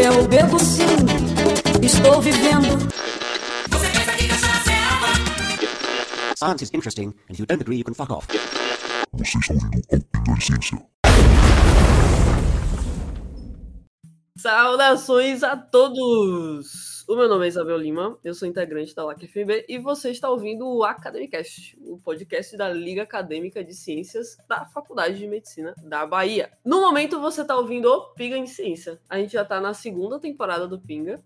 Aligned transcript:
Eu 0.00 0.28
bebo 0.28 0.56
sim, 0.60 0.84
estou 1.82 2.22
vivendo. 2.22 2.78
Science 6.36 6.62
is 6.62 6.70
interesting, 6.72 7.12
and 7.28 7.34
if 7.34 7.40
you 7.40 7.46
don't 7.46 7.60
agree, 7.60 7.78
you 7.78 7.84
can 7.84 7.94
fuck 7.94 8.12
off. 8.12 8.28
Saudações 14.38 15.42
a 15.42 15.56
todos! 15.56 17.04
O 17.08 17.16
meu 17.16 17.28
nome 17.28 17.46
é 17.46 17.48
Isabel 17.48 17.76
Lima, 17.76 18.16
eu 18.22 18.32
sou 18.32 18.46
integrante 18.46 18.94
da 18.94 19.04
LACFB 19.04 19.66
e 19.68 19.78
você 19.78 20.10
está 20.10 20.30
ouvindo 20.30 20.64
o 20.64 20.84
Academicast, 20.84 21.76
o 21.80 21.98
podcast 21.98 22.56
da 22.56 22.68
Liga 22.68 23.02
Acadêmica 23.02 23.64
de 23.64 23.74
Ciências 23.74 24.36
da 24.48 24.64
Faculdade 24.66 25.18
de 25.18 25.26
Medicina 25.26 25.74
da 25.82 26.06
Bahia. 26.06 26.52
No 26.64 26.80
momento 26.80 27.18
você 27.18 27.42
está 27.42 27.56
ouvindo 27.56 27.86
o 27.86 28.14
Pinga 28.14 28.36
em 28.36 28.46
Ciência. 28.46 29.00
A 29.08 29.18
gente 29.18 29.32
já 29.32 29.42
está 29.42 29.60
na 29.60 29.74
segunda 29.74 30.20
temporada 30.20 30.68
do 30.68 30.78
Pinga 30.78 31.20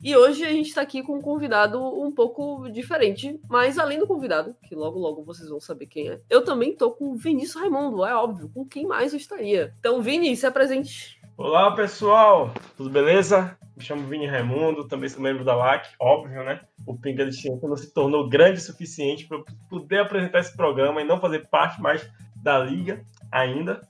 e 0.00 0.16
hoje 0.16 0.44
a 0.44 0.52
gente 0.52 0.68
está 0.68 0.82
aqui 0.82 1.02
com 1.02 1.16
um 1.16 1.20
convidado 1.20 1.80
um 1.80 2.12
pouco 2.12 2.68
diferente, 2.70 3.40
mas 3.48 3.76
além 3.76 3.98
do 3.98 4.06
convidado, 4.06 4.54
que 4.68 4.76
logo 4.76 5.00
logo 5.00 5.24
vocês 5.24 5.48
vão 5.48 5.60
saber 5.60 5.86
quem 5.86 6.10
é, 6.10 6.20
eu 6.30 6.44
também 6.44 6.76
tô 6.76 6.92
com 6.92 7.10
o 7.10 7.16
Vinícius 7.16 7.56
Raimundo, 7.56 8.04
é 8.04 8.14
óbvio, 8.14 8.48
com 8.54 8.64
quem 8.64 8.86
mais 8.86 9.12
eu 9.12 9.18
estaria. 9.18 9.74
Então, 9.80 10.00
Vini, 10.00 10.36
se 10.36 10.46
apresente. 10.46 11.21
Olá 11.44 11.72
pessoal, 11.74 12.54
tudo 12.76 12.88
beleza? 12.88 13.58
Me 13.76 13.82
chamo 13.82 14.06
Vini 14.06 14.28
Raimundo, 14.28 14.86
também 14.86 15.08
sou 15.08 15.20
membro 15.20 15.44
da 15.44 15.56
LAC, 15.56 15.88
óbvio, 15.98 16.44
né? 16.44 16.60
O 16.86 16.96
Pinga 16.96 17.26
de 17.26 17.32
Ciência 17.32 17.68
não 17.68 17.76
se 17.76 17.92
tornou 17.92 18.28
grande 18.28 18.60
o 18.60 18.62
suficiente 18.62 19.26
para 19.26 19.42
poder 19.68 20.02
apresentar 20.02 20.38
esse 20.38 20.56
programa 20.56 21.02
e 21.02 21.04
não 21.04 21.20
fazer 21.20 21.48
parte 21.48 21.82
mais 21.82 22.08
da 22.36 22.60
liga 22.60 23.04
ainda. 23.32 23.80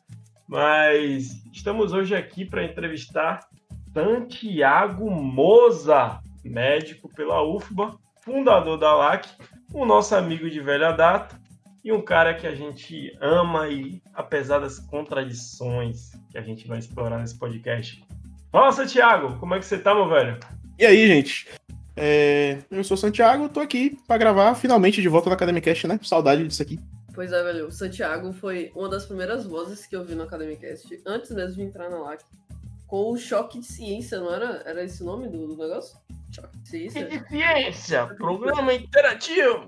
Mas 0.48 1.44
estamos 1.52 1.92
hoje 1.92 2.16
aqui 2.16 2.46
para 2.46 2.64
entrevistar 2.64 3.40
Santiago 3.92 5.10
Moza, 5.10 6.20
médico 6.42 7.06
pela 7.14 7.42
UFBA, 7.42 7.98
fundador 8.24 8.78
da 8.78 8.94
LAC, 8.94 9.28
o 9.74 9.84
nosso 9.84 10.16
amigo 10.16 10.48
de 10.48 10.58
velha 10.58 10.92
data 10.92 11.38
e 11.84 11.92
um 11.92 12.00
cara 12.00 12.34
que 12.34 12.46
a 12.46 12.54
gente 12.54 13.16
ama 13.20 13.68
e 13.68 14.00
apesar 14.14 14.60
das 14.60 14.78
contradições 14.78 16.12
que 16.30 16.38
a 16.38 16.42
gente 16.42 16.66
vai 16.66 16.78
explorar 16.78 17.18
nesse 17.18 17.36
podcast. 17.36 18.04
Fala, 18.50 18.72
Santiago, 18.72 19.38
como 19.38 19.54
é 19.54 19.58
que 19.58 19.64
você 19.64 19.78
tá, 19.78 19.94
meu 19.94 20.08
velho? 20.08 20.38
E 20.78 20.86
aí, 20.86 21.06
gente? 21.06 21.48
É, 21.96 22.58
eu 22.70 22.84
sou 22.84 22.94
o 22.94 22.98
Santiago, 22.98 23.48
tô 23.48 23.60
aqui 23.60 23.98
para 24.06 24.18
gravar 24.18 24.54
finalmente 24.54 25.02
de 25.02 25.08
volta 25.08 25.28
no 25.28 25.34
Academicast, 25.34 25.86
né? 25.86 25.98
Saudade 26.02 26.46
disso 26.46 26.62
aqui. 26.62 26.78
Pois 27.14 27.32
é, 27.32 27.42
velho. 27.42 27.66
O 27.66 27.72
Santiago 27.72 28.32
foi 28.32 28.72
uma 28.74 28.88
das 28.88 29.04
primeiras 29.04 29.44
vozes 29.44 29.86
que 29.86 29.94
eu 29.94 30.04
vi 30.04 30.14
no 30.14 30.22
Academicast, 30.22 31.02
antes 31.04 31.30
mesmo 31.30 31.56
de 31.56 31.62
entrar 31.62 31.90
na 31.90 31.98
LAC. 31.98 32.22
Com 32.86 33.10
o 33.10 33.16
Choque 33.16 33.58
de 33.58 33.66
Ciência, 33.66 34.20
não 34.20 34.32
era? 34.32 34.62
Era 34.66 34.84
esse 34.84 35.02
o 35.02 35.06
nome 35.06 35.28
do, 35.28 35.46
do 35.46 35.56
negócio? 35.56 35.98
Choque 36.30 36.58
de 36.58 36.68
Ciência? 36.68 37.06
De 37.06 37.28
ciência, 37.28 38.06
programa 38.06 38.72
interativo. 38.72 39.66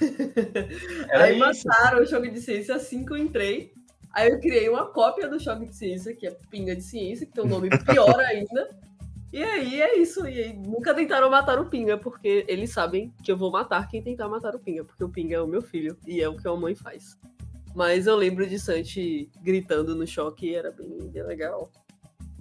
Era 1.08 1.24
Aí 1.24 1.38
isso. 1.38 1.66
mataram 1.66 2.02
o 2.02 2.06
Choque 2.06 2.30
de 2.30 2.40
Ciência 2.40 2.74
assim 2.74 3.04
que 3.04 3.12
eu 3.12 3.16
entrei. 3.16 3.72
Aí 4.12 4.30
eu 4.30 4.40
criei 4.40 4.68
uma 4.68 4.86
cópia 4.86 5.28
do 5.28 5.40
Choque 5.40 5.66
de 5.66 5.76
Ciência, 5.76 6.14
que 6.14 6.26
é 6.26 6.36
Pinga 6.50 6.76
de 6.76 6.82
Ciência, 6.82 7.26
que 7.26 7.32
tem 7.32 7.44
um 7.44 7.48
nome 7.48 7.70
pior 7.86 8.20
ainda. 8.20 8.68
E 9.32 9.42
aí 9.42 9.80
é 9.80 9.98
isso. 9.98 10.26
E 10.26 10.42
aí, 10.42 10.52
nunca 10.52 10.94
tentaram 10.94 11.30
matar 11.30 11.58
o 11.58 11.66
Pinga, 11.66 11.96
porque 11.96 12.44
eles 12.46 12.70
sabem 12.70 13.12
que 13.24 13.32
eu 13.32 13.36
vou 13.36 13.50
matar 13.50 13.88
quem 13.88 14.02
tentar 14.02 14.28
matar 14.28 14.54
o 14.54 14.58
Pinga, 14.58 14.84
porque 14.84 15.02
o 15.02 15.08
Pinga 15.08 15.36
é 15.36 15.40
o 15.40 15.46
meu 15.46 15.62
filho 15.62 15.96
e 16.06 16.20
é 16.20 16.28
o 16.28 16.36
que 16.36 16.46
a 16.46 16.54
mãe 16.54 16.74
faz. 16.74 17.18
Mas 17.74 18.06
eu 18.06 18.14
lembro 18.14 18.46
de 18.46 18.58
Santi 18.58 19.30
gritando 19.40 19.94
no 19.96 20.06
choque 20.06 20.48
e 20.50 20.54
era 20.54 20.70
bem, 20.70 21.08
bem 21.08 21.22
legal. 21.22 21.70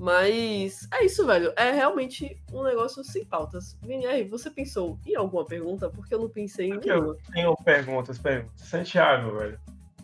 Mas 0.01 0.87
é 0.91 1.05
isso, 1.05 1.27
velho. 1.27 1.53
É 1.55 1.69
realmente 1.69 2.35
um 2.51 2.63
negócio 2.63 3.03
sem 3.03 3.23
pautas. 3.23 3.77
Vini, 3.83 4.07
aí, 4.07 4.23
você 4.23 4.49
pensou 4.49 4.97
em 5.05 5.15
alguma 5.15 5.45
pergunta? 5.45 5.91
Porque 5.91 6.15
eu 6.15 6.19
não 6.19 6.27
pensei 6.27 6.69
em 6.69 6.73
Aqui 6.73 6.89
nenhuma. 6.89 7.09
eu 7.09 7.17
tenho 7.31 7.55
perguntas, 7.57 8.17
perguntas. 8.17 8.61
Santiago, 8.61 9.37
velho. 9.37 9.59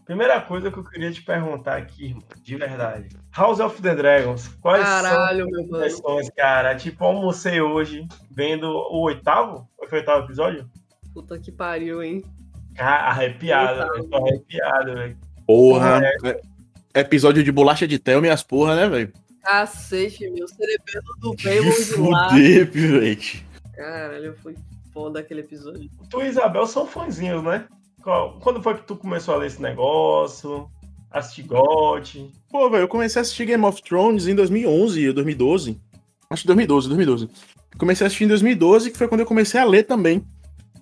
Primeira 0.06 0.40
coisa 0.40 0.72
que 0.72 0.78
eu 0.78 0.84
queria 0.84 1.12
te 1.12 1.24
perguntar 1.24 1.78
aqui, 1.78 2.06
irmão, 2.06 2.24
de 2.44 2.56
verdade. 2.56 3.10
House 3.36 3.60
of 3.60 3.82
the 3.82 3.96
Dragons, 3.96 4.48
quais 4.62 4.84
Caralho, 4.84 5.48
meu 5.48 5.56
são 5.56 5.64
as 5.64 5.66
impressões, 5.94 6.30
cara? 6.30 6.76
Tipo, 6.76 7.04
almocei 7.04 7.60
hoje 7.60 8.08
vendo 8.30 8.68
o 8.68 9.02
oitavo? 9.02 9.68
Foi 9.90 9.98
o 9.98 10.02
oitavo 10.02 10.26
episódio? 10.26 10.70
Puta 11.12 11.40
que 11.40 11.52
pariu, 11.52 12.04
hein? 12.04 12.24
Ah, 12.78 13.10
arrepiado, 13.10 13.92
velho. 13.92 14.04
Tô 14.10 14.18
arrepiado, 14.18 14.94
velho. 14.94 15.18
Porra. 15.48 16.02
É- 16.24 16.42
Episódio 17.02 17.44
de 17.44 17.52
bolacha 17.52 17.88
de 17.88 17.98
Thelma 17.98 18.28
e 18.28 18.30
as 18.30 18.44
porra, 18.44 18.76
né, 18.76 18.88
velho? 18.88 19.12
Cacete, 19.48 20.30
meu. 20.30 20.46
Cerebelo 20.46 21.16
do 21.20 21.34
Baymon 21.42 21.72
de 21.72 22.10
lá. 22.10 22.30
pivete. 22.68 23.46
Caralho, 23.74 24.36
foi 24.44 24.56
foda 24.94 25.20
aquele 25.22 25.40
episódio. 25.40 25.90
Tu 26.10 26.22
e 26.22 26.28
Isabel 26.28 26.68
são 26.68 26.86
fãzinhos, 26.86 27.42
né? 27.44 27.66
Quando 28.42 28.62
foi 28.62 28.76
que 28.76 28.84
tu 28.84 28.96
começou 28.96 29.36
a 29.36 29.38
ler 29.38 29.48
esse 29.48 29.62
negócio? 29.62 30.70
Assistir 31.10 31.44
GOT? 31.44 32.30
Pô, 32.50 32.70
velho, 32.70 32.84
eu 32.84 32.88
comecei 32.88 33.20
a 33.20 33.22
assistir 33.22 33.46
Game 33.46 33.64
of 33.64 33.82
Thrones 33.82 34.28
em 34.28 34.36
2011 34.36 35.08
ou 35.08 35.14
2012. 35.14 35.80
Acho 36.30 36.42
que 36.42 36.48
2012, 36.48 36.88
2012. 36.90 37.30
Comecei 37.78 38.06
a 38.06 38.08
assistir 38.08 38.26
em 38.26 38.28
2012, 38.28 38.92
que 38.92 38.98
foi 38.98 39.08
quando 39.08 39.22
eu 39.22 39.26
comecei 39.26 39.60
a 39.60 39.64
ler 39.64 39.84
também. 39.84 40.26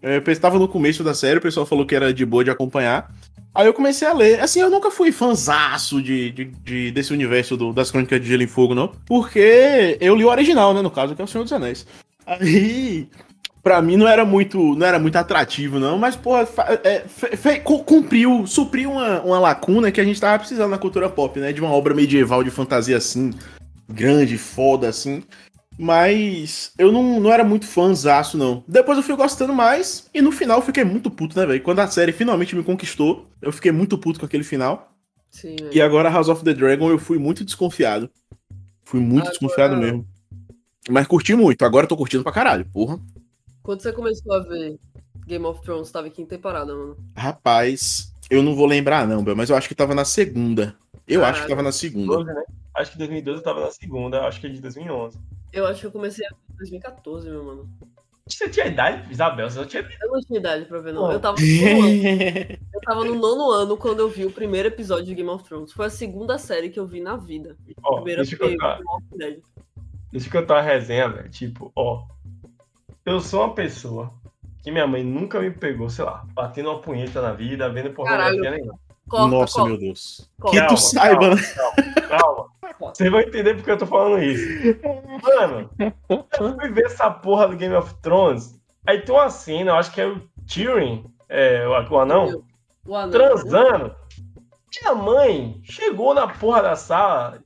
É, 0.01 0.17
Eu 0.17 0.31
estava 0.31 0.57
no 0.57 0.67
começo 0.67 1.03
da 1.03 1.13
série, 1.13 1.37
o 1.37 1.41
pessoal 1.41 1.65
falou 1.65 1.85
que 1.85 1.95
era 1.95 2.13
de 2.13 2.25
boa 2.25 2.43
de 2.43 2.49
acompanhar. 2.49 3.13
Aí 3.55 3.65
eu 3.65 3.73
comecei 3.73 4.05
a 4.07 4.13
ler. 4.13 4.39
Assim, 4.41 4.59
eu 4.59 4.69
nunca 4.69 4.91
fui 4.91 5.11
fanzaço 5.13 6.01
de, 6.01 6.29
de, 6.31 6.45
de- 6.45 6.91
desse 6.91 7.13
universo 7.13 7.55
do- 7.55 7.71
das 7.71 7.89
Crônicas 7.89 8.19
de 8.21 8.27
Gelo 8.27 8.43
e 8.43 8.47
Fogo, 8.47 8.75
não. 8.75 8.91
Porque 9.05 9.97
eu 10.01 10.13
li 10.15 10.25
o 10.25 10.29
original, 10.29 10.73
né, 10.73 10.81
no 10.81 10.91
caso, 10.91 11.15
que 11.15 11.21
é 11.21 11.25
o 11.25 11.27
Senhor 11.27 11.43
dos 11.45 11.53
Anéis. 11.53 11.87
Aí, 12.27 13.07
pra 13.63 13.81
mim 13.81 13.95
não 13.97 14.07
era 14.07 14.25
muito, 14.25 14.75
não 14.75 14.85
era 14.85 14.99
muito 14.99 15.15
atrativo, 15.15 15.79
não, 15.79 15.97
mas, 15.97 16.15
fa- 16.15 16.79
é, 16.83 17.03
cumpriu, 17.85 18.45
supriu 18.45 18.91
uma, 18.91 19.21
uma 19.21 19.39
lacuna 19.39 19.91
que 19.91 20.01
a 20.01 20.03
gente 20.03 20.19
tava 20.19 20.37
precisando 20.39 20.71
na 20.71 20.77
cultura 20.77 21.09
pop, 21.09 21.39
né? 21.39 21.53
De 21.53 21.61
uma 21.61 21.71
obra 21.71 21.93
medieval 21.93 22.43
de 22.43 22.51
fantasia 22.51 22.97
assim, 22.97 23.31
grande, 23.87 24.37
foda, 24.37 24.89
assim. 24.89 25.23
Mas 25.77 26.71
eu 26.77 26.91
não, 26.91 27.19
não 27.19 27.31
era 27.31 27.43
muito 27.43 27.65
fãzaço, 27.67 28.37
não. 28.37 28.63
Depois 28.67 28.97
eu 28.97 29.03
fui 29.03 29.15
gostando 29.15 29.53
mais, 29.53 30.09
e 30.13 30.21
no 30.21 30.31
final 30.31 30.59
eu 30.59 30.65
fiquei 30.65 30.83
muito 30.83 31.11
puto, 31.11 31.37
né, 31.37 31.45
velho? 31.45 31.61
Quando 31.61 31.79
a 31.79 31.87
série 31.87 32.11
finalmente 32.13 32.55
me 32.55 32.63
conquistou, 32.63 33.27
eu 33.41 33.51
fiquei 33.51 33.71
muito 33.71 33.97
puto 33.97 34.19
com 34.19 34.25
aquele 34.25 34.43
final. 34.43 34.91
Sim, 35.29 35.57
E 35.73 35.81
agora 35.81 36.09
House 36.09 36.29
of 36.29 36.43
the 36.45 36.53
Dragon 36.53 36.89
eu 36.89 36.97
fui 36.97 37.17
muito 37.17 37.43
desconfiado. 37.43 38.09
Fui 38.85 38.99
muito 39.01 39.23
Agora- 39.23 39.31
desconfiado 39.31 39.75
mesmo. 39.77 40.07
Mas 40.89 41.07
curti 41.07 41.35
muito, 41.35 41.65
agora 41.65 41.85
eu 41.85 41.89
tô 41.89 41.97
curtindo 41.97 42.23
pra 42.23 42.31
caralho, 42.31 42.65
porra. 42.71 42.99
Quando 43.63 43.81
você 43.81 43.91
começou 43.91 44.31
a 44.33 44.39
ver 44.43 44.77
Game 45.27 45.43
of 45.45 45.61
Thrones, 45.61 45.91
tava 45.91 46.07
em 46.07 46.11
quinta 46.11 46.29
temporada, 46.35 46.73
mano. 46.73 46.95
Rapaz, 47.17 48.13
eu 48.29 48.41
não 48.43 48.55
vou 48.55 48.67
lembrar 48.67 49.05
não, 49.07 49.23
Bel, 49.23 49.35
mas 49.35 49.49
eu 49.49 49.55
acho 49.57 49.67
que 49.67 49.75
tava 49.75 49.93
na 49.95 50.05
segunda. 50.05 50.75
Eu 51.07 51.21
acho 51.25 51.33
que 51.33 51.39
Caralho. 51.39 51.49
tava 51.49 51.63
na 51.63 51.71
segunda. 51.71 52.13
12, 52.17 52.33
né? 52.33 52.43
Acho 52.75 52.91
que 52.91 52.97
2012 52.99 53.39
eu 53.39 53.43
tava 53.43 53.61
na 53.61 53.71
segunda, 53.71 54.21
acho 54.27 54.39
que 54.39 54.47
é 54.47 54.49
de 54.49 54.61
2011. 54.61 55.17
Eu 55.55 55.65
acho 55.65 55.79
que 55.79 55.87
eu 55.87 55.91
comecei 55.91 56.27
em 56.27 56.57
2014, 56.57 57.29
meu 57.29 57.43
mano. 57.45 57.69
Você 58.27 58.49
tinha 58.49 58.65
idade, 58.65 59.09
Isabel? 59.09 59.49
Você 59.49 59.59
não 59.59 59.65
tinha 59.65 59.87
Eu 60.01 60.11
não 60.11 60.19
tinha 60.19 60.39
idade 60.39 60.65
pra 60.65 60.79
ver, 60.79 60.93
não. 60.93 61.09
Eu 61.11 61.19
tava, 61.19 61.37
no 61.39 61.45
nono 61.45 61.85
ano, 61.85 62.57
eu 62.73 62.81
tava 62.81 63.05
no 63.05 63.15
nono 63.15 63.51
ano 63.51 63.77
quando 63.77 63.99
eu 63.99 64.09
vi 64.09 64.25
o 64.25 64.31
primeiro 64.31 64.67
episódio 64.67 65.05
de 65.05 65.15
Game 65.15 65.29
of 65.29 65.45
Thrones. 65.45 65.71
Foi 65.71 65.85
a 65.85 65.89
segunda 65.89 66.37
série 66.37 66.69
que 66.69 66.79
eu 66.79 66.85
vi 66.85 66.99
na 66.99 67.15
vida. 67.15 67.55
Ó, 67.83 67.95
Primeira 67.95 68.23
deixa 68.23 68.35
eu 68.35 68.49
contar. 68.49 68.79
Deixa 70.11 70.27
eu 70.27 70.31
contar 70.31 70.55
uma 70.55 70.61
resenha, 70.61 71.07
velho. 71.07 71.29
Tipo, 71.29 71.71
ó. 71.73 72.03
Eu 73.05 73.21
sou 73.21 73.41
uma 73.41 73.53
pessoa 73.53 74.11
que 74.61 74.71
minha 74.71 74.87
mãe 74.87 75.03
nunca 75.03 75.39
me 75.39 75.51
pegou, 75.51 75.89
sei 75.89 76.03
lá, 76.03 76.25
batendo 76.33 76.69
uma 76.69 76.81
punheta 76.81 77.21
na 77.21 77.31
vida, 77.31 77.69
vendo 77.69 77.93
pornografia 77.93 78.41
Caralho. 78.41 78.57
nenhuma. 78.57 78.79
Corta, 79.09 79.27
Nossa, 79.35 79.53
corta. 79.53 79.69
meu 79.69 79.77
Deus. 79.79 80.29
Calma, 80.41 80.59
que 80.61 80.67
tu 80.67 80.77
saiba, 80.77 81.35
né? 81.35 81.41
Calma. 82.09 82.45
Você 82.93 83.09
vai 83.09 83.23
entender 83.23 83.55
porque 83.55 83.71
eu 83.71 83.77
tô 83.77 83.85
falando 83.85 84.21
isso. 84.21 84.43
Mano, 85.23 85.69
eu 86.09 86.55
fui 86.59 86.71
ver 86.71 86.85
essa 86.85 87.09
porra 87.09 87.47
do 87.47 87.55
Game 87.55 87.75
of 87.75 87.93
Thrones. 88.01 88.59
Aí 88.85 88.99
tem 89.01 89.15
uma 89.15 89.29
cena, 89.29 89.71
eu 89.71 89.75
acho 89.75 89.91
que 89.93 90.01
é 90.01 90.07
o 90.07 90.21
Tyrion, 90.47 91.03
é, 91.29 91.65
o 91.67 91.97
anão, 91.99 92.43
O 92.85 92.95
anão. 92.95 93.11
transando. 93.11 93.95
Minha 94.81 94.93
mãe 94.95 95.61
chegou 95.63 96.13
na 96.13 96.27
porra 96.27 96.61
da 96.61 96.75
sala 96.75 97.39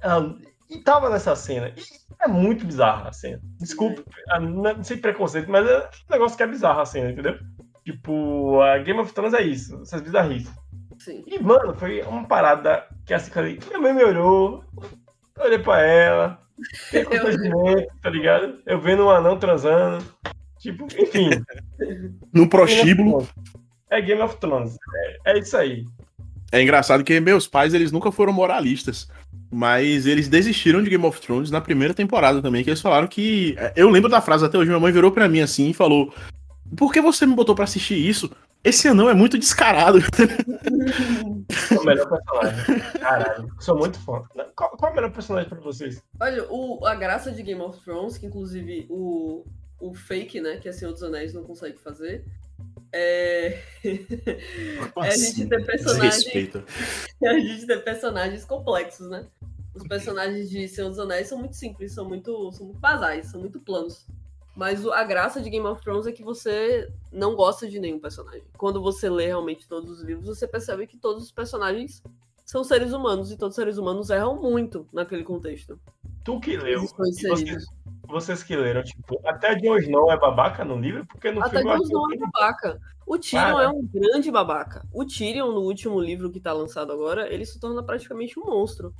ela- 0.00 0.36
e 0.70 0.78
tava 0.78 1.10
nessa 1.10 1.34
cena. 1.34 1.72
E 1.76 1.82
é 2.22 2.28
muito 2.28 2.64
bizarra 2.64 3.08
a 3.08 3.12
cena. 3.12 3.40
Desculpa, 3.58 4.02
ah, 4.30 4.38
não 4.38 4.84
sei 4.84 4.96
preconceito, 4.98 5.50
mas 5.50 5.68
é 5.68 5.78
um 6.08 6.12
negócio 6.12 6.36
que 6.36 6.42
é 6.42 6.46
bizarro 6.46 6.80
a 6.80 6.86
cena, 6.86 7.10
entendeu? 7.10 7.36
Tipo, 7.84 8.60
a 8.60 8.78
Game 8.78 9.00
of 9.00 9.12
Thrones 9.12 9.34
é 9.34 9.42
isso, 9.42 9.80
essas 9.82 10.00
bizarrices. 10.00 10.52
Sim. 11.00 11.24
E, 11.26 11.38
mano, 11.38 11.74
foi 11.74 12.02
uma 12.02 12.24
parada 12.24 12.84
que 13.06 13.14
assim, 13.14 13.30
falei, 13.30 13.58
minha 13.66 13.80
mãe 13.80 13.94
me 13.94 14.04
olhou, 14.04 14.62
olhei 15.38 15.58
pra 15.58 15.82
ela, 15.82 16.38
tem 16.90 17.04
constrangimento, 17.04 17.92
tá 18.02 18.10
ligado? 18.10 18.60
Eu 18.66 18.78
vendo 18.80 19.04
um 19.04 19.10
anão 19.10 19.38
transando. 19.38 20.04
Tipo, 20.58 20.84
enfim. 20.84 21.30
Num 22.32 22.46
prostíbulo. 22.46 23.26
É 23.88 24.00
Game 24.00 24.20
of 24.20 24.36
Thrones. 24.36 24.76
É, 25.24 25.32
é 25.32 25.38
isso 25.38 25.56
aí. 25.56 25.86
É 26.52 26.62
engraçado 26.62 27.02
que 27.02 27.18
meus 27.18 27.48
pais, 27.48 27.72
eles 27.72 27.90
nunca 27.90 28.12
foram 28.12 28.32
moralistas. 28.32 29.08
Mas 29.50 30.06
eles 30.06 30.28
desistiram 30.28 30.82
de 30.82 30.90
Game 30.90 31.04
of 31.04 31.20
Thrones 31.20 31.50
na 31.50 31.60
primeira 31.60 31.94
temporada 31.94 32.42
também, 32.42 32.62
que 32.62 32.70
eles 32.70 32.80
falaram 32.80 33.08
que. 33.08 33.56
Eu 33.74 33.88
lembro 33.88 34.10
da 34.10 34.20
frase 34.20 34.44
até 34.44 34.58
hoje, 34.58 34.68
minha 34.68 34.78
mãe 34.78 34.92
virou 34.92 35.10
pra 35.10 35.28
mim 35.28 35.40
assim 35.40 35.70
e 35.70 35.74
falou: 35.74 36.12
Por 36.76 36.92
que 36.92 37.00
você 37.00 37.26
me 37.26 37.34
botou 37.34 37.54
pra 37.54 37.64
assistir 37.64 37.96
isso? 37.96 38.30
Esse 38.62 38.88
anão 38.88 39.08
é 39.08 39.14
muito 39.14 39.38
descarado. 39.38 39.98
o 41.70 41.84
melhor 41.84 42.08
personagem. 42.08 42.80
Caralho, 43.00 43.48
sou 43.58 43.78
muito 43.78 43.98
fã. 44.00 44.22
Qual, 44.54 44.76
qual 44.76 44.90
é 44.90 44.92
o 44.92 44.96
melhor 44.96 45.12
personagem 45.12 45.48
pra 45.48 45.60
vocês? 45.60 46.02
Olha, 46.20 46.46
o, 46.50 46.86
a 46.86 46.94
graça 46.94 47.32
de 47.32 47.42
Game 47.42 47.60
of 47.60 47.82
Thrones, 47.82 48.18
que 48.18 48.26
inclusive 48.26 48.86
o, 48.90 49.44
o 49.80 49.94
fake, 49.94 50.40
né, 50.40 50.58
que 50.58 50.68
é 50.68 50.72
Senhor 50.72 50.92
dos 50.92 51.02
Anéis 51.02 51.32
não 51.32 51.42
consegue 51.42 51.78
fazer, 51.78 52.24
é, 52.92 53.62
é 53.84 53.98
a 54.96 55.10
gente 55.16 55.46
ter 55.46 55.64
personagens. 55.64 56.26
a 57.24 57.38
gente 57.38 57.66
ter 57.66 57.84
personagens 57.84 58.44
complexos, 58.44 59.08
né? 59.08 59.26
Os 59.74 59.86
personagens 59.86 60.50
de 60.50 60.68
Senhor 60.68 60.88
dos 60.88 60.98
Anéis 60.98 61.28
são 61.28 61.38
muito 61.38 61.56
simples, 61.56 61.92
são 61.92 62.06
muito, 62.06 62.52
são 62.52 62.66
muito 62.66 62.80
basais, 62.80 63.26
são 63.26 63.40
muito 63.40 63.60
planos. 63.60 64.06
Mas 64.56 64.86
a 64.86 65.04
graça 65.04 65.40
de 65.40 65.48
Game 65.48 65.66
of 65.66 65.82
Thrones 65.82 66.06
é 66.06 66.12
que 66.12 66.22
você 66.22 66.92
não 67.12 67.34
gosta 67.34 67.68
de 67.68 67.78
nenhum 67.78 67.98
personagem. 67.98 68.42
Quando 68.58 68.82
você 68.82 69.08
lê 69.08 69.26
realmente 69.26 69.68
todos 69.68 69.90
os 69.90 70.02
livros, 70.02 70.26
você 70.26 70.46
percebe 70.46 70.86
que 70.86 70.96
todos 70.96 71.22
os 71.22 71.32
personagens 71.32 72.02
são 72.44 72.64
seres 72.64 72.92
humanos 72.92 73.30
e 73.30 73.36
todos 73.36 73.56
os 73.56 73.62
seres 73.62 73.78
humanos 73.78 74.10
erram 74.10 74.40
muito 74.40 74.86
naquele 74.92 75.22
contexto. 75.22 75.78
Tu 76.24 76.40
que 76.40 76.56
leu, 76.56 76.82
vocês, 76.82 77.64
vocês, 78.06 78.42
que 78.42 78.56
leram, 78.56 78.82
tipo, 78.82 79.20
até 79.24 79.54
Jon 79.54 79.78
Snow 79.78 80.10
é 80.10 80.18
babaca 80.18 80.64
no 80.64 80.78
livro? 80.78 81.06
Porque 81.06 81.30
no 81.30 81.42
até 81.42 81.60
filme... 81.60 81.76
Jon 81.76 81.82
Snow 81.84 82.12
é 82.12 82.16
babaca. 82.18 82.80
O 83.06 83.18
Tyrion 83.18 83.60
é 83.60 83.68
um 83.68 83.86
grande 83.86 84.30
babaca. 84.30 84.86
O 84.92 85.04
Tyrion, 85.04 85.52
no 85.52 85.62
último 85.62 86.00
livro 86.00 86.30
que 86.30 86.38
tá 86.38 86.52
lançado 86.52 86.92
agora, 86.92 87.32
ele 87.32 87.46
se 87.46 87.58
torna 87.58 87.82
praticamente 87.82 88.38
um 88.38 88.44
monstro. 88.44 88.94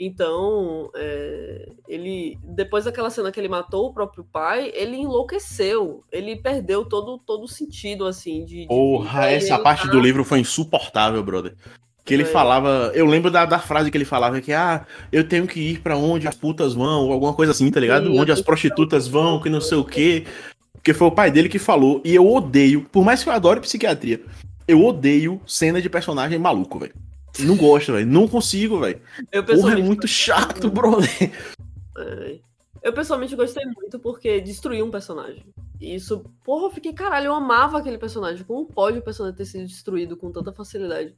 Então, 0.00 0.90
é, 0.94 1.68
ele 1.88 2.38
depois 2.44 2.84
daquela 2.84 3.10
cena 3.10 3.32
que 3.32 3.40
ele 3.40 3.48
matou 3.48 3.86
o 3.86 3.92
próprio 3.92 4.24
pai, 4.24 4.70
ele 4.74 4.96
enlouqueceu. 4.96 6.04
Ele 6.12 6.36
perdeu 6.36 6.84
todo 6.84 7.18
todo 7.18 7.44
o 7.44 7.48
sentido 7.48 8.06
assim 8.06 8.44
de, 8.44 8.62
de 8.62 8.68
Porra, 8.68 9.26
essa 9.26 9.58
parte 9.58 9.86
tá... 9.86 9.92
do 9.92 10.00
livro 10.00 10.24
foi 10.24 10.38
insuportável, 10.38 11.22
brother. 11.22 11.56
Que 12.04 12.14
ele 12.14 12.22
é. 12.22 12.26
falava, 12.26 12.92
eu 12.94 13.04
lembro 13.06 13.30
da, 13.30 13.44
da 13.44 13.58
frase 13.58 13.90
que 13.90 13.96
ele 13.96 14.04
falava 14.04 14.40
que 14.40 14.52
ah, 14.52 14.86
eu 15.12 15.28
tenho 15.28 15.46
que 15.46 15.60
ir 15.60 15.80
para 15.80 15.96
onde 15.96 16.28
as 16.28 16.36
putas 16.36 16.74
vão, 16.74 17.06
ou 17.06 17.12
alguma 17.12 17.34
coisa 17.34 17.52
assim, 17.52 17.70
tá 17.70 17.80
ligado? 17.80 18.06
Sim, 18.06 18.18
onde 18.18 18.32
as 18.32 18.40
prostitutas 18.40 19.08
vão, 19.08 19.40
que 19.40 19.50
não 19.50 19.60
sei 19.60 19.78
o 19.78 19.84
quê. 19.84 20.24
Porque 20.72 20.94
foi 20.94 21.08
o 21.08 21.12
pai 21.12 21.30
dele 21.30 21.48
que 21.48 21.58
falou, 21.58 22.00
e 22.04 22.14
eu 22.14 22.26
odeio, 22.26 22.86
por 22.90 23.04
mais 23.04 23.22
que 23.22 23.28
eu 23.28 23.32
adore 23.32 23.60
psiquiatria, 23.60 24.22
eu 24.66 24.82
odeio 24.84 25.40
cena 25.46 25.82
de 25.82 25.90
personagem 25.90 26.38
maluco, 26.38 26.78
velho. 26.78 26.94
Não 27.40 27.56
gosto, 27.56 27.92
velho. 27.92 28.06
Não 28.06 28.28
consigo, 28.28 28.80
velho. 28.80 29.00
Porra, 29.46 29.78
é 29.78 29.82
muito 29.82 30.06
chato, 30.08 30.70
brother. 30.70 31.08
É. 31.98 32.38
Eu 32.82 32.92
pessoalmente 32.92 33.34
gostei 33.34 33.64
muito 33.66 33.98
porque 33.98 34.40
destruiu 34.40 34.86
um 34.86 34.90
personagem. 34.90 35.44
E 35.80 35.94
isso, 35.94 36.24
porra, 36.44 36.66
eu 36.66 36.70
fiquei, 36.70 36.92
caralho, 36.92 37.26
eu 37.26 37.34
amava 37.34 37.78
aquele 37.78 37.98
personagem. 37.98 38.44
Como 38.44 38.66
pode 38.66 38.98
o 38.98 39.02
personagem 39.02 39.36
ter 39.36 39.44
sido 39.44 39.66
destruído 39.66 40.16
com 40.16 40.32
tanta 40.32 40.52
facilidade? 40.52 41.16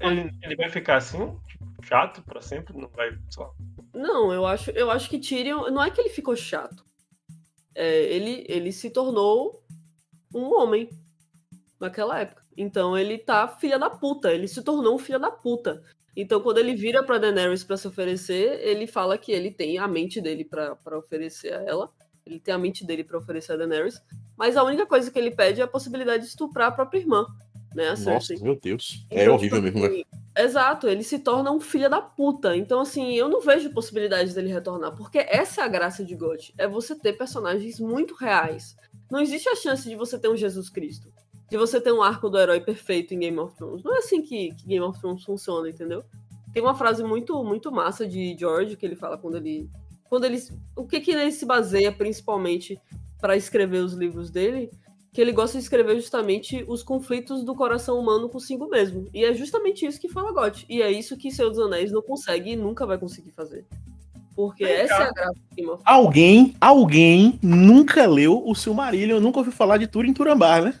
Ele, 0.00 0.30
ele, 0.42 0.56
vai 0.56 0.68
ficar 0.68 0.96
assim, 0.96 1.36
tipo, 1.46 1.64
chato 1.82 2.22
pra 2.22 2.40
sempre? 2.40 2.76
Não 2.76 2.88
vai 2.88 3.16
só. 3.30 3.54
Não, 3.94 4.32
eu 4.32 4.46
acho, 4.46 4.70
eu 4.70 4.90
acho 4.90 5.08
que 5.08 5.18
Tyrion. 5.18 5.70
Não 5.70 5.82
é 5.82 5.90
que 5.90 6.00
ele 6.00 6.10
ficou 6.10 6.34
chato. 6.34 6.84
É, 7.74 8.04
ele, 8.04 8.44
ele 8.48 8.72
se 8.72 8.90
tornou 8.90 9.64
um 10.34 10.52
homem 10.54 10.88
naquela 11.78 12.20
época. 12.20 12.41
Então 12.56 12.96
ele 12.96 13.18
tá 13.18 13.48
filha 13.48 13.78
da 13.78 13.90
puta, 13.90 14.32
ele 14.32 14.48
se 14.48 14.62
tornou 14.62 14.94
um 14.94 14.98
filho 14.98 15.18
da 15.18 15.30
puta. 15.30 15.82
Então 16.16 16.40
quando 16.40 16.58
ele 16.58 16.74
vira 16.74 17.02
pra 17.02 17.18
Daenerys 17.18 17.64
para 17.64 17.76
se 17.76 17.88
oferecer, 17.88 18.60
ele 18.60 18.86
fala 18.86 19.16
que 19.16 19.32
ele 19.32 19.50
tem 19.50 19.78
a 19.78 19.88
mente 19.88 20.20
dele 20.20 20.44
para 20.44 20.98
oferecer 20.98 21.54
a 21.54 21.62
ela. 21.62 21.90
Ele 22.24 22.38
tem 22.38 22.54
a 22.54 22.58
mente 22.58 22.86
dele 22.86 23.02
para 23.02 23.18
oferecer 23.18 23.52
a 23.52 23.56
Daenerys. 23.56 24.00
Mas 24.36 24.56
a 24.56 24.62
única 24.62 24.86
coisa 24.86 25.10
que 25.10 25.18
ele 25.18 25.30
pede 25.30 25.60
é 25.60 25.64
a 25.64 25.68
possibilidade 25.68 26.22
de 26.22 26.28
estuprar 26.28 26.68
a 26.68 26.72
própria 26.72 27.00
irmã. 27.00 27.26
Né, 27.74 27.88
a 27.88 27.96
Nossa, 27.96 28.34
meu 28.40 28.54
Deus. 28.60 29.06
É 29.10 29.22
então, 29.22 29.32
é 29.32 29.36
horrível 29.36 29.62
tipo, 29.62 29.78
mesmo, 29.78 29.96
né? 29.96 30.04
Exato, 30.36 30.86
ele 30.88 31.02
se 31.02 31.18
torna 31.18 31.50
um 31.50 31.58
filho 31.58 31.88
da 31.88 32.02
puta. 32.02 32.54
Então, 32.54 32.80
assim, 32.80 33.14
eu 33.14 33.30
não 33.30 33.40
vejo 33.40 33.72
possibilidade 33.72 34.34
dele 34.34 34.52
retornar. 34.52 34.94
Porque 34.94 35.18
essa 35.18 35.62
é 35.62 35.64
a 35.64 35.68
graça 35.68 36.04
de 36.04 36.14
God. 36.14 36.50
É 36.58 36.68
você 36.68 36.94
ter 36.94 37.14
personagens 37.14 37.80
muito 37.80 38.14
reais. 38.14 38.76
Não 39.10 39.20
existe 39.20 39.48
a 39.48 39.56
chance 39.56 39.88
de 39.88 39.96
você 39.96 40.18
ter 40.18 40.28
um 40.28 40.36
Jesus 40.36 40.68
Cristo 40.68 41.11
de 41.52 41.58
você 41.58 41.78
ter 41.78 41.92
um 41.92 42.00
arco 42.00 42.30
do 42.30 42.38
herói 42.38 42.60
perfeito 42.60 43.12
em 43.12 43.18
Game 43.18 43.38
of 43.38 43.54
Thrones. 43.54 43.84
Não 43.84 43.94
é 43.94 43.98
assim 43.98 44.22
que, 44.22 44.54
que, 44.54 44.66
Game 44.66 44.82
of 44.82 44.98
Thrones 44.98 45.22
funciona, 45.22 45.68
entendeu? 45.68 46.02
Tem 46.50 46.62
uma 46.62 46.74
frase 46.74 47.04
muito 47.04 47.44
muito 47.44 47.70
massa 47.70 48.08
de 48.08 48.34
George 48.38 48.74
que 48.74 48.86
ele 48.86 48.96
fala 48.96 49.18
quando 49.18 49.36
ele 49.36 49.68
quando 50.08 50.24
ele 50.24 50.42
o 50.74 50.86
que 50.86 50.98
que 50.98 51.10
ele 51.10 51.30
se 51.30 51.44
baseia 51.44 51.92
principalmente 51.92 52.80
para 53.20 53.36
escrever 53.36 53.84
os 53.84 53.92
livros 53.92 54.30
dele, 54.30 54.70
que 55.12 55.20
ele 55.20 55.30
gosta 55.30 55.58
de 55.58 55.64
escrever 55.64 55.96
justamente 55.96 56.64
os 56.66 56.82
conflitos 56.82 57.44
do 57.44 57.54
coração 57.54 58.00
humano 58.00 58.30
consigo 58.30 58.66
mesmo. 58.68 59.10
E 59.12 59.22
é 59.22 59.34
justamente 59.34 59.84
isso 59.84 60.00
que 60.00 60.08
fala 60.08 60.32
Gotti. 60.32 60.64
E 60.70 60.80
é 60.80 60.90
isso 60.90 61.18
que 61.18 61.30
Senhor 61.30 61.50
dos 61.50 61.58
Anéis 61.58 61.92
não 61.92 62.00
consegue 62.00 62.52
e 62.52 62.56
nunca 62.56 62.86
vai 62.86 62.96
conseguir 62.96 63.30
fazer. 63.32 63.66
Porque 64.34 64.64
essa 64.64 64.94
é 64.94 65.08
a 65.08 65.12
graça 65.12 65.34
do 65.34 65.54
Game 65.54 65.70
of 65.70 65.84
Thrones. 65.84 66.04
Alguém, 66.04 66.54
alguém 66.58 67.38
nunca 67.42 68.06
leu 68.06 68.42
o 68.42 68.54
Silmarillion, 68.54 69.20
nunca 69.20 69.38
ouviu 69.38 69.52
falar 69.52 69.76
de 69.76 69.86
Turin 69.86 70.14
Turambar, 70.14 70.64
né? 70.64 70.74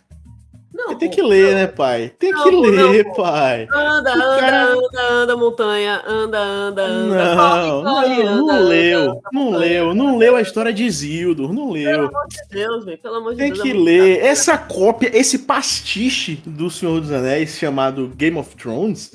Não, 0.86 0.98
tem 0.98 1.08
que 1.08 1.22
ler, 1.22 1.48
não. 1.48 1.54
né, 1.54 1.66
pai? 1.66 2.12
Tem 2.18 2.32
não, 2.32 2.42
que 2.42 2.50
ler, 2.50 3.04
não, 3.04 3.14
pai. 3.14 3.68
Anda, 3.72 4.14
anda, 4.14 4.40
cara... 4.40 4.72
anda, 4.72 5.02
anda, 5.10 5.36
montanha. 5.36 6.02
Anda, 6.06 6.38
anda, 6.38 6.82
anda. 6.84 7.34
Não, 7.34 7.82
corre, 7.82 8.22
não, 8.24 8.46
não 8.46 8.62
leu. 8.64 9.22
não 9.32 9.50
leu. 9.50 9.94
Não 9.94 10.18
leu 10.18 10.36
a 10.36 10.40
história 10.40 10.72
de 10.72 10.84
Isildur. 10.84 11.52
Não 11.52 11.70
leu. 11.70 11.84
Pelo 11.84 12.08
amor 12.08 12.26
de 12.28 12.48
Deus, 12.50 12.84
velho. 12.84 12.98
Pelo 12.98 13.14
amor 13.16 13.32
de 13.32 13.38
tem 13.38 13.52
Deus. 13.52 13.62
Tem 13.62 13.72
que 13.72 13.78
ler. 13.78 14.18
Essa 14.20 14.58
cópia, 14.58 15.10
esse 15.14 15.40
pastiche 15.40 16.42
do 16.44 16.68
Senhor 16.68 17.00
dos 17.00 17.12
Anéis 17.12 17.56
chamado 17.58 18.08
Game 18.16 18.36
of 18.36 18.56
Thrones. 18.56 19.12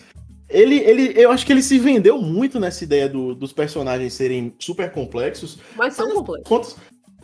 Ele, 0.50 0.78
ele, 0.78 1.14
eu 1.16 1.30
acho 1.31 1.46
que 1.46 1.52
ele 1.52 1.62
se 1.62 1.78
vendeu 1.78 2.22
muito 2.22 2.60
nessa 2.60 2.84
ideia 2.84 3.10
do, 3.10 3.36
dos 3.36 3.52
personagens 3.52 4.14
serem 4.14 4.54
super 4.58 4.92
complexos. 4.92 5.60
Mas 5.75 5.94
são 5.94 6.10
complexos. 6.14 6.48
Quantos? 6.48 6.75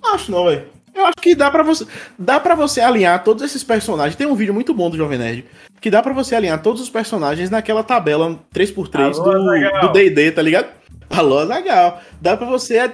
Acho 0.04 0.32
não, 0.32 0.46
velho. 0.46 0.66
Eu 0.94 1.06
acho 1.06 1.16
que 1.22 1.34
dá 1.34 1.50
para 1.50 1.64
você, 1.64 1.88
dá 2.18 2.40
para 2.40 2.56
você 2.56 2.80
alinhar 2.82 3.24
todos 3.24 3.44
esses 3.44 3.64
personagens. 3.64 4.16
Tem 4.16 4.28
um 4.28 4.36
vídeo 4.36 4.54
muito 4.54 4.74
bom 4.74 4.90
do 4.90 4.98
Jovem 4.98 5.18
Nerd 5.18 5.46
que 5.82 5.90
dá 5.90 6.02
para 6.02 6.14
você 6.14 6.34
alinhar 6.34 6.62
todos 6.62 6.82
os 6.82 6.90
personagens 6.90 7.50
naquela 7.50 7.84
tabela 7.84 8.40
3x3 8.56 9.20
Alô, 9.20 9.82
do 9.82 9.92
D&D, 9.92 10.32
tá 10.32 10.42
ligado? 10.42 10.68
Alô, 11.10 11.44
legal. 11.44 12.02
Dá 12.22 12.38
para 12.38 12.48
você 12.48 12.94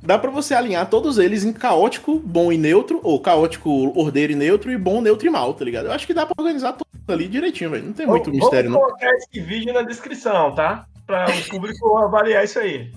dá 0.00 0.18
para 0.18 0.30
você 0.30 0.54
alinhar 0.54 0.88
todos 0.88 1.18
eles 1.18 1.44
em 1.44 1.52
caótico, 1.52 2.18
bom 2.18 2.52
e 2.52 2.56
neutro, 2.56 3.00
ou 3.02 3.20
caótico, 3.20 3.70
ordeiro 3.98 4.32
e 4.32 4.36
neutro 4.36 4.70
e 4.70 4.78
bom, 4.78 5.00
neutro 5.00 5.26
e 5.26 5.30
mal, 5.30 5.52
tá 5.54 5.64
ligado? 5.64 5.86
Eu 5.86 5.92
acho 5.92 6.06
que 6.06 6.14
dá 6.14 6.24
para 6.24 6.34
organizar 6.38 6.72
tudo 6.72 6.86
ali 7.08 7.28
direitinho, 7.28 7.70
velho. 7.70 7.84
Não 7.84 7.92
tem 7.92 8.06
muito 8.06 8.30
Vou, 8.30 8.40
mistério, 8.40 8.70
não. 8.70 8.78
Vou 8.78 8.86
colocar 8.86 9.10
esse 9.16 9.40
vídeo 9.40 9.72
na 9.74 9.82
descrição, 9.82 10.54
tá? 10.54 10.86
Para 11.06 11.26
o 11.30 11.48
público 11.50 11.98
avaliar 11.98 12.44
isso 12.44 12.58
aí. 12.58 12.90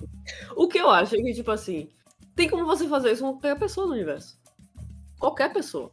O 0.56 0.68
que 0.68 0.78
eu 0.78 0.90
acho 0.90 1.14
é 1.14 1.18
que 1.18 1.34
tipo 1.34 1.50
assim, 1.50 1.88
tem 2.38 2.48
como 2.48 2.64
você 2.64 2.86
fazer 2.86 3.10
isso 3.10 3.24
com 3.24 3.32
qualquer 3.32 3.58
pessoa 3.58 3.88
no 3.88 3.94
universo. 3.94 4.38
Qualquer 5.18 5.52
pessoa. 5.52 5.90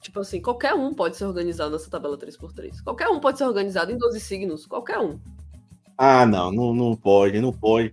Tipo 0.00 0.20
assim, 0.20 0.40
qualquer 0.40 0.72
um 0.72 0.94
pode 0.94 1.14
ser 1.14 1.26
organizado 1.26 1.72
nessa 1.72 1.90
tabela 1.90 2.16
3x3. 2.16 2.82
Qualquer 2.82 3.08
um 3.08 3.20
pode 3.20 3.36
ser 3.36 3.44
organizado 3.44 3.92
em 3.92 3.98
12 3.98 4.18
signos. 4.18 4.64
Qualquer 4.64 4.98
um. 4.98 5.20
Ah, 5.98 6.24
não, 6.24 6.50
não, 6.50 6.74
não 6.74 6.96
pode, 6.96 7.38
não 7.38 7.52
pode. 7.52 7.92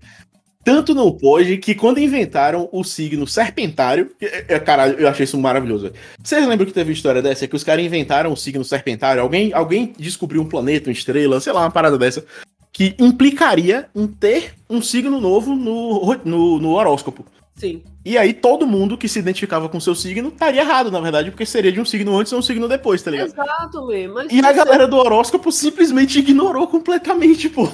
Tanto 0.64 0.96
não 0.96 1.12
pode 1.12 1.58
que 1.58 1.76
quando 1.76 2.00
inventaram 2.00 2.70
o 2.72 2.82
signo 2.82 3.28
serpentário. 3.28 4.10
É, 4.22 4.56
é, 4.56 4.60
caralho, 4.60 4.98
eu 4.98 5.10
achei 5.10 5.26
isso 5.26 5.38
maravilhoso. 5.38 5.92
Vocês 6.24 6.48
lembram 6.48 6.66
que 6.66 6.74
teve 6.74 6.94
história 6.94 7.22
dessa? 7.22 7.46
Que 7.46 7.58
os 7.58 7.64
caras 7.64 7.84
inventaram 7.84 8.32
o 8.32 8.38
signo 8.38 8.64
serpentário? 8.64 9.22
Alguém, 9.22 9.52
alguém 9.52 9.94
descobriu 9.98 10.42
um 10.42 10.48
planeta, 10.48 10.90
uma 10.90 10.94
estrela, 10.94 11.42
sei 11.42 11.52
lá, 11.52 11.60
uma 11.60 11.72
parada 11.72 11.98
dessa. 11.98 12.24
Que 12.72 12.96
implicaria 12.98 13.90
em 13.94 14.08
ter 14.08 14.54
um 14.70 14.82
signo 14.82 15.20
novo 15.20 15.54
no, 15.54 16.16
no, 16.24 16.58
no 16.58 16.70
horóscopo. 16.70 17.26
Sim. 17.60 17.84
E 18.06 18.18
aí 18.18 18.34
todo 18.34 18.66
mundo 18.66 18.98
que 18.98 19.10
se 19.10 19.20
identificava 19.20 19.68
com 19.68 19.82
seu 19.82 19.94
signo 19.94 20.30
estaria 20.30 20.62
errado, 20.62 20.90
na 20.90 21.02
verdade, 21.02 21.30
porque 21.30 21.46
seria 21.46 21.74
de 21.74 21.82
um 21.82 21.84
signo 21.84 22.18
antes 22.18 22.32
ou 22.32 22.40
um 22.40 22.42
signo 22.42 22.70
depois, 22.70 23.04
tá 23.04 23.12
ligado? 23.12 23.28
Exato, 23.28 23.84
Lê, 23.84 24.08
mas... 24.08 24.32
E 24.32 24.40
a 24.40 24.54
galera 24.54 24.88
do 24.88 24.96
horóscopo 24.96 25.52
simplesmente 25.52 26.20
ignorou 26.20 26.68
completamente, 26.68 27.50
pô, 27.50 27.68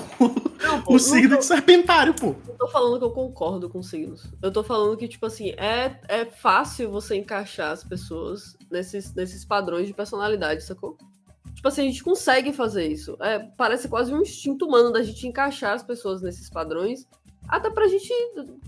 não, 0.59 0.81
pô 0.81 0.95
o 0.95 0.99
signo 0.99 1.35
tô... 1.35 1.37
de 1.37 1.45
serpentário, 1.45 2.15
pô. 2.15 2.33
Eu 2.47 2.55
tô 2.57 2.67
falando 2.69 2.97
que 2.97 3.05
eu 3.05 3.11
concordo 3.11 3.69
com 3.69 3.83
signos. 3.83 4.23
Eu 4.41 4.51
tô 4.51 4.63
falando 4.63 4.97
que, 4.97 5.07
tipo 5.07 5.27
assim, 5.27 5.51
é, 5.51 5.99
é 6.07 6.25
fácil 6.25 6.89
você 6.89 7.15
encaixar 7.15 7.71
as 7.71 7.83
pessoas 7.83 8.57
nesses, 8.71 9.13
nesses 9.13 9.45
padrões 9.45 9.85
de 9.85 9.93
personalidade, 9.93 10.63
sacou? 10.63 10.97
Tipo 11.53 11.67
assim, 11.67 11.83
a 11.83 11.85
gente 11.85 12.03
consegue 12.03 12.51
fazer 12.51 12.87
isso. 12.87 13.15
É, 13.21 13.37
parece 13.55 13.87
quase 13.87 14.11
um 14.11 14.23
instinto 14.23 14.65
humano 14.65 14.91
da 14.91 15.03
gente 15.03 15.27
encaixar 15.27 15.73
as 15.73 15.83
pessoas 15.83 16.23
nesses 16.23 16.49
padrões 16.49 17.07
até 17.47 17.69
pra 17.69 17.87
gente 17.87 18.13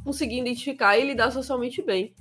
conseguir 0.03 0.39
identificar 0.39 0.97
e 0.97 1.05
lidar 1.05 1.31
socialmente 1.31 1.81
bem. 1.81 2.13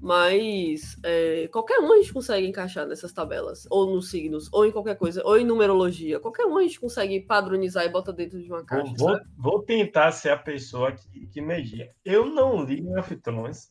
Mas 0.00 0.98
é, 1.02 1.48
qualquer 1.48 1.78
um 1.78 1.90
a 1.90 1.96
gente 1.96 2.12
consegue 2.12 2.46
encaixar 2.46 2.86
nessas 2.86 3.10
tabelas, 3.10 3.66
ou 3.70 3.94
nos 3.94 4.10
signos, 4.10 4.50
ou 4.52 4.66
em 4.66 4.70
qualquer 4.70 4.96
coisa, 4.96 5.22
ou 5.24 5.38
em 5.38 5.46
numerologia. 5.46 6.20
Qualquer 6.20 6.44
um 6.44 6.58
a 6.58 6.62
gente 6.62 6.78
consegue 6.78 7.20
padronizar 7.20 7.86
e 7.86 7.88
botar 7.88 8.12
dentro 8.12 8.38
de 8.38 8.46
uma 8.50 8.62
caixa. 8.62 8.92
vou, 8.98 9.18
vou 9.34 9.62
tentar 9.62 10.12
ser 10.12 10.28
a 10.28 10.36
pessoa 10.36 10.92
que, 10.92 11.26
que 11.28 11.40
media. 11.40 11.90
Eu 12.04 12.26
não 12.26 12.62
li 12.64 12.82
Game 12.82 12.98
of 12.98 13.16
Thrones, 13.16 13.70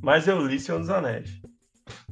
mas 0.00 0.28
eu 0.28 0.46
li 0.46 0.60
Senhor 0.60 0.78
dos 0.78 0.90
Anéis. 0.90 1.42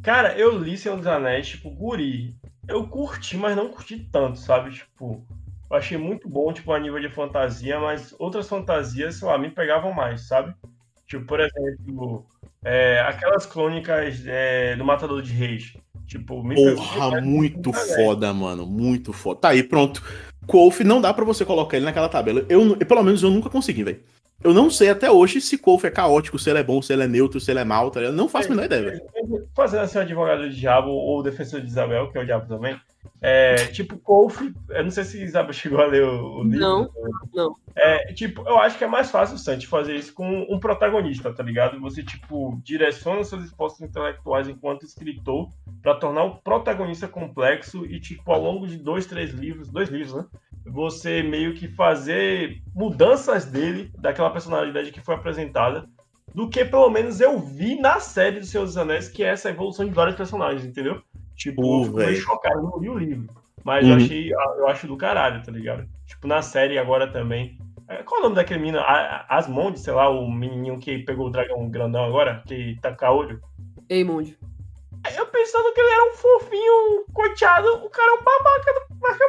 Cara, 0.02 0.37
eu 0.37 0.59
li 0.59 0.76
Senhor 0.76 0.97
dos 0.97 1.07
Anéis, 1.07 1.50
tipo, 1.50 1.71
guri. 1.71 2.35
Eu 2.66 2.88
curti, 2.88 3.37
mas 3.37 3.54
não 3.54 3.69
curti 3.69 4.09
tanto, 4.11 4.40
sabe? 4.40 4.73
Tipo, 4.73 5.25
eu 5.73 5.79
achei 5.79 5.97
muito 5.97 6.29
bom, 6.29 6.52
tipo, 6.52 6.71
a 6.73 6.79
nível 6.79 7.00
de 7.00 7.09
fantasia, 7.09 7.81
mas 7.81 8.14
outras 8.19 8.49
fantasias, 8.49 9.17
sei 9.17 9.26
lá, 9.26 9.38
me 9.38 9.50
pegavam 9.50 9.93
mais, 9.93 10.29
sabe? 10.29 10.55
Tipo, 11.07 11.25
por 11.25 11.41
exemplo, 11.41 12.26
é, 12.64 13.00
aquelas 13.00 13.47
crônicas 13.47 14.23
é, 14.26 14.76
do 14.76 14.85
Matador 14.85 15.23
de 15.23 15.33
Reis. 15.33 15.76
Tipo, 16.07 16.43
me 16.45 16.55
pegou 16.55 16.75
Porra, 16.76 17.07
demais. 17.07 17.25
muito 17.25 17.71
Anéis. 17.71 17.95
foda, 17.97 18.35
mano. 18.35 18.67
Muito 18.67 19.12
foda. 19.14 19.41
Tá 19.41 19.49
aí, 19.49 19.62
pronto. 19.62 20.02
Kolf 20.47 20.81
não 20.81 21.00
dá 21.00 21.14
pra 21.14 21.25
você 21.25 21.45
colocar 21.45 21.76
ele 21.76 21.87
naquela 21.87 22.09
tabela. 22.09 22.45
Eu, 22.49 22.64
nu- 22.64 22.76
pelo 22.76 23.02
menos 23.02 23.23
eu 23.23 23.31
nunca 23.31 23.49
consegui, 23.49 23.83
velho. 23.85 24.00
Eu 24.44 24.52
não 24.52 24.70
sei 24.70 24.90
até 24.90 25.11
hoje 25.11 25.40
se 25.40 25.58
Kolf 25.58 25.84
é 25.84 25.90
caótico, 25.90 26.38
se 26.38 26.50
ele 26.50 26.58
é 26.58 26.64
bom, 26.64 26.82
se 26.82 26.92
ele 26.92 27.04
é 27.04 27.08
neutro, 27.08 27.40
se 27.40 27.50
ele 27.50 27.61
é 27.61 27.64
mal, 27.64 27.90
tá 27.90 28.00
ligado? 28.00 28.14
Eu 28.14 28.16
não 28.16 28.28
faço 28.28 28.49
a 28.49 28.50
menor 28.50 28.64
ideia, 28.64 28.82
velho. 28.82 29.02
Fazendo 29.54 29.82
assim, 29.82 29.99
o 29.99 30.00
advogado 30.02 30.42
do 30.42 30.50
diabo 30.50 30.90
ou 30.90 31.20
o 31.20 31.22
defensor 31.22 31.61
de 31.61 31.68
Isabel, 31.68 32.11
que 32.11 32.18
é 32.18 32.22
o 32.22 32.25
diabo 32.25 32.49
também. 32.49 32.78
É, 33.20 33.54
tipo, 33.66 33.96
Kolf, 33.99 34.40
eu 34.68 34.82
não 34.82 34.90
sei 34.90 35.04
se 35.04 35.22
Isabel 35.22 35.52
chegou 35.54 35.80
a 35.80 35.87
ler 35.87 36.04
o, 36.04 36.40
o 36.40 36.42
livro. 36.42 36.58
Não, 36.58 36.90
não. 37.32 37.56
É, 37.75 38.12
tipo, 38.12 38.42
eu 38.46 38.58
acho 38.58 38.76
que 38.76 38.84
é 38.84 38.87
mais 38.87 39.11
fácil, 39.11 39.38
Santi, 39.38 39.66
fazer 39.66 39.94
isso 39.94 40.12
com 40.12 40.46
um 40.50 40.58
protagonista, 40.58 41.32
tá 41.32 41.42
ligado? 41.42 41.80
Você, 41.80 42.02
tipo, 42.02 42.61
direciona 42.64 43.22
seus 43.22 43.44
esforços 43.44 43.80
intelectuais 43.80 44.49
enquanto 44.49 44.84
escritor 44.84 45.49
pra 45.80 45.94
tornar 45.94 46.25
o 46.25 46.37
protagonista 46.37 47.06
complexo 47.06 47.87
e, 47.87 48.00
tipo, 48.00 48.30
ao 48.30 48.42
longo 48.42 48.66
de 48.66 48.76
dois, 48.76 49.06
três 49.06 49.30
livros, 49.30 49.68
dois 49.68 49.88
livros, 49.88 50.14
né? 50.14 50.25
Você 50.66 51.23
meio 51.23 51.54
que 51.54 51.69
fazer 51.69 52.62
mudanças 52.75 53.45
dele, 53.45 53.90
daquela 53.99 54.31
personalidade 54.31 54.92
que 54.92 55.00
foi 55.00 55.14
apresentada, 55.14 55.87
do 56.35 56.49
que 56.49 56.64
pelo 56.64 56.88
menos 56.88 57.21
eu 57.21 57.38
vi 57.38 57.78
na 57.81 58.00
série 58.00 58.40
do 58.40 58.47
Senhor 58.47 58.64
dos 58.64 58.76
Anéis, 58.76 59.09
que 59.09 59.23
é 59.23 59.28
essa 59.28 59.50
evolução 59.50 59.85
de 59.85 59.92
vários 59.92 60.16
personagens, 60.16 60.64
entendeu? 60.64 61.02
Tipo, 61.37 61.61
Pô, 61.62 61.81
eu 61.81 61.85
fico 61.85 61.97
meio 61.99 62.16
chocado, 62.16 62.59
eu 62.59 62.62
não 62.62 62.78
li 62.78 62.88
o 62.88 62.99
livro. 62.99 63.28
Mas 63.64 63.85
Uhum. 63.85 63.90
eu 63.92 63.97
achei, 63.97 64.33
eu 64.33 64.69
acho 64.69 64.87
do 64.87 64.97
caralho, 64.97 65.42
tá 65.42 65.52
ligado? 65.52 65.87
Tipo, 66.07 66.26
na 66.26 66.42
série 66.42 66.78
agora 66.78 67.07
também. 67.11 67.59
É, 67.88 68.02
Qual 68.02 68.19
é 68.19 68.21
o 68.21 68.25
nome 68.25 68.37
daquele 68.37 68.61
menino? 68.61 68.81
Asmond, 69.28 69.78
sei 69.78 69.92
lá, 69.92 70.09
o 70.09 70.31
menininho 70.31 70.78
que 70.78 70.99
pegou 71.00 71.26
o 71.26 71.31
dragão 71.31 71.69
grandão 71.69 72.04
agora, 72.04 72.42
que 72.47 72.78
tá 72.81 72.92
com 72.92 73.07
olho. 73.07 73.40
Eimond. 73.88 74.37
Eu 75.16 75.26
pensando 75.26 75.73
que 75.75 75.81
ele 75.81 75.90
era 75.90 76.12
um 76.12 76.14
fofinho, 76.14 77.04
coiteado, 77.12 77.69
o 77.85 77.90
cara 77.90 78.11
é 78.11 78.21
um 78.21 78.23
babaca 78.25 78.73
do 78.88 79.00
Marca 79.00 79.25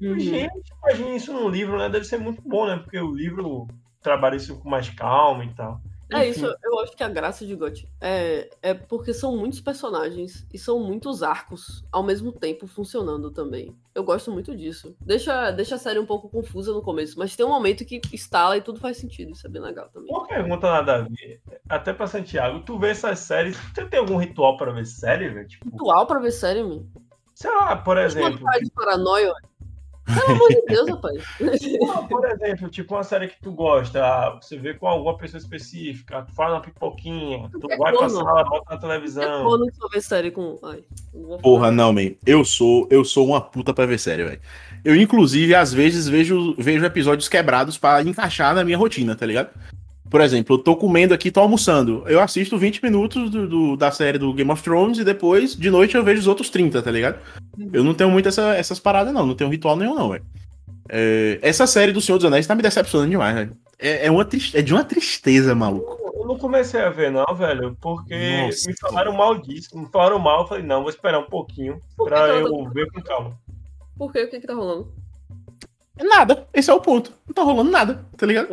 Uhum. 0.00 0.18
Gente, 0.18 0.72
imagina 0.82 1.16
isso 1.16 1.32
num 1.32 1.48
livro, 1.48 1.78
né? 1.78 1.88
Deve 1.88 2.04
ser 2.04 2.18
muito 2.18 2.42
bom, 2.42 2.66
né? 2.66 2.76
Porque 2.76 2.98
o 2.98 3.12
livro 3.14 3.68
trabalha 4.02 4.36
isso 4.36 4.58
com 4.58 4.68
mais 4.68 4.88
calma 4.90 5.44
e 5.44 5.54
tal. 5.54 5.80
É 6.12 6.28
Enfim. 6.28 6.30
isso, 6.30 6.54
eu 6.64 6.80
acho 6.80 6.96
que 6.96 7.04
a 7.04 7.08
graça 7.08 7.46
de 7.46 7.54
GOT 7.54 7.88
é, 8.00 8.50
é 8.62 8.74
porque 8.74 9.14
são 9.14 9.36
muitos 9.36 9.60
personagens 9.60 10.44
e 10.52 10.58
são 10.58 10.80
muitos 10.80 11.22
arcos 11.22 11.84
ao 11.92 12.02
mesmo 12.02 12.32
tempo 12.32 12.66
funcionando 12.66 13.30
também. 13.30 13.76
Eu 13.94 14.02
gosto 14.02 14.32
muito 14.32 14.56
disso. 14.56 14.96
Deixa, 15.00 15.52
deixa 15.52 15.76
a 15.76 15.78
série 15.78 16.00
um 16.00 16.06
pouco 16.06 16.28
confusa 16.28 16.72
no 16.72 16.82
começo, 16.82 17.16
mas 17.16 17.36
tem 17.36 17.46
um 17.46 17.50
momento 17.50 17.84
que 17.84 18.00
instala 18.12 18.56
e 18.56 18.60
tudo 18.60 18.80
faz 18.80 18.96
sentido. 18.96 19.30
Isso 19.30 19.46
é 19.46 19.50
bem 19.50 19.62
legal 19.62 19.88
também. 19.90 20.12
Uma 20.12 20.26
pergunta 20.26 20.68
nada 20.68 20.96
a 20.96 21.02
ver. 21.02 21.40
Até 21.68 21.92
pra 21.92 22.08
Santiago, 22.08 22.64
tu 22.64 22.76
vê 22.76 22.88
essas 22.88 23.20
séries, 23.20 23.56
você 23.72 23.84
tem 23.84 24.00
algum 24.00 24.16
ritual 24.16 24.56
pra 24.56 24.72
ver 24.72 24.86
série, 24.86 25.28
velho? 25.28 25.46
Tipo, 25.46 25.70
Ritual 25.70 26.06
pra 26.08 26.18
ver 26.18 26.32
série, 26.32 26.64
meu. 26.64 26.88
sei 27.36 27.54
lá, 27.54 27.76
por 27.76 27.96
Uma 27.96 28.02
exemplo. 28.06 28.44
cara 28.44 28.58
de 28.58 28.70
paranoia. 28.72 29.32
Pelo 30.14 30.30
amor 30.36 30.48
de 30.48 30.62
Deus, 30.66 30.88
rapaz. 30.88 31.24
Não, 31.80 32.06
por 32.08 32.24
exemplo, 32.26 32.68
tipo 32.68 32.94
uma 32.94 33.02
série 33.04 33.28
que 33.28 33.40
tu 33.40 33.52
gosta, 33.52 34.04
ah, 34.04 34.38
você 34.40 34.56
vê 34.56 34.74
com 34.74 34.86
alguma 34.86 35.16
pessoa 35.16 35.38
específica, 35.40 36.22
tu 36.22 36.32
faz 36.34 36.52
uma 36.52 36.60
pipoquinha, 36.60 37.48
tu 37.52 37.70
É 37.70 37.76
vai 37.76 37.92
pra 37.96 38.08
sala, 38.08 38.44
bota 38.44 38.64
na 38.70 38.76
É 38.76 38.78
televisão. 38.80 39.42
foda 39.44 39.72
só 39.72 39.88
ver 39.88 40.00
série 40.02 40.30
com. 40.30 40.58
Ai, 40.62 40.82
não. 41.14 41.38
Porra, 41.38 41.70
não, 41.70 41.92
man. 41.92 42.10
Eu 42.26 42.44
sou, 42.44 42.86
eu 42.90 43.04
sou 43.04 43.26
uma 43.26 43.40
puta 43.40 43.72
pra 43.74 43.86
ver 43.86 43.98
série, 43.98 44.24
velho. 44.24 44.40
Eu, 44.84 44.96
inclusive, 44.96 45.54
às 45.54 45.72
vezes 45.72 46.08
vejo, 46.08 46.54
vejo 46.58 46.84
episódios 46.84 47.28
quebrados 47.28 47.76
pra 47.76 48.02
encaixar 48.02 48.54
na 48.54 48.64
minha 48.64 48.78
rotina, 48.78 49.14
tá 49.14 49.26
ligado? 49.26 49.50
Por 50.10 50.20
exemplo, 50.20 50.56
eu 50.56 50.58
tô 50.58 50.74
comendo 50.76 51.14
aqui, 51.14 51.30
tô 51.30 51.40
almoçando. 51.40 52.02
Eu 52.06 52.20
assisto 52.20 52.58
20 52.58 52.82
minutos 52.82 53.30
do, 53.30 53.46
do- 53.48 53.76
da 53.76 53.90
série 53.92 54.18
do 54.18 54.32
Game 54.34 54.50
of 54.50 54.60
Thrones 54.62 54.98
e 54.98 55.04
depois, 55.04 55.54
de 55.56 55.70
noite, 55.70 55.94
eu 55.96 56.02
vejo 56.02 56.20
os 56.20 56.26
outros 56.26 56.50
30, 56.50 56.82
tá 56.82 56.90
ligado? 56.90 57.18
Eu 57.72 57.84
não 57.84 57.94
tenho 57.94 58.10
muito 58.10 58.28
essa- 58.28 58.54
essas 58.56 58.80
paradas, 58.80 59.14
não. 59.14 59.24
Não 59.24 59.34
tenho 59.36 59.48
ritual 59.50 59.76
nenhum, 59.76 59.94
não, 59.94 60.10
velho. 60.10 60.24
É, 60.88 61.38
essa 61.42 61.64
série 61.66 61.92
do 61.92 62.00
Senhor 62.00 62.18
dos 62.18 62.24
Anéis 62.26 62.46
tá 62.46 62.54
me 62.56 62.62
decepcionando 62.62 63.10
demais, 63.10 63.34
velho. 63.36 63.56
É, 63.78 64.06
é, 64.06 64.10
uma 64.10 64.26
é 64.54 64.62
de 64.62 64.72
uma 64.74 64.82
tristeza, 64.84 65.54
maluco. 65.54 65.96
Eu 66.16 66.26
não 66.26 66.36
comecei 66.36 66.80
a 66.80 66.90
ver, 66.90 67.10
não, 67.12 67.24
velho, 67.34 67.76
porque 67.80 68.42
Nossa. 68.42 68.68
me 68.68 68.76
falaram 68.78 69.12
mal 69.12 69.38
disso. 69.38 69.78
Me 69.78 69.86
falaram 69.92 70.18
mal, 70.18 70.42
eu 70.42 70.48
falei, 70.48 70.64
não, 70.64 70.80
vou 70.80 70.90
esperar 70.90 71.20
um 71.20 71.26
pouquinho 71.30 71.80
Por 71.96 72.08
pra 72.08 72.18
ela 72.28 72.40
eu 72.40 72.64
tá- 72.64 72.70
ver 72.70 72.90
com 72.90 73.00
calma. 73.00 73.38
Por 73.96 74.12
quê? 74.12 74.24
O 74.24 74.28
que 74.30 74.40
que 74.40 74.46
tá 74.46 74.54
rolando? 74.54 74.92
Nada. 76.02 76.46
Esse 76.52 76.70
é 76.70 76.74
o 76.74 76.80
ponto. 76.80 77.12
Não 77.28 77.34
tá 77.34 77.42
rolando 77.42 77.70
nada, 77.70 78.04
tá 78.16 78.26
ligado? 78.26 78.48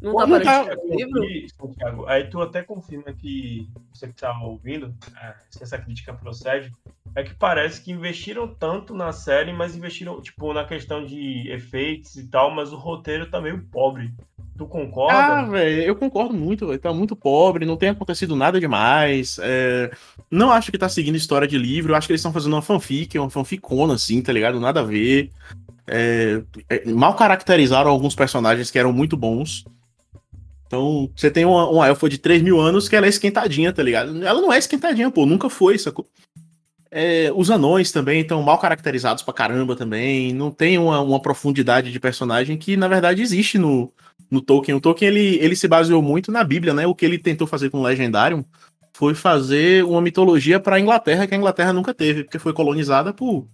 Não 0.00 0.14
tá 0.14 0.26
tá- 0.40 0.60
aparecendo 0.62 1.24
livro? 1.24 1.48
Santiago, 1.60 2.06
aí 2.06 2.24
tu 2.24 2.40
até 2.40 2.62
confirma 2.62 3.12
que 3.12 3.68
você 3.92 4.06
que 4.08 4.14
tá 4.14 4.38
ouvindo, 4.42 4.94
é, 5.20 5.34
se 5.50 5.62
essa 5.62 5.76
crítica 5.78 6.12
procede, 6.12 6.70
é 7.16 7.22
que 7.24 7.34
parece 7.34 7.80
que 7.82 7.90
investiram 7.90 8.46
tanto 8.46 8.94
na 8.94 9.12
série, 9.12 9.52
mas 9.52 9.74
investiram, 9.74 10.20
tipo, 10.22 10.52
na 10.52 10.64
questão 10.64 11.04
de 11.04 11.50
efeitos 11.50 12.16
e 12.16 12.28
tal, 12.28 12.50
mas 12.54 12.72
o 12.72 12.76
roteiro 12.76 13.28
tá 13.30 13.40
meio 13.40 13.60
pobre. 13.72 14.12
Tu 14.56 14.64
Ah, 14.64 14.66
concorda? 14.66 15.50
velho, 15.50 15.82
eu 15.82 15.94
concordo 15.96 16.34
muito, 16.34 16.66
velho. 16.66 16.78
Tá 16.80 16.92
muito 16.92 17.14
pobre, 17.14 17.64
não 17.64 17.76
tem 17.76 17.90
acontecido 17.90 18.34
nada 18.34 18.58
demais. 18.60 19.38
é, 19.40 19.90
Não 20.30 20.50
acho 20.50 20.70
que 20.72 20.78
tá 20.78 20.88
seguindo 20.88 21.14
história 21.16 21.46
de 21.46 21.56
livro. 21.56 21.92
Eu 21.92 21.96
acho 21.96 22.06
que 22.08 22.12
eles 22.12 22.20
estão 22.20 22.32
fazendo 22.32 22.54
uma 22.54 22.62
fanfic, 22.62 23.16
uma 23.18 23.30
fanficona, 23.30 23.94
assim, 23.94 24.20
tá 24.20 24.32
ligado? 24.32 24.58
Nada 24.60 24.80
a 24.80 24.84
ver. 24.84 25.30
É, 25.86 26.42
é, 26.68 26.84
Mal 26.90 27.14
caracterizaram 27.14 27.90
alguns 27.90 28.14
personagens 28.16 28.70
que 28.70 28.78
eram 28.78 28.92
muito 28.92 29.16
bons. 29.16 29.64
Então, 30.68 31.10
você 31.16 31.30
tem 31.30 31.46
uma, 31.46 31.68
uma 31.68 31.86
elfa 31.88 32.08
de 32.10 32.18
3 32.18 32.42
mil 32.42 32.60
anos 32.60 32.88
que 32.88 32.94
ela 32.94 33.06
é 33.06 33.08
esquentadinha, 33.08 33.72
tá 33.72 33.82
ligado? 33.82 34.22
Ela 34.22 34.40
não 34.40 34.52
é 34.52 34.58
esquentadinha, 34.58 35.10
pô, 35.10 35.24
nunca 35.24 35.48
foi, 35.48 35.78
sacou? 35.78 36.06
É, 36.90 37.32
os 37.34 37.50
anões 37.50 37.90
também 37.90 38.20
estão 38.20 38.42
mal 38.42 38.58
caracterizados 38.58 39.22
pra 39.22 39.32
caramba 39.32 39.74
também. 39.74 40.32
Não 40.34 40.50
tem 40.50 40.78
uma, 40.78 41.00
uma 41.00 41.20
profundidade 41.20 41.90
de 41.90 41.98
personagem 41.98 42.56
que, 42.58 42.76
na 42.76 42.86
verdade, 42.86 43.22
existe 43.22 43.58
no, 43.58 43.90
no 44.30 44.42
Tolkien. 44.42 44.76
O 44.76 44.80
Tolkien 44.80 45.10
ele, 45.10 45.38
ele 45.40 45.56
se 45.56 45.66
baseou 45.66 46.02
muito 46.02 46.30
na 46.30 46.44
Bíblia, 46.44 46.74
né? 46.74 46.86
O 46.86 46.94
que 46.94 47.04
ele 47.04 47.18
tentou 47.18 47.46
fazer 47.46 47.70
com 47.70 47.80
o 47.80 47.82
Legendarium 47.82 48.44
foi 48.94 49.14
fazer 49.14 49.84
uma 49.84 50.02
mitologia 50.02 50.60
para 50.60 50.76
a 50.76 50.80
Inglaterra 50.80 51.26
que 51.26 51.34
a 51.34 51.36
Inglaterra 51.36 51.72
nunca 51.72 51.94
teve, 51.94 52.24
porque 52.24 52.38
foi 52.38 52.52
colonizada 52.52 53.12
por, 53.12 53.46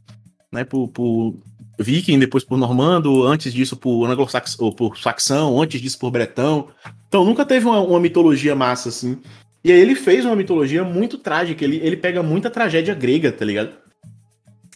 né, 0.51 0.65
por, 0.65 0.89
por 0.89 1.37
viking, 1.79 2.19
depois 2.19 2.45
por 2.45 2.57
normando, 2.57 3.25
antes 3.25 3.53
disso 3.53 3.77
por 3.77 4.07
anglo-saxão, 4.07 4.73
por 4.73 4.99
saxão, 4.99 5.61
antes 5.61 5.81
disso 5.81 5.99
por 5.99 6.11
bretão. 6.11 6.69
Então 7.09 7.25
nunca 7.25 7.45
teve 7.45 7.67
uma, 7.67 7.81
uma 7.81 8.01
mitologia 8.01 8.55
massa 8.55 8.89
assim. 8.89 9.19
E 9.65 9.73
aí 9.73 9.81
ele 9.81 9.95
fez 9.95 10.25
uma 10.25 10.37
mitologia 10.37 10.85
muito 10.85 11.17
trágica, 11.17 11.65
ele, 11.65 11.77
ele 11.83 11.97
pega 11.97 12.23
muita 12.23 12.51
tragédia 12.51 12.95
grega, 12.95 13.33
tá 13.33 13.45
ligado? 13.45 13.71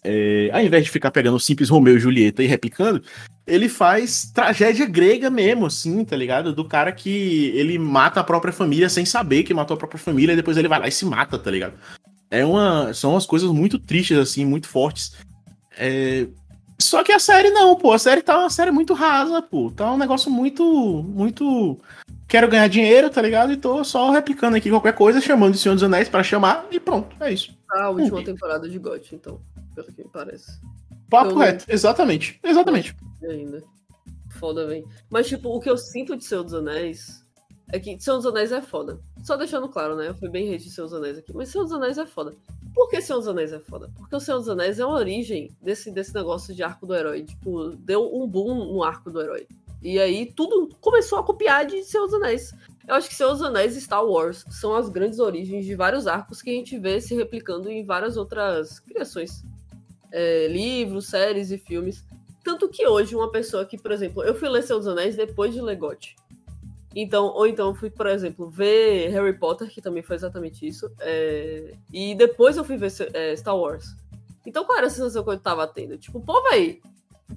É, 0.03 0.49
ao 0.53 0.63
invés 0.63 0.85
de 0.85 0.91
ficar 0.91 1.11
pegando 1.11 1.37
o 1.37 1.41
simples 1.41 1.69
Romeu 1.69 1.97
e 1.97 2.01
Julieta 2.01 2.43
e 2.43 2.47
replicando, 2.47 3.03
ele 3.47 3.69
faz 3.69 4.31
tragédia 4.33 4.87
grega 4.87 5.29
mesmo, 5.29 5.67
assim, 5.67 6.05
tá 6.05 6.17
ligado? 6.17 6.55
Do 6.55 6.65
cara 6.65 6.93
que 6.93 7.53
ele 7.55 7.79
mata 7.79 8.21
a 8.21 8.25
própria 8.25 8.53
família 8.53 8.89
sem 8.89 9.05
saber 9.05 9.43
que 9.43 9.53
matou 9.53 9.75
a 9.75 9.79
própria 9.79 9.99
família 9.99 10.33
e 10.33 10.37
depois 10.37 10.57
ele 10.57 10.69
vai 10.69 10.79
lá 10.79 10.89
e 10.89 10.93
se 10.93 11.05
mata, 11.05 11.39
tá 11.39 11.51
ligado? 11.51 11.75
É 12.31 12.45
uma, 12.45 12.93
são 12.95 13.13
umas 13.13 13.27
coisas 13.27 13.51
muito 13.51 13.79
tristes, 13.79 14.19
assim, 14.19 14.45
muito 14.45 14.69
fortes. 14.69 15.17
É, 15.77 16.27
Só 16.81 17.03
que 17.03 17.13
a 17.13 17.19
série 17.19 17.51
não, 17.51 17.75
pô. 17.77 17.93
A 17.93 17.99
série 17.99 18.23
tá 18.23 18.39
uma 18.39 18.51
série 18.51 18.71
muito 18.71 18.95
rasa, 18.95 19.43
pô. 19.43 19.71
Tá 19.75 19.93
um 19.93 19.99
negócio 19.99 20.31
muito, 20.31 20.63
muito. 21.03 21.79
Quero 22.29 22.47
ganhar 22.49 22.69
dinheiro, 22.69 23.11
tá 23.11 23.21
ligado? 23.21 23.53
E 23.53 23.57
tô 23.57 23.83
só 23.83 24.11
replicando 24.11 24.57
aqui 24.57 24.71
qualquer 24.71 24.95
coisa, 24.95 25.21
chamando 25.21 25.55
de 25.55 25.59
Senhor 25.59 25.75
dos 25.75 25.83
Anéis 25.83 26.09
pra 26.09 26.23
chamar 26.23 26.67
e 26.71 26.79
pronto, 26.79 27.17
é 27.23 27.33
isso. 27.33 27.57
A 27.71 27.89
última 27.91 28.21
Hum. 28.21 28.25
temporada 28.25 28.69
de 28.69 28.79
GOT, 28.79 29.15
então, 29.15 29.41
pelo 29.75 29.89
que 29.93 30.03
me 30.05 30.11
parece. 30.11 30.61
Papo 31.11 31.31
Eu 31.31 31.35
não- 31.35 31.41
reto, 31.43 31.65
exatamente, 31.69 32.39
exatamente. 32.45 32.95
Ainda. 33.29 33.63
Foda, 34.39 34.67
velho. 34.67 34.87
Mas, 35.11 35.27
tipo, 35.27 35.49
o 35.49 35.59
que 35.59 35.71
eu 35.71 35.77
sinto 35.77 36.17
de 36.17 36.25
Senhor 36.25 36.45
dos 36.45 36.55
Anéis 36.55 37.25
que 37.79 37.99
Senhor 38.01 38.17
dos 38.17 38.27
Anéis 38.27 38.53
é 38.53 38.63
foda. 38.63 38.99
Só 39.23 39.37
deixando 39.37 39.69
claro, 39.69 39.95
né? 39.95 40.09
Eu 40.09 40.15
fui 40.15 40.29
bem 40.29 40.55
hate 40.55 40.65
de 40.65 40.71
Senhor 40.71 40.87
dos 40.87 40.95
Anéis 40.95 41.19
aqui. 41.19 41.35
Mas 41.35 41.51
Senhor 41.51 41.65
dos 41.65 41.73
Anéis 41.73 41.99
é 41.99 42.07
foda. 42.07 42.33
Por 42.75 42.89
que 42.89 43.01
Senhor 43.01 43.19
dos 43.19 43.29
Anéis 43.29 43.53
é 43.53 43.59
foda? 43.59 43.91
Porque 43.97 44.17
o 44.17 44.21
Senhor 44.21 44.39
dos 44.39 44.49
Anéis 44.49 44.79
é 44.79 44.83
a 44.83 44.89
origem 44.89 45.51
desse, 45.61 45.91
desse 45.91 46.15
negócio 46.15 46.55
de 46.55 46.63
arco 46.63 46.87
do 46.87 46.95
herói. 46.95 47.25
Tipo, 47.25 47.71
deu 47.77 48.09
um 48.15 48.27
boom 48.27 48.73
no 48.73 48.83
arco 48.83 49.11
do 49.11 49.21
herói. 49.21 49.47
E 49.83 49.99
aí 49.99 50.27
tudo 50.27 50.75
começou 50.81 51.19
a 51.19 51.23
copiar 51.23 51.67
de 51.67 51.83
Senhor 51.85 52.07
dos 52.07 52.15
Anéis. 52.15 52.55
Eu 52.87 52.95
acho 52.95 53.09
que 53.09 53.15
Senhor 53.15 53.33
dos 53.33 53.43
Anéis 53.43 53.77
e 53.77 53.81
Star 53.81 54.05
Wars 54.05 54.45
são 54.51 54.75
as 54.75 54.89
grandes 54.89 55.19
origens 55.19 55.67
de 55.67 55.75
vários 55.75 56.07
arcos 56.07 56.41
que 56.41 56.51
a 56.51 56.55
gente 56.55 56.79
vê 56.79 57.01
se 57.01 57.15
replicando 57.15 57.71
em 57.71 57.85
várias 57.85 58.17
outras 58.17 58.81
criações. 58.81 59.45
É, 60.11 60.49
livros, 60.49 61.09
séries 61.09 61.51
e 61.51 61.59
filmes. 61.59 62.03
Tanto 62.43 62.67
que 62.69 62.87
hoje, 62.87 63.15
uma 63.15 63.31
pessoa 63.31 63.67
que, 63.67 63.77
por 63.77 63.93
exemplo, 63.93 64.23
eu 64.23 64.35
fui 64.35 64.49
ler 64.49 64.63
Senhor 64.63 64.79
dos 64.79 64.89
Anéis 64.89 65.17
depois 65.17 65.53
de 65.53 65.61
Legote. 65.61 66.17
Então, 66.95 67.27
ou 67.27 67.47
então 67.47 67.75
fui, 67.75 67.91
por 67.91 68.07
exemplo, 68.07 68.49
ver 68.49 69.09
Harry 69.09 69.39
Potter, 69.39 69.71
que 69.71 69.81
também 69.81 70.03
foi 70.03 70.17
exatamente 70.17 70.67
isso. 70.67 70.91
É... 71.01 71.75
E 71.93 72.15
depois 72.15 72.57
eu 72.57 72.65
fui 72.65 72.77
ver 72.77 72.93
é, 73.15 73.37
Star 73.37 73.57
Wars. 73.57 73.95
Então, 74.47 74.65
qual 74.65 74.79
era 74.79 74.87
a 74.87 74.91
sensação 74.91 75.23
que 75.23 75.31
eu 75.31 75.39
tava 75.39 75.67
tendo? 75.67 75.99
Tipo, 75.99 76.21
pô, 76.21 76.43
véi, 76.51 76.81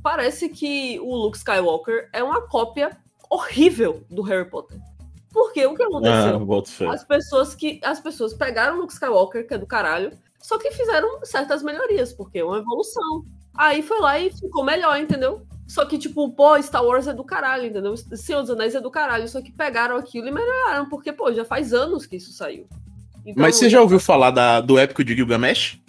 parece 0.02 0.50
que 0.50 1.00
o 1.02 1.16
Luke 1.16 1.38
Skywalker 1.38 2.10
é 2.14 2.24
uma 2.24 2.42
cópia 2.42 2.98
horrível 3.30 4.04
do 4.10 4.22
Harry 4.22 4.50
Potter. 4.50 4.80
Porque 5.32 5.66
o 5.66 5.76
que 5.76 5.84
aconteceu? 5.84 6.36
Ah, 6.90 6.94
as 6.94 7.04
pessoas 7.04 7.56
que 7.56 7.80
as 7.84 8.00
pessoas 8.00 8.34
pegaram 8.34 8.78
o 8.78 8.82
Luke 8.82 8.94
Skywalker, 8.94 9.48
que 9.48 9.54
é 9.54 9.58
do 9.58 9.66
caralho, 9.66 10.12
só 10.40 10.58
que 10.58 10.72
fizeram 10.72 11.24
certas 11.24 11.64
melhorias, 11.64 12.12
porque 12.12 12.40
é 12.40 12.44
uma 12.44 12.58
evolução. 12.58 13.24
Aí 13.54 13.82
foi 13.82 14.00
lá 14.00 14.20
e 14.20 14.32
ficou 14.32 14.64
melhor, 14.64 14.98
entendeu? 14.98 15.46
Só 15.72 15.86
que, 15.86 15.98
tipo, 15.98 16.30
pô, 16.34 16.62
Star 16.62 16.84
Wars 16.84 17.08
é 17.08 17.14
do 17.14 17.24
caralho, 17.24 17.66
entendeu? 17.66 17.96
Senhor 17.96 18.42
dos 18.42 18.50
Anéis 18.50 18.76
é 18.76 18.82
do 18.82 18.92
caralho. 18.92 19.26
Só 19.30 19.42
que 19.42 19.54
pegaram 19.54 19.96
aquilo 19.96 20.28
e 20.28 20.32
melhoraram, 20.32 20.90
porque, 20.90 21.14
pô, 21.14 21.32
já 21.32 21.46
faz 21.46 21.74
anos 21.74 22.06
que 22.06 22.18
isso 22.18 22.34
saiu. 22.34 22.68
Então, 23.26 23.42
Mas 23.42 23.56
você 23.56 23.70
já 23.70 23.80
ouviu 23.80 23.98
falar 23.98 24.32
da, 24.32 24.60
do 24.60 24.78
épico 24.78 25.02
de 25.02 25.16
Gilgamesh? 25.16 25.80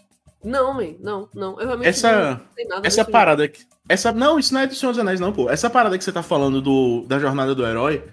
Não, 0.45 0.73
man, 0.73 0.95
não, 1.01 1.29
não. 1.35 1.61
Eu 1.61 1.67
realmente 1.67 1.89
essa, 1.89 2.41
não 2.69 2.81
Essa 2.85 3.05
parada 3.05 3.43
aqui. 3.43 3.65
Essa, 3.89 4.13
não, 4.13 4.39
isso 4.39 4.55
não 4.55 4.61
é 4.61 4.69
do 4.69 4.75
Senhor 4.77 4.93
dos 4.93 5.01
Anéis, 5.01 5.19
não, 5.19 5.33
pô. 5.33 5.51
Essa 5.51 5.69
parada 5.69 5.99
que 5.99 6.05
você 6.05 6.13
tá 6.13 6.23
falando 6.23 6.63
do, 6.63 7.05
da 7.09 7.19
jornada 7.19 7.53
do 7.53 7.67
herói, 7.67 8.05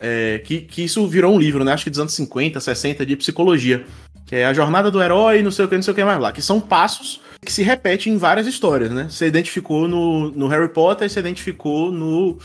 é, 0.00 0.38
que, 0.38 0.62
que 0.62 0.82
isso 0.82 1.06
virou 1.06 1.34
um 1.34 1.38
livro, 1.38 1.62
né? 1.62 1.74
Acho 1.74 1.84
que 1.84 1.90
dos 1.90 2.00
anos 2.00 2.14
50, 2.14 2.58
60, 2.58 3.04
de 3.04 3.16
psicologia. 3.16 3.84
Que 4.24 4.36
é 4.36 4.46
a 4.46 4.54
jornada 4.54 4.90
do 4.90 5.02
herói, 5.02 5.42
não 5.42 5.50
sei 5.50 5.66
o 5.66 5.68
que, 5.68 5.74
não 5.74 5.82
sei 5.82 5.92
o 5.92 5.94
que 5.94 6.02
mais 6.02 6.18
lá. 6.18 6.32
Que 6.32 6.40
são 6.40 6.58
passos 6.58 7.20
que 7.44 7.52
se 7.52 7.62
repetem 7.62 8.12
em 8.12 8.18
várias 8.18 8.46
histórias, 8.46 8.90
né? 8.90 9.06
Você 9.08 9.26
identificou 9.26 9.88
no, 9.88 10.30
no 10.30 10.48
Harry 10.48 10.68
Potter, 10.68 11.08
você 11.08 11.20
identificou 11.20 11.90
no, 11.90 12.38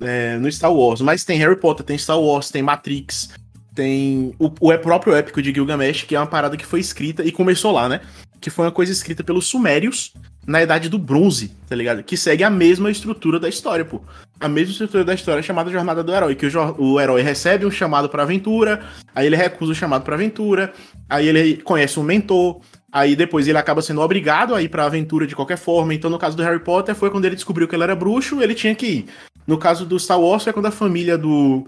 é, 0.00 0.36
no 0.38 0.50
Star 0.50 0.72
Wars. 0.72 1.00
Mas 1.00 1.24
tem 1.24 1.38
Harry 1.38 1.56
Potter, 1.56 1.84
tem 1.84 1.98
Star 1.98 2.20
Wars, 2.20 2.50
tem 2.50 2.62
Matrix, 2.62 3.30
tem 3.74 4.34
o, 4.38 4.46
o 4.46 4.78
próprio 4.78 5.14
épico 5.14 5.42
de 5.42 5.52
Gilgamesh, 5.52 6.04
que 6.04 6.14
é 6.14 6.20
uma 6.20 6.26
parada 6.26 6.56
que 6.56 6.64
foi 6.64 6.80
escrita 6.80 7.24
e 7.24 7.32
começou 7.32 7.72
lá, 7.72 7.88
né? 7.88 8.00
Que 8.40 8.50
foi 8.50 8.66
uma 8.66 8.72
coisa 8.72 8.92
escrita 8.92 9.24
pelos 9.24 9.46
Sumérios 9.46 10.12
na 10.46 10.62
Idade 10.62 10.88
do 10.88 10.98
Bronze, 10.98 11.50
tá 11.68 11.74
ligado? 11.74 12.02
Que 12.02 12.16
segue 12.16 12.44
a 12.44 12.50
mesma 12.50 12.90
estrutura 12.90 13.40
da 13.40 13.48
história, 13.48 13.84
pô. 13.84 14.02
A 14.38 14.48
mesma 14.48 14.72
estrutura 14.72 15.04
da 15.04 15.14
história 15.14 15.42
chamada 15.42 15.70
Jornada 15.70 16.04
do 16.04 16.12
Herói, 16.12 16.34
que 16.34 16.46
o, 16.46 16.76
o 16.78 17.00
herói 17.00 17.22
recebe 17.22 17.64
um 17.64 17.70
chamado 17.70 18.08
pra 18.08 18.24
aventura, 18.24 18.84
aí 19.14 19.26
ele 19.26 19.36
recusa 19.36 19.72
o 19.72 19.74
chamado 19.74 20.04
pra 20.04 20.14
aventura, 20.16 20.72
aí 21.08 21.26
ele 21.26 21.56
conhece 21.56 21.98
um 21.98 22.02
mentor, 22.02 22.60
aí 22.94 23.16
depois 23.16 23.48
ele 23.48 23.58
acaba 23.58 23.82
sendo 23.82 24.00
obrigado 24.00 24.54
a 24.54 24.62
ir 24.62 24.68
pra 24.68 24.86
aventura 24.86 25.26
de 25.26 25.34
qualquer 25.34 25.58
forma. 25.58 25.92
Então, 25.92 26.08
no 26.08 26.16
caso 26.16 26.36
do 26.36 26.44
Harry 26.44 26.60
Potter, 26.60 26.94
foi 26.94 27.10
quando 27.10 27.24
ele 27.24 27.34
descobriu 27.34 27.66
que 27.66 27.74
ele 27.74 27.82
era 27.82 27.96
bruxo, 27.96 28.40
ele 28.40 28.54
tinha 28.54 28.72
que 28.72 28.86
ir. 28.86 29.06
No 29.44 29.58
caso 29.58 29.84
do 29.84 29.98
Star 29.98 30.20
Wars, 30.20 30.44
foi 30.44 30.52
quando 30.52 30.66
a 30.66 30.70
família 30.70 31.18
do, 31.18 31.66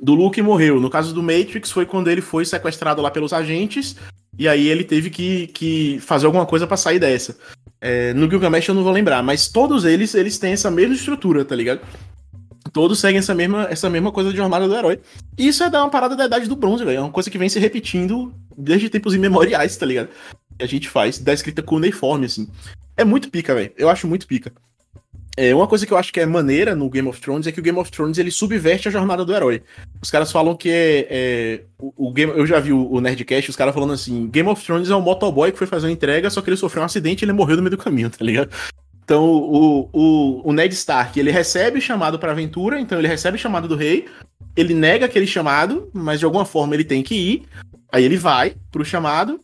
do 0.00 0.14
Luke 0.14 0.40
morreu. 0.40 0.80
No 0.80 0.88
caso 0.88 1.12
do 1.12 1.24
Matrix, 1.24 1.72
foi 1.72 1.84
quando 1.84 2.08
ele 2.08 2.20
foi 2.20 2.44
sequestrado 2.44 3.02
lá 3.02 3.10
pelos 3.10 3.32
agentes, 3.32 3.96
e 4.38 4.46
aí 4.46 4.68
ele 4.68 4.84
teve 4.84 5.10
que, 5.10 5.48
que 5.48 5.98
fazer 6.00 6.26
alguma 6.26 6.46
coisa 6.46 6.68
para 6.68 6.76
sair 6.76 7.00
dessa. 7.00 7.36
É, 7.80 8.14
no 8.14 8.30
Gilgamesh 8.30 8.68
eu 8.68 8.76
não 8.76 8.84
vou 8.84 8.92
lembrar, 8.92 9.24
mas 9.24 9.48
todos 9.48 9.84
eles, 9.84 10.14
eles 10.14 10.38
têm 10.38 10.52
essa 10.52 10.70
mesma 10.70 10.94
estrutura, 10.94 11.44
tá 11.44 11.56
ligado? 11.56 11.80
Todos 12.72 12.98
seguem 12.98 13.18
essa 13.18 13.34
mesma, 13.34 13.66
essa 13.68 13.90
mesma 13.90 14.10
coisa 14.10 14.30
de 14.30 14.36
jornada 14.36 14.66
do 14.66 14.74
herói. 14.74 15.00
Isso 15.36 15.62
é 15.62 15.68
dar 15.68 15.82
uma 15.82 15.90
parada 15.90 16.16
da 16.16 16.24
idade 16.24 16.48
do 16.48 16.56
bronze, 16.56 16.84
velho. 16.84 16.98
É 16.98 17.00
uma 17.00 17.10
coisa 17.10 17.30
que 17.30 17.38
vem 17.38 17.48
se 17.48 17.58
repetindo 17.58 18.32
desde 18.56 18.88
tempos 18.88 19.14
imemoriais, 19.14 19.76
tá 19.76 19.84
ligado? 19.84 20.08
Que 20.58 20.64
a 20.64 20.68
gente 20.68 20.88
faz, 20.88 21.18
da 21.18 21.32
escrita 21.32 21.62
cuneiforme, 21.62 22.26
assim. 22.26 22.48
É 22.96 23.04
muito 23.04 23.30
pica, 23.30 23.54
velho. 23.54 23.72
Eu 23.76 23.88
acho 23.88 24.06
muito 24.06 24.26
pica. 24.26 24.52
É, 25.36 25.52
uma 25.52 25.66
coisa 25.66 25.84
que 25.84 25.92
eu 25.92 25.98
acho 25.98 26.12
que 26.12 26.20
é 26.20 26.26
maneira 26.26 26.76
no 26.76 26.88
Game 26.88 27.08
of 27.08 27.20
Thrones 27.20 27.46
é 27.46 27.52
que 27.52 27.58
o 27.58 27.62
Game 27.62 27.78
of 27.78 27.90
Thrones 27.90 28.18
ele 28.18 28.30
subverte 28.30 28.86
a 28.86 28.90
jornada 28.90 29.24
do 29.24 29.34
herói. 29.34 29.62
Os 30.00 30.10
caras 30.10 30.30
falam 30.30 30.54
que 30.54 30.70
é. 30.70 31.06
é 31.10 31.60
o, 31.76 32.08
o, 32.08 32.12
Game, 32.12 32.32
eu 32.36 32.46
já 32.46 32.60
vi 32.60 32.72
o, 32.72 32.88
o 32.88 33.00
Nerdcast, 33.00 33.50
os 33.50 33.56
caras 33.56 33.74
falando 33.74 33.92
assim: 33.92 34.28
Game 34.28 34.48
of 34.48 34.64
Thrones 34.64 34.90
é 34.90 34.96
um 34.96 35.00
motoboy 35.00 35.50
que 35.50 35.58
foi 35.58 35.66
fazer 35.66 35.88
uma 35.88 35.92
entrega, 35.92 36.30
só 36.30 36.40
que 36.40 36.48
ele 36.48 36.56
sofreu 36.56 36.82
um 36.82 36.86
acidente 36.86 37.22
e 37.22 37.24
ele 37.24 37.32
morreu 37.32 37.56
no 37.56 37.62
meio 37.62 37.76
do 37.76 37.82
caminho, 37.82 38.10
tá 38.10 38.24
ligado? 38.24 38.50
Então 39.04 39.24
o, 39.24 39.88
o, 39.92 40.48
o 40.48 40.52
Ned 40.52 40.72
Stark 40.72 41.18
ele 41.18 41.32
recebe 41.32 41.80
chamado 41.80 42.18
pra 42.18 42.30
aventura, 42.30 42.78
então 42.78 42.98
ele 42.98 43.08
recebe 43.08 43.36
chamado 43.36 43.66
do 43.66 43.76
rei, 43.76 44.06
ele 44.56 44.72
nega 44.72 45.06
aquele 45.06 45.26
chamado, 45.26 45.90
mas 45.92 46.20
de 46.20 46.24
alguma 46.24 46.44
forma 46.44 46.74
ele 46.74 46.84
tem 46.84 47.02
que 47.02 47.14
ir. 47.14 47.42
Aí 47.92 48.04
ele 48.04 48.16
vai 48.16 48.54
pro 48.72 48.84
chamado, 48.84 49.40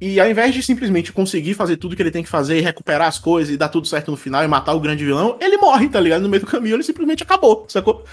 e 0.00 0.20
ao 0.20 0.28
invés 0.28 0.54
de 0.54 0.62
simplesmente 0.62 1.12
conseguir 1.12 1.54
fazer 1.54 1.76
tudo 1.76 1.94
que 1.94 2.02
ele 2.02 2.10
tem 2.10 2.22
que 2.22 2.28
fazer 2.28 2.58
e 2.58 2.60
recuperar 2.60 3.08
as 3.08 3.18
coisas 3.18 3.54
e 3.54 3.56
dar 3.56 3.68
tudo 3.68 3.86
certo 3.86 4.10
no 4.10 4.16
final 4.16 4.44
e 4.44 4.48
matar 4.48 4.74
o 4.74 4.80
grande 4.80 5.04
vilão, 5.04 5.36
ele 5.40 5.56
morre, 5.56 5.88
tá 5.88 6.00
ligado? 6.00 6.22
No 6.22 6.28
meio 6.28 6.42
do 6.42 6.46
caminho 6.46 6.76
ele 6.76 6.82
simplesmente 6.82 7.22
acabou, 7.22 7.64
sacou? 7.68 8.04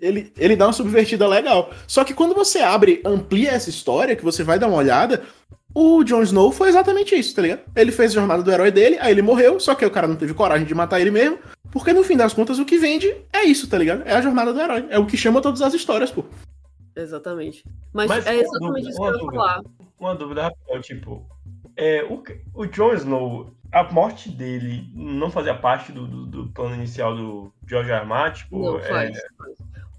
Ele, 0.00 0.32
ele 0.38 0.54
dá 0.54 0.66
uma 0.66 0.72
subvertida 0.72 1.26
legal. 1.26 1.70
Só 1.86 2.04
que 2.04 2.14
quando 2.14 2.34
você 2.34 2.60
abre, 2.60 3.02
amplia 3.04 3.50
essa 3.50 3.68
história, 3.68 4.14
que 4.14 4.24
você 4.24 4.44
vai 4.44 4.58
dar 4.58 4.68
uma 4.68 4.76
olhada, 4.76 5.24
o 5.74 6.04
Jon 6.04 6.22
Snow 6.22 6.52
foi 6.52 6.68
exatamente 6.68 7.16
isso, 7.16 7.34
tá 7.34 7.42
ligado? 7.42 7.62
Ele 7.74 7.90
fez 7.90 8.12
a 8.12 8.14
jornada 8.14 8.42
do 8.42 8.50
herói 8.50 8.70
dele, 8.70 8.96
aí 9.00 9.10
ele 9.10 9.22
morreu, 9.22 9.58
só 9.58 9.74
que 9.74 9.84
o 9.84 9.90
cara 9.90 10.06
não 10.06 10.16
teve 10.16 10.34
coragem 10.34 10.66
de 10.66 10.74
matar 10.74 11.00
ele 11.00 11.10
mesmo, 11.10 11.38
porque 11.70 11.92
no 11.92 12.04
fim 12.04 12.16
das 12.16 12.32
contas 12.32 12.58
o 12.58 12.64
que 12.64 12.78
vende 12.78 13.12
é 13.32 13.44
isso, 13.44 13.68
tá 13.68 13.76
ligado? 13.76 14.02
É 14.06 14.14
a 14.14 14.22
jornada 14.22 14.52
do 14.52 14.60
herói. 14.60 14.86
É 14.88 14.98
o 14.98 15.06
que 15.06 15.16
chama 15.16 15.42
todas 15.42 15.62
as 15.62 15.74
histórias, 15.74 16.12
pô. 16.12 16.24
Exatamente. 16.96 17.64
Mas, 17.92 18.08
Mas 18.08 18.26
é 18.26 18.36
exatamente 18.36 18.60
dúvida, 18.60 18.88
isso 18.88 18.98
que 18.98 19.04
eu 19.04 19.12
ia 19.12 19.18
falar 19.18 19.62
uma 19.98 20.14
dúvida, 20.14 20.42
Rafael, 20.42 20.82
tipo, 20.82 21.26
é, 21.76 22.04
o, 22.04 22.22
o 22.54 22.66
Jon 22.66 22.94
Snow, 22.94 23.52
a 23.70 23.84
morte 23.92 24.30
dele 24.30 24.90
não 24.94 25.30
fazia 25.30 25.54
parte 25.54 25.92
do, 25.92 26.06
do, 26.06 26.26
do 26.26 26.48
plano 26.48 26.74
inicial 26.74 27.14
do 27.14 27.52
George 27.66 27.90
R. 27.90 28.04
Martin? 28.06 28.44
Tipo, 28.44 28.58
não, 28.58 28.78
é... 28.78 28.88
faz, 28.88 29.18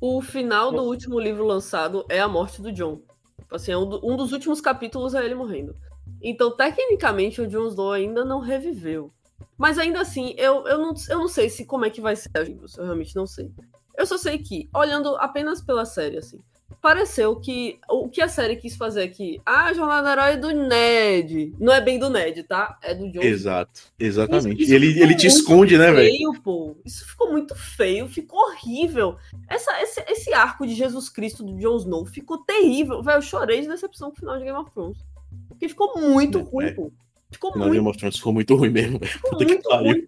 O 0.02 0.22
final 0.22 0.72
do 0.72 0.84
último 0.84 1.20
livro 1.20 1.46
lançado 1.46 2.06
é 2.10 2.20
a 2.20 2.28
morte 2.28 2.62
do. 2.62 2.72
Tipo 2.72 3.04
assim, 3.52 3.72
é 3.72 3.78
um, 3.78 4.00
um 4.04 4.16
dos 4.16 4.32
últimos 4.32 4.62
capítulos 4.62 5.14
é 5.14 5.24
ele 5.24 5.36
morrendo. 5.36 5.76
Então, 6.22 6.56
tecnicamente, 6.56 7.42
o 7.42 7.48
Jon 7.48 7.68
Snow 7.68 7.92
ainda 7.92 8.26
não 8.26 8.40
reviveu. 8.40 9.12
Mas 9.58 9.78
ainda 9.78 10.02
assim, 10.02 10.34
eu, 10.38 10.66
eu, 10.68 10.78
não, 10.78 10.94
eu 11.10 11.18
não 11.18 11.28
sei 11.28 11.50
se 11.50 11.66
como 11.66 11.86
é 11.86 11.90
que 11.90 12.02
vai 12.02 12.16
ser 12.16 12.30
a 12.34 12.40
livros, 12.40 12.78
eu 12.78 12.86
realmente 12.86 13.16
não 13.16 13.28
sei. 13.28 13.52
Eu 13.98 14.06
só 14.06 14.18
sei 14.18 14.38
que, 14.38 14.70
olhando 14.74 15.16
apenas 15.18 15.62
pela 15.62 15.84
série, 15.84 16.18
assim, 16.18 16.42
pareceu 16.82 17.36
que 17.36 17.80
o 17.90 18.08
que 18.08 18.22
a 18.22 18.28
série 18.28 18.56
quis 18.56 18.76
fazer 18.76 19.04
aqui, 19.04 19.42
a 19.46 19.74
jornada 19.74 20.12
herói 20.12 20.38
do 20.38 20.52
Ned, 20.52 21.54
não 21.60 21.74
é 21.74 21.82
bem 21.82 22.00
do 22.00 22.10
Ned, 22.10 22.44
tá? 22.44 22.78
É 22.82 22.94
do 22.94 23.12
John. 23.12 23.22
Exato, 23.22 23.82
exatamente. 24.00 24.62
Isso, 24.62 24.74
isso 24.74 24.74
ele, 24.74 25.02
ele 25.02 25.16
te 25.16 25.28
esconde, 25.28 25.78
né, 25.78 25.92
velho? 25.92 26.34
pô. 26.42 26.78
Isso 26.86 27.06
ficou 27.06 27.32
muito 27.32 27.56
feio, 27.56 28.08
ficou 28.08 28.40
horrível. 28.40 29.18
Essa, 29.48 29.82
esse, 29.82 30.04
esse 30.08 30.34
arco 30.34 30.66
de 30.66 30.74
Jesus 30.74 31.10
Cristo 31.10 31.44
do 31.44 31.58
Jon 31.58 31.78
Snow 31.78 32.06
ficou 32.06 32.38
terrível. 32.40 33.04
Velho, 33.04 33.18
eu 33.18 33.22
chorei 33.22 33.62
de 33.62 33.68
decepção 33.68 34.10
com 34.10 34.18
o 34.18 34.20
final 34.20 34.38
de 34.38 34.46
Game 34.46 34.58
of 34.58 34.72
Thrones. 34.72 34.98
Porque 35.48 35.68
ficou 35.68 36.00
muito 36.00 36.40
é, 36.40 36.42
ruim, 36.42 36.66
é. 36.66 36.72
pô. 36.72 36.92
Ficou 37.32 37.56
muito. 37.56 37.72
Game 37.72 37.88
of 37.88 37.98
Thrones 37.98 38.18
ficou 38.18 38.34
muito 38.34 38.56
ruim 38.56 38.70
mesmo. 38.70 39.00
Ficou 39.06 39.40
muito 39.40 39.70
ruim. 39.70 40.08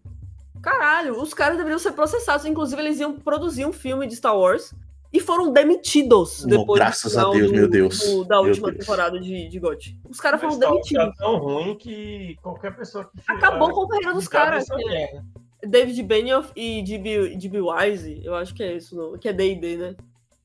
Caralho, 0.61 1.19
os 1.19 1.33
caras 1.33 1.57
deveriam 1.57 1.79
ser 1.79 1.91
processados. 1.91 2.45
Inclusive, 2.45 2.81
eles 2.81 2.99
iam 2.99 3.13
produzir 3.13 3.65
um 3.65 3.73
filme 3.73 4.07
de 4.07 4.15
Star 4.15 4.37
Wars 4.37 4.73
e 5.13 5.19
foram 5.19 5.51
demitidos 5.51 6.45
depois 6.45 6.79
graças 6.79 7.17
a 7.17 7.29
Deus, 7.29 7.47
do, 7.47 7.53
meu 7.53 7.67
Deus. 7.67 7.99
Do, 7.99 8.23
da 8.23 8.39
última 8.39 8.71
Deus. 8.71 8.79
temporada 8.79 9.19
de, 9.19 9.49
de 9.49 9.59
GOT. 9.59 9.97
Os 10.09 10.19
caras 10.19 10.39
foram 10.39 10.57
tá 10.57 10.69
demitidos. 10.69 11.17
tão 11.17 11.37
ruim 11.37 11.75
que 11.75 12.37
qualquer 12.41 12.75
pessoa 12.75 13.05
que 13.05 13.21
Acabou 13.27 13.71
com 13.71 13.83
a 13.83 13.89
carreira 13.89 14.13
dos 14.13 14.27
caras. 14.27 14.67
É. 14.89 15.21
David 15.63 16.01
Benioff 16.03 16.51
e 16.55 16.81
D.B. 16.81 17.61
Wise, 17.61 18.21
eu 18.23 18.33
acho 18.33 18.53
que 18.53 18.63
é 18.63 18.77
isso, 18.77 18.95
não, 18.95 19.17
que 19.17 19.29
é 19.29 19.33
D&D, 19.33 19.77
né? 19.77 19.95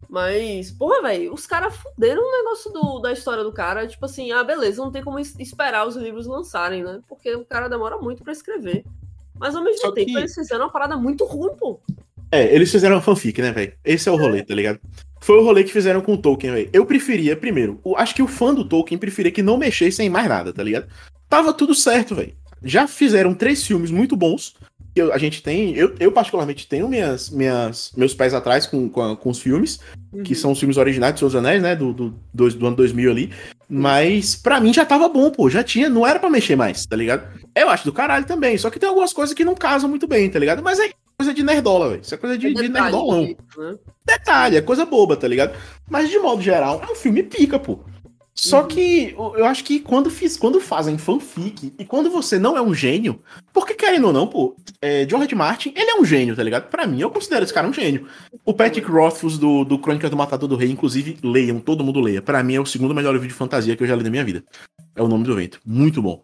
Mas, 0.09 0.71
porra, 0.71 1.03
velho, 1.03 1.33
os 1.33 1.47
caras 1.47 1.75
fuderam 1.75 2.23
o 2.23 2.31
negócio 2.31 2.73
do, 2.73 2.99
da 3.01 3.13
história 3.13 3.43
do 3.43 3.53
cara. 3.53 3.87
Tipo 3.87 4.05
assim, 4.05 4.31
ah, 4.31 4.45
beleza, 4.45 4.83
não 4.83 4.93
tem 4.93 5.03
como 5.03 5.19
esperar 5.19 5.87
os 5.87 5.97
livros 5.97 6.27
lançarem, 6.27 6.85
né? 6.85 7.01
Porque 7.09 7.35
o 7.35 7.45
cara 7.45 7.69
demora 7.69 7.99
muito 7.99 8.23
para 8.23 8.33
escrever. 8.33 8.85
Mas 9.35 9.55
ao 9.55 9.65
mesmo 9.65 9.81
Só 9.81 9.93
tempo, 9.93 10.13
que... 10.13 10.19
eles 10.19 10.35
fizeram 10.35 10.67
uma 10.67 10.73
parada 10.73 10.97
muito 10.97 11.25
ruim, 11.25 11.57
pô. 11.57 11.81
É, 12.31 12.55
eles 12.55 12.71
fizeram 12.71 13.01
fanfic, 13.01 13.41
né, 13.41 13.53
velho? 13.53 13.73
Esse 13.85 14.09
é 14.09 14.13
o 14.13 14.17
rolê, 14.17 14.43
tá 14.43 14.55
ligado? 14.55 14.81
Foi 15.21 15.39
o 15.39 15.45
rolê 15.45 15.65
que 15.65 15.73
fizeram 15.73 16.01
com 16.01 16.15
o 16.15 16.19
Tolkien, 16.19 16.53
velho. 16.53 16.71
Eu 16.73 16.85
preferia, 16.87 17.37
primeiro, 17.37 17.81
o, 17.83 17.97
acho 17.97 18.15
que 18.15 18.23
o 18.23 18.29
fã 18.29 18.55
do 18.55 18.65
Tolkien 18.65 18.99
preferia 18.99 19.33
que 19.33 19.43
não 19.43 19.57
mexesse 19.57 20.03
em 20.03 20.11
mais 20.11 20.29
nada, 20.29 20.53
tá 20.53 20.63
ligado? 20.63 20.87
Tava 21.29 21.53
tudo 21.53 21.75
certo, 21.75 22.15
velho. 22.15 22.33
Já 22.63 22.87
fizeram 22.87 23.35
três 23.35 23.65
filmes 23.67 23.91
muito 23.91 24.17
bons. 24.17 24.55
Que 24.95 25.03
a 25.03 25.19
gente 25.19 25.43
tem, 25.43 25.75
eu, 25.75 25.95
eu 26.01 26.11
particularmente 26.11 26.67
tenho 26.67 26.89
minhas, 26.89 27.29
minhas, 27.29 27.93
meus 27.95 28.15
pés 28.15 28.33
atrás 28.33 28.67
com, 28.67 28.89
com, 28.89 29.15
com 29.15 29.29
os 29.29 29.39
filmes, 29.39 29.79
uhum. 30.11 30.23
que 30.23 30.35
são 30.35 30.53
os 30.53 30.59
filmes 30.59 30.79
originais 30.79 31.13
de 31.13 31.19
Seus 31.19 31.35
Anéis, 31.35 31.63
né? 31.63 31.77
Do, 31.77 31.93
do, 31.93 32.15
do, 32.33 32.51
do 32.51 32.67
ano 32.67 32.77
2000 32.77 33.11
ali. 33.11 33.31
Mas 33.69 34.37
para 34.37 34.59
mim 34.59 34.73
já 34.73 34.87
tava 34.87 35.07
bom, 35.09 35.31
pô. 35.31 35.51
Já 35.51 35.63
tinha, 35.63 35.91
não 35.91 36.07
era 36.07 36.19
para 36.19 36.31
mexer 36.31 36.57
mais, 36.57 36.87
tá 36.87 36.97
ligado? 36.97 37.29
Eu 37.55 37.69
acho 37.69 37.85
do 37.85 37.93
caralho 37.93 38.25
também. 38.25 38.57
Só 38.57 38.71
que 38.71 38.79
tem 38.79 38.89
algumas 38.89 39.13
coisas 39.13 39.35
que 39.35 39.45
não 39.45 39.55
casam 39.55 39.91
muito 39.91 40.07
bem, 40.07 40.31
tá 40.31 40.39
ligado? 40.39 40.63
Mas 40.63 40.79
é 40.79 40.91
coisa 41.19 41.33
de 41.35 41.43
nerdola, 41.43 41.91
velho. 41.91 42.03
Isso 42.03 42.15
é 42.15 42.19
coisa 42.19 42.37
de, 42.39 42.47
É 42.49 42.51
de 42.51 42.63
detalhe, 42.69 42.93
nerdolão. 42.93 43.23
né? 43.59 43.75
Detalhe, 44.05 44.57
é 44.57 44.63
coisa 44.63 44.85
boba, 44.85 45.17
tá 45.17 45.27
ligado? 45.27 45.57
Mas 45.89 46.11
de 46.11 46.19
modo 46.19 46.43
geral, 46.43 46.81
é 46.87 46.93
um 46.93 46.95
filme 46.95 47.23
pica, 47.23 47.59
pô. 47.59 47.81
Só 48.39 48.61
Uhum. 48.61 48.69
que 48.69 49.15
eu 49.17 49.47
acho 49.47 49.65
que 49.65 49.81
quando, 49.81 50.11
fiz, 50.11 50.37
quando 50.37 50.61
fazem 50.61 50.99
fanfic 50.99 51.73
e 51.79 51.85
quando 51.87 52.11
você 52.11 52.39
não 52.39 52.55
é 52.55 52.61
um 52.61 52.75
gênio, 52.75 53.23
porque 53.51 53.73
querendo 53.73 54.09
ou 54.09 54.13
não, 54.13 54.27
pô, 54.27 54.55
é, 54.83 55.09
George 55.09 55.35
Martin, 55.35 55.73
ele 55.75 55.91
é 55.91 55.99
um 55.99 56.05
gênio, 56.05 56.37
tá 56.37 56.43
ligado? 56.43 56.69
Pra 56.69 56.87
mim, 56.87 57.01
eu 57.01 57.09
considero 57.09 57.45
esse 57.45 57.55
cara 57.55 57.67
um 57.67 57.73
gênio. 57.73 58.07
O 58.45 58.53
Patrick 58.53 58.87
Rothfuss 58.91 59.39
do, 59.39 59.65
do 59.65 59.79
Crônica 59.79 60.11
do 60.11 60.17
Matador 60.19 60.47
do 60.51 60.55
Rei, 60.57 60.71
inclusive, 60.71 61.17
leiam, 61.25 61.59
todo 61.61 61.83
mundo 61.83 61.99
leia. 61.99 62.21
Pra 62.21 62.43
mim 62.43 62.57
é 62.57 62.61
o 62.61 62.67
segundo 62.67 62.95
melhor 62.95 63.13
livro 63.13 63.27
de 63.27 63.33
fantasia 63.33 63.75
que 63.75 63.83
eu 63.83 63.87
já 63.89 63.97
li 63.97 64.03
na 64.05 64.11
minha 64.11 64.25
vida. 64.25 64.45
É 64.95 65.03
o 65.03 65.09
Nome 65.09 65.25
do 65.25 65.35
Vento. 65.35 65.59
Muito 65.65 66.03
bom. 66.03 66.23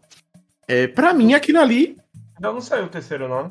É, 0.68 0.86
pra 0.86 1.14
mim, 1.14 1.32
aquilo 1.32 1.60
ali, 1.60 1.96
Ainda 2.36 2.52
não 2.52 2.60
saiu 2.60 2.84
o 2.84 2.88
terceiro 2.88 3.26
nome. 3.26 3.50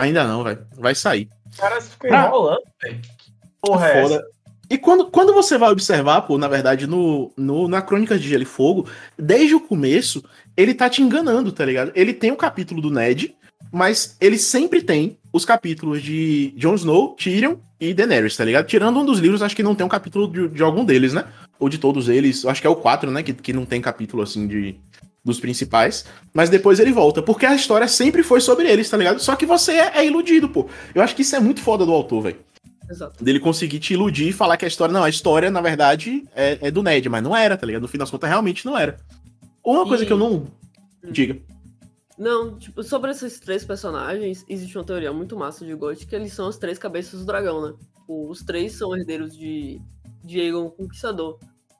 Ainda 0.00 0.26
não, 0.26 0.42
velho. 0.42 0.66
Vai 0.76 0.94
sair. 0.94 1.28
Os 1.50 1.56
caras 1.56 1.88
ficam 1.88 2.12
Ah. 2.12 2.26
enrolando, 2.26 2.62
velho. 2.82 3.00
Que 3.00 3.32
porra 3.60 3.88
é 3.88 4.02
essa? 4.02 4.24
E 4.68 4.78
quando, 4.78 5.06
quando 5.06 5.34
você 5.34 5.58
vai 5.58 5.70
observar, 5.70 6.22
pô, 6.22 6.38
na 6.38 6.46
verdade, 6.46 6.86
no, 6.86 7.32
no, 7.36 7.66
na 7.66 7.82
Crônica 7.82 8.16
de 8.16 8.28
Gelo 8.28 8.44
e 8.44 8.46
Fogo, 8.46 8.88
desde 9.18 9.54
o 9.54 9.60
começo, 9.60 10.22
ele 10.56 10.72
tá 10.74 10.88
te 10.88 11.02
enganando, 11.02 11.50
tá 11.50 11.64
ligado? 11.64 11.90
Ele 11.94 12.14
tem 12.14 12.30
o 12.30 12.36
capítulo 12.36 12.80
do 12.80 12.88
Ned, 12.90 13.34
mas 13.72 14.16
ele 14.20 14.38
sempre 14.38 14.80
tem 14.80 15.18
os 15.32 15.44
capítulos 15.44 16.00
de 16.00 16.54
Jon 16.56 16.74
Snow, 16.76 17.16
Tyrion 17.16 17.56
e 17.80 17.92
Daenerys, 17.92 18.36
tá 18.36 18.44
ligado? 18.44 18.66
Tirando 18.66 19.00
um 19.00 19.04
dos 19.04 19.18
livros, 19.18 19.42
acho 19.42 19.56
que 19.56 19.62
não 19.62 19.74
tem 19.74 19.84
um 19.84 19.88
capítulo 19.88 20.28
de, 20.30 20.48
de 20.48 20.62
algum 20.62 20.84
deles, 20.84 21.14
né? 21.14 21.24
Ou 21.58 21.68
de 21.68 21.76
todos 21.78 22.08
eles, 22.08 22.44
acho 22.44 22.60
que 22.60 22.66
é 22.66 22.70
o 22.70 22.76
4, 22.76 23.10
né? 23.10 23.24
Que, 23.24 23.32
que 23.32 23.52
não 23.52 23.64
tem 23.66 23.80
capítulo, 23.80 24.22
assim, 24.22 24.46
de 24.46 24.76
dos 25.24 25.38
principais. 25.40 26.04
Mas 26.32 26.48
depois 26.50 26.78
ele 26.80 26.92
volta, 26.92 27.22
porque 27.22 27.46
a 27.46 27.54
história 27.54 27.86
sempre 27.88 28.22
foi 28.22 28.40
sobre 28.40 28.68
eles, 28.70 28.88
tá 28.88 28.96
ligado? 28.96 29.20
Só 29.20 29.36
que 29.36 29.46
você 29.46 29.72
é, 29.72 29.98
é 29.98 30.06
iludido, 30.06 30.48
pô. 30.48 30.68
Eu 30.94 31.02
acho 31.02 31.14
que 31.14 31.22
isso 31.22 31.36
é 31.36 31.40
muito 31.40 31.60
foda 31.60 31.84
do 31.84 31.92
autor, 31.92 32.22
velho 32.22 32.38
Exato. 32.90 33.22
dele 33.22 33.38
conseguir 33.38 33.78
te 33.78 33.94
iludir 33.94 34.28
e 34.28 34.32
falar 34.32 34.56
que 34.56 34.64
a 34.64 34.68
história. 34.68 34.92
Não, 34.92 35.04
a 35.04 35.08
história, 35.10 35.50
na 35.50 35.60
verdade, 35.60 36.24
é, 36.34 36.58
é 36.62 36.70
do 36.70 36.82
Ned, 36.82 37.08
mas 37.08 37.22
não 37.22 37.36
era, 37.36 37.56
tá 37.56 37.66
ligado? 37.66 37.82
No 37.82 37.88
fim 37.88 37.98
das 37.98 38.10
contas, 38.10 38.28
realmente 38.28 38.64
não 38.66 38.76
era. 38.76 38.96
Uma 39.64 39.86
coisa 39.86 40.02
E- 40.04 40.06
que 40.06 40.12
eu 40.12 40.18
não. 40.18 40.46
Diga. 41.10 41.38
Não, 42.18 42.58
tipo, 42.58 42.82
sobre 42.82 43.10
esses 43.12 43.40
três 43.40 43.64
personagens, 43.64 44.44
existe 44.46 44.76
uma 44.76 44.84
teoria 44.84 45.10
muito 45.10 45.36
massa 45.38 45.64
de 45.64 45.74
Gold 45.74 46.04
que 46.04 46.14
eles 46.14 46.32
são 46.34 46.48
as 46.48 46.58
três 46.58 46.78
cabeças 46.78 47.20
do 47.20 47.24
dragão, 47.26 47.62
né? 47.62 47.72
Os 48.06 48.42
três 48.42 48.74
são 48.74 48.94
herdeiros 48.94 49.34
de, 49.34 49.80
de 50.22 50.38
Aegon 50.40 50.66
o 50.66 50.70
Conquistador, 50.70 51.38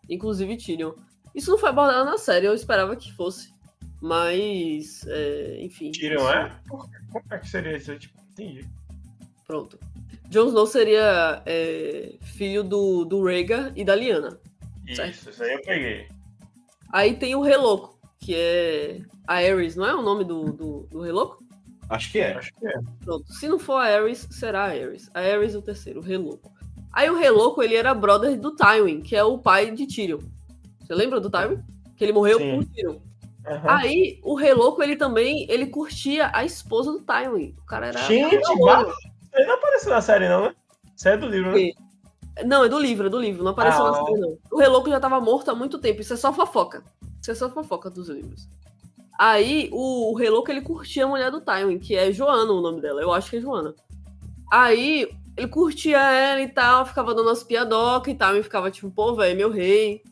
inclusive 0.09 0.57
Tyrion. 0.57 0.93
Isso 1.35 1.51
não 1.51 1.59
foi 1.59 1.69
abordado 1.71 2.05
na 2.11 2.19
série, 2.19 2.47
eu 2.47 2.55
esperava 2.55 2.97
que 2.97 3.13
fosse. 3.13 3.53
Mas, 4.01 5.05
é, 5.07 5.59
enfim. 5.61 5.91
Tyrion 5.93 6.21
isso- 6.21 6.31
é? 6.31 6.61
Como 6.69 6.89
é 7.31 7.39
que 7.39 7.49
seria 7.49 7.77
isso? 7.77 7.91
aí? 7.93 7.99
Tipo, 7.99 8.21
entendi. 8.33 8.67
Pronto. 9.47 9.79
Jon 10.29 10.47
Snow 10.49 10.67
seria 10.67 11.43
é, 11.45 12.15
filho 12.23 12.63
do, 12.63 13.05
do 13.05 13.23
Rhaegar 13.25 13.73
e 13.77 13.85
da 13.85 13.95
Lyanna. 13.95 14.39
Certo. 14.95 15.11
Isso, 15.13 15.31
isso 15.31 15.43
aí 15.43 15.53
eu 15.55 15.63
peguei. 15.63 16.09
Aí 16.93 17.15
tem 17.17 17.35
o 17.35 17.43
Reloco, 17.43 17.99
que 18.19 18.35
é 18.35 19.01
a 19.27 19.35
Aerys, 19.37 19.77
não 19.77 19.87
é 19.87 19.95
o 19.95 20.03
nome 20.03 20.25
do, 20.25 20.53
do, 20.53 20.87
do 20.91 21.01
Reloco? 21.01 21.45
Acho 21.89 22.11
que 22.13 22.21
é. 22.21 22.35
Acho 22.35 22.53
que 22.55 22.67
é. 22.67 22.73
Pronto. 23.05 23.33
Se 23.33 23.49
não 23.49 23.59
for 23.59 23.75
a 23.77 23.85
Aerys, 23.87 24.27
será 24.31 24.65
a 24.65 24.69
Aerys. 24.71 25.11
A 25.13 25.21
Aerys 25.21 25.55
é 25.55 25.59
o 25.59 25.63
terceiro, 25.63 26.01
o 26.01 26.03
Reloco. 26.03 26.51
Aí 26.93 27.09
o 27.11 27.17
Reloco, 27.19 27.63
ele 27.63 27.75
era 27.77 27.93
brother 27.95 28.39
do 28.39 28.55
Tywin, 28.55 29.01
que 29.03 29.15
é 29.15 29.23
o 29.23 29.39
pai 29.39 29.71
de 29.73 29.87
Tyrion. 29.87 30.21
Você 30.91 30.95
lembra 30.97 31.21
do 31.21 31.31
Tywin? 31.31 31.63
Que 31.97 32.03
ele 32.03 32.13
morreu 32.13 32.37
Sim. 32.39 32.57
por 32.57 32.65
Tyrion. 32.65 32.97
Aham. 33.47 33.79
Aí, 33.79 34.19
o 34.25 34.35
Reloco, 34.35 34.83
ele 34.83 34.97
também, 34.97 35.47
ele 35.49 35.67
curtia 35.67 36.33
a 36.35 36.45
esposa 36.45 36.91
do 36.91 36.99
Tywin. 36.99 37.55
O 37.63 37.65
cara 37.65 37.87
era... 37.87 38.01
Gente, 38.09 38.35
aí 38.35 39.47
não 39.47 39.55
apareceu 39.55 39.91
na 39.93 40.01
série, 40.01 40.29
não, 40.29 40.47
né? 40.47 40.55
Isso 40.97 41.09
é 41.09 41.17
do 41.17 41.29
livro, 41.29 41.53
né? 41.53 41.59
Sim. 41.59 41.73
Não, 42.45 42.65
é 42.65 42.69
do 42.69 42.77
livro, 42.77 43.07
é 43.07 43.09
do 43.09 43.21
livro. 43.21 43.45
Não 43.45 43.53
apareceu 43.53 43.87
Ah. 43.87 43.93
na 43.93 44.05
série, 44.05 44.19
não. 44.19 44.37
O 44.51 44.59
Reloco 44.59 44.91
já 44.91 44.99
tava 44.99 45.21
morto 45.21 45.49
há 45.49 45.55
muito 45.55 45.79
tempo. 45.79 46.01
Isso 46.01 46.13
é 46.13 46.17
só 46.17 46.33
fofoca. 46.33 46.83
Isso 47.23 47.31
é 47.31 47.35
só 47.37 47.49
fofoca 47.49 47.89
dos 47.89 48.09
livros. 48.09 48.49
Aí, 49.17 49.71
o, 49.73 50.11
o 50.11 50.17
Reloco, 50.17 50.51
ele 50.51 50.61
curtia 50.61 51.05
a 51.05 51.09
mulher 51.09 51.31
do 51.31 51.41
Tywin, 51.41 51.79
que 51.79 51.95
é 51.95 52.11
Joana 52.11 52.51
o 52.51 52.61
nome 52.61 52.81
dela. 52.81 53.01
Eu 53.01 53.13
acho 53.13 53.31
que 53.31 53.37
é 53.37 53.41
Joana. 53.41 53.77
Aí, 54.51 55.09
ele 55.37 55.47
curtia 55.47 55.99
ela 56.01 56.41
e 56.43 56.49
tal, 56.49 56.85
ficava 56.85 57.15
dando 57.15 57.29
umas 57.29 57.45
piadocas 57.45 58.13
e 58.13 58.17
tal. 58.17 58.35
E 58.35 58.43
ficava 58.43 58.73
tipo, 58.73 58.91
pô, 58.91 59.15
velho, 59.15 59.37
meu 59.37 59.51
rei. 59.51 60.03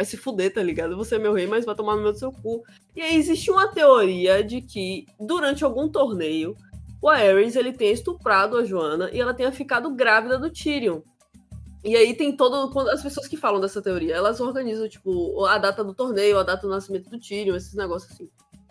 Vai 0.00 0.06
se 0.06 0.16
fuder, 0.16 0.50
tá 0.50 0.62
ligado? 0.62 0.96
Você 0.96 1.16
é 1.16 1.18
meu 1.18 1.34
rei, 1.34 1.46
mas 1.46 1.66
vai 1.66 1.74
tomar 1.74 1.94
no 1.94 2.00
meu 2.00 2.10
do 2.10 2.18
seu 2.18 2.32
cu. 2.32 2.62
E 2.96 3.02
aí, 3.02 3.18
existe 3.18 3.50
uma 3.50 3.68
teoria 3.68 4.42
de 4.42 4.62
que, 4.62 5.04
durante 5.20 5.62
algum 5.62 5.90
torneio, 5.90 6.56
o 7.02 7.08
Aerys 7.10 7.54
ele 7.54 7.70
tenha 7.70 7.92
estuprado 7.92 8.56
a 8.56 8.64
Joana 8.64 9.10
e 9.12 9.20
ela 9.20 9.34
tenha 9.34 9.52
ficado 9.52 9.94
grávida 9.94 10.38
do 10.38 10.48
Tyrion. 10.48 11.02
E 11.84 11.94
aí 11.94 12.14
tem 12.14 12.34
todo. 12.34 12.70
quando 12.72 12.88
As 12.88 13.02
pessoas 13.02 13.28
que 13.28 13.36
falam 13.36 13.60
dessa 13.60 13.82
teoria, 13.82 14.14
elas 14.14 14.40
organizam, 14.40 14.88
tipo, 14.88 15.44
a 15.44 15.58
data 15.58 15.84
do 15.84 15.92
torneio, 15.92 16.38
a 16.38 16.44
data 16.44 16.62
do 16.62 16.72
nascimento 16.72 17.10
do 17.10 17.20
Tyrion, 17.20 17.54
esses 17.54 17.74
negócios 17.74 18.10
assim. 18.10 18.30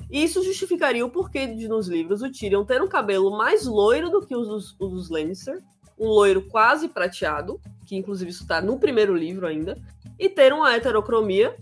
E 0.09 0.23
isso 0.23 0.41
justificaria 0.41 1.05
o 1.05 1.11
porquê 1.11 1.45
de, 1.45 1.67
nos 1.67 1.87
livros, 1.87 2.23
o 2.23 2.31
Tyrion 2.31 2.65
ter 2.65 2.81
um 2.81 2.87
cabelo 2.87 3.37
mais 3.37 3.67
loiro 3.67 4.09
do 4.09 4.25
que 4.25 4.35
os 4.35 4.47
dos, 4.47 4.75
os 4.79 4.91
dos 4.93 5.09
Lannister, 5.11 5.61
um 5.95 6.07
loiro 6.07 6.41
quase 6.41 6.87
prateado, 6.87 7.61
que 7.85 7.95
inclusive 7.95 8.31
isso 8.31 8.47
tá 8.47 8.59
no 8.59 8.79
primeiro 8.79 9.15
livro 9.15 9.45
ainda, 9.45 9.77
e 10.19 10.27
ter 10.29 10.51
uma 10.53 10.75
heterocromia, 10.75 11.55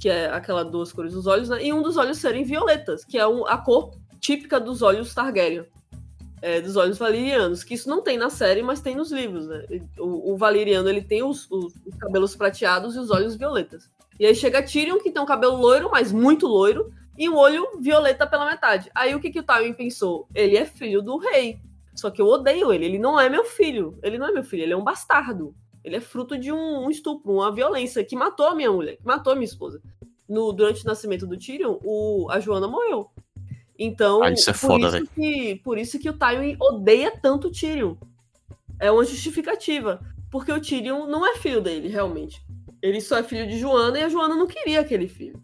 que 0.00 0.08
é 0.08 0.26
aquela 0.30 0.64
duas 0.64 0.92
cores 0.92 1.12
dos 1.12 1.26
olhos, 1.26 1.48
né? 1.48 1.64
E 1.64 1.72
um 1.72 1.82
dos 1.82 1.96
olhos 1.96 2.18
serem 2.18 2.42
violetas, 2.44 3.04
que 3.04 3.16
é 3.18 3.26
um- 3.26 3.46
a 3.46 3.56
cor 3.56 3.92
típica 4.18 4.58
dos 4.60 4.82
olhos 4.82 5.14
Targaryen. 5.14 5.64
é, 6.42 6.58
dos 6.58 6.74
olhos 6.74 6.96
valerianos, 6.96 7.62
que 7.62 7.74
isso 7.74 7.86
não 7.86 8.00
tem 8.00 8.16
na 8.16 8.30
série, 8.30 8.62
mas 8.62 8.80
tem 8.80 8.96
nos 8.96 9.12
livros, 9.12 9.46
né? 9.46 9.62
O, 9.98 10.32
o 10.32 10.36
valeriano, 10.38 10.88
ele 10.88 11.02
tem 11.02 11.22
os, 11.22 11.46
os- 11.50 11.74
os 11.84 11.94
cabelos 11.98 12.34
prateados 12.34 12.96
e 12.96 12.98
os 12.98 13.10
olhos 13.10 13.36
violetas. 13.36 13.90
E 14.18 14.24
aí 14.24 14.34
chega 14.34 14.62
Tyrion, 14.62 14.96
que 15.00 15.10
tem 15.10 15.20
um 15.22 15.26
cabelo 15.26 15.56
loiro, 15.56 15.90
mas 15.92 16.10
muito 16.12 16.46
loiro, 16.46 16.90
e 17.18 17.28
um 17.28 17.36
olho 17.36 17.68
violeta 17.78 18.26
pela 18.26 18.46
metade. 18.46 18.90
Aí 18.94 19.14
o 19.14 19.20
que, 19.20 19.30
que 19.30 19.40
o 19.40 19.42
Tywin 19.42 19.74
pensou? 19.74 20.26
Ele 20.34 20.56
é 20.56 20.64
filho 20.64 21.02
do 21.02 21.18
rei. 21.18 21.60
Só 21.94 22.08
que 22.10 22.22
eu 22.22 22.26
odeio 22.26 22.72
ele, 22.72 22.86
ele 22.86 22.98
não 22.98 23.20
é 23.20 23.28
meu 23.28 23.44
filho. 23.44 23.98
Ele 24.02 24.16
não 24.16 24.26
é 24.26 24.32
meu 24.32 24.42
filho, 24.42 24.62
ele 24.62 24.72
é 24.72 24.76
um 24.78 24.82
bastardo. 24.82 25.54
Ele 25.84 25.96
é 25.96 26.00
fruto 26.00 26.36
de 26.38 26.52
um, 26.52 26.84
um 26.84 26.90
estupro, 26.90 27.32
uma 27.32 27.50
violência 27.52 28.04
que 28.04 28.14
matou 28.16 28.46
a 28.46 28.54
minha 28.54 28.70
mulher, 28.70 28.96
que 28.96 29.04
matou 29.06 29.32
a 29.32 29.36
minha 29.36 29.46
esposa. 29.46 29.80
No, 30.28 30.52
durante 30.52 30.84
o 30.84 30.86
nascimento 30.86 31.26
do 31.26 31.36
Tyrion, 31.36 31.78
o, 31.82 32.28
a 32.30 32.38
Joana 32.38 32.68
morreu. 32.68 33.10
Então, 33.78 34.22
Ah, 34.22 34.30
isso 34.30 34.48
é 34.50 34.52
por 34.52 34.58
foda, 34.58 34.82
isso 34.86 34.90
velho. 34.92 35.08
que 35.14 35.56
Por 35.64 35.78
isso 35.78 35.98
que 35.98 36.08
o 36.10 36.12
Tywin 36.12 36.56
odeia 36.60 37.10
tanto 37.10 37.48
o 37.48 37.50
Tyrion. 37.50 37.94
É 38.78 38.90
uma 38.90 39.04
justificativa. 39.04 40.00
Porque 40.30 40.52
o 40.52 40.60
Tyrion 40.60 41.06
não 41.06 41.26
é 41.26 41.34
filho 41.36 41.60
dele, 41.60 41.88
realmente. 41.88 42.40
Ele 42.80 43.00
só 43.00 43.16
é 43.18 43.22
filho 43.22 43.48
de 43.48 43.58
Joana 43.58 43.98
e 43.98 44.02
a 44.04 44.08
Joana 44.08 44.36
não 44.36 44.46
queria 44.46 44.80
aquele 44.80 45.08
filho. 45.08 45.42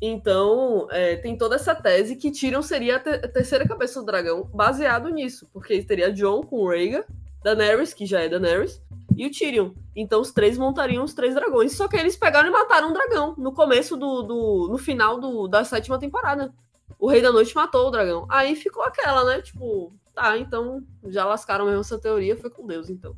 Então, 0.00 0.86
é, 0.90 1.16
tem 1.16 1.36
toda 1.36 1.56
essa 1.56 1.74
tese 1.74 2.14
que 2.16 2.30
Tyrion 2.30 2.62
seria 2.62 2.96
a, 2.96 3.00
te- 3.00 3.10
a 3.10 3.28
terceira 3.28 3.66
cabeça 3.66 4.00
do 4.00 4.06
dragão, 4.06 4.44
baseado 4.54 5.08
nisso. 5.08 5.48
Porque 5.52 5.72
ele 5.72 5.82
teria 5.84 6.12
Jon 6.12 6.42
com 6.42 6.56
o 6.60 6.68
Rhaegar, 6.70 7.04
Daenerys, 7.42 7.92
que 7.92 8.06
já 8.06 8.20
é 8.20 8.28
Daenerys, 8.28 8.80
e 9.18 9.26
o 9.26 9.30
Tyrion. 9.32 9.72
Então, 9.96 10.20
os 10.20 10.30
três 10.30 10.56
montariam 10.56 11.02
os 11.02 11.12
três 11.12 11.34
dragões. 11.34 11.76
Só 11.76 11.88
que 11.88 11.96
eles 11.96 12.16
pegaram 12.16 12.48
e 12.48 12.52
mataram 12.52 12.90
um 12.90 12.92
dragão 12.92 13.34
no 13.36 13.50
começo 13.50 13.96
do. 13.96 14.22
do 14.22 14.68
no 14.70 14.78
final 14.78 15.18
do, 15.18 15.48
da 15.48 15.64
sétima 15.64 15.98
temporada. 15.98 16.54
O 17.00 17.08
Rei 17.08 17.20
da 17.20 17.32
Noite 17.32 17.54
matou 17.54 17.88
o 17.88 17.90
dragão. 17.90 18.26
Aí 18.28 18.54
ficou 18.54 18.84
aquela, 18.84 19.24
né? 19.24 19.42
Tipo, 19.42 19.92
tá, 20.14 20.38
então 20.38 20.84
já 21.08 21.24
lascaram 21.24 21.66
mesmo 21.66 21.80
essa 21.80 21.98
teoria, 21.98 22.36
foi 22.36 22.48
com 22.48 22.64
Deus, 22.64 22.88
então. 22.88 23.16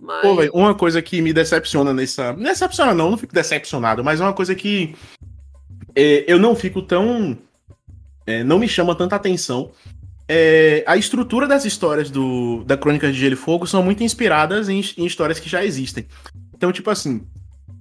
Mas. 0.00 0.22
Pô, 0.22 0.34
velho, 0.34 0.50
uma 0.52 0.74
coisa 0.74 1.00
que 1.00 1.22
me 1.22 1.32
decepciona 1.32 1.94
nessa. 1.94 2.32
Não 2.32 2.42
decepciona, 2.42 2.92
não, 2.92 3.08
não 3.08 3.16
fico 3.16 3.32
decepcionado, 3.32 4.02
mas 4.02 4.20
é 4.20 4.24
uma 4.24 4.32
coisa 4.32 4.56
que 4.56 4.96
é, 5.94 6.24
eu 6.26 6.40
não 6.40 6.56
fico 6.56 6.82
tão. 6.82 7.38
é, 8.26 8.42
não 8.42 8.58
me 8.58 8.68
chama 8.68 8.92
tanta 8.92 9.14
atenção. 9.14 9.70
É, 10.28 10.84
a 10.86 10.96
estrutura 10.96 11.46
das 11.46 11.64
histórias 11.64 12.10
do, 12.10 12.62
da 12.64 12.76
Crônica 12.76 13.10
de 13.10 13.18
Gelo 13.18 13.32
e 13.32 13.36
Fogo 13.36 13.66
são 13.66 13.82
muito 13.82 14.04
inspiradas 14.04 14.68
em, 14.68 14.80
em 14.98 15.06
histórias 15.06 15.40
que 15.40 15.48
já 15.48 15.64
existem. 15.64 16.06
Então, 16.54 16.70
tipo 16.70 16.90
assim, 16.90 17.26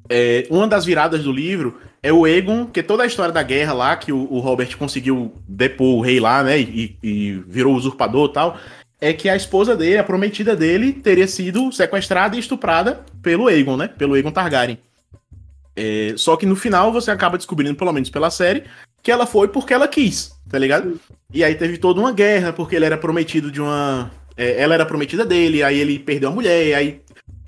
é, 0.09 0.47
uma 0.49 0.67
das 0.67 0.85
viradas 0.85 1.23
do 1.23 1.31
livro 1.31 1.77
é 2.01 2.13
o 2.13 2.25
Egon, 2.25 2.65
que 2.65 2.79
é 2.79 2.83
toda 2.83 3.03
a 3.03 3.05
história 3.05 3.33
da 3.33 3.43
guerra 3.43 3.73
lá, 3.73 3.95
que 3.97 4.13
o, 4.13 4.31
o 4.31 4.39
Robert 4.39 4.77
conseguiu 4.77 5.33
depor 5.47 5.97
o 5.97 6.01
rei 6.01 6.19
lá, 6.19 6.41
né, 6.41 6.59
e, 6.59 6.97
e 7.03 7.43
virou 7.45 7.75
usurpador 7.75 8.29
e 8.29 8.33
tal, 8.33 8.57
é 9.01 9.11
que 9.11 9.27
a 9.27 9.35
esposa 9.35 9.75
dele, 9.75 9.97
a 9.97 10.03
prometida 10.03 10.55
dele, 10.55 10.93
teria 10.93 11.27
sido 11.27 11.71
sequestrada 11.71 12.35
e 12.35 12.39
estuprada 12.39 13.03
pelo 13.21 13.47
Aegon, 13.47 13.75
né, 13.75 13.87
pelo 13.89 14.13
Aegon 14.13 14.31
Targaryen. 14.31 14.79
É, 15.75 16.13
só 16.15 16.37
que 16.37 16.45
no 16.45 16.55
final 16.55 16.91
você 16.91 17.11
acaba 17.11 17.37
descobrindo, 17.37 17.75
pelo 17.75 17.91
menos 17.91 18.09
pela 18.09 18.31
série, 18.31 18.63
que 19.03 19.11
ela 19.11 19.25
foi 19.25 19.47
porque 19.47 19.73
ela 19.73 19.87
quis, 19.87 20.31
tá 20.49 20.57
ligado? 20.57 20.99
E 21.33 21.43
aí 21.43 21.55
teve 21.55 21.77
toda 21.77 21.99
uma 21.99 22.11
guerra, 22.11 22.53
porque 22.53 22.75
ele 22.75 22.85
era 22.85 22.97
prometido 22.97 23.51
de 23.51 23.61
uma. 23.61 24.11
é, 24.35 24.61
ela 24.61 24.73
era 24.73 24.85
prometida 24.85 25.25
dele, 25.25 25.63
aí 25.63 25.79
ele 25.79 25.99
perdeu 25.99 26.29
a 26.29 26.31
mulher, 26.31 26.75
aí 26.75 27.01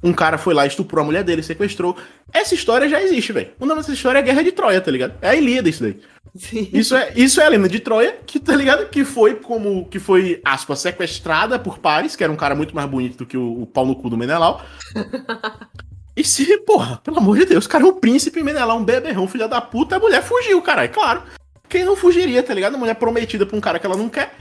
Um 0.04 0.14
cara 0.14 0.38
foi 0.38 0.54
lá, 0.54 0.66
estuprou 0.66 1.04
a 1.04 1.06
mulher 1.06 1.24
dele, 1.24 1.44
sequestrou. 1.44 1.96
Essa 2.32 2.56
história 2.56 2.88
já 2.88 3.02
existe, 3.02 3.34
velho. 3.34 3.50
O 3.60 3.66
nome 3.66 3.82
dessa 3.82 3.94
história 3.94 4.20
é 4.20 4.22
Guerra 4.22 4.44
de 4.44 4.52
Troia, 4.52 4.80
tá 4.80 4.92
ligado? 4.92 5.14
É 5.22 5.30
a 5.30 5.36
Ilíada 5.36 5.70
isso 5.70 5.84
daí. 5.84 5.98
Sim. 6.36 6.70
Isso 6.72 6.96
é, 6.96 7.12
isso 7.16 7.42
é 7.42 7.46
a 7.46 7.50
lenda 7.50 7.68
de 7.68 7.80
Troia, 7.80 8.18
que 8.26 8.40
tá 8.40 8.56
ligado? 8.56 8.88
Que 8.90 9.04
foi 9.04 9.36
como. 9.36 9.86
Que 9.86 10.00
foi, 10.00 10.42
aspas, 10.46 10.80
sequestrada 10.80 11.58
por 11.58 11.80
Paris, 11.80 12.16
que 12.16 12.24
era 12.24 12.32
um 12.32 12.38
cara 12.38 12.56
muito 12.56 12.76
mais 12.76 12.90
bonito 12.90 13.18
do 13.18 13.26
que 13.26 13.38
o, 13.38 13.62
o 13.62 13.66
pau 13.66 13.86
no 13.86 13.96
cu 13.96 14.10
do 14.10 14.18
Menelau. 14.18 14.64
e 16.16 16.24
se, 16.24 16.58
porra, 16.60 16.98
pelo 17.04 17.18
amor 17.18 17.38
de 17.38 17.46
Deus, 17.46 17.66
o 17.66 17.70
cara 17.70 17.84
é 17.84 17.88
um 17.88 18.00
príncipe 18.00 18.44
Menelau, 18.44 18.78
um 18.78 18.86
beberrão, 18.86 19.28
filha 19.28 19.48
da 19.48 19.60
puta, 19.60 19.96
a 19.96 20.00
mulher 20.00 20.22
fugiu, 20.24 20.62
caralho, 20.62 20.92
claro. 20.92 21.24
Quem 21.70 21.86
não 21.86 21.96
fugiria, 21.96 22.42
tá 22.44 22.54
ligado? 22.54 22.76
A 22.76 22.78
mulher 22.78 22.96
prometida 22.96 23.46
pra 23.46 23.56
um 23.56 23.62
cara 23.62 23.80
que 23.80 23.86
ela 23.86 23.96
não 23.96 24.10
quer. 24.10 24.34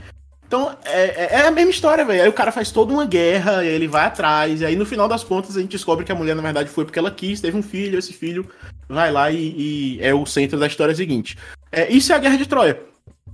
Então, 0.47 0.75
é, 0.83 1.03
é- 1.03 1.29
é 1.33 1.47
a 1.47 1.51
mesma 1.51 1.69
história, 1.69 2.03
velho. 2.03 2.23
Aí 2.23 2.27
o 2.27 2.33
cara 2.33 2.51
faz 2.51 2.71
toda 2.71 2.91
uma 2.91 3.05
guerra, 3.05 3.63
e 3.63 3.67
aí 3.67 3.73
ele 3.75 3.87
vai 3.87 4.05
atrás, 4.05 4.61
e 4.61 4.65
aí 4.65 4.75
no 4.75 4.85
final 4.85 5.07
das 5.07 5.23
contas 5.23 5.55
a 5.55 5.61
gente 5.61 5.69
descobre 5.71 6.03
que 6.03 6.11
a 6.11 6.15
mulher, 6.15 6.35
na 6.35 6.41
verdade, 6.41 6.69
foi 6.69 6.83
porque 6.85 6.97
ela 6.97 7.11
quis, 7.11 7.39
teve 7.39 7.55
um 7.55 7.61
filho, 7.61 7.99
esse 7.99 8.13
filho 8.13 8.49
vai 8.87 9.11
lá 9.11 9.29
e, 9.29 9.37
e 9.37 9.99
é 10.01 10.11
o 10.11 10.25
centro 10.25 10.57
da 10.57 10.65
história 10.65 10.95
seguinte. 10.95 11.37
É, 11.71 11.87
isso 11.91 12.11
é 12.11 12.15
a 12.15 12.19
Guerra 12.19 12.37
de 12.37 12.47
Troia. 12.47 12.81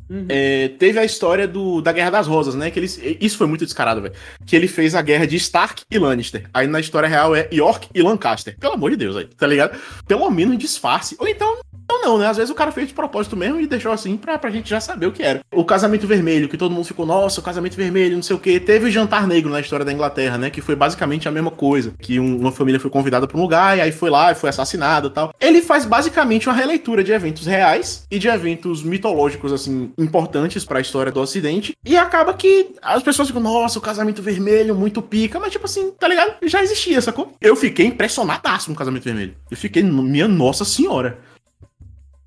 Uhum. 0.09 0.25
É, 0.29 0.67
teve 0.77 0.99
a 0.99 1.05
história 1.05 1.47
do, 1.47 1.81
da 1.81 1.91
Guerra 1.91 2.11
das 2.11 2.27
Rosas, 2.27 2.53
né? 2.53 2.69
Que 2.69 2.79
eles, 2.79 2.99
isso 3.19 3.37
foi 3.37 3.47
muito 3.47 3.65
descarado, 3.65 4.01
velho. 4.01 4.13
Que 4.45 4.55
ele 4.55 4.67
fez 4.67 4.93
a 4.93 5.01
guerra 5.01 5.25
de 5.25 5.35
Stark 5.37 5.83
e 5.89 5.97
Lannister. 5.97 6.47
Aí 6.53 6.67
na 6.67 6.79
história 6.79 7.09
real 7.09 7.35
é 7.35 7.47
York 7.51 7.87
e 7.93 8.03
Lancaster. 8.03 8.55
Pelo 8.59 8.73
amor 8.73 8.91
de 8.91 8.97
Deus, 8.97 9.15
aí, 9.15 9.25
tá 9.25 9.47
ligado? 9.47 9.79
Pelo 10.05 10.29
menos 10.29 10.57
disfarce. 10.59 11.15
Ou 11.17 11.27
então, 11.27 11.57
não, 12.01 12.11
não, 12.11 12.17
né? 12.19 12.27
Às 12.27 12.37
vezes 12.37 12.51
o 12.51 12.55
cara 12.55 12.71
fez 12.71 12.87
de 12.87 12.93
propósito 12.93 13.35
mesmo 13.35 13.59
e 13.59 13.67
deixou 13.67 13.91
assim 13.91 14.15
pra, 14.17 14.37
pra 14.37 14.49
gente 14.49 14.69
já 14.69 14.79
saber 14.79 15.07
o 15.07 15.11
que 15.11 15.23
era. 15.23 15.41
O 15.53 15.63
casamento 15.65 16.05
vermelho, 16.07 16.47
que 16.49 16.57
todo 16.57 16.71
mundo 16.71 16.85
ficou, 16.85 17.05
nossa, 17.05 17.39
o 17.39 17.43
casamento 17.43 17.75
vermelho, 17.75 18.15
não 18.15 18.23
sei 18.23 18.35
o 18.35 18.39
quê. 18.39 18.59
Teve 18.59 18.87
o 18.87 18.91
jantar 18.91 19.27
negro 19.27 19.51
na 19.51 19.59
história 19.59 19.85
da 19.85 19.91
Inglaterra, 19.91 20.37
né? 20.37 20.49
Que 20.49 20.61
foi 20.61 20.75
basicamente 20.75 21.27
a 21.27 21.31
mesma 21.31 21.51
coisa. 21.51 21.93
Que 21.99 22.19
um- 22.19 22.37
uma 22.39 22.51
família 22.51 22.79
foi 22.79 22.89
convidada 22.91 23.27
pra 23.27 23.37
um 23.37 23.41
lugar 23.41 23.77
e 23.77 23.81
aí 23.81 23.91
foi 23.91 24.09
lá 24.09 24.31
e 24.31 24.35
foi 24.35 24.49
assassinada 24.49 25.09
tal. 25.09 25.33
Ele 25.39 25.61
faz 25.61 25.85
basicamente 25.85 26.47
uma 26.47 26.55
releitura 26.55 27.03
de 27.03 27.11
eventos 27.11 27.45
reais 27.45 28.05
e 28.11 28.19
de 28.19 28.27
eventos 28.27 28.83
mitológicos, 28.83 29.51
assim, 29.51 29.91
importantes 29.97 30.63
pra 30.65 30.79
história 30.79 31.11
do 31.11 31.19
Ocidente. 31.21 31.73
E 31.85 31.97
acaba 31.97 32.33
que 32.33 32.75
as 32.81 33.01
pessoas 33.03 33.27
ficam, 33.27 33.41
nossa, 33.41 33.79
o 33.79 33.81
casamento 33.81 34.21
vermelho, 34.21 34.75
muito 34.75 35.01
pica. 35.01 35.39
Mas, 35.39 35.51
tipo 35.51 35.65
assim, 35.65 35.91
tá 35.99 36.07
ligado? 36.07 36.33
Já 36.43 36.61
existia, 36.63 37.01
sacou? 37.01 37.31
Eu 37.41 37.55
fiquei 37.55 37.85
impressionadaço 37.85 38.69
no 38.69 38.75
casamento 38.75 39.03
vermelho. 39.03 39.33
Eu 39.49 39.57
fiquei, 39.57 39.83
minha 39.83 40.27
nossa 40.27 40.63
senhora. 40.65 41.17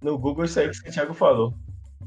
No 0.02 0.18
Google 0.18 0.44
isso 0.44 0.61
aí 0.61 0.70
que 0.70 0.88
o 0.88 0.92
Thiago 0.92 1.14
falou. 1.14 1.54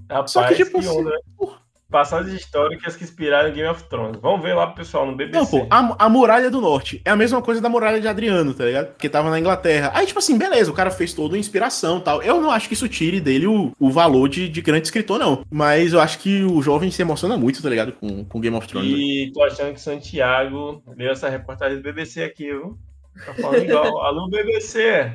Rapaz, 0.09 0.31
Só 0.31 0.43
que, 0.47 0.55
tipo 0.55 0.79
que 0.79 0.87
assim, 0.87 0.99
onda, 0.99 1.09
né? 1.09 1.47
Passagens 1.89 2.33
históricas 2.33 2.95
que 2.95 3.03
inspiraram 3.03 3.51
Game 3.51 3.67
of 3.67 3.83
Thrones. 3.89 4.17
Vamos 4.21 4.41
ver 4.41 4.53
lá 4.53 4.65
pro 4.65 4.77
pessoal 4.77 5.05
no 5.05 5.13
BBC. 5.13 5.37
Não, 5.37 5.45
pô, 5.45 5.67
a, 5.69 6.05
a 6.05 6.07
Muralha 6.09 6.49
do 6.49 6.61
Norte 6.61 7.01
é 7.03 7.11
a 7.11 7.17
mesma 7.17 7.41
coisa 7.41 7.59
da 7.59 7.67
Muralha 7.67 7.99
de 7.99 8.07
Adriano, 8.07 8.53
tá 8.53 8.63
ligado? 8.63 8.95
Que 8.95 9.09
tava 9.09 9.29
na 9.29 9.37
Inglaterra. 9.37 9.91
Aí, 9.93 10.05
tipo 10.05 10.17
assim, 10.19 10.37
beleza, 10.37 10.71
o 10.71 10.73
cara 10.73 10.89
fez 10.89 11.13
toda 11.13 11.33
uma 11.33 11.37
inspiração 11.37 11.97
e 11.97 12.01
tal. 12.01 12.21
Eu 12.21 12.39
não 12.39 12.49
acho 12.49 12.69
que 12.69 12.75
isso 12.75 12.87
tire 12.87 13.19
dele 13.19 13.45
o, 13.45 13.73
o 13.77 13.91
valor 13.91 14.29
de, 14.29 14.47
de 14.47 14.61
grande 14.61 14.87
escritor, 14.87 15.19
não. 15.19 15.43
Mas 15.51 15.91
eu 15.91 15.99
acho 15.99 16.19
que 16.19 16.45
o 16.45 16.61
jovem 16.61 16.89
se 16.89 17.01
emociona 17.01 17.35
muito, 17.35 17.61
tá 17.61 17.69
ligado? 17.69 17.91
Com, 17.91 18.23
com 18.23 18.39
Game 18.39 18.55
of 18.55 18.65
Thrones. 18.69 18.89
né? 18.89 18.97
E 18.97 19.31
tô 19.33 19.43
achando 19.43 19.73
que 19.73 19.81
Santiago 19.81 20.81
leu 20.95 21.11
essa 21.11 21.27
reportagem 21.27 21.77
do 21.77 21.83
BBC 21.83 22.23
aqui, 22.23 22.45
viu? 22.45 22.79
Tá 23.25 23.33
falando 23.33 23.65
igual. 23.65 23.99
Alô, 24.07 24.29
BBC! 24.29 25.11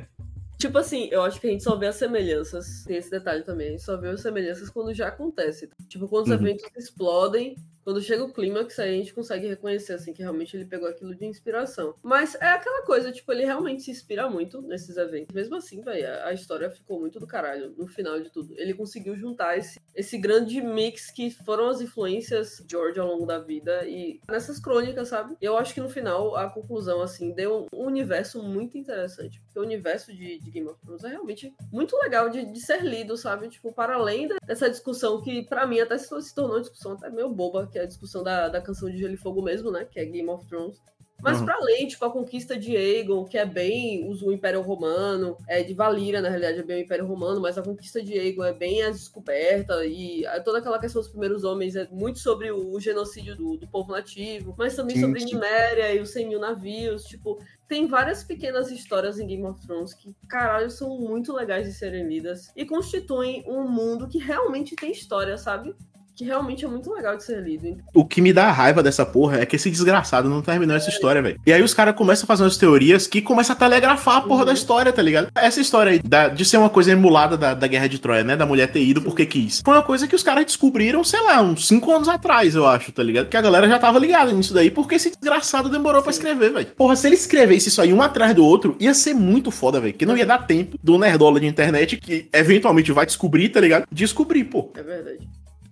Tipo 0.59 0.79
assim, 0.79 1.09
eu 1.13 1.23
acho 1.23 1.41
que 1.41 1.47
a 1.47 1.51
gente 1.51 1.63
só 1.63 1.77
vê 1.77 1.87
as 1.87 1.97
semelhanças. 1.97 2.85
Tem 2.87 2.97
esse 2.97 3.11
detalhe 3.11 3.43
também. 3.45 3.69
A 3.69 3.71
gente 3.73 3.83
só 3.83 3.97
vê 3.97 4.09
as 4.09 4.21
semelhanças 4.23 4.71
quando 4.71 4.95
já 4.95 5.09
acontece. 5.09 5.69
Tipo, 5.89 6.09
quando 6.09 6.25
os 6.25 6.31
Uhum. 6.31 6.37
eventos 6.37 6.65
explodem. 6.77 7.57
Quando 7.87 8.03
chega 8.03 8.25
o 8.25 8.33
clímax, 8.33 8.81
aí 8.81 8.95
a 8.95 8.97
gente 8.97 9.15
consegue 9.15 9.47
reconhecer, 9.47 9.93
assim, 9.93 10.13
que 10.13 10.21
realmente 10.21 10.57
ele 10.57 10.65
pegou 10.65 10.89
aquilo 10.89 11.15
de 11.15 11.25
inspiração. 11.25 11.95
Mas 12.03 12.35
é 12.35 12.49
aquela 12.49 12.85
coisa, 12.85 13.13
tipo, 13.13 13.31
ele 13.31 13.45
realmente 13.45 13.85
se 13.85 13.93
inspira 13.93 14.29
muito 14.29 14.61
nesses 14.61 14.97
eventos. 14.97 15.33
Mesmo 15.33 15.55
assim, 15.55 15.81
velho, 15.83 16.09
a, 16.25 16.33
história 16.33 16.69
ficou 16.69 16.99
muito 16.99 17.21
do 17.21 17.29
caralho 17.29 17.73
no 17.79 17.87
final 17.87 18.21
de 18.21 18.29
tudo. 18.29 18.53
Ele 18.59 18.75
conseguiu 18.75 19.15
juntar 19.15 19.57
esse, 19.57 19.79
esse 19.95 20.19
grande 20.19 20.61
mix 20.61 21.13
que 21.13 21.31
foram 21.31 21.69
as 21.69 21.81
influências 21.81 22.61
de 22.67 22.73
George 22.73 22.99
ao 22.99 23.07
longo 23.07 23.25
da 23.25 23.39
vida 23.39 23.87
e 23.87 24.21
nessas 24.29 24.59
crônicas, 24.59 25.07
sabe? 25.07 25.37
Eu 25.41 25.57
acho 25.57 25.73
que 25.73 25.81
no 25.81 25.89
final, 25.89 26.35
a 26.35 26.51
conclusão, 26.51 27.01
assim, 27.01 27.33
deu 27.33 27.69
um 27.73 27.87
universo 27.87 28.43
muito 28.43 28.77
interessante. 28.77 29.41
Porque 29.43 29.61
o 29.61 29.63
universo 29.63 30.13
de, 30.13 30.41
de 30.41 30.51
Game 30.51 30.67
of 30.67 30.81
Thrones 30.81 31.05
é 31.05 31.11
realmente 31.11 31.55
muito 31.73 31.97
legal 31.99 32.29
de, 32.31 32.47
de 32.47 32.61
ser 32.61 32.83
lido, 32.83 33.17
sabe? 33.17 33.49
Tipo, 33.49 33.73
para 33.73 33.95
além 33.95 34.27
dessa 34.45 34.69
discussão 34.69 35.23
que, 35.23 35.45
pra 35.45 35.69
mim, 35.69 35.79
até 35.79 35.97
se 35.97 36.35
tornou 36.35 36.57
uma 36.57 36.61
discussão 36.61 36.95
até 36.95 37.09
meio 37.09 37.29
boba, 37.29 37.69
que 37.77 37.81
é 37.81 37.83
a 37.83 37.87
discussão 37.87 38.23
da, 38.23 38.49
da 38.49 38.61
canção 38.61 38.91
de 38.91 38.97
Gelo 38.97 39.13
e 39.13 39.19
Fogo 39.19 39.43
mesmo, 39.43 39.71
né? 39.71 39.85
Que 39.85 40.01
é 40.01 40.05
Game 40.07 40.29
of 40.31 40.47
Thrones. 40.47 40.81
Mas 41.23 41.39
Uhum. 41.39 41.47
pra 41.47 41.55
além, 41.55 41.87
tipo, 41.87 42.05
a 42.05 42.11
conquista 42.11 42.59
de 42.59 42.77
Aegon, 42.77 43.25
que 43.25 43.39
é 43.39 43.45
bem 43.45 44.07
o 44.07 44.33
Império 44.33 44.61
Romano, 44.61 45.37
é 45.49 45.63
de 45.63 45.73
Valíria, 45.73 46.21
na 46.21 46.29
realidade, 46.29 46.59
é 46.59 46.63
bem 46.63 46.79
o 46.79 46.85
Império 46.85 47.07
Romano, 47.07 47.41
mas 47.41 47.57
a 47.57 47.63
conquista 47.63 48.03
de 48.03 48.19
Aegon 48.19 48.45
é 48.45 48.53
bem 48.53 48.83
a 48.83 48.91
descoberta, 48.91 49.85
e 49.87 50.25
toda 50.45 50.59
aquela 50.59 50.79
questão 50.79 51.01
dos 51.01 51.11
primeiros 51.11 51.43
homens 51.43 51.75
é 51.75 51.89
muito 51.91 52.19
sobre 52.19 52.51
o, 52.51 52.71
o 52.71 52.79
genocídio 52.81 53.35
do, 53.35 53.57
do 53.57 53.67
povo 53.67 53.93
nativo, 53.93 54.55
mas 54.59 54.77
também 54.77 54.97
Sim, 54.97 55.03
sobre 55.03 55.21
sim. 55.21 55.27
Niméria 55.27 55.95
e 55.95 56.01
os 56.01 56.11
100 56.11 56.29
mil 56.29 56.39
navios, 56.39 57.05
tipo, 57.05 57.39
tem 57.67 57.87
várias 57.87 58.23
pequenas 58.23 58.71
histórias 58.71 59.19
em 59.19 59.27
Game 59.27 59.45
of 59.47 59.61
Thrones 59.67 59.95
que, 59.95 60.15
caralho, 60.29 60.71
são 60.71 60.99
muito 60.99 61.33
legais 61.33 61.67
de 61.67 61.73
serem 61.73 62.07
lidas 62.07 62.53
e 62.55 62.67
constituem 62.67 63.43
um 63.49 63.67
mundo 63.67 64.07
que 64.07 64.19
realmente 64.19 64.77
tem 64.77 64.93
história, 64.93 65.39
sabe? 65.39 65.75
Que 66.17 66.25
realmente 66.25 66.65
é 66.65 66.69
muito 66.69 66.91
legal 66.95 67.15
de 67.15 67.23
ser 67.25 67.43
lido. 67.43 67.77
O 67.93 68.03
que 68.03 68.23
me 68.23 68.33
dá 68.33 68.51
raiva 68.51 68.83
dessa 68.83 69.05
porra 69.05 69.39
é 69.39 69.45
que 69.45 69.55
esse 69.57 69.71
desgraçado 69.71 70.31
não 70.31 70.41
terminou 70.41 70.75
essa 70.75 70.89
história, 70.89 71.21
velho. 71.21 71.39
E 71.47 71.53
aí 71.53 71.63
os 71.63 71.75
caras 71.75 71.95
começam 71.95 72.25
a 72.25 72.27
fazer 72.27 72.43
umas 72.43 72.57
teorias 72.57 73.07
que 73.07 73.21
começam 73.21 73.55
a 73.55 73.59
telegrafar 73.59 74.17
a 74.17 74.21
porra 74.23 74.41
Uhum. 74.41 74.47
da 74.47 74.53
história, 74.55 74.91
tá 74.95 75.03
ligado? 75.03 75.29
Essa 75.35 75.61
história 75.61 75.93
aí 75.93 75.99
da- 75.99 76.29
de 76.29 76.43
ser 76.47 76.57
uma 76.57 76.71
coisa 76.71 76.91
emulada 76.91 77.37
da, 77.37 77.53
da 77.53 77.67
Guerra 77.67 77.87
de 77.87 77.99
Troia, 77.99 78.25
né? 78.25 78.35
Da 78.35 78.47
mulher 78.47 78.73
ter 78.73 78.83
ido 78.83 79.03
porque 79.03 79.27
quis. 79.27 79.61
Foi 79.63 79.75
uma 79.75 79.83
coisa 79.83 80.09
que 80.09 80.17
os 80.17 80.23
caras 80.23 80.47
descobriram, 80.47 81.05
sei 81.05 81.21
lá, 81.21 81.43
uns 81.43 81.69
5 81.69 81.93
anos 81.93 82.09
atrás, 82.09 82.55
eu 82.55 82.67
acho, 82.67 82.91
tá 82.93 83.03
ligado? 83.03 83.29
Que 83.29 83.37
a 83.37 83.43
galera 83.43 83.69
já 83.69 83.79
tava 83.79 83.99
ligada 83.99 84.33
nisso 84.33 84.55
daí, 84.55 84.71
porque 84.71 84.95
esse 84.95 85.11
desgraçado 85.11 85.69
demorou 85.69 86.03
pra 86.03 86.13
Sim. 86.15 86.21
escrever, 86.21 86.51
velho. 86.51 86.67
Porra, 86.79 86.97
se 86.97 87.07
ele 87.07 87.17
escrevesse 87.17 87.69
isso 87.69 87.83
aí 87.83 87.93
um 87.93 88.01
atrás 88.01 88.35
do 88.35 88.43
outro, 88.43 88.75
ia 88.81 88.95
ser 88.95 89.13
muito 89.13 89.51
foda, 89.51 89.79
velho. 89.83 89.93
Que 89.93 90.07
não 90.07 90.17
ia 90.17 90.25
dar 90.25 90.47
tempo 90.47 90.79
do 90.83 90.97
nerdola 90.99 91.39
de 91.39 91.47
internet, 91.47 91.99
que 91.99 92.27
eventualmente 92.33 92.91
vai 92.91 93.05
descobrir, 93.05 93.51
tá 93.51 93.61
ligado? 93.61 93.85
Descobrir, 93.93 94.45
pô. 94.45 94.73
É 94.75 94.83
verdade. 94.83 95.19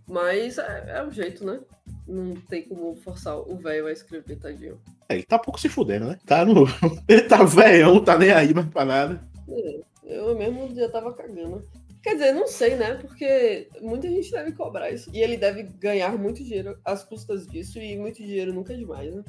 Mas 0.07 0.59
é, 0.59 0.85
é 0.97 1.05
o 1.05 1.11
jeito, 1.11 1.45
né? 1.45 1.61
Não 2.07 2.35
tem 2.35 2.63
como 2.63 2.95
forçar 2.97 3.39
o 3.39 3.57
velho 3.57 3.87
a 3.87 3.93
escrever, 3.93 4.37
tadinho. 4.37 4.81
É, 5.09 5.15
ele 5.15 5.23
tá 5.23 5.39
pouco 5.39 5.59
se 5.59 5.69
fudendo, 5.69 6.07
né? 6.07 6.19
Tá 6.27 6.45
no. 6.45 6.67
Ele 7.09 7.23
tá 7.23 7.43
velhão, 7.43 8.03
tá 8.03 8.19
nem 8.19 8.31
aí 8.31 8.53
mais 8.53 8.69
pra 8.69 8.85
nada. 8.85 9.27
É, 9.49 9.81
eu 10.05 10.37
mesmo 10.37 10.75
já 10.75 10.89
tava 10.89 11.13
cagando. 11.15 11.67
Quer 12.03 12.15
dizer, 12.15 12.33
não 12.33 12.47
sei, 12.47 12.77
né? 12.77 12.95
Porque 12.97 13.69
muita 13.81 14.09
gente 14.09 14.31
deve 14.31 14.53
cobrar 14.53 14.91
isso. 14.91 15.11
E 15.15 15.23
ele 15.23 15.39
deve 15.39 15.63
ganhar 15.63 16.19
muito 16.19 16.45
dinheiro 16.45 16.79
às 16.85 17.03
custas 17.03 17.47
disso, 17.47 17.79
e 17.79 17.97
muito 17.97 18.17
dinheiro 18.17 18.53
nunca 18.53 18.75
é 18.75 18.77
demais, 18.77 19.15
né? 19.15 19.25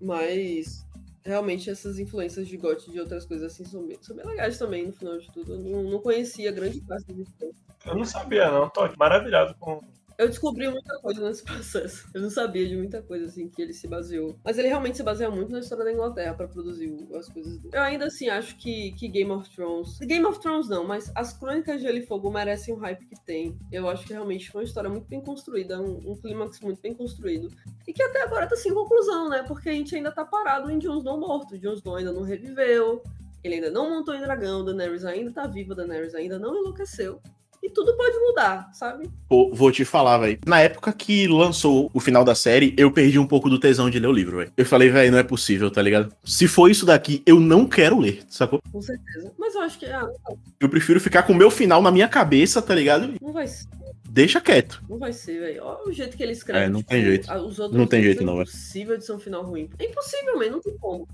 Mas 0.00 0.84
realmente 1.24 1.70
essas 1.70 1.98
influências 1.98 2.48
de 2.48 2.56
GOT 2.56 2.88
e 2.88 2.92
de 2.92 3.00
outras 3.00 3.24
coisas 3.24 3.52
assim 3.52 3.64
são 3.64 3.86
bem, 3.86 3.98
são 4.00 4.16
bem 4.16 4.26
legais 4.26 4.58
também, 4.58 4.86
no 4.86 4.92
final 4.92 5.18
de 5.18 5.30
tudo. 5.32 5.54
Eu 5.54 5.58
não, 5.58 5.82
não 5.84 6.00
conhecia 6.00 6.50
grande 6.50 6.80
parte 6.80 7.12
influências. 7.12 7.62
Eu 7.84 7.96
não 7.96 8.04
sabia, 8.04 8.50
não. 8.50 8.68
Tô 8.68 8.88
maravilhado 8.96 9.54
com. 9.58 9.80
Eu 10.18 10.28
descobri 10.28 10.68
muita 10.68 10.98
coisa 11.00 11.28
nesse 11.28 11.42
processo. 11.44 12.08
Eu 12.14 12.20
não 12.20 12.30
sabia 12.30 12.66
de 12.66 12.76
muita 12.76 13.02
coisa 13.02 13.26
assim 13.26 13.48
que 13.48 13.60
ele 13.60 13.72
se 13.72 13.86
baseou. 13.88 14.38
Mas 14.44 14.58
ele 14.58 14.68
realmente 14.68 14.96
se 14.96 15.02
baseia 15.02 15.30
muito 15.30 15.52
na 15.52 15.60
história 15.60 15.84
da 15.84 15.92
Inglaterra 15.92 16.34
pra 16.34 16.48
produzir 16.48 16.92
as 17.14 17.28
coisas 17.28 17.58
dele. 17.58 17.74
Eu 17.74 17.82
ainda 17.82 18.06
assim 18.06 18.28
acho 18.28 18.56
que, 18.56 18.92
que 18.92 19.08
Game 19.08 19.30
of 19.30 19.48
Thrones. 19.54 19.98
Game 20.00 20.24
of 20.24 20.40
Thrones 20.40 20.68
não, 20.68 20.84
mas 20.84 21.10
as 21.14 21.32
Crônicas 21.32 21.80
de 21.80 21.86
Gelo 21.86 21.98
e 21.98 22.06
Fogo 22.06 22.30
merecem 22.30 22.74
o 22.74 22.78
hype 22.78 23.06
que 23.06 23.20
tem. 23.24 23.58
Eu 23.70 23.88
acho 23.88 24.06
que 24.06 24.12
realmente 24.12 24.50
foi 24.50 24.62
uma 24.62 24.66
história 24.66 24.90
muito 24.90 25.06
bem 25.06 25.20
construída, 25.20 25.80
um, 25.80 26.12
um 26.12 26.16
clímax 26.16 26.60
muito 26.60 26.80
bem 26.80 26.94
construído. 26.94 27.48
E 27.86 27.92
que 27.92 28.02
até 28.02 28.22
agora 28.22 28.46
tá 28.46 28.56
sem 28.56 28.72
conclusão, 28.72 29.28
né? 29.28 29.42
Porque 29.42 29.68
a 29.68 29.72
gente 29.72 29.94
ainda 29.94 30.12
tá 30.12 30.24
parado 30.24 30.70
em 30.70 30.78
Jon 30.78 30.98
Snow 30.98 31.18
morto. 31.18 31.58
Jon 31.58 31.74
Snow 31.74 31.96
ainda 31.96 32.12
não 32.12 32.22
reviveu. 32.22 33.02
Ele 33.42 33.56
ainda 33.56 33.70
não 33.70 33.90
montou 33.90 34.14
em 34.14 34.20
dragão, 34.20 34.64
Daenerys 34.64 35.04
ainda 35.04 35.32
tá 35.32 35.46
viva, 35.46 35.74
Daenerys 35.74 36.14
ainda 36.14 36.38
não 36.38 36.56
enlouqueceu. 36.56 37.20
E 37.62 37.70
tudo 37.70 37.96
pode 37.96 38.18
mudar, 38.18 38.68
sabe? 38.72 39.08
Pô, 39.28 39.50
vou 39.54 39.70
te 39.70 39.84
falar, 39.84 40.18
velho. 40.18 40.36
Na 40.44 40.58
época 40.60 40.92
que 40.92 41.28
lançou 41.28 41.88
o 41.94 42.00
final 42.00 42.24
da 42.24 42.34
série, 42.34 42.74
eu 42.76 42.90
perdi 42.90 43.20
um 43.20 43.26
pouco 43.26 43.48
do 43.48 43.58
tesão 43.58 43.88
de 43.88 44.00
ler 44.00 44.08
o 44.08 44.12
livro, 44.12 44.38
velho. 44.38 44.52
Eu 44.56 44.66
falei, 44.66 44.88
velho, 44.88 45.12
não 45.12 45.18
é 45.18 45.22
possível, 45.22 45.70
tá 45.70 45.80
ligado? 45.80 46.12
Se 46.24 46.48
for 46.48 46.68
isso 46.68 46.84
daqui, 46.84 47.22
eu 47.24 47.38
não 47.38 47.64
quero 47.66 48.00
ler, 48.00 48.24
sacou? 48.28 48.60
Com 48.72 48.82
certeza. 48.82 49.32
Mas 49.38 49.54
eu 49.54 49.60
acho 49.60 49.78
que 49.78 49.86
ah, 49.86 50.10
Eu 50.58 50.68
prefiro 50.68 50.98
ficar 51.00 51.22
com 51.22 51.32
o 51.32 51.36
meu 51.36 51.52
final 51.52 51.80
na 51.80 51.92
minha 51.92 52.08
cabeça, 52.08 52.60
tá 52.60 52.74
ligado? 52.74 53.14
não 53.22 53.32
vai 53.32 53.46
ser, 53.46 53.68
Deixa 54.10 54.40
quieto. 54.40 54.82
não 54.90 54.98
vai 54.98 55.12
ser, 55.12 55.38
velho. 55.40 55.62
Olha 55.64 55.88
o 55.88 55.92
jeito 55.92 56.16
que 56.16 56.22
ele 56.22 56.32
escreve. 56.32 56.64
É, 56.64 56.68
não 56.68 56.80
tipo, 56.80 56.90
tem 56.90 57.02
jeito. 57.04 57.30
a- 57.30 57.40
Os 57.40 57.60
outros 57.60 57.78
Não 57.78 57.86
tem 57.86 58.02
jeito, 58.02 58.24
não, 58.24 58.34
É 58.34 58.36
velho. 58.38 58.48
impossível 58.48 58.98
de 58.98 59.04
ser 59.06 59.12
um 59.12 59.18
final 59.20 59.44
ruim. 59.44 59.70
É 59.78 59.84
impossível, 59.86 60.36
man. 60.36 60.50
Não 60.50 60.60
tem 60.60 60.76
como. 60.78 61.06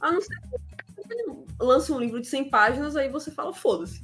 A 0.00 0.12
não 0.12 0.20
ser 0.20 0.28
que 0.38 1.12
ele 1.14 1.32
lance 1.58 1.90
um 1.90 1.98
livro 1.98 2.20
de 2.20 2.26
100 2.26 2.50
páginas, 2.50 2.94
aí 2.94 3.08
você 3.08 3.30
fala, 3.30 3.52
foda-se. 3.54 4.02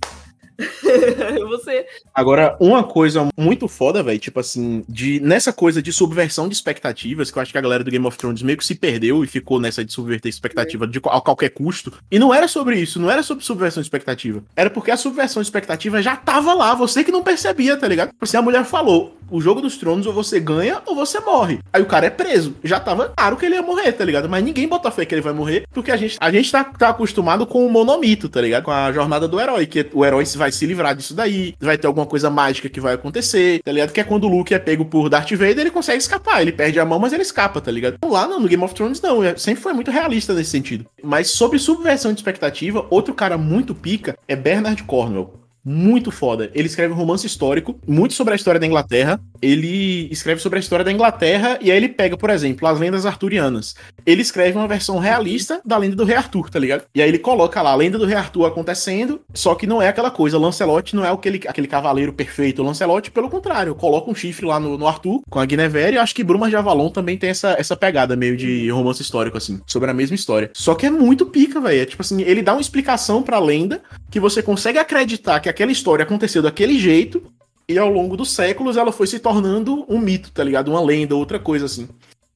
você. 1.49 1.87
Agora, 2.15 2.57
uma 2.61 2.83
coisa 2.83 3.29
muito 3.37 3.69
foda, 3.69 4.03
velho, 4.03 4.19
tipo 4.19 4.41
assim, 4.41 4.85
de 4.89 5.21
nessa 5.21 5.53
coisa 5.53 5.83
de 5.83 5.93
subversão 5.93 6.49
de 6.49 6.55
expectativas, 6.55 7.31
que 7.31 7.39
eu 7.39 7.43
acho 7.43 7.53
que 7.53 7.59
a 7.59 7.61
galera 7.61 7.85
do 7.85 7.91
Game 7.91 8.07
of 8.07 8.17
Thrones 8.17 8.43
meio 8.43 8.59
que 8.59 8.65
se 8.65 8.75
perdeu 8.75 9.25
e 9.25 9.27
ficou 9.27 9.61
nessa 9.61 9.85
de 9.85 9.93
subverter 9.93 10.29
expectativa 10.29 10.87
de, 10.87 10.99
a 10.99 11.21
qualquer 11.21 11.51
custo. 11.51 11.93
E 12.11 12.19
não 12.19 12.33
era 12.33 12.49
sobre 12.49 12.79
isso, 12.79 13.01
não 13.01 13.11
era 13.11 13.23
sobre 13.23 13.45
subversão 13.45 13.81
de 13.81 13.87
expectativa. 13.87 14.43
Era 14.57 14.71
porque 14.71 14.91
a 14.91 14.97
subversão 14.97 15.43
de 15.43 15.47
expectativa 15.47 16.03
já 16.03 16.17
tava 16.17 16.55
lá, 16.55 16.75
você 16.75 17.03
que 17.05 17.13
não 17.13 17.23
percebia, 17.23 17.77
tá 17.77 17.89
ligado? 17.89 18.11
Tipo 18.11 18.25
assim, 18.25 18.37
a 18.37 18.43
mulher 18.43 18.65
falou: 18.65 19.17
o 19.31 19.41
jogo 19.41 19.61
dos 19.61 19.77
tronos 19.77 20.07
ou 20.07 20.13
você 20.13 20.41
ganha 20.41 20.83
ou 20.85 20.95
você 20.95 21.21
morre. 21.21 21.61
Aí 21.73 21.81
o 21.81 21.87
cara 21.87 22.07
é 22.07 22.11
preso. 22.11 22.57
Já 22.65 22.81
tava 22.81 23.13
claro 23.17 23.37
que 23.37 23.47
ele 23.47 23.55
ia 23.55 23.63
morrer, 23.63 23.93
tá 23.93 24.05
ligado? 24.05 24.29
Mas 24.29 24.45
ninguém 24.45 24.67
bota 24.67 24.91
fé 24.91 25.05
que 25.05 25.15
ele 25.15 25.23
vai 25.23 25.33
morrer, 25.33 25.67
porque 25.73 25.91
a 25.91 25.97
gente, 25.97 26.17
a 26.21 26.31
gente 26.31 26.51
tá, 26.51 26.65
tá 26.65 26.89
acostumado 26.89 27.47
com 27.47 27.65
o 27.65 27.71
monomito, 27.71 28.29
tá 28.29 28.41
ligado? 28.41 28.65
Com 28.65 28.73
a 28.73 28.93
jornada 28.93 29.29
do 29.29 29.41
herói, 29.41 29.67
que 29.67 29.87
o 29.93 30.05
herói 30.05 30.25
vai 30.37 30.50
se 30.53 30.67
livrar 30.67 30.95
disso 30.95 31.15
daí, 31.15 31.55
vai 31.61 31.79
ter 31.79 31.87
alguma 31.87 32.07
coisa 32.07 32.31
mágica 32.31 32.69
que 32.69 32.81
vai 32.81 32.95
acontecer, 32.95 33.61
tá 33.63 33.73
ligado? 33.73 33.93
Que 33.93 34.01
é 34.01 34.05
quando 34.05 34.25
o 34.25 34.29
Luke 34.29 34.55
é 34.55 34.59
pego 34.59 34.85
por 34.85 35.09
Darth 35.09 35.31
Vader, 35.31 35.61
ele 35.61 35.71
consegue 35.71 35.99
escapar, 35.99 36.43
ele 36.43 36.53
perde 36.53 36.79
a 36.81 36.85
mão, 36.85 36.99
mas 36.99 37.13
ele 37.13 37.23
escapa, 37.23 37.61
tá 37.61 37.71
ligado? 37.71 37.97
Lá 38.05 38.27
no, 38.27 38.41
no 38.41 38.49
Game 38.49 38.63
of 38.63 38.75
Thrones, 38.75 39.01
não, 39.01 39.23
é, 39.23 39.37
sempre 39.37 39.63
foi 39.63 39.73
muito 39.73 39.91
realista 39.91 40.35
nesse 40.35 40.51
sentido. 40.51 40.87
Mas 41.03 41.31
sobre 41.31 41.59
subversão 41.59 42.13
de 42.13 42.19
expectativa, 42.19 42.87
outro 42.91 43.15
cara 43.15 43.37
muito 43.39 43.75
pica 43.75 44.17
é 44.27 44.37
Bernard 44.37 44.83
Cornwell 44.85 45.41
muito 45.65 46.11
foda. 46.11 46.51
Ele 46.55 46.67
escreve 46.67 46.93
um 46.93 46.97
romance 46.97 47.27
histórico, 47.27 47.79
muito 47.87 48.15
sobre 48.15 48.33
a 48.33 48.37
história 48.37 48.61
da 48.61 48.67
Inglaterra. 48.67 49.21
Ele 49.41 50.09
escreve 50.11 50.41
sobre 50.41 50.59
a 50.59 50.61
história 50.61 50.85
da 50.85 50.93
Inglaterra 50.93 51.59
e 51.61 51.71
aí 51.71 51.77
ele 51.77 51.89
pega, 51.89 52.17
por 52.17 52.31
exemplo, 52.31 52.67
as 52.67 52.79
lendas 52.79 53.07
arturianas. 53.07 53.75
Ele 54.05 54.23
escreve 54.23 54.57
uma 54.57 54.69
versão 54.69 54.99
realista 54.99 55.61
da 55.65 55.77
lenda 55.77 55.97
do 55.97 56.05
Rei 56.05 56.17
Arthur, 56.17 56.51
tá 56.51 56.59
ligado? 56.59 56.85
E 56.95 57.03
aí 57.03 57.09
ele 57.09 57.19
coloca 57.19 57.61
lá 57.61 57.73
a 57.73 57.77
lenda 57.77 57.99
do 57.99 58.07
Rei 58.07 58.17
Arthur 58.17 58.47
acontecendo, 58.47 59.21
só 59.35 59.55
que 59.55 59.67
não 59.67 59.81
é 59.81 59.89
aquela 59.89 60.11
coisa. 60.11 60.39
Lancelot 60.39 60.95
não 60.95 61.05
é 61.05 61.11
aquele, 61.11 61.41
aquele 61.47 61.67
cavaleiro 61.67 62.13
perfeito. 62.13 62.63
Lancelot, 62.63 63.11
pelo 63.11 63.29
contrário, 63.29 63.75
coloca 63.75 64.11
um 64.11 64.15
chifre 64.15 64.47
lá 64.47 64.59
no, 64.59 64.79
no 64.79 64.87
Arthur 64.87 65.21
com 65.29 65.39
a 65.39 65.45
Guinevere. 65.45 65.97
E 65.97 65.99
acho 65.99 66.15
que 66.15 66.25
Bruma 66.25 66.49
de 66.49 66.57
Avalon 66.57 66.89
também 66.89 67.17
tem 67.17 67.31
essa, 67.31 67.55
essa 67.59 67.77
pegada 67.77 68.17
meio 68.17 68.37
de 68.37 68.71
romance 68.71 69.03
histórico, 69.03 69.37
assim, 69.37 69.61
sobre 69.67 69.91
a 69.91 69.95
mesma 69.95 70.15
história. 70.15 70.51
Só 70.55 70.75
que 70.75 70.87
é 70.87 70.91
muito 70.91 71.27
pica, 71.27 71.61
velho. 71.61 71.83
É 71.83 71.87
tipo 71.87 72.03
assim, 72.03 72.23
ele 72.23 72.43
dá 72.43 72.53
uma 72.53 72.61
explicação 72.61 73.23
pra 73.23 73.39
lenda 73.39 73.83
que 74.11 74.19
você 74.19 74.43
consegue 74.43 74.79
acreditar 74.79 75.41
que 75.41 75.50
aquela 75.51 75.73
história 75.73 76.03
aconteceu 76.03 76.43
daquele 76.43 76.79
jeito 76.79 77.23
e 77.69 77.79
ao 77.79 77.89
longo 77.89 78.17
dos 78.17 78.33
séculos 78.33 78.77
ela 78.77 78.91
foi 78.91 79.07
se 79.07 79.21
tornando 79.21 79.85
um 79.89 79.99
mito, 79.99 80.33
tá 80.33 80.43
ligado? 80.43 80.71
Uma 80.71 80.83
lenda, 80.83 81.15
outra 81.15 81.39
coisa 81.39 81.67
assim. 81.67 81.89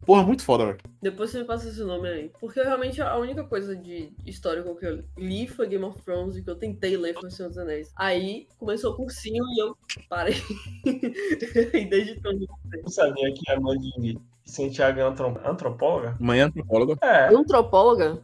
Porra, 0.05 0.22
muito 0.22 0.42
foda, 0.42 0.66
velho. 0.66 0.79
Depois 1.00 1.31
você 1.31 1.38
me 1.38 1.44
passa 1.44 1.68
esse 1.68 1.83
nome 1.83 2.09
aí. 2.09 2.31
Porque 2.38 2.62
realmente 2.62 3.00
a 3.00 3.16
única 3.16 3.42
coisa 3.44 3.74
de 3.74 4.12
histórico 4.27 4.77
que 4.77 4.87
eu 4.87 5.03
li 5.16 5.46
foi 5.48 5.66
Game 5.66 5.85
of 5.85 6.00
Thrones 6.03 6.37
e 6.37 6.42
que 6.42 6.50
eu 6.50 6.57
tentei 6.57 6.96
ler 6.96 7.14
foi 7.14 7.31
Senhor 7.31 7.48
dos 7.48 7.59
Anéis. 7.59 7.90
Aí 7.96 8.46
começou 8.59 8.92
o 8.92 8.96
cursinho 8.96 9.42
e 9.57 9.62
eu 9.62 9.77
parei. 10.09 10.35
e 10.85 11.85
desde 11.87 12.12
então. 12.12 12.33
Eu 12.72 12.90
sabia 12.90 13.33
que 13.33 13.50
a 13.50 13.59
mãe 13.59 13.79
de 13.79 14.18
Santiago 14.44 15.00
é 15.00 15.48
antropóloga? 15.48 16.16
Mãe 16.20 16.40
antropóloga? 16.40 16.98
É. 17.03 17.35
Antropóloga? 17.35 18.22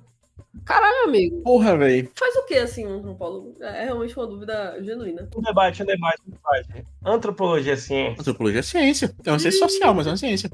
Caralho, 0.64 1.04
amigo. 1.04 1.42
Porra, 1.42 1.76
velho. 1.76 2.10
Faz 2.14 2.34
o 2.36 2.44
que, 2.44 2.54
assim, 2.54 2.86
um 2.86 2.98
antropólogo? 2.98 3.56
É 3.60 3.84
realmente 3.84 4.16
uma 4.16 4.26
dúvida 4.26 4.82
genuína. 4.82 5.28
Um 5.36 5.40
debate, 5.40 5.82
um 5.82 5.86
debate, 5.86 6.22
um 6.26 6.30
debate. 6.32 6.86
Antropologia 7.04 7.74
é 7.74 7.76
ciência. 7.76 8.20
Antropologia 8.20 8.60
é 8.60 8.62
ciência. 8.62 9.14
É 9.24 9.30
uma 9.30 9.38
ciência 9.38 9.60
social, 9.60 9.94
mas 9.94 10.06
é 10.06 10.10
uma 10.10 10.16
ciência. 10.16 10.50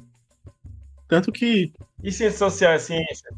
Tanto 1.08 1.32
que. 1.32 1.72
E 2.02 2.12
ciência 2.12 2.38
social 2.38 2.72
é 2.72 2.78
ciência? 2.78 3.30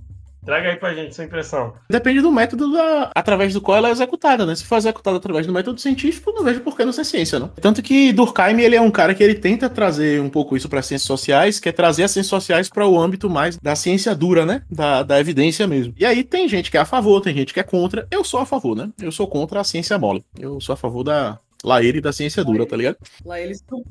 Traga 0.48 0.70
aí 0.70 0.76
pra 0.76 0.94
gente 0.94 1.14
sua 1.14 1.26
impressão. 1.26 1.74
Depende 1.90 2.22
do 2.22 2.32
método 2.32 2.72
da, 2.72 3.12
através 3.14 3.52
do 3.52 3.61
qual 3.61 3.76
ela 3.76 3.90
é 3.90 3.92
executada, 3.92 4.46
né? 4.46 4.54
Se 4.54 4.64
for 4.64 4.76
executada 4.76 5.18
através 5.18 5.46
do 5.46 5.52
método 5.52 5.78
científico, 5.78 6.32
não 6.32 6.42
vejo 6.42 6.61
por 6.61 6.74
que 6.74 6.87
não 6.87 6.92
ser 6.92 7.04
ciência, 7.04 7.38
não. 7.38 7.48
Tanto 7.48 7.82
que 7.82 8.14
Durkheim, 8.14 8.58
ele 8.62 8.74
é 8.74 8.80
um 8.80 8.90
cara 8.90 9.14
que 9.14 9.22
ele 9.22 9.34
tenta 9.34 9.68
trazer 9.68 10.22
um 10.22 10.30
pouco 10.30 10.56
isso 10.56 10.66
para 10.66 10.80
ciências 10.80 11.06
sociais, 11.06 11.61
que 11.61 11.68
é 11.68 11.72
trazer 11.72 12.04
as 12.04 12.12
ciências 12.12 12.30
sociais 12.30 12.70
para 12.70 12.87
o 12.87 12.98
âmbito 12.98 13.28
mais 13.28 13.58
da 13.58 13.76
ciência 13.76 14.14
dura, 14.14 14.46
né? 14.46 14.62
Da, 14.70 15.02
da 15.02 15.20
evidência 15.20 15.66
mesmo. 15.66 15.92
E 15.98 16.06
aí 16.06 16.24
tem 16.24 16.48
gente 16.48 16.70
que 16.70 16.78
é 16.78 16.80
a 16.80 16.87
favor, 16.87 17.20
tem 17.20 17.34
gente 17.34 17.52
que 17.52 17.61
é 17.61 17.62
contra. 17.62 18.08
Eu 18.11 18.24
sou 18.24 18.40
a 18.40 18.46
favor, 18.46 18.74
né? 18.74 18.88
Eu 19.02 19.12
sou 19.12 19.26
contra 19.26 19.61
a 19.61 19.64
ciência 19.64 19.98
mole. 19.98 20.24
Eu 20.40 20.58
sou 20.62 20.72
a 20.72 20.76
favor 20.78 21.04
da 21.04 21.38
Laíra 21.62 21.98
e 21.98 22.00
da 22.00 22.11
ciência 22.11 22.42
dura, 22.42 22.64
tá 22.64 22.74
ligado? 22.74 22.96
Lá 23.22 23.38
eles 23.38 23.58
estão 23.61 23.84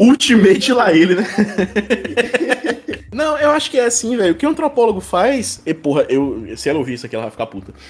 Ultimate 0.00 0.72
lá 0.72 0.94
ele, 0.94 1.16
né? 1.16 1.26
Não, 3.14 3.38
eu 3.38 3.52
acho 3.52 3.70
que 3.70 3.78
é 3.78 3.84
assim, 3.84 4.16
velho. 4.16 4.32
O 4.32 4.36
que 4.36 4.44
o 4.44 4.48
antropólogo 4.48 5.00
faz. 5.00 5.62
E, 5.64 5.72
porra, 5.72 6.04
eu, 6.08 6.44
se 6.56 6.68
ela 6.68 6.80
ouvir 6.80 6.94
isso 6.94 7.06
aqui, 7.06 7.14
ela 7.14 7.24
vai 7.24 7.30
ficar 7.30 7.46
puta. 7.46 7.72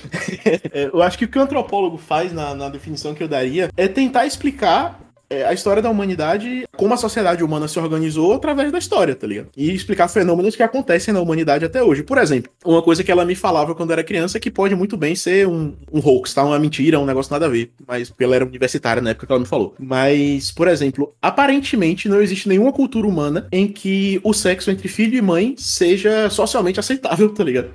É, 0.73 0.91
eu 0.93 1.03
acho 1.03 1.17
que 1.17 1.25
o 1.25 1.29
que 1.29 1.39
o 1.39 1.43
antropólogo 1.43 1.97
faz 1.97 2.33
na, 2.33 2.55
na 2.55 2.69
definição 2.69 3.15
que 3.15 3.23
eu 3.23 3.29
daria 3.29 3.71
é 3.77 3.89
tentar 3.89 4.27
explicar 4.27 5.01
é, 5.29 5.45
a 5.45 5.53
história 5.53 5.83
da 5.83 5.91
humanidade, 5.91 6.65
como 6.77 6.95
a 6.95 6.97
sociedade 6.97 7.43
humana 7.43 7.69
se 7.69 7.79
organizou 7.79 8.35
através 8.35 8.71
da 8.71 8.79
história, 8.79 9.15
tá 9.15 9.27
ligado? 9.27 9.49
E 9.57 9.73
explicar 9.73 10.09
fenômenos 10.09 10.57
que 10.57 10.63
acontecem 10.63 11.13
na 11.13 11.21
humanidade 11.21 11.65
até 11.65 11.83
hoje. 11.83 12.03
Por 12.03 12.19
exemplo, 12.19 12.51
uma 12.65 12.83
coisa 12.83 13.03
que 13.03 13.11
ela 13.11 13.25
me 13.25 13.35
falava 13.35 13.75
quando 13.75 13.93
era 13.93 14.05
criança 14.05 14.41
que 14.41 14.51
pode 14.51 14.75
muito 14.75 14.97
bem 14.97 15.15
ser 15.15 15.47
um, 15.47 15.75
um 15.93 15.99
hoax, 15.99 16.35
tá? 16.35 16.45
Uma 16.45 16.59
mentira, 16.59 16.99
um 16.99 17.07
negócio 17.07 17.33
nada 17.33 17.47
a 17.47 17.49
ver. 17.49 17.73
Mas 17.87 18.11
porque 18.11 18.25
ela 18.25 18.37
era 18.37 18.45
universitária 18.45 19.03
na 19.03 19.11
época 19.11 19.27
que 19.27 19.33
ela 19.33 19.41
me 19.41 19.47
falou. 19.47 19.75
Mas, 19.79 20.51
por 20.51 20.69
exemplo, 20.69 21.15
aparentemente 21.21 22.09
não 22.09 22.21
existe 22.21 22.49
nenhuma 22.49 22.73
cultura 22.73 23.07
humana 23.07 23.49
em 23.51 23.67
que 23.69 24.21
o 24.23 24.33
sexo 24.33 24.71
entre 24.71 24.89
filho 24.89 25.17
e 25.17 25.23
mãe 25.23 25.55
seja 25.57 26.29
socialmente 26.31 26.81
aceitável, 26.81 27.33
tá 27.33 27.45
ligado? 27.45 27.71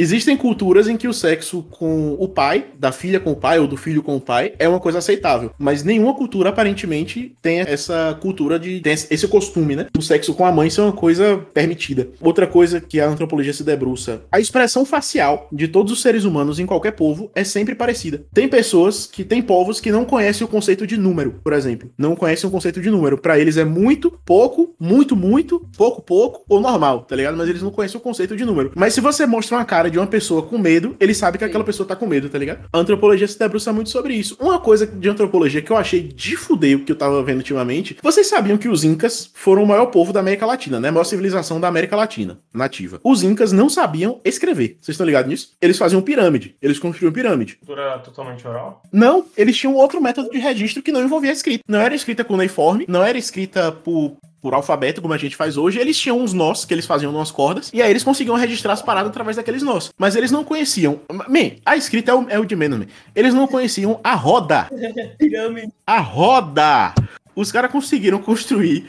Existem 0.00 0.36
culturas 0.36 0.86
em 0.86 0.96
que 0.96 1.08
o 1.08 1.12
sexo 1.12 1.64
com 1.70 2.12
o 2.20 2.28
pai, 2.28 2.66
da 2.78 2.92
filha 2.92 3.18
com 3.18 3.32
o 3.32 3.36
pai 3.36 3.58
ou 3.58 3.66
do 3.66 3.76
filho 3.76 4.00
com 4.00 4.14
o 4.14 4.20
pai, 4.20 4.52
é 4.56 4.68
uma 4.68 4.78
coisa 4.78 4.98
aceitável. 4.98 5.50
Mas 5.58 5.82
nenhuma 5.82 6.14
cultura 6.14 6.50
aparentemente 6.50 7.34
tem 7.42 7.58
essa 7.58 8.16
cultura 8.22 8.60
de. 8.60 8.78
tem 8.78 8.92
esse 8.92 9.26
costume, 9.26 9.74
né? 9.74 9.86
O 9.98 10.00
sexo 10.00 10.34
com 10.34 10.46
a 10.46 10.52
mãe 10.52 10.70
ser 10.70 10.82
uma 10.82 10.92
coisa 10.92 11.44
permitida. 11.52 12.06
Outra 12.20 12.46
coisa 12.46 12.80
que 12.80 13.00
a 13.00 13.08
antropologia 13.08 13.52
se 13.52 13.64
debruça: 13.64 14.22
a 14.30 14.38
expressão 14.38 14.84
facial 14.84 15.48
de 15.50 15.66
todos 15.66 15.92
os 15.92 16.00
seres 16.00 16.22
humanos 16.22 16.60
em 16.60 16.66
qualquer 16.66 16.92
povo 16.92 17.28
é 17.34 17.42
sempre 17.42 17.74
parecida. 17.74 18.22
Tem 18.32 18.46
pessoas 18.46 19.04
que 19.04 19.24
têm 19.24 19.42
povos 19.42 19.80
que 19.80 19.90
não 19.90 20.04
conhecem 20.04 20.44
o 20.44 20.48
conceito 20.48 20.86
de 20.86 20.96
número, 20.96 21.40
por 21.42 21.52
exemplo. 21.52 21.90
Não 21.98 22.14
conhecem 22.14 22.48
o 22.48 22.52
conceito 22.52 22.80
de 22.80 22.88
número. 22.88 23.18
Para 23.18 23.36
eles 23.36 23.56
é 23.56 23.64
muito, 23.64 24.12
pouco, 24.24 24.76
muito, 24.78 25.16
muito, 25.16 25.66
pouco, 25.76 26.00
pouco 26.00 26.44
ou 26.48 26.60
normal, 26.60 27.00
tá 27.00 27.16
ligado? 27.16 27.36
Mas 27.36 27.48
eles 27.48 27.62
não 27.62 27.72
conhecem 27.72 27.98
o 27.98 28.00
conceito 28.00 28.36
de 28.36 28.44
número. 28.44 28.70
Mas 28.76 28.94
se 28.94 29.00
você 29.00 29.26
mostra 29.26 29.56
uma 29.56 29.64
cara 29.64 29.87
de 29.90 29.98
uma 29.98 30.06
pessoa 30.06 30.42
com 30.42 30.58
medo, 30.58 30.96
ele 30.98 31.14
sabe 31.14 31.38
que 31.38 31.44
aquela 31.44 31.64
pessoa 31.64 31.86
tá 31.86 31.96
com 31.96 32.06
medo, 32.06 32.28
tá 32.28 32.38
ligado? 32.38 32.68
A 32.72 32.78
antropologia 32.78 33.26
se 33.26 33.38
debruça 33.38 33.72
muito 33.72 33.90
sobre 33.90 34.14
isso. 34.14 34.36
Uma 34.40 34.58
coisa 34.58 34.86
de 34.86 35.08
antropologia 35.08 35.62
que 35.62 35.70
eu 35.70 35.76
achei 35.76 36.02
de 36.02 36.36
fuder, 36.36 36.84
que 36.84 36.92
eu 36.92 36.96
tava 36.96 37.22
vendo 37.22 37.38
ultimamente, 37.38 37.96
vocês 38.02 38.26
sabiam 38.26 38.58
que 38.58 38.68
os 38.68 38.84
Incas 38.84 39.30
foram 39.34 39.62
o 39.62 39.66
maior 39.66 39.86
povo 39.86 40.12
da 40.12 40.20
América 40.20 40.46
Latina, 40.46 40.80
né? 40.80 40.88
A 40.88 40.92
maior 40.92 41.04
civilização 41.04 41.60
da 41.60 41.68
América 41.68 41.96
Latina, 41.96 42.38
nativa. 42.52 43.00
Os 43.02 43.22
Incas 43.22 43.52
não 43.52 43.68
sabiam 43.68 44.20
escrever. 44.24 44.76
Vocês 44.80 44.94
estão 44.94 45.06
ligados 45.06 45.30
nisso? 45.30 45.50
Eles 45.60 45.78
faziam 45.78 46.02
pirâmide. 46.02 46.54
Eles 46.60 46.78
construíam 46.78 47.12
pirâmide. 47.12 47.56
Cultura 47.56 47.98
totalmente 47.98 48.46
oral? 48.46 48.82
Não, 48.92 49.26
eles 49.36 49.56
tinham 49.56 49.74
outro 49.74 50.00
método 50.00 50.30
de 50.30 50.38
registro 50.38 50.82
que 50.82 50.92
não 50.92 51.02
envolvia 51.02 51.32
escrita. 51.32 51.64
Não 51.68 51.80
era 51.80 51.94
escrita 51.94 52.24
cuneiforme, 52.24 52.84
não 52.88 53.02
era 53.02 53.18
escrita 53.18 53.72
por 53.72 54.16
por 54.40 54.54
alfabeto, 54.54 55.02
como 55.02 55.14
a 55.14 55.18
gente 55.18 55.36
faz 55.36 55.56
hoje, 55.56 55.78
eles 55.78 55.98
tinham 55.98 56.18
uns 56.18 56.32
nós 56.32 56.64
que 56.64 56.72
eles 56.72 56.86
faziam 56.86 57.12
nas 57.12 57.30
cordas, 57.30 57.70
e 57.72 57.82
aí 57.82 57.90
eles 57.90 58.04
conseguiam 58.04 58.36
registrar 58.36 58.72
as 58.72 58.82
paradas 58.82 59.10
através 59.10 59.36
daqueles 59.36 59.62
nós. 59.62 59.90
Mas 59.98 60.16
eles 60.16 60.30
não 60.30 60.44
conheciam. 60.44 61.00
Man, 61.10 61.56
a 61.64 61.76
escrita 61.76 62.12
é 62.12 62.14
o, 62.14 62.26
é 62.30 62.38
o 62.38 62.44
de 62.44 62.56
menos, 62.56 62.78
man. 62.78 62.86
Eles 63.14 63.34
não 63.34 63.46
conheciam 63.46 64.00
a 64.02 64.14
roda. 64.14 64.68
a 65.86 66.00
roda! 66.00 66.94
Os 67.34 67.52
caras 67.52 67.70
conseguiram 67.70 68.18
construir 68.20 68.88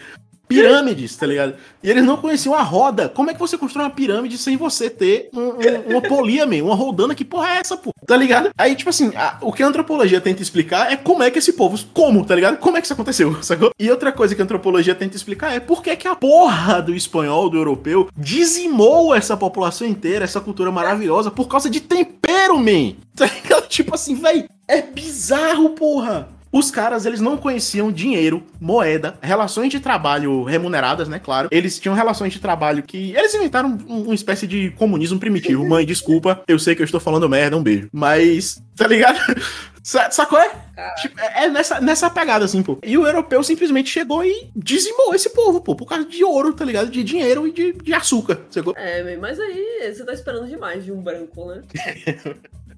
pirâmides, 0.49 1.15
tá 1.15 1.27
ligado? 1.27 1.53
E 1.83 1.89
eles 1.89 2.03
não 2.03 2.17
conheciam 2.17 2.55
a 2.55 2.63
roda. 2.63 3.07
Como 3.07 3.29
é 3.29 3.33
que 3.35 3.39
você 3.39 3.55
constrói 3.55 3.85
uma 3.85 3.91
pirâmide 3.91 4.35
sem 4.35 4.57
você 4.57 4.89
ter 4.89 5.29
um, 5.31 5.41
um, 5.41 5.91
uma 5.91 6.01
polia, 6.01 6.45
man, 6.45 6.63
uma 6.63 6.73
rodana? 6.73 7.13
Que 7.13 7.23
porra 7.23 7.51
é 7.51 7.57
essa, 7.59 7.77
pô? 7.77 7.93
Tá 8.05 8.17
ligado? 8.17 8.49
Aí, 8.57 8.75
tipo 8.75 8.89
assim, 8.89 9.11
a, 9.15 9.37
o 9.41 9.53
que 9.53 9.61
a 9.61 9.67
antropologia 9.67 10.19
tenta 10.19 10.41
explicar 10.41 10.91
é 10.91 10.97
como 10.97 11.21
é 11.21 11.29
que 11.29 11.37
esse 11.37 11.53
povo. 11.53 11.79
Como, 11.93 12.25
tá 12.25 12.33
ligado? 12.33 12.57
Como 12.57 12.75
é 12.75 12.81
que 12.81 12.87
isso 12.87 12.93
aconteceu, 12.93 13.37
sacou? 13.43 13.71
E 13.79 13.91
outra 13.91 14.11
coisa 14.11 14.33
que 14.33 14.41
a 14.41 14.43
antropologia 14.43 14.95
tenta 14.95 15.15
explicar 15.15 15.53
é 15.53 15.59
por 15.59 15.83
que, 15.83 15.95
que 15.95 16.07
a 16.07 16.15
porra 16.15 16.81
do 16.81 16.95
espanhol, 16.95 17.47
do 17.47 17.57
europeu, 17.57 18.09
dizimou 18.17 19.13
essa 19.13 19.37
população 19.37 19.87
inteira, 19.87 20.25
essa 20.25 20.41
cultura 20.41 20.71
maravilhosa, 20.71 21.29
por 21.29 21.47
causa 21.47 21.69
de 21.69 21.79
tempero, 21.79 22.57
man. 22.57 22.95
Tá 23.19 23.25
ligado? 23.25 23.67
Tipo 23.67 23.95
assim, 23.95 24.15
velho, 24.15 24.47
é 24.65 24.81
bizarro, 24.81 25.71
porra. 25.71 26.29
Os 26.51 26.71
caras, 26.71 27.05
eles 27.05 27.21
não 27.21 27.37
conheciam 27.37 27.91
dinheiro, 27.91 28.43
moeda, 28.59 29.17
relações 29.21 29.69
de 29.69 29.79
trabalho 29.79 30.43
remuneradas, 30.43 31.07
né? 31.07 31.19
Claro. 31.19 31.47
Eles 31.51 31.79
tinham 31.79 31.95
relações 31.95 32.33
de 32.33 32.39
trabalho 32.39 32.81
que. 32.81 33.15
Eles 33.15 33.33
inventaram 33.35 33.77
uma 33.87 34.15
espécie 34.15 34.47
de 34.47 34.71
comunismo 34.71 35.19
primitivo. 35.19 35.67
Mãe, 35.67 35.85
desculpa, 35.85 36.43
eu 36.47 36.57
sei 36.57 36.75
que 36.75 36.81
eu 36.81 36.85
estou 36.85 36.99
falando 36.99 37.29
merda, 37.29 37.55
um 37.55 37.61
beijo. 37.61 37.87
Mas, 37.91 38.61
tá 38.75 38.87
ligado? 38.87 39.19
Sacou? 39.83 40.39
É? 40.39 40.51
Tipo, 41.01 41.19
é, 41.19 41.45
é 41.45 41.49
nessa, 41.49 41.79
nessa 41.79 42.09
pegada, 42.09 42.45
assim, 42.45 42.61
pô. 42.61 42.77
E 42.83 42.97
o 42.97 43.05
europeu 43.05 43.43
simplesmente 43.43 43.89
chegou 43.89 44.23
e 44.23 44.49
dizimou 44.55 45.13
esse 45.15 45.29
povo, 45.31 45.61
pô, 45.61 45.75
por 45.75 45.85
causa 45.85 46.05
de 46.05 46.23
ouro, 46.23 46.53
tá 46.53 46.65
ligado? 46.65 46.89
De 46.89 47.03
dinheiro 47.03 47.47
e 47.47 47.51
de, 47.51 47.73
de 47.73 47.93
açúcar, 47.93 48.39
sacou? 48.49 48.73
É, 48.75 49.17
mas 49.17 49.39
aí 49.39 49.91
você 49.93 50.03
tá 50.03 50.13
esperando 50.13 50.47
demais 50.47 50.83
de 50.83 50.91
um 50.91 51.01
branco, 51.01 51.45
né? 51.47 51.63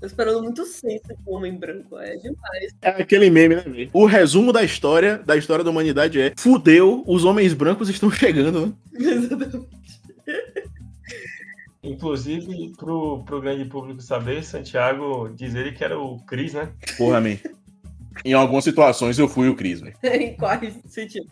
Tô 0.00 0.06
esperando 0.06 0.42
muito 0.42 0.64
senso 0.66 1.08
com 1.24 1.32
o 1.32 1.36
homem 1.36 1.56
branco. 1.56 1.98
É 1.98 2.16
demais. 2.16 2.74
É 2.82 2.88
aquele 2.90 3.30
meme, 3.30 3.56
né, 3.56 3.62
velho? 3.62 3.90
O 3.92 4.04
resumo 4.04 4.52
da 4.52 4.62
história, 4.62 5.18
da 5.18 5.36
história 5.36 5.64
da 5.64 5.70
humanidade 5.70 6.20
é: 6.20 6.32
fudeu, 6.36 7.02
os 7.06 7.24
homens 7.24 7.54
brancos 7.54 7.88
estão 7.88 8.10
chegando, 8.12 8.66
né? 8.66 8.72
Inclusive, 11.82 12.72
pro, 12.76 13.24
pro 13.24 13.40
grande 13.40 13.64
público 13.64 14.02
saber, 14.02 14.44
Santiago 14.44 15.30
diz 15.34 15.54
ele 15.54 15.72
que 15.72 15.82
era 15.82 15.98
o 15.98 16.20
Cris, 16.26 16.52
né? 16.52 16.70
Porra, 16.98 17.20
man. 17.20 17.38
Em 18.22 18.34
algumas 18.34 18.64
situações 18.64 19.18
eu 19.18 19.26
fui 19.26 19.48
o 19.48 19.56
Cris, 19.56 19.80
velho. 19.80 19.96
em 20.04 20.36
quais 20.36 20.74
sentido? 20.86 21.26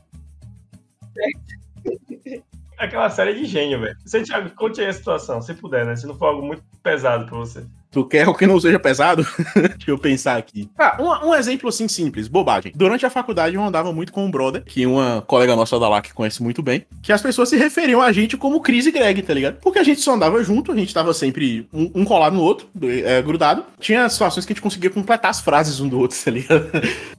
Aquela 2.79 3.11
série 3.11 3.35
de 3.35 3.45
gênio, 3.45 3.81
velho. 3.81 3.97
Santiago, 4.07 4.51
conte 4.55 4.81
aí 4.81 4.87
a 4.87 4.93
situação, 4.93 5.43
se 5.43 5.53
puder, 5.53 5.85
né? 5.85 5.97
Se 5.97 6.07
não 6.07 6.17
for 6.17 6.27
algo 6.27 6.47
muito 6.47 6.63
pesado 6.83 7.27
pra 7.27 7.37
você. 7.37 7.67
Tu 7.99 8.05
quer 8.05 8.29
o 8.29 8.35
que 8.35 8.47
não 8.47 8.61
seja 8.61 8.79
pesado? 8.79 9.27
Deixa 9.57 9.91
eu 9.91 9.99
pensar 9.99 10.37
aqui. 10.37 10.71
Ah, 10.79 10.97
um, 11.01 11.31
um 11.31 11.35
exemplo 11.35 11.69
assim 11.69 11.89
simples, 11.89 12.29
bobagem. 12.29 12.73
Durante 12.77 13.05
a 13.05 13.11
faculdade 13.11 13.57
eu 13.57 13.63
andava 13.63 13.93
muito 13.93 14.13
com 14.13 14.25
um 14.25 14.31
brother, 14.31 14.63
que 14.65 14.87
uma 14.87 15.21
colega 15.27 15.57
nossa 15.57 15.77
da 15.81 15.89
lá 15.89 16.01
que 16.01 16.15
conhece 16.15 16.41
muito 16.41 16.63
bem, 16.63 16.87
que 17.03 17.13
as 17.13 17.21
pessoas 17.21 17.49
se 17.49 17.57
referiam 17.57 18.01
a 18.01 18.13
gente 18.13 18.37
como 18.37 18.61
Chris 18.61 18.87
e 18.87 18.93
Greg, 18.93 19.21
tá 19.23 19.35
ligado? 19.35 19.57
Porque 19.61 19.81
a 19.81 19.83
gente 19.83 20.01
só 20.01 20.15
andava 20.15 20.41
junto, 20.45 20.71
a 20.71 20.77
gente 20.77 20.95
tava 20.95 21.13
sempre 21.13 21.67
um, 21.73 21.91
um 21.93 22.05
colado 22.05 22.35
no 22.35 22.43
outro, 22.43 22.69
é, 22.81 23.21
grudado. 23.21 23.65
Tinha 23.81 24.09
situações 24.09 24.47
que 24.47 24.53
a 24.53 24.55
gente 24.55 24.63
conseguia 24.63 24.91
completar 24.91 25.33
as 25.33 25.41
frases 25.41 25.81
um 25.81 25.89
do 25.89 25.99
outro, 25.99 26.17
tá 26.23 26.31
ligado? 26.31 26.71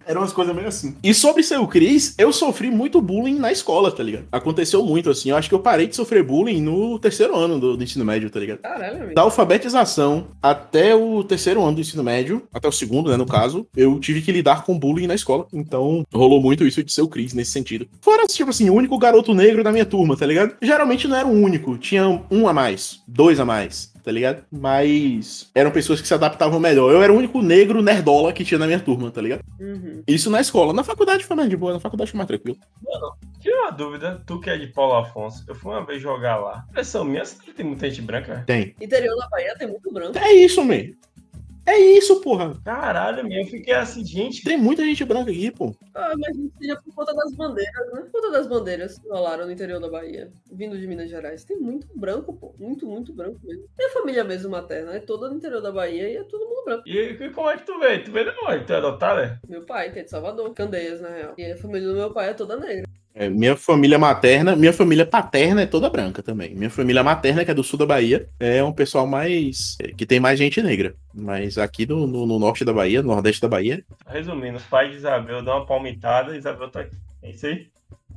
Eram 0.06 0.22
umas 0.22 0.32
coisas 0.32 0.56
meio 0.56 0.68
assim. 0.68 0.96
E 1.04 1.14
sobre 1.14 1.44
ser 1.44 1.60
o 1.60 1.68
Chris, 1.68 2.16
eu 2.18 2.32
sofri 2.32 2.72
muito 2.72 3.02
bullying 3.02 3.38
na 3.38 3.52
escola, 3.52 3.92
tá 3.92 4.02
ligado? 4.02 4.26
Aconteceu 4.32 4.84
muito, 4.84 5.10
assim. 5.10 5.30
Eu 5.30 5.36
acho 5.36 5.50
que 5.50 5.54
eu 5.54 5.60
parei 5.60 5.88
de 5.88 5.96
sofrer 5.96 6.24
bullying 6.24 6.62
no 6.62 6.98
terceiro 6.98 7.36
ano 7.36 7.60
do, 7.60 7.76
do 7.76 7.84
ensino 7.84 8.06
médio, 8.06 8.30
tá 8.30 8.40
ligado? 8.40 8.60
Caralho. 8.60 9.14
Da 9.14 9.22
alfabetização 9.22 10.30
até 10.42 10.69
o 10.94 11.24
terceiro 11.24 11.62
ano 11.64 11.76
do 11.76 11.82
ensino 11.82 12.04
médio, 12.04 12.44
até 12.54 12.68
o 12.68 12.72
segundo, 12.72 13.10
né, 13.10 13.18
no 13.18 13.26
caso, 13.26 13.68
eu 13.76 14.00
tive 14.00 14.22
que 14.22 14.32
lidar 14.32 14.64
com 14.64 14.78
bullying 14.78 15.08
na 15.08 15.16
escola. 15.16 15.48
Então, 15.54 16.04
rolou 16.14 16.42
muito 16.42 16.66
isso 16.66 16.84
de 16.84 16.92
ser 16.92 17.02
o 17.02 17.08
Chris 17.08 17.34
nesse 17.34 17.52
sentido. 17.52 17.88
Fora, 18.02 18.26
tipo 18.28 18.50
assim, 18.50 18.70
o 18.70 18.74
único 18.74 18.98
garoto 18.98 19.34
negro 19.34 19.64
da 19.64 19.72
minha 19.72 19.86
turma, 19.86 20.16
tá 20.16 20.26
ligado? 20.26 20.56
Geralmente 20.62 21.08
não 21.08 21.16
era 21.16 21.28
o 21.28 21.32
único, 21.32 21.78
tinha 21.78 22.22
um 22.30 22.48
a 22.48 22.54
mais, 22.54 23.00
dois 23.08 23.40
a 23.40 23.46
mais. 23.46 23.89
Tá 24.04 24.12
ligado? 24.12 24.44
Mas 24.52 25.50
eram 25.54 25.72
pessoas 25.72 26.02
que 26.02 26.08
se 26.08 26.14
adaptavam 26.14 26.60
melhor. 26.60 26.92
Eu 26.92 27.04
era 27.04 27.14
o 27.14 27.18
único 27.18 27.42
negro 27.42 27.82
nerdola 27.82 28.34
que 28.34 28.44
tinha 28.44 28.58
na 28.60 28.66
minha 28.68 28.80
turma, 28.80 29.12
tá 29.12 29.22
ligado? 29.22 29.42
Uhum. 29.60 30.04
Isso 30.08 30.30
na 30.30 30.42
escola. 30.42 30.74
Na 30.74 30.84
faculdade 30.84 31.26
foi 31.26 31.36
mais 31.36 31.50
de 31.50 31.58
boa, 31.58 31.74
na 31.74 31.80
faculdade 31.80 32.12
foi 32.12 32.18
mais 32.18 32.28
tranquilo. 32.28 32.58
Mano, 32.84 33.14
tira 33.40 33.56
uma 33.64 33.72
dúvida, 33.72 34.22
tu 34.26 34.40
que 34.40 34.50
é 34.50 34.58
de 34.58 34.68
Paulo 34.68 34.96
Afonso, 34.96 35.44
eu 35.48 35.56
fui 35.56 35.72
uma 35.72 35.86
vez 35.86 36.02
jogar 36.02 36.38
lá. 36.38 36.66
Impressão 36.70 37.04
minha, 37.04 37.24
tem 37.56 37.66
muita 37.66 37.90
gente 37.90 38.02
branca? 38.02 38.44
Tem. 38.46 38.76
Interior 38.80 39.16
da 39.18 39.28
Bahia 39.30 39.56
tem 39.58 39.68
muito 39.68 39.92
branco. 39.92 40.18
É 40.18 40.34
isso, 40.34 40.64
man. 40.64 40.94
É 41.70 41.78
isso, 41.78 42.20
porra. 42.22 42.60
Caralho, 42.66 43.24
meu, 43.28 43.42
eu 43.42 43.46
fiquei 43.46 43.76
assim, 43.76 44.04
gente. 44.04 44.44
Tem 44.44 44.58
muita 44.58 44.84
gente 44.84 45.06
branca 45.06 45.30
aqui, 45.30 45.52
pô. 45.52 45.76
Ah, 45.94 46.14
mas 46.18 46.36
seja 46.58 46.76
por 46.84 46.96
conta 46.96 47.14
das 47.14 47.32
bandeiras, 47.36 47.94
né? 47.94 48.02
Por 48.02 48.12
conta 48.12 48.32
das 48.32 48.48
bandeiras 48.48 48.98
que 48.98 49.08
rolaram 49.08 49.46
no 49.46 49.52
interior 49.52 49.80
da 49.80 49.88
Bahia, 49.88 50.32
vindo 50.52 50.80
de 50.80 50.88
Minas 50.88 51.12
Gerais. 51.12 51.44
Tem 51.44 51.58
muito 51.58 51.88
branco, 51.96 52.34
pô. 52.34 52.56
Muito, 52.58 52.88
muito 52.88 53.14
branco 53.14 53.40
mesmo. 53.44 53.66
Minha 53.78 53.90
família 53.92 54.24
mesmo 54.24 54.50
materna 54.50 54.96
é 54.96 55.00
toda 55.00 55.30
no 55.30 55.36
interior 55.36 55.62
da 55.62 55.72
Bahia 55.72 56.10
e 56.10 56.18
é 56.18 56.24
todo 56.24 56.48
mundo 56.48 56.66
branco. 56.66 56.84
E, 56.88 56.98
e 56.98 57.30
como 57.30 57.52
é 57.52 57.58
que 57.58 57.66
tu 57.68 57.78
veio? 57.78 58.04
Tu 58.04 58.12
veio 58.12 58.32
de 58.32 58.40
onde? 58.48 58.66
Tu 58.66 58.74
é 58.74 58.78
adotado, 58.78 59.20
é? 59.20 59.40
Meu 59.48 59.64
pai, 59.64 59.92
que 59.92 60.00
é 60.00 60.04
de 60.04 60.10
Salvador, 60.10 60.52
Candeias, 60.56 61.00
na 61.02 61.10
real. 61.10 61.36
E 61.38 61.52
a 61.52 61.58
família 61.58 61.88
do 61.88 61.94
meu 61.94 62.12
pai 62.12 62.30
é 62.30 62.34
toda 62.34 62.58
negra. 62.58 62.90
É, 63.20 63.28
minha 63.30 63.54
família 63.58 64.00
materna, 64.00 64.56
minha 64.56 64.72
família 64.72 65.06
paterna 65.06 65.64
é 65.64 65.66
toda 65.66 65.90
branca 65.90 66.24
também. 66.24 66.56
Minha 66.56 66.70
família 66.70 67.04
materna, 67.04 67.44
que 67.44 67.52
é 67.52 67.54
do 67.54 67.66
sul 67.66 67.78
da 67.78 67.86
Bahia, 67.86 68.30
é 68.40 68.64
um 68.64 68.72
pessoal 68.72 69.06
mais. 69.06 69.76
é, 69.82 69.90
que 69.90 70.06
tem 70.06 70.22
mais 70.22 70.40
gente 70.40 70.62
negra. 70.62 70.96
Mas 71.14 71.58
aqui 71.58 71.86
no, 71.86 72.08
no- 72.08 72.26
no 72.26 72.40
norte 72.40 72.64
da 72.64 72.72
Bahia, 72.72 73.02
no 73.02 73.10
nordeste 73.10 73.42
da 73.42 73.50
Bahia, 73.50 73.84
Resumindo, 74.08 74.58
o 74.58 74.62
pai 74.70 74.90
de 74.90 74.96
Isabel 74.96 75.42
dá 75.44 75.56
uma 75.58 75.66
palmitada 75.66 76.38
Isabel 76.38 76.70
tá 76.70 76.80
aqui. 76.80 76.96
É 77.22 77.32
isso 77.32 77.46
aí? 77.46 77.68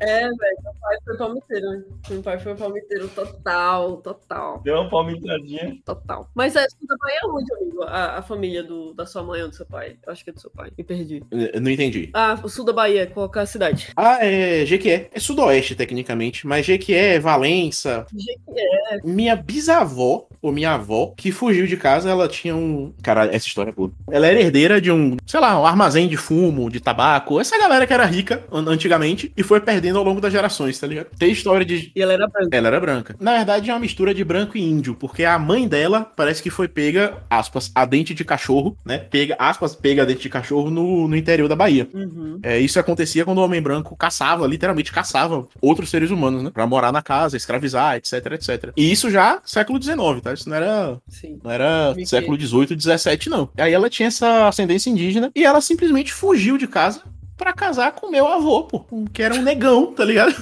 É, 0.03 0.21
velho, 0.23 0.57
meu 0.63 0.73
pai 0.81 0.97
foi 1.05 1.17
palmiteiro. 1.17 1.71
né? 1.71 1.83
Meu 2.11 2.23
pai 2.23 2.39
foi 2.39 2.55
palmiteiro 2.55 3.09
total, 3.09 3.97
total, 3.99 4.61
Deu 4.65 4.75
uma 4.81 4.91
palmitadinha. 4.91 5.77
total. 5.85 6.29
Mas 6.35 6.57
é, 6.57 6.67
sul 6.69 6.87
da 6.89 6.97
Bahia 6.97 7.21
é 7.23 7.27
onde, 7.27 7.55
amigo? 7.55 7.83
A, 7.85 8.19
a 8.19 8.23
família 8.23 8.63
do, 8.63 8.93
da 8.95 9.07
sua 9.07 9.23
mãe 9.23 9.43
ou 9.43 9.49
do 9.49 9.55
seu 9.55 9.67
pai? 9.67 9.97
Eu 10.07 10.13
acho 10.13 10.25
que 10.25 10.31
é 10.31 10.33
do 10.33 10.41
seu 10.41 10.51
pai. 10.51 10.71
Me 10.77 10.85
perdi. 10.85 11.23
eu 11.31 11.61
não 11.61 11.71
entendi. 11.71 12.11
Ah, 12.15 12.39
o 12.43 12.49
sul 12.49 12.65
da 12.65 12.73
Bahia, 12.73 13.07
qual 13.07 13.29
que 13.29 13.39
é 13.39 13.43
a 13.43 13.47
cidade? 13.47 13.91
Ah, 13.97 14.19
é 14.25 14.65
Jequié. 14.67 15.09
É 15.13 15.21
sudoeste, 15.21 15.75
tecnicamente, 15.75 16.47
mas 16.47 16.67
Jequié, 16.67 17.19
Valença. 17.19 18.07
Jequié. 18.13 19.01
Minha 19.05 19.37
bisavó, 19.37 20.27
ou 20.41 20.53
minha 20.53 20.73
avó, 20.75 21.15
que 21.17 21.31
fugiu 21.31 21.67
de 21.67 21.77
casa, 21.77 22.11
ela 22.11 22.29
tinha 22.29 22.55
um. 22.57 22.93
Cara, 23.03 23.27
essa 23.27 23.47
história 23.47 23.71
é 23.71 23.73
boa. 23.73 23.93
Ela 24.11 24.27
era 24.27 24.41
herdeira 24.41 24.81
de 24.81 24.91
um, 24.91 25.17
sei 25.27 25.41
lá, 25.41 25.61
um 25.61 25.67
armazém 25.67 26.09
de 26.09 26.17
fumo, 26.17 26.69
de 26.71 26.81
tabaco. 26.81 27.41
Essa 27.41 27.59
galera 27.59 27.87
que 27.87 27.93
era 27.93 28.05
rica 28.05 28.45
an- 28.51 28.69
antigamente 28.69 29.33
e 29.37 29.43
foi 29.43 29.61
perdendo 29.61 29.92
ao 29.99 30.05
longo 30.05 30.21
das 30.21 30.33
gerações, 30.33 30.79
tá 30.79 30.87
ligado? 30.87 31.07
Tem 31.19 31.31
história 31.31 31.65
de. 31.65 31.93
E 31.95 32.03
ela 32.03 32.13
era 32.13 32.27
branca. 32.27 32.57
Ela 32.57 32.69
era 32.69 32.81
branca. 32.81 33.17
Na 33.21 33.37
verdade, 33.37 33.71
é 33.71 33.73
uma 33.73 33.81
mistura 33.81 34.15
de 34.15 34.25
branco 34.25 34.57
e 34.57 34.63
índio, 34.63 34.95
porque 34.95 35.25
a 35.25 35.39
mãe 35.39 35.67
dela 35.67 36.01
parece 36.17 36.43
que 36.43 36.51
foi 36.51 36.69
pega, 36.69 37.19
aspas, 37.29 37.71
a 37.75 37.85
dente 37.85 38.15
de 38.15 38.25
cachorro, 38.25 38.77
né? 38.85 38.99
Pega, 38.99 39.37
aspas, 39.39 39.75
pega 39.75 40.03
a 40.03 40.05
dente 40.05 40.23
de 40.23 40.29
cachorro 40.29 40.71
no, 40.71 41.09
no 41.09 41.17
interior 41.17 41.49
da 41.49 41.57
Bahia. 41.57 41.89
Uhum. 41.93 42.39
É, 42.43 42.59
isso 42.59 42.79
acontecia 42.79 43.25
quando 43.25 43.39
o 43.39 43.45
homem 43.45 43.61
branco 43.61 43.97
caçava, 43.97 44.47
literalmente 44.47 44.93
caçava 44.93 45.47
outros 45.61 45.91
seres 45.91 46.11
humanos, 46.11 46.43
né? 46.43 46.51
Pra 46.51 46.67
morar 46.67 46.93
na 46.93 47.03
casa, 47.03 47.37
escravizar, 47.37 47.97
etc, 47.97 48.27
etc. 48.33 48.73
E 48.77 48.91
isso 48.91 49.11
já 49.11 49.41
século 49.45 49.83
XIX, 49.83 50.21
tá? 50.23 50.33
Isso 50.33 50.49
não 50.49 50.57
era, 50.57 50.99
Sim. 51.09 51.39
não 51.43 51.51
era 51.51 51.95
século 52.05 52.39
XVIII, 52.41 52.79
XVII, 52.79 53.29
não. 53.29 53.49
Aí 53.57 53.73
ela 53.73 53.91
tinha 53.91 54.09
essa 54.09 54.49
ascendência 54.49 54.91
indígena 54.91 55.31
e 55.35 55.45
ela 55.45 55.61
simplesmente 55.61 56.13
fugiu 56.13 56.57
de 56.59 56.67
casa 56.67 57.03
pra 57.43 57.53
casar 57.53 57.91
com 57.93 58.09
meu 58.09 58.27
avô, 58.29 58.63
pô. 58.63 58.85
Que 59.13 59.21
era 59.23 59.35
um 59.35 59.43
negão, 59.43 59.93
tá 59.93 60.05
ligado? 60.05 60.33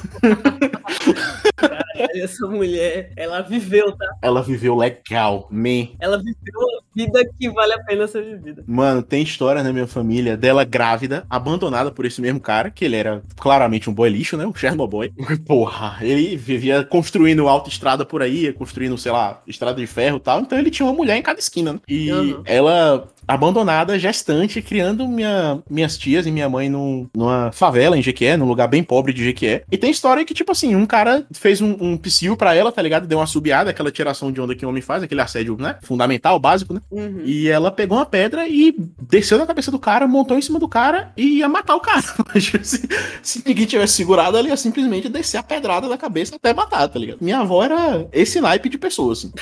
Aí 1.95 2.21
Essa 2.21 2.47
mulher, 2.47 3.13
ela 3.17 3.41
viveu, 3.41 3.93
tá? 3.97 4.07
Ela 4.23 4.43
viveu 4.43 4.77
legal, 4.77 5.49
man. 5.51 5.89
Ela 5.99 6.19
viveu 6.19 6.61
a 6.61 6.83
vida 6.95 7.25
que 7.39 7.49
vale 7.51 7.73
a 7.73 7.83
pena 7.85 8.07
ser 8.07 8.23
vivida. 8.25 8.63
Mano, 8.67 9.03
tem 9.03 9.23
história 9.23 9.63
na 9.63 9.73
minha 9.73 9.87
família 9.87 10.37
dela 10.37 10.65
grávida, 10.65 11.25
abandonada 11.31 11.91
por 11.91 12.05
esse 12.05 12.21
mesmo 12.21 12.41
cara, 12.41 12.71
que 12.71 12.85
ele 12.85 12.97
era 12.97 13.23
claramente 13.37 13.89
um 13.89 13.95
boy 13.95 14.09
lixo, 14.11 14.37
né? 14.37 14.47
Um 14.47 14.55
Chernobyl. 14.55 15.13
Porra, 15.47 15.99
ele 16.03 16.37
vivia 16.37 16.85
construindo 16.85 17.49
autoestrada 17.49 18.05
por 18.05 18.23
aí, 18.23 18.53
construindo, 18.53 18.99
sei 18.99 19.13
lá, 19.13 19.41
estrada 19.47 19.81
de 19.81 19.87
ferro 19.87 20.19
e 20.19 20.21
tal. 20.21 20.41
Então 20.41 20.59
ele 20.59 20.71
tinha 20.71 20.87
uma 20.87 20.95
mulher 20.95 21.17
em 21.17 21.23
cada 21.23 21.39
esquina, 21.39 21.73
né? 21.75 21.81
E 21.89 22.11
Uhum. 22.11 22.43
ela, 22.45 23.09
abandonada, 23.31 23.99
gestante, 23.99 24.61
criando 24.61 25.07
minha, 25.07 25.63
minhas 25.71 25.97
tias 25.97 26.27
e 26.27 26.33
minha 26.33 26.49
mãe 26.49 26.69
num, 26.69 27.09
numa 27.15 27.53
favela 27.53 27.97
em 27.97 28.03
Jequié, 28.03 28.37
num 28.37 28.47
lugar 28.47 28.67
bem 28.67 28.83
pobre 28.83 29.13
de 29.13 29.25
Jequié. 29.25 29.63
E 29.71 29.79
tem 29.79 29.91
história 29.91 30.25
que, 30.25 30.35
tipo 30.35 30.51
assim, 30.51 30.75
um 30.75 30.85
cara 30.85 31.25
fez 31.33 31.61
um, 31.61 31.77
um 31.81 31.97
psil 31.97 32.37
pra 32.37 32.55
ela, 32.55 32.73
tá 32.73 32.83
ligado? 32.83 33.07
Deu 33.07 33.19
uma 33.19 33.27
subiada, 33.27 33.71
aquela 33.71 33.91
tiração 33.93 34.33
de 34.33 34.41
onda 34.41 34.55
que 34.55 34.67
o 34.67 34.69
homem 34.69 34.83
faz, 34.83 35.03
aquele 35.03 35.21
assédio, 35.21 35.57
né? 35.59 35.77
Fundamental, 35.83 36.39
básico, 36.41 36.75
né? 36.75 36.81
Uhum. 36.91 37.23
E 37.25 37.49
ela 37.49 37.71
pegou 37.71 37.99
uma 37.99 38.07
pedra 38.07 38.49
e 38.49 38.75
desceu 39.01 39.39
na 39.39 39.47
cabeça 39.47 39.71
do 39.71 39.79
cara, 39.79 40.09
montou 40.09 40.37
em 40.37 40.43
cima 40.43 40.59
do 40.59 40.69
cara 40.69 41.13
e 41.17 41.39
ia 41.39 41.49
matar 41.49 41.77
o 41.77 41.81
cara. 41.81 42.03
Mas, 42.35 42.45
tipo, 42.45 42.65
se, 42.65 42.89
se 43.23 43.43
ninguém 43.47 43.67
tivesse 43.67 43.95
segurado, 43.95 44.37
ela 44.37 44.49
ia 44.49 44.57
simplesmente 44.57 45.09
descer 45.09 45.37
a 45.37 45.43
pedrada 45.43 45.89
da 45.89 45.97
cabeça 45.97 46.35
até 46.35 46.53
matar, 46.53 46.89
tá 46.89 46.99
ligado? 46.99 47.19
Minha 47.21 47.39
avó 47.39 47.63
era 47.63 48.09
esse 48.13 48.41
naipe 48.41 48.69
de 48.69 48.79
pessoa, 48.79 49.13
assim. 49.13 49.33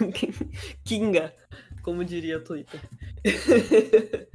Kinga, 0.84 1.32
como 1.84 2.04
diria 2.04 2.38
o 2.38 2.40
Twitter. 2.40 2.80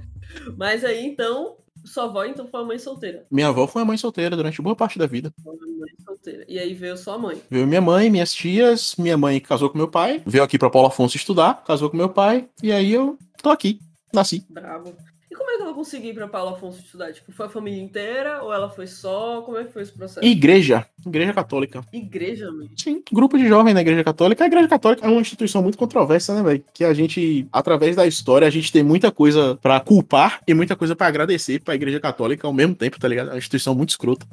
Mas 0.56 0.86
aí, 0.86 1.06
então, 1.06 1.58
sua 1.84 2.06
avó 2.06 2.24
então 2.24 2.48
foi 2.48 2.62
a 2.62 2.64
mãe 2.64 2.78
solteira. 2.78 3.26
Minha 3.32 3.48
avó 3.48 3.68
foi 3.68 3.82
uma 3.82 3.88
mãe 3.88 3.98
solteira 3.98 4.36
durante 4.36 4.62
boa 4.62 4.76
parte 4.76 5.00
da 5.00 5.08
vida. 5.08 5.34
Foi 5.44 5.56
mãe 5.56 5.90
solteira. 6.06 6.46
E 6.48 6.60
aí 6.60 6.74
veio 6.74 6.96
sua 6.96 7.18
mãe. 7.18 7.42
Veio 7.50 7.66
minha 7.66 7.82
mãe, 7.82 8.10
minhas 8.10 8.32
tias, 8.32 8.96
minha 8.96 9.18
mãe 9.18 9.40
casou 9.40 9.70
com 9.70 9.78
meu 9.78 9.88
pai, 9.88 10.22
veio 10.26 10.44
aqui 10.44 10.58
pra 10.58 10.70
Paulo 10.70 10.88
Afonso 10.88 11.18
estudar, 11.18 11.64
casou 11.66 11.90
com 11.90 11.98
meu 11.98 12.10
pai, 12.10 12.48
e 12.62 12.72
aí 12.72 12.94
eu 12.94 13.18
tô 13.42 13.50
aqui, 13.50 13.80
nasci. 14.14 14.46
Bravo. 14.50 14.96
Como 15.40 15.52
é 15.52 15.58
que 15.58 15.64
ela 15.64 15.74
conseguiu 15.74 16.12
ir 16.12 16.14
pra 16.14 16.28
Paulo 16.28 16.54
Afonso 16.54 16.80
estudar? 16.80 17.14
Tipo, 17.14 17.32
foi 17.32 17.46
a 17.46 17.50
família 17.50 17.82
inteira 17.82 18.44
ou 18.44 18.54
ela 18.54 18.70
foi 18.70 18.86
só? 18.86 19.42
Como 19.42 19.58
é 19.58 19.64
que 19.64 19.72
foi 19.72 19.84
esse 19.84 19.94
processo? 19.94 20.26
Igreja, 20.28 20.86
igreja 21.06 21.34
católica. 21.34 21.82
Igreja, 21.94 22.52
mesmo. 22.52 22.72
Sim, 22.76 23.02
grupo 23.10 23.38
de 23.38 23.48
jovem 23.48 23.74
na 23.74 23.80
Igreja 23.80 24.04
Católica. 24.04 24.44
A 24.44 24.48
Igreja 24.48 24.68
Católica 24.68 25.08
é 25.08 25.10
uma 25.10 25.22
instituição 25.22 25.64
muito 25.64 25.78
controversa, 25.78 26.36
né, 26.36 26.44
velho? 26.44 26.64
Que 26.74 26.84
a 26.84 26.94
gente, 26.94 27.48
através 27.54 27.96
da 27.96 28.06
história, 28.06 28.46
a 28.46 28.52
gente 28.52 28.70
tem 28.70 28.84
muita 28.84 29.12
coisa 29.12 29.58
pra 29.62 29.80
culpar 29.80 30.42
e 30.46 30.54
muita 30.54 30.76
coisa 30.76 30.94
pra 30.94 31.08
agradecer 31.08 31.62
pra 31.62 31.74
Igreja 31.74 32.02
Católica 32.02 32.46
ao 32.46 32.52
mesmo 32.52 32.76
tempo, 32.76 33.00
tá 33.00 33.08
ligado? 33.08 33.30
É 33.30 33.32
uma 33.32 33.38
instituição 33.38 33.74
muito 33.74 33.92
escrota. 33.92 34.28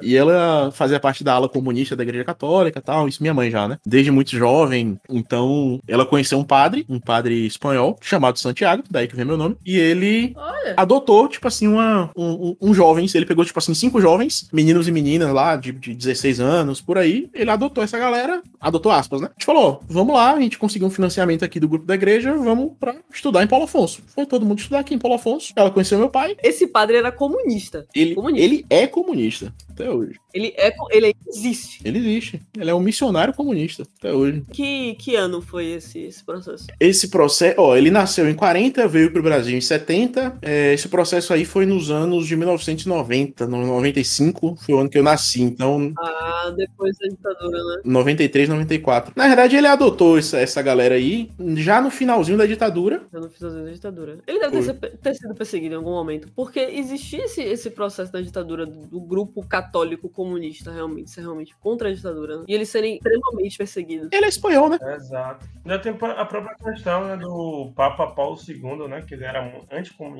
E 0.00 0.16
ela 0.16 0.70
fazia 0.70 1.00
parte 1.00 1.24
da 1.24 1.34
ala 1.34 1.48
comunista 1.48 1.96
da 1.96 2.04
Igreja 2.04 2.24
Católica 2.24 2.78
e 2.78 2.82
tal, 2.82 3.08
isso 3.08 3.20
minha 3.20 3.34
mãe 3.34 3.50
já, 3.50 3.66
né? 3.66 3.78
Desde 3.84 4.12
muito 4.12 4.30
jovem. 4.30 4.96
Então, 5.10 5.80
ela 5.88 6.06
conheceu 6.06 6.38
um 6.38 6.44
padre, 6.44 6.86
um 6.88 7.00
padre 7.00 7.46
espanhol, 7.46 7.98
chamado 8.00 8.38
Santiago, 8.38 8.84
daí 8.88 9.08
que 9.08 9.16
vem 9.16 9.24
meu 9.24 9.36
nome. 9.36 9.56
E 9.66 9.76
ele 9.76 10.32
Olha, 10.36 10.51
Olha. 10.52 10.74
adotou, 10.76 11.28
tipo 11.28 11.46
assim, 11.48 11.66
uma, 11.66 12.10
um, 12.16 12.56
um, 12.60 12.74
jovens. 12.74 13.14
Ele 13.14 13.26
pegou, 13.26 13.44
tipo 13.44 13.58
assim, 13.58 13.74
cinco 13.74 14.00
jovens, 14.00 14.48
meninos 14.52 14.88
e 14.88 14.92
meninas 14.92 15.32
lá, 15.32 15.56
de, 15.56 15.72
de 15.72 15.94
16 15.94 16.40
anos, 16.40 16.80
por 16.80 16.98
aí. 16.98 17.28
Ele 17.34 17.50
adotou 17.50 17.82
essa 17.82 17.98
galera, 17.98 18.42
adotou 18.60 18.92
aspas, 18.92 19.20
né? 19.20 19.28
A 19.28 19.32
gente 19.32 19.46
falou, 19.46 19.82
vamos 19.88 20.14
lá, 20.14 20.34
a 20.34 20.40
gente 20.40 20.58
conseguiu 20.58 20.88
um 20.88 20.90
financiamento 20.90 21.44
aqui 21.44 21.58
do 21.58 21.68
grupo 21.68 21.86
da 21.86 21.94
igreja, 21.94 22.32
vamos 22.34 22.72
pra 22.78 22.96
estudar 23.12 23.42
em 23.42 23.46
Paulo 23.46 23.64
Afonso. 23.64 24.02
Foi 24.06 24.26
todo 24.26 24.46
mundo 24.46 24.58
estudar 24.58 24.80
aqui 24.80 24.94
em 24.94 24.98
Paulo 24.98 25.16
Afonso. 25.16 25.52
Ela 25.56 25.70
conheceu 25.70 25.98
meu 25.98 26.08
pai. 26.10 26.36
Esse 26.42 26.66
padre 26.66 26.96
era 26.96 27.10
comunista. 27.12 27.86
Ele, 27.94 28.14
Comunista. 28.14 28.44
ele 28.44 28.66
é 28.68 28.86
comunista, 28.86 29.52
até 29.70 29.90
hoje. 29.90 30.18
Ele 30.34 30.54
é, 30.56 30.74
ele 30.90 31.14
existe. 31.28 31.80
Ele 31.84 31.98
existe. 31.98 32.40
Ele 32.58 32.70
é 32.70 32.74
um 32.74 32.80
missionário 32.80 33.34
comunista, 33.34 33.84
até 33.98 34.12
hoje. 34.12 34.44
Que, 34.52 34.94
que 34.94 35.14
ano 35.14 35.42
foi 35.42 35.66
esse, 35.66 35.98
esse 36.00 36.24
processo? 36.24 36.66
Esse 36.80 37.08
processo, 37.08 37.60
ó, 37.60 37.76
ele 37.76 37.90
nasceu 37.90 38.28
em 38.28 38.34
40, 38.34 38.86
veio 38.88 39.12
pro 39.12 39.22
Brasil 39.22 39.56
em 39.56 39.60
70. 39.60 40.38
É, 40.42 40.74
esse 40.74 40.88
processo 40.88 41.32
aí 41.32 41.44
foi 41.44 41.64
nos 41.64 41.90
anos 41.90 42.26
de 42.26 42.36
1990, 42.36 43.46
no 43.46 43.64
95 43.66 44.56
foi 44.56 44.74
o 44.74 44.78
ano 44.78 44.90
que 44.90 44.98
eu 44.98 45.02
nasci, 45.02 45.40
então 45.42 45.92
Ah, 45.98 46.52
depois 46.56 46.96
da 46.98 47.08
ditadura, 47.08 47.58
né? 47.58 47.82
93, 47.84 48.48
94. 48.48 49.12
Na 49.16 49.28
verdade, 49.28 49.56
ele 49.56 49.66
adotou 49.66 50.18
essa, 50.18 50.38
essa 50.38 50.60
galera 50.60 50.96
aí 50.96 51.30
já 51.56 51.80
no 51.80 51.90
finalzinho 51.90 52.36
da 52.36 52.46
ditadura. 52.46 53.02
Eu 53.12 53.20
não 53.20 53.30
fiz 53.30 53.42
as 53.42 53.52
vezes 53.52 53.68
da 53.68 53.72
ditadura. 53.72 54.18
Ele 54.26 54.40
deve 54.40 54.72
ter, 54.74 55.14
sido 55.14 55.34
perseguido 55.34 55.74
em 55.74 55.78
algum 55.78 55.92
momento. 55.92 56.28
Porque 56.34 56.60
existia 56.60 57.24
esse, 57.24 57.42
esse 57.42 57.70
processo 57.70 58.12
da 58.12 58.20
ditadura 58.20 58.66
do, 58.66 59.00
grupo 59.00 59.46
católico 59.46 60.08
comunista, 60.08 60.70
realmente, 60.72 61.10
ser 61.10 61.20
realmente 61.20 61.54
contra 61.56 61.88
a 61.88 61.92
ditadura. 61.92 62.38
né? 62.38 62.44
E 62.48 62.54
eles 62.54 62.68
serem 62.68 62.96
extremamente 62.96 63.58
perseguidos. 63.58 64.08
Ele 64.10 64.24
é 64.24 64.28
espanhol, 64.28 64.68
né? 64.68 64.78
Exato. 64.96 65.46
Já 65.64 65.78
tem 65.78 65.92
a 65.92 66.24
própria 66.24 66.56
questão 66.56 67.04
né, 67.04 67.16
do 67.16 67.72
Papa 67.74 68.06
Paulo 68.08 68.38
II, 68.46 68.88
né? 68.88 69.02
Que 69.06 69.14
ele 69.14 69.24
era 69.24 69.42
um 69.42 69.60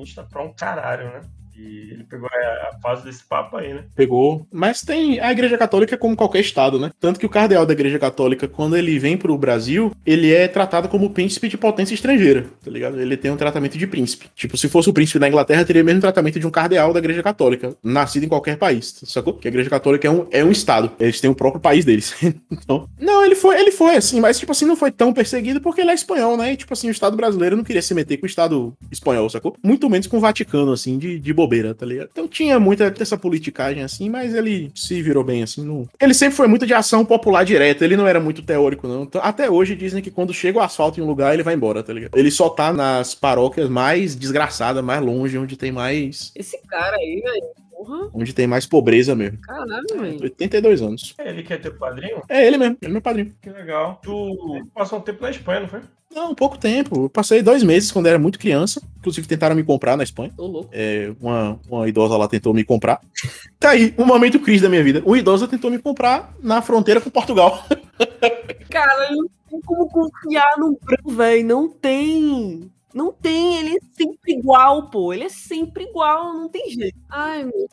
anticomunista 0.03 0.23
pra 0.23 0.43
um 0.43 0.53
caralho, 0.53 1.05
né? 1.11 1.21
E 1.57 1.91
ele 1.91 2.03
pegou 2.03 2.27
a, 2.27 2.77
fase 2.81 3.03
desse 3.03 3.23
Papa 3.23 3.59
aí, 3.59 3.73
né? 3.73 3.83
Pegou. 3.95 4.47
Mas 4.51 4.81
tem. 4.81 5.19
A 5.19 5.31
Igreja 5.31 5.57
Católica 5.57 5.97
como 5.97 6.15
qualquer 6.15 6.39
Estado, 6.39 6.79
né? 6.79 6.91
Tanto 6.99 7.19
que 7.19 7.25
o 7.25 7.29
cardeal 7.29 7.65
da 7.65 7.73
Igreja 7.73 7.99
Católica, 7.99 8.47
quando 8.47 8.75
ele 8.75 8.97
vem 8.99 9.17
pro 9.17 9.37
Brasil, 9.37 9.91
ele 10.05 10.33
é 10.33 10.47
tratado 10.47 10.89
como 10.89 11.11
príncipe 11.11 11.47
de 11.47 11.57
potência 11.57 11.93
estrangeira, 11.93 12.45
tá 12.63 12.71
ligado? 12.71 12.99
Ele 12.99 13.15
tem 13.15 13.31
um 13.31 13.37
tratamento 13.37 13.77
de 13.77 13.87
príncipe. 13.87 14.27
Tipo, 14.35 14.57
se 14.57 14.67
fosse 14.67 14.89
o 14.89 14.93
príncipe 14.93 15.19
da 15.19 15.27
Inglaterra, 15.27 15.63
teria 15.63 15.81
o 15.81 15.85
mesmo 15.85 16.01
tratamento 16.01 16.39
de 16.39 16.47
um 16.47 16.51
cardeal 16.51 16.91
da 16.93 16.99
Igreja 16.99 17.21
Católica, 17.21 17.75
nascido 17.83 18.23
em 18.23 18.29
qualquer 18.29 18.57
país, 18.57 19.01
sacou? 19.05 19.33
Porque 19.33 19.47
a 19.47 19.51
Igreja 19.51 19.69
Católica 19.69 20.07
é 20.07 20.11
um, 20.11 20.27
é 20.31 20.43
um 20.43 20.51
Estado. 20.51 20.91
Eles 20.99 21.21
têm 21.21 21.29
o 21.29 21.35
próprio 21.35 21.61
país 21.61 21.85
deles. 21.85 22.15
então. 22.51 22.87
Não, 22.99 23.23
ele 23.23 23.35
foi, 23.35 23.59
ele 23.59 23.71
foi 23.71 23.95
assim, 23.95 24.19
mas, 24.19 24.39
tipo 24.39 24.51
assim, 24.51 24.65
não 24.65 24.75
foi 24.75 24.91
tão 24.91 25.13
perseguido 25.13 25.61
porque 25.61 25.81
ele 25.81 25.91
é 25.91 25.93
espanhol, 25.93 26.37
né? 26.37 26.53
E, 26.53 26.57
tipo 26.57 26.73
assim, 26.73 26.87
o 26.87 26.91
Estado 26.91 27.15
brasileiro 27.15 27.55
não 27.55 27.63
queria 27.63 27.81
se 27.81 27.93
meter 27.93 28.17
com 28.17 28.25
o 28.25 28.29
Estado 28.29 28.73
espanhol, 28.91 29.29
sacou? 29.29 29.55
Muito 29.63 29.89
menos 29.89 30.07
com 30.07 30.17
o 30.17 30.19
Vaticano, 30.19 30.71
assim, 30.71 30.97
de, 30.97 31.19
de 31.19 31.33
bobeira, 31.43 31.73
tá 31.73 31.85
ligado? 31.85 32.09
Então 32.11 32.27
tinha 32.27 32.59
muita 32.59 32.89
dessa 32.89 33.17
politicagem, 33.17 33.83
assim, 33.83 34.09
mas 34.09 34.33
ele 34.33 34.71
se 34.75 35.01
virou 35.01 35.23
bem, 35.23 35.43
assim. 35.43 35.63
Não... 35.63 35.87
Ele 35.99 36.13
sempre 36.13 36.35
foi 36.35 36.47
muito 36.47 36.65
de 36.65 36.73
ação 36.73 37.05
popular 37.05 37.43
direta, 37.43 37.83
ele 37.83 37.97
não 37.97 38.07
era 38.07 38.19
muito 38.19 38.41
teórico, 38.41 38.87
não. 38.87 39.07
Até 39.21 39.49
hoje 39.49 39.75
dizem 39.75 40.01
que 40.01 40.11
quando 40.11 40.33
chega 40.33 40.59
o 40.59 40.61
asfalto 40.61 40.99
em 40.99 41.03
um 41.03 41.07
lugar, 41.07 41.33
ele 41.33 41.43
vai 41.43 41.53
embora, 41.53 41.83
tá 41.83 41.93
ligado? 41.93 42.17
Ele 42.17 42.31
só 42.31 42.49
tá 42.49 42.71
nas 42.71 43.13
paróquias 43.13 43.69
mais 43.69 44.15
desgraçadas, 44.15 44.83
mais 44.83 45.01
longe, 45.01 45.37
onde 45.37 45.57
tem 45.57 45.71
mais. 45.71 46.31
Esse 46.35 46.57
cara 46.67 46.95
aí, 46.97 47.21
velho. 47.21 47.62
Porra, 47.85 48.09
onde 48.13 48.33
tem 48.33 48.47
mais 48.47 48.65
pobreza 48.65 49.13
mesmo. 49.15 49.39
caralho, 49.41 49.85
velho. 49.99 50.21
82 50.23 50.81
anos. 50.81 51.13
É, 51.17 51.29
Ele 51.29 51.43
quer 51.43 51.59
ter 51.61 51.71
padrinho? 51.77 52.21
É 52.29 52.45
ele 52.45 52.57
mesmo, 52.57 52.77
ele 52.81 52.89
é 52.91 52.93
meu 52.93 53.01
padrinho. 53.01 53.33
Que 53.41 53.49
legal. 53.49 53.99
Tu 54.03 54.65
passou 54.73 54.99
um 54.99 55.01
tempo 55.01 55.21
na 55.21 55.29
Espanha, 55.31 55.61
não 55.61 55.67
foi? 55.67 55.81
Não, 56.13 56.35
pouco 56.35 56.57
tempo. 56.59 57.05
Eu 57.05 57.09
passei 57.09 57.41
dois 57.41 57.63
meses 57.63 57.91
quando 57.91 58.05
era 58.05 58.19
muito 58.19 58.37
criança. 58.37 58.79
Inclusive 58.99 59.27
tentaram 59.27 59.55
me 59.55 59.63
comprar 59.63 59.97
na 59.97 60.03
Espanha. 60.03 60.31
Tô 60.37 60.45
louco. 60.45 60.69
É, 60.71 61.11
uma, 61.19 61.59
uma 61.67 61.89
idosa 61.89 62.15
lá 62.15 62.27
tentou 62.27 62.53
me 62.53 62.63
comprar. 62.63 63.01
Tá 63.59 63.69
aí, 63.69 63.93
um 63.97 64.05
momento 64.05 64.41
crise 64.41 64.61
da 64.61 64.67
minha 64.69 64.83
vida. 64.83 65.01
Uma 65.05 65.17
idosa 65.17 65.47
tentou 65.47 65.71
me 65.71 65.79
comprar 65.79 66.35
na 66.41 66.61
fronteira 66.61 66.99
com 66.99 67.09
Portugal. 67.09 67.65
Cara, 68.69 69.09
não 69.11 69.25
tem 69.49 69.61
como 69.61 69.87
confiar 69.89 70.57
no 70.57 70.77
branco, 70.83 71.11
velho. 71.11 71.45
Não 71.47 71.69
tem. 71.69 72.69
Não 72.93 73.11
tem. 73.11 73.57
Ele 73.57 73.77
é 73.77 73.79
sempre 73.95 74.33
igual, 74.33 74.89
pô. 74.89 75.13
Ele 75.13 75.25
é 75.25 75.29
sempre 75.29 75.83
igual. 75.85 76.33
Não 76.33 76.49
tem 76.49 76.69
jeito. 76.69 76.97
Ai, 77.09 77.43
meu. 77.45 77.67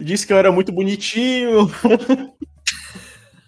Disse 0.00 0.26
que 0.26 0.32
eu 0.32 0.36
era 0.36 0.52
muito 0.52 0.72
bonitinho. 0.72 1.68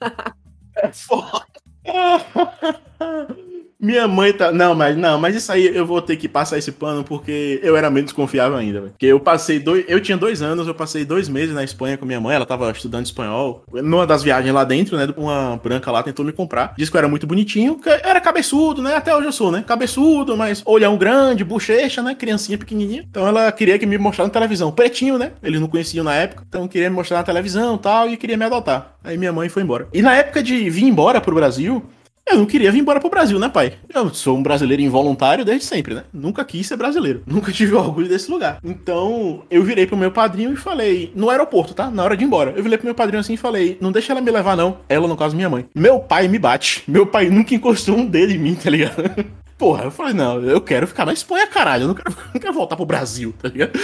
é 0.76 0.92
foda. 0.92 1.46
Minha 3.78 4.08
mãe 4.08 4.32
tá. 4.32 4.50
Não, 4.50 4.74
mas 4.74 4.96
não, 4.96 5.18
mas 5.18 5.36
isso 5.36 5.52
aí 5.52 5.66
eu 5.66 5.84
vou 5.84 6.00
ter 6.00 6.16
que 6.16 6.28
passar 6.28 6.56
esse 6.58 6.72
pano 6.72 7.04
porque 7.04 7.60
eu 7.62 7.76
era 7.76 7.90
menos 7.90 8.12
confiável 8.12 8.56
ainda, 8.56 8.80
velho. 8.80 8.92
Porque 8.92 9.06
eu 9.06 9.20
passei 9.20 9.58
dois. 9.58 9.84
Eu 9.86 10.00
tinha 10.00 10.16
dois 10.16 10.40
anos, 10.42 10.66
eu 10.66 10.74
passei 10.74 11.04
dois 11.04 11.28
meses 11.28 11.54
na 11.54 11.62
Espanha 11.62 11.96
com 11.96 12.06
minha 12.06 12.20
mãe, 12.20 12.34
ela 12.34 12.46
tava 12.46 12.70
estudando 12.70 13.04
espanhol. 13.04 13.64
Numa 13.72 14.06
das 14.06 14.22
viagens 14.22 14.52
lá 14.52 14.64
dentro, 14.64 14.96
né? 14.96 15.06
Uma 15.16 15.60
branca 15.62 15.90
lá 15.90 16.02
tentou 16.02 16.24
me 16.24 16.32
comprar. 16.32 16.74
Disse 16.76 16.90
que 16.90 16.96
eu 16.96 17.00
era 17.00 17.08
muito 17.08 17.26
bonitinho, 17.26 17.78
que 17.78 17.88
eu 17.88 17.92
era 17.92 18.20
cabeçudo, 18.20 18.82
né? 18.82 18.94
Até 18.96 19.14
hoje 19.14 19.26
eu 19.26 19.32
sou, 19.32 19.52
né? 19.52 19.62
Cabeçudo, 19.66 20.36
mas 20.36 20.62
olhão 20.64 20.96
grande, 20.96 21.44
bochecha, 21.44 22.02
né? 22.02 22.14
Criancinha 22.14 22.56
pequenininha. 22.56 23.04
Então 23.10 23.26
ela 23.26 23.52
queria 23.52 23.78
que 23.78 23.86
me 23.86 23.98
mostrasse 23.98 24.28
na 24.28 24.32
televisão. 24.32 24.72
Pretinho, 24.72 25.18
né? 25.18 25.32
Eles 25.42 25.60
não 25.60 25.68
conheciam 25.68 26.04
na 26.04 26.14
época, 26.14 26.44
então 26.48 26.66
queria 26.66 26.88
me 26.88 26.96
mostrar 26.96 27.18
na 27.18 27.24
televisão 27.24 27.76
e 27.76 27.78
tal, 27.78 28.08
e 28.08 28.16
queria 28.16 28.36
me 28.36 28.44
adotar. 28.44 28.96
Aí 29.04 29.18
minha 29.18 29.32
mãe 29.32 29.48
foi 29.48 29.62
embora. 29.62 29.86
E 29.92 30.02
na 30.02 30.14
época 30.14 30.42
de 30.42 30.68
vir 30.70 30.84
embora 30.84 31.20
pro 31.20 31.34
Brasil, 31.34 31.84
eu 32.28 32.38
não 32.38 32.46
queria 32.46 32.72
vir 32.72 32.80
embora 32.80 33.00
pro 33.00 33.08
Brasil, 33.08 33.38
né, 33.38 33.48
pai? 33.48 33.74
Eu 33.92 34.12
sou 34.12 34.36
um 34.36 34.42
brasileiro 34.42 34.82
involuntário 34.82 35.44
desde 35.44 35.64
sempre, 35.64 35.94
né? 35.94 36.04
Nunca 36.12 36.44
quis 36.44 36.66
ser 36.66 36.76
brasileiro. 36.76 37.22
Nunca 37.26 37.52
tive 37.52 37.74
orgulho 37.74 38.08
desse 38.08 38.30
lugar. 38.30 38.58
Então, 38.64 39.44
eu 39.48 39.62
virei 39.62 39.86
pro 39.86 39.96
meu 39.96 40.10
padrinho 40.10 40.52
e 40.52 40.56
falei, 40.56 41.12
no 41.14 41.30
aeroporto, 41.30 41.72
tá? 41.72 41.90
Na 41.90 42.02
hora 42.02 42.16
de 42.16 42.24
ir 42.24 42.26
embora. 42.26 42.52
Eu 42.56 42.62
virei 42.62 42.76
pro 42.76 42.86
meu 42.86 42.94
padrinho 42.94 43.20
assim 43.20 43.34
e 43.34 43.38
falei, 43.38 43.78
não 43.80 43.92
deixa 43.92 44.12
ela 44.12 44.20
me 44.20 44.30
levar, 44.30 44.56
não. 44.56 44.78
Ela, 44.88 45.06
no 45.06 45.16
caso, 45.16 45.36
minha 45.36 45.48
mãe. 45.48 45.66
Meu 45.74 46.00
pai 46.00 46.26
me 46.26 46.38
bate. 46.38 46.82
Meu 46.88 47.06
pai 47.06 47.30
nunca 47.30 47.54
encostou 47.54 47.96
um 47.96 48.04
dedo 48.04 48.32
em 48.32 48.38
mim, 48.38 48.54
tá 48.54 48.70
ligado? 48.70 49.02
Porra, 49.56 49.84
eu 49.84 49.90
falei, 49.90 50.12
não, 50.12 50.42
eu 50.42 50.60
quero 50.60 50.86
ficar 50.86 51.06
na 51.06 51.12
Espanha, 51.12 51.46
caralho. 51.46 51.84
Eu 51.84 51.88
não 51.88 51.94
quero, 51.94 52.14
não 52.34 52.40
quero 52.40 52.52
voltar 52.52 52.76
pro 52.76 52.84
Brasil, 52.84 53.32
tá 53.40 53.48
ligado? 53.48 53.78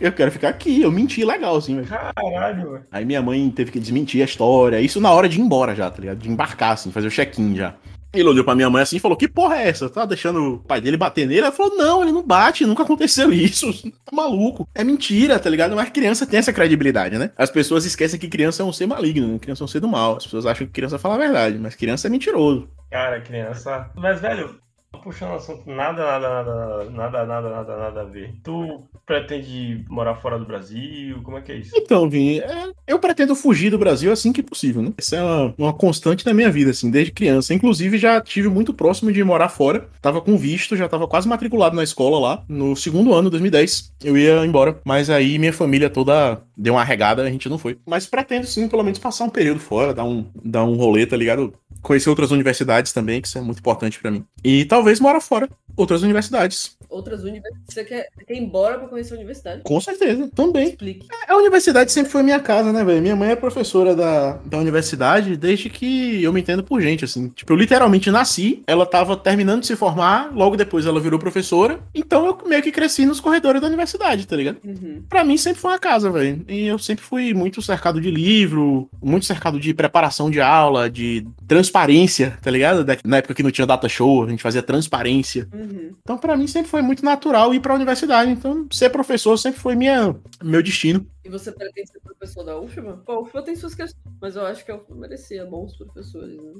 Eu 0.00 0.12
quero 0.12 0.32
ficar 0.32 0.48
aqui. 0.48 0.80
Eu 0.80 0.90
menti 0.90 1.24
legal, 1.24 1.56
assim, 1.56 1.76
velho. 1.76 1.86
Caralho, 1.86 2.70
velho. 2.72 2.86
Aí 2.90 3.04
minha 3.04 3.20
mãe 3.20 3.50
teve 3.50 3.70
que 3.70 3.78
desmentir 3.78 4.22
a 4.22 4.24
história. 4.24 4.80
Isso 4.80 5.00
na 5.00 5.10
hora 5.10 5.28
de 5.28 5.38
ir 5.38 5.42
embora 5.42 5.74
já, 5.74 5.90
tá 5.90 6.00
ligado? 6.00 6.18
De 6.18 6.30
embarcar, 6.30 6.72
assim, 6.72 6.90
fazer 6.90 7.08
o 7.08 7.10
check-in 7.10 7.54
já. 7.54 7.74
Ele 8.12 8.28
olhou 8.28 8.44
pra 8.44 8.56
minha 8.56 8.68
mãe 8.68 8.82
assim 8.82 8.96
e 8.96 9.00
falou: 9.00 9.16
Que 9.16 9.28
porra 9.28 9.56
é 9.56 9.68
essa? 9.68 9.88
Tá 9.88 10.04
deixando 10.04 10.54
o 10.54 10.58
pai 10.58 10.80
dele 10.80 10.96
bater 10.96 11.26
nele? 11.26 11.40
Ela 11.40 11.52
falou: 11.52 11.76
Não, 11.76 12.02
ele 12.02 12.10
não 12.10 12.26
bate, 12.26 12.66
nunca 12.66 12.82
aconteceu 12.82 13.32
isso. 13.32 13.70
Tá 14.04 14.16
maluco. 14.16 14.68
É 14.74 14.82
mentira, 14.82 15.38
tá 15.38 15.48
ligado? 15.48 15.76
Mas 15.76 15.90
criança 15.90 16.26
tem 16.26 16.40
essa 16.40 16.52
credibilidade, 16.52 17.16
né? 17.16 17.30
As 17.36 17.48
pessoas 17.48 17.84
esquecem 17.84 18.18
que 18.18 18.28
criança 18.28 18.62
é 18.62 18.66
um 18.66 18.72
ser 18.72 18.86
maligno, 18.86 19.28
né? 19.28 19.38
criança 19.38 19.62
é 19.62 19.66
um 19.66 19.68
ser 19.68 19.78
do 19.78 19.86
mal. 19.86 20.16
As 20.16 20.24
pessoas 20.24 20.46
acham 20.46 20.66
que 20.66 20.72
criança 20.72 20.98
fala 20.98 21.14
a 21.14 21.18
verdade, 21.18 21.58
mas 21.58 21.76
criança 21.76 22.08
é 22.08 22.10
mentiroso. 22.10 22.68
Cara, 22.90 23.20
criança. 23.20 23.88
Mas, 23.94 24.20
velho, 24.20 24.58
puxando 24.98 25.34
assunto, 25.34 25.62
nada, 25.66 26.04
nada, 26.04 26.44
nada, 26.50 26.90
nada, 26.90 27.26
nada, 27.26 27.50
nada, 27.50 27.76
nada 27.76 28.00
a 28.02 28.04
ver. 28.04 28.34
Tu 28.42 28.82
pretende 29.06 29.84
morar 29.88 30.16
fora 30.16 30.38
do 30.38 30.44
Brasil? 30.44 31.20
Como 31.22 31.38
é 31.38 31.40
que 31.40 31.52
é 31.52 31.56
isso? 31.56 31.72
Então, 31.74 32.08
Vini, 32.08 32.40
é, 32.40 32.70
eu 32.86 32.98
pretendo 32.98 33.34
fugir 33.34 33.70
do 33.70 33.78
Brasil 33.78 34.12
assim 34.12 34.32
que 34.32 34.42
possível, 34.42 34.82
né? 34.82 34.92
Essa 34.98 35.16
é 35.16 35.22
uma, 35.22 35.54
uma 35.58 35.72
constante 35.72 36.24
na 36.26 36.34
minha 36.34 36.50
vida, 36.50 36.70
assim, 36.70 36.90
desde 36.90 37.12
criança. 37.12 37.54
Inclusive, 37.54 37.98
já 37.98 38.20
tive 38.20 38.48
muito 38.48 38.74
próximo 38.74 39.12
de 39.12 39.22
morar 39.24 39.48
fora. 39.48 39.88
Tava 40.00 40.20
com 40.20 40.36
visto, 40.36 40.76
já 40.76 40.88
tava 40.88 41.08
quase 41.08 41.28
matriculado 41.28 41.74
na 41.76 41.82
escola 41.82 42.18
lá. 42.18 42.44
No 42.48 42.76
segundo 42.76 43.14
ano, 43.14 43.30
2010, 43.30 43.92
eu 44.04 44.16
ia 44.16 44.44
embora. 44.44 44.78
Mas 44.84 45.10
aí 45.10 45.38
minha 45.38 45.52
família 45.52 45.90
toda 45.90 46.42
deu 46.56 46.74
uma 46.74 46.84
regada, 46.84 47.22
a 47.22 47.30
gente 47.30 47.48
não 47.48 47.58
foi. 47.58 47.78
Mas 47.86 48.06
pretendo 48.06 48.46
sim, 48.46 48.68
pelo 48.68 48.82
menos, 48.82 48.98
passar 48.98 49.24
um 49.24 49.30
período 49.30 49.60
fora, 49.60 49.94
dar 49.94 50.04
um, 50.04 50.26
dar 50.44 50.64
um 50.64 50.74
rolê, 50.74 51.06
tá 51.06 51.16
ligado? 51.16 51.54
Conhecer 51.82 52.10
outras 52.10 52.30
universidades 52.30 52.92
também, 52.92 53.20
que 53.20 53.28
isso 53.28 53.38
é 53.38 53.40
muito 53.40 53.58
importante 53.58 53.98
pra 53.98 54.10
mim. 54.10 54.24
E 54.44 54.64
talvez 54.64 55.00
morar 55.00 55.20
fora, 55.20 55.48
outras 55.76 56.02
universidades. 56.02 56.76
Outras 56.90 57.22
universidades. 57.22 57.60
Você 57.68 57.84
quer, 57.84 58.08
você 58.16 58.24
quer 58.24 58.34
ir 58.34 58.38
embora 58.42 58.78
pra 58.78 58.88
conhecer 58.88 59.14
a 59.14 59.16
universidade? 59.16 59.62
Com 59.64 59.80
certeza, 59.80 60.28
também. 60.34 60.68
Explique. 60.70 61.06
A 61.28 61.36
universidade 61.36 61.92
sempre 61.92 62.10
foi 62.10 62.22
minha 62.22 62.40
casa, 62.40 62.72
né, 62.72 62.82
velho? 62.84 63.00
Minha 63.00 63.16
mãe 63.16 63.30
é 63.30 63.36
professora 63.36 63.94
da, 63.94 64.32
da 64.44 64.58
universidade 64.58 65.36
desde 65.36 65.70
que 65.70 66.22
eu 66.22 66.32
me 66.32 66.40
entendo 66.40 66.62
por 66.64 66.80
gente, 66.80 67.04
assim. 67.04 67.28
Tipo, 67.28 67.52
eu 67.52 67.56
literalmente 67.56 68.10
nasci, 68.10 68.62
ela 68.66 68.84
tava 68.84 69.16
terminando 69.16 69.60
de 69.60 69.66
se 69.68 69.76
formar, 69.76 70.30
logo 70.34 70.56
depois 70.56 70.86
ela 70.86 71.00
virou 71.00 71.18
professora. 71.18 71.78
Então 71.94 72.26
eu 72.26 72.38
meio 72.46 72.62
que 72.62 72.72
cresci 72.72 73.06
nos 73.06 73.20
corredores 73.20 73.60
da 73.60 73.66
universidade, 73.68 74.26
tá 74.26 74.36
ligado? 74.36 74.58
Uhum. 74.64 75.02
Pra 75.08 75.22
mim 75.24 75.36
sempre 75.36 75.60
foi 75.60 75.70
uma 75.72 75.78
casa, 75.78 76.10
velho. 76.10 76.44
E 76.48 76.66
eu 76.66 76.78
sempre 76.78 77.04
fui 77.04 77.32
muito 77.34 77.62
cercado 77.62 78.00
de 78.00 78.10
livro, 78.10 78.88
muito 79.02 79.26
cercado 79.26 79.58
de 79.60 79.72
preparação 79.72 80.30
de 80.30 80.40
aula, 80.40 80.90
de 80.90 81.26
transparência, 81.46 82.38
tá 82.42 82.50
ligado? 82.50 82.84
Da- 82.84 82.96
Na 83.04 83.18
época 83.18 83.34
que 83.34 83.42
não 83.42 83.50
tinha 83.50 83.66
data 83.66 83.88
show, 83.88 84.24
a 84.24 84.28
gente 84.28 84.42
fazia 84.42 84.62
transparência. 84.62 85.46
Uhum. 85.54 85.90
Então, 86.02 86.16
pra 86.18 86.36
mim, 86.36 86.46
sempre 86.46 86.70
foi 86.70 86.79
muito 86.82 87.04
natural 87.04 87.54
ir 87.54 87.60
pra 87.60 87.74
universidade. 87.74 88.30
Então, 88.30 88.66
ser 88.70 88.90
professor 88.90 89.36
sempre 89.36 89.60
foi 89.60 89.74
minha, 89.74 90.14
meu 90.42 90.62
destino. 90.62 91.06
E 91.24 91.28
você 91.28 91.52
pretende 91.52 91.90
ser 91.90 92.00
professor 92.00 92.44
da 92.44 92.58
UFBA? 92.58 93.02
Pô, 93.04 93.12
a 93.12 93.20
UFBA 93.20 93.42
tem 93.42 93.56
suas 93.56 93.74
questões, 93.74 94.02
mas 94.20 94.36
eu 94.36 94.46
acho 94.46 94.64
que 94.64 94.70
a 94.70 94.76
UFBA 94.76 94.94
merecia 94.94 95.44
bons 95.44 95.76
professores. 95.76 96.36
Né? 96.36 96.52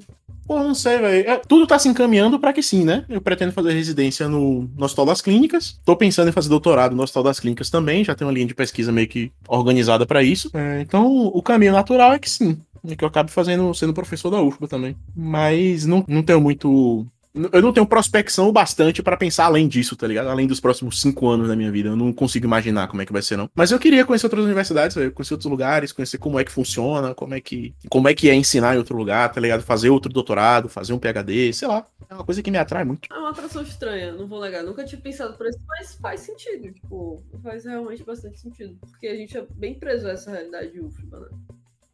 Pô, 0.45 0.59
não 0.59 0.75
sei, 0.75 0.99
velho. 0.99 1.29
É, 1.29 1.37
tudo 1.37 1.67
tá 1.67 1.79
se 1.79 1.89
encaminhando 1.89 2.39
pra 2.39 2.53
que 2.53 2.61
sim, 2.61 2.85
né? 2.85 3.05
Eu 3.09 3.21
pretendo 3.21 3.51
fazer 3.51 3.73
residência 3.73 4.27
no, 4.27 4.69
no 4.75 4.85
Hospital 4.85 5.05
das 5.05 5.21
Clínicas. 5.21 5.79
Tô 5.83 5.95
pensando 5.95 6.29
em 6.29 6.33
fazer 6.33 6.49
doutorado 6.49 6.95
no 6.95 7.03
Hospital 7.03 7.23
das 7.23 7.39
Clínicas 7.39 7.69
também. 7.69 8.03
Já 8.03 8.15
tenho 8.15 8.27
uma 8.29 8.33
linha 8.33 8.47
de 8.47 8.55
pesquisa 8.55 8.91
meio 8.91 9.07
que 9.07 9.31
organizada 9.47 10.05
pra 10.05 10.23
isso. 10.23 10.49
É, 10.53 10.81
então, 10.81 11.27
o 11.27 11.41
caminho 11.41 11.73
natural 11.73 12.13
é 12.13 12.19
que 12.19 12.29
sim. 12.29 12.61
É 12.87 12.95
que 12.95 13.03
eu 13.03 13.07
acabe 13.07 13.29
fazendo, 13.31 13.73
sendo 13.73 13.93
professor 13.93 14.29
da 14.29 14.41
UFBA 14.41 14.67
também. 14.67 14.95
Mas 15.15 15.85
não, 15.85 16.03
não 16.07 16.23
tenho 16.23 16.41
muito 16.41 17.05
eu 17.33 17.61
não 17.61 17.71
tenho 17.71 17.85
prospecção 17.85 18.51
bastante 18.51 19.01
para 19.01 19.15
pensar 19.15 19.45
além 19.45 19.67
disso, 19.67 19.95
tá 19.95 20.07
ligado? 20.07 20.27
Além 20.27 20.47
dos 20.47 20.59
próximos 20.59 21.01
cinco 21.01 21.27
anos 21.29 21.47
da 21.47 21.55
minha 21.55 21.71
vida. 21.71 21.89
Eu 21.89 21.95
não 21.95 22.11
consigo 22.11 22.45
imaginar 22.45 22.87
como 22.87 23.01
é 23.01 23.05
que 23.05 23.13
vai 23.13 23.21
ser, 23.21 23.37
não. 23.37 23.49
Mas 23.55 23.71
eu 23.71 23.79
queria 23.79 24.05
conhecer 24.05 24.25
outras 24.25 24.43
universidades, 24.43 24.95
conhecer 25.13 25.33
outros 25.33 25.49
lugares, 25.49 25.91
conhecer 25.91 26.17
como 26.17 26.39
é 26.39 26.43
que 26.43 26.51
funciona, 26.51 27.15
como 27.15 27.33
é 27.33 27.41
que, 27.41 27.73
como 27.89 28.07
é 28.07 28.13
que 28.13 28.29
é 28.29 28.35
ensinar 28.35 28.75
em 28.75 28.77
outro 28.77 28.95
lugar, 28.95 29.31
tá 29.31 29.39
ligado? 29.39 29.61
Fazer 29.61 29.89
outro 29.89 30.11
doutorado, 30.11 30.67
fazer 30.67 30.93
um 30.93 30.99
PhD, 30.99 31.53
sei 31.53 31.67
lá. 31.67 31.85
É 32.09 32.13
uma 32.13 32.25
coisa 32.25 32.43
que 32.43 32.51
me 32.51 32.57
atrai 32.57 32.83
muito. 32.83 33.07
É 33.11 33.17
uma 33.17 33.29
atração 33.29 33.61
estranha, 33.61 34.11
não 34.11 34.27
vou 34.27 34.41
negar. 34.41 34.63
Nunca 34.63 34.83
tinha 34.83 34.99
pensado 34.99 35.37
por 35.37 35.47
isso, 35.47 35.59
mas 35.67 35.95
faz 35.95 36.19
sentido. 36.21 36.73
Tipo, 36.73 37.23
faz 37.41 37.63
realmente 37.63 38.03
bastante 38.03 38.39
sentido. 38.39 38.77
Porque 38.81 39.07
a 39.07 39.15
gente 39.15 39.37
é 39.37 39.45
bem 39.51 39.73
preso 39.73 40.07
a 40.07 40.11
essa 40.11 40.31
realidade 40.31 40.71
de 40.71 40.81
UFBA, 40.81 41.19
né? 41.19 41.27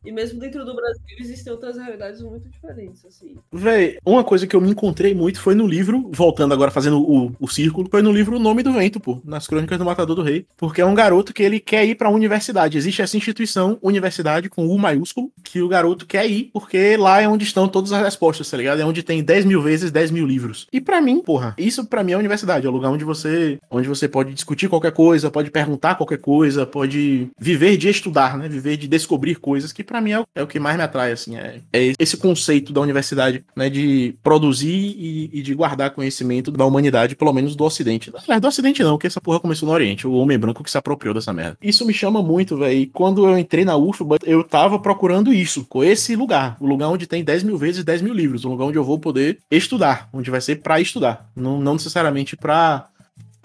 E 0.07 0.11
mesmo 0.11 0.39
dentro 0.39 0.63
do 0.63 0.73
Brasil 0.73 1.03
existem 1.19 1.51
outras 1.51 1.75
realidades 1.75 2.21
muito 2.21 2.47
diferentes, 2.49 3.03
assim. 3.03 3.35
Véi, 3.51 3.97
uma 4.05 4.23
coisa 4.23 4.47
que 4.47 4.55
eu 4.55 4.61
me 4.61 4.69
encontrei 4.69 5.13
muito 5.13 5.41
foi 5.41 5.53
no 5.53 5.67
livro, 5.67 6.09
voltando 6.13 6.53
agora 6.53 6.71
fazendo 6.71 7.01
o, 7.01 7.35
o 7.37 7.47
círculo, 7.49 7.89
foi 7.91 8.01
no 8.01 8.13
livro 8.13 8.37
O 8.37 8.39
Nome 8.39 8.63
do 8.63 8.71
Vento, 8.71 9.01
pô, 9.01 9.21
nas 9.25 9.47
Crônicas 9.47 9.77
do 9.77 9.83
Matador 9.83 10.15
do 10.15 10.21
Rei. 10.21 10.45
Porque 10.55 10.79
é 10.79 10.85
um 10.85 10.95
garoto 10.95 11.33
que 11.33 11.43
ele 11.43 11.59
quer 11.59 11.83
ir 11.83 11.95
pra 11.95 12.09
universidade. 12.09 12.77
Existe 12.77 13.01
essa 13.01 13.17
instituição, 13.17 13.77
universidade, 13.81 14.47
com 14.47 14.65
U 14.65 14.77
maiúsculo, 14.77 15.29
que 15.43 15.61
o 15.61 15.67
garoto 15.67 16.05
quer 16.05 16.25
ir, 16.25 16.51
porque 16.53 16.95
lá 16.95 17.21
é 17.21 17.27
onde 17.27 17.43
estão 17.43 17.67
todas 17.67 17.91
as 17.91 18.01
respostas, 18.01 18.49
tá 18.49 18.55
ligado? 18.55 18.79
É 18.79 18.85
onde 18.85 19.03
tem 19.03 19.21
10 19.21 19.43
mil 19.43 19.61
vezes 19.61 19.91
10 19.91 20.11
mil 20.11 20.25
livros. 20.25 20.67
E 20.71 20.79
para 20.79 21.01
mim, 21.01 21.21
porra, 21.21 21.53
isso 21.57 21.85
para 21.85 22.01
mim 22.01 22.13
é 22.13 22.15
a 22.15 22.19
universidade, 22.19 22.65
é 22.65 22.69
o 22.69 22.73
lugar 22.73 22.91
onde 22.91 23.03
você, 23.03 23.59
onde 23.69 23.89
você 23.89 24.07
pode 24.07 24.33
discutir 24.33 24.69
qualquer 24.69 24.93
coisa, 24.93 25.29
pode 25.29 25.51
perguntar 25.51 25.95
qualquer 25.95 26.19
coisa, 26.19 26.65
pode 26.65 27.27
viver 27.37 27.75
de 27.75 27.89
estudar, 27.89 28.37
né? 28.37 28.47
Viver 28.47 28.77
de 28.77 28.87
descobrir 28.87 29.35
coisas 29.35 29.73
que 29.73 29.83
para 29.83 29.96
mim 30.01 30.11
é 30.11 30.19
o, 30.19 30.25
é 30.35 30.43
o, 30.43 30.47
que 30.47 30.59
mais 30.59 30.77
me 30.77 30.83
atrai, 30.83 31.11
assim, 31.11 31.37
é, 31.37 31.61
é, 31.73 31.93
esse 31.99 32.17
conceito 32.17 32.73
da 32.73 32.81
universidade, 32.81 33.43
né, 33.55 33.69
de 33.69 34.15
produzir 34.23 34.95
e, 34.97 35.29
e, 35.33 35.41
de 35.41 35.53
guardar 35.53 35.91
conhecimento 35.91 36.51
da 36.51 36.65
humanidade, 36.65 37.15
pelo 37.15 37.33
menos 37.33 37.55
do 37.55 37.63
Ocidente. 37.63 38.11
Não, 38.27 38.39
do 38.39 38.47
Ocidente 38.47 38.83
não, 38.83 38.91
porque 38.91 39.07
essa 39.07 39.21
porra 39.21 39.39
começou 39.39 39.67
no 39.67 39.73
Oriente, 39.73 40.07
o 40.07 40.13
homem 40.13 40.37
branco 40.37 40.63
que 40.63 40.71
se 40.71 40.77
apropriou 40.77 41.13
dessa 41.13 41.33
merda. 41.33 41.57
Isso 41.61 41.85
me 41.85 41.93
chama 41.93 42.21
muito, 42.21 42.57
velho. 42.57 42.89
Quando 42.93 43.27
eu 43.27 43.37
entrei 43.37 43.65
na 43.65 43.75
UFBA, 43.75 44.17
eu 44.23 44.43
tava 44.43 44.79
procurando 44.79 45.33
isso, 45.33 45.65
com 45.65 45.83
esse 45.83 46.15
lugar, 46.15 46.57
o 46.59 46.67
lugar 46.67 46.89
onde 46.89 47.07
tem 47.07 47.23
10 47.23 47.43
mil 47.43 47.57
vezes 47.57 47.83
10 47.83 48.01
mil 48.01 48.13
livros, 48.13 48.45
um 48.45 48.51
lugar 48.51 48.65
onde 48.65 48.77
eu 48.77 48.83
vou 48.83 48.99
poder 48.99 49.39
estudar, 49.49 50.09
onde 50.13 50.29
vai 50.29 50.41
ser 50.41 50.57
para 50.57 50.79
estudar, 50.79 51.29
não, 51.35 51.59
não 51.59 51.73
necessariamente 51.73 52.35
para 52.35 52.87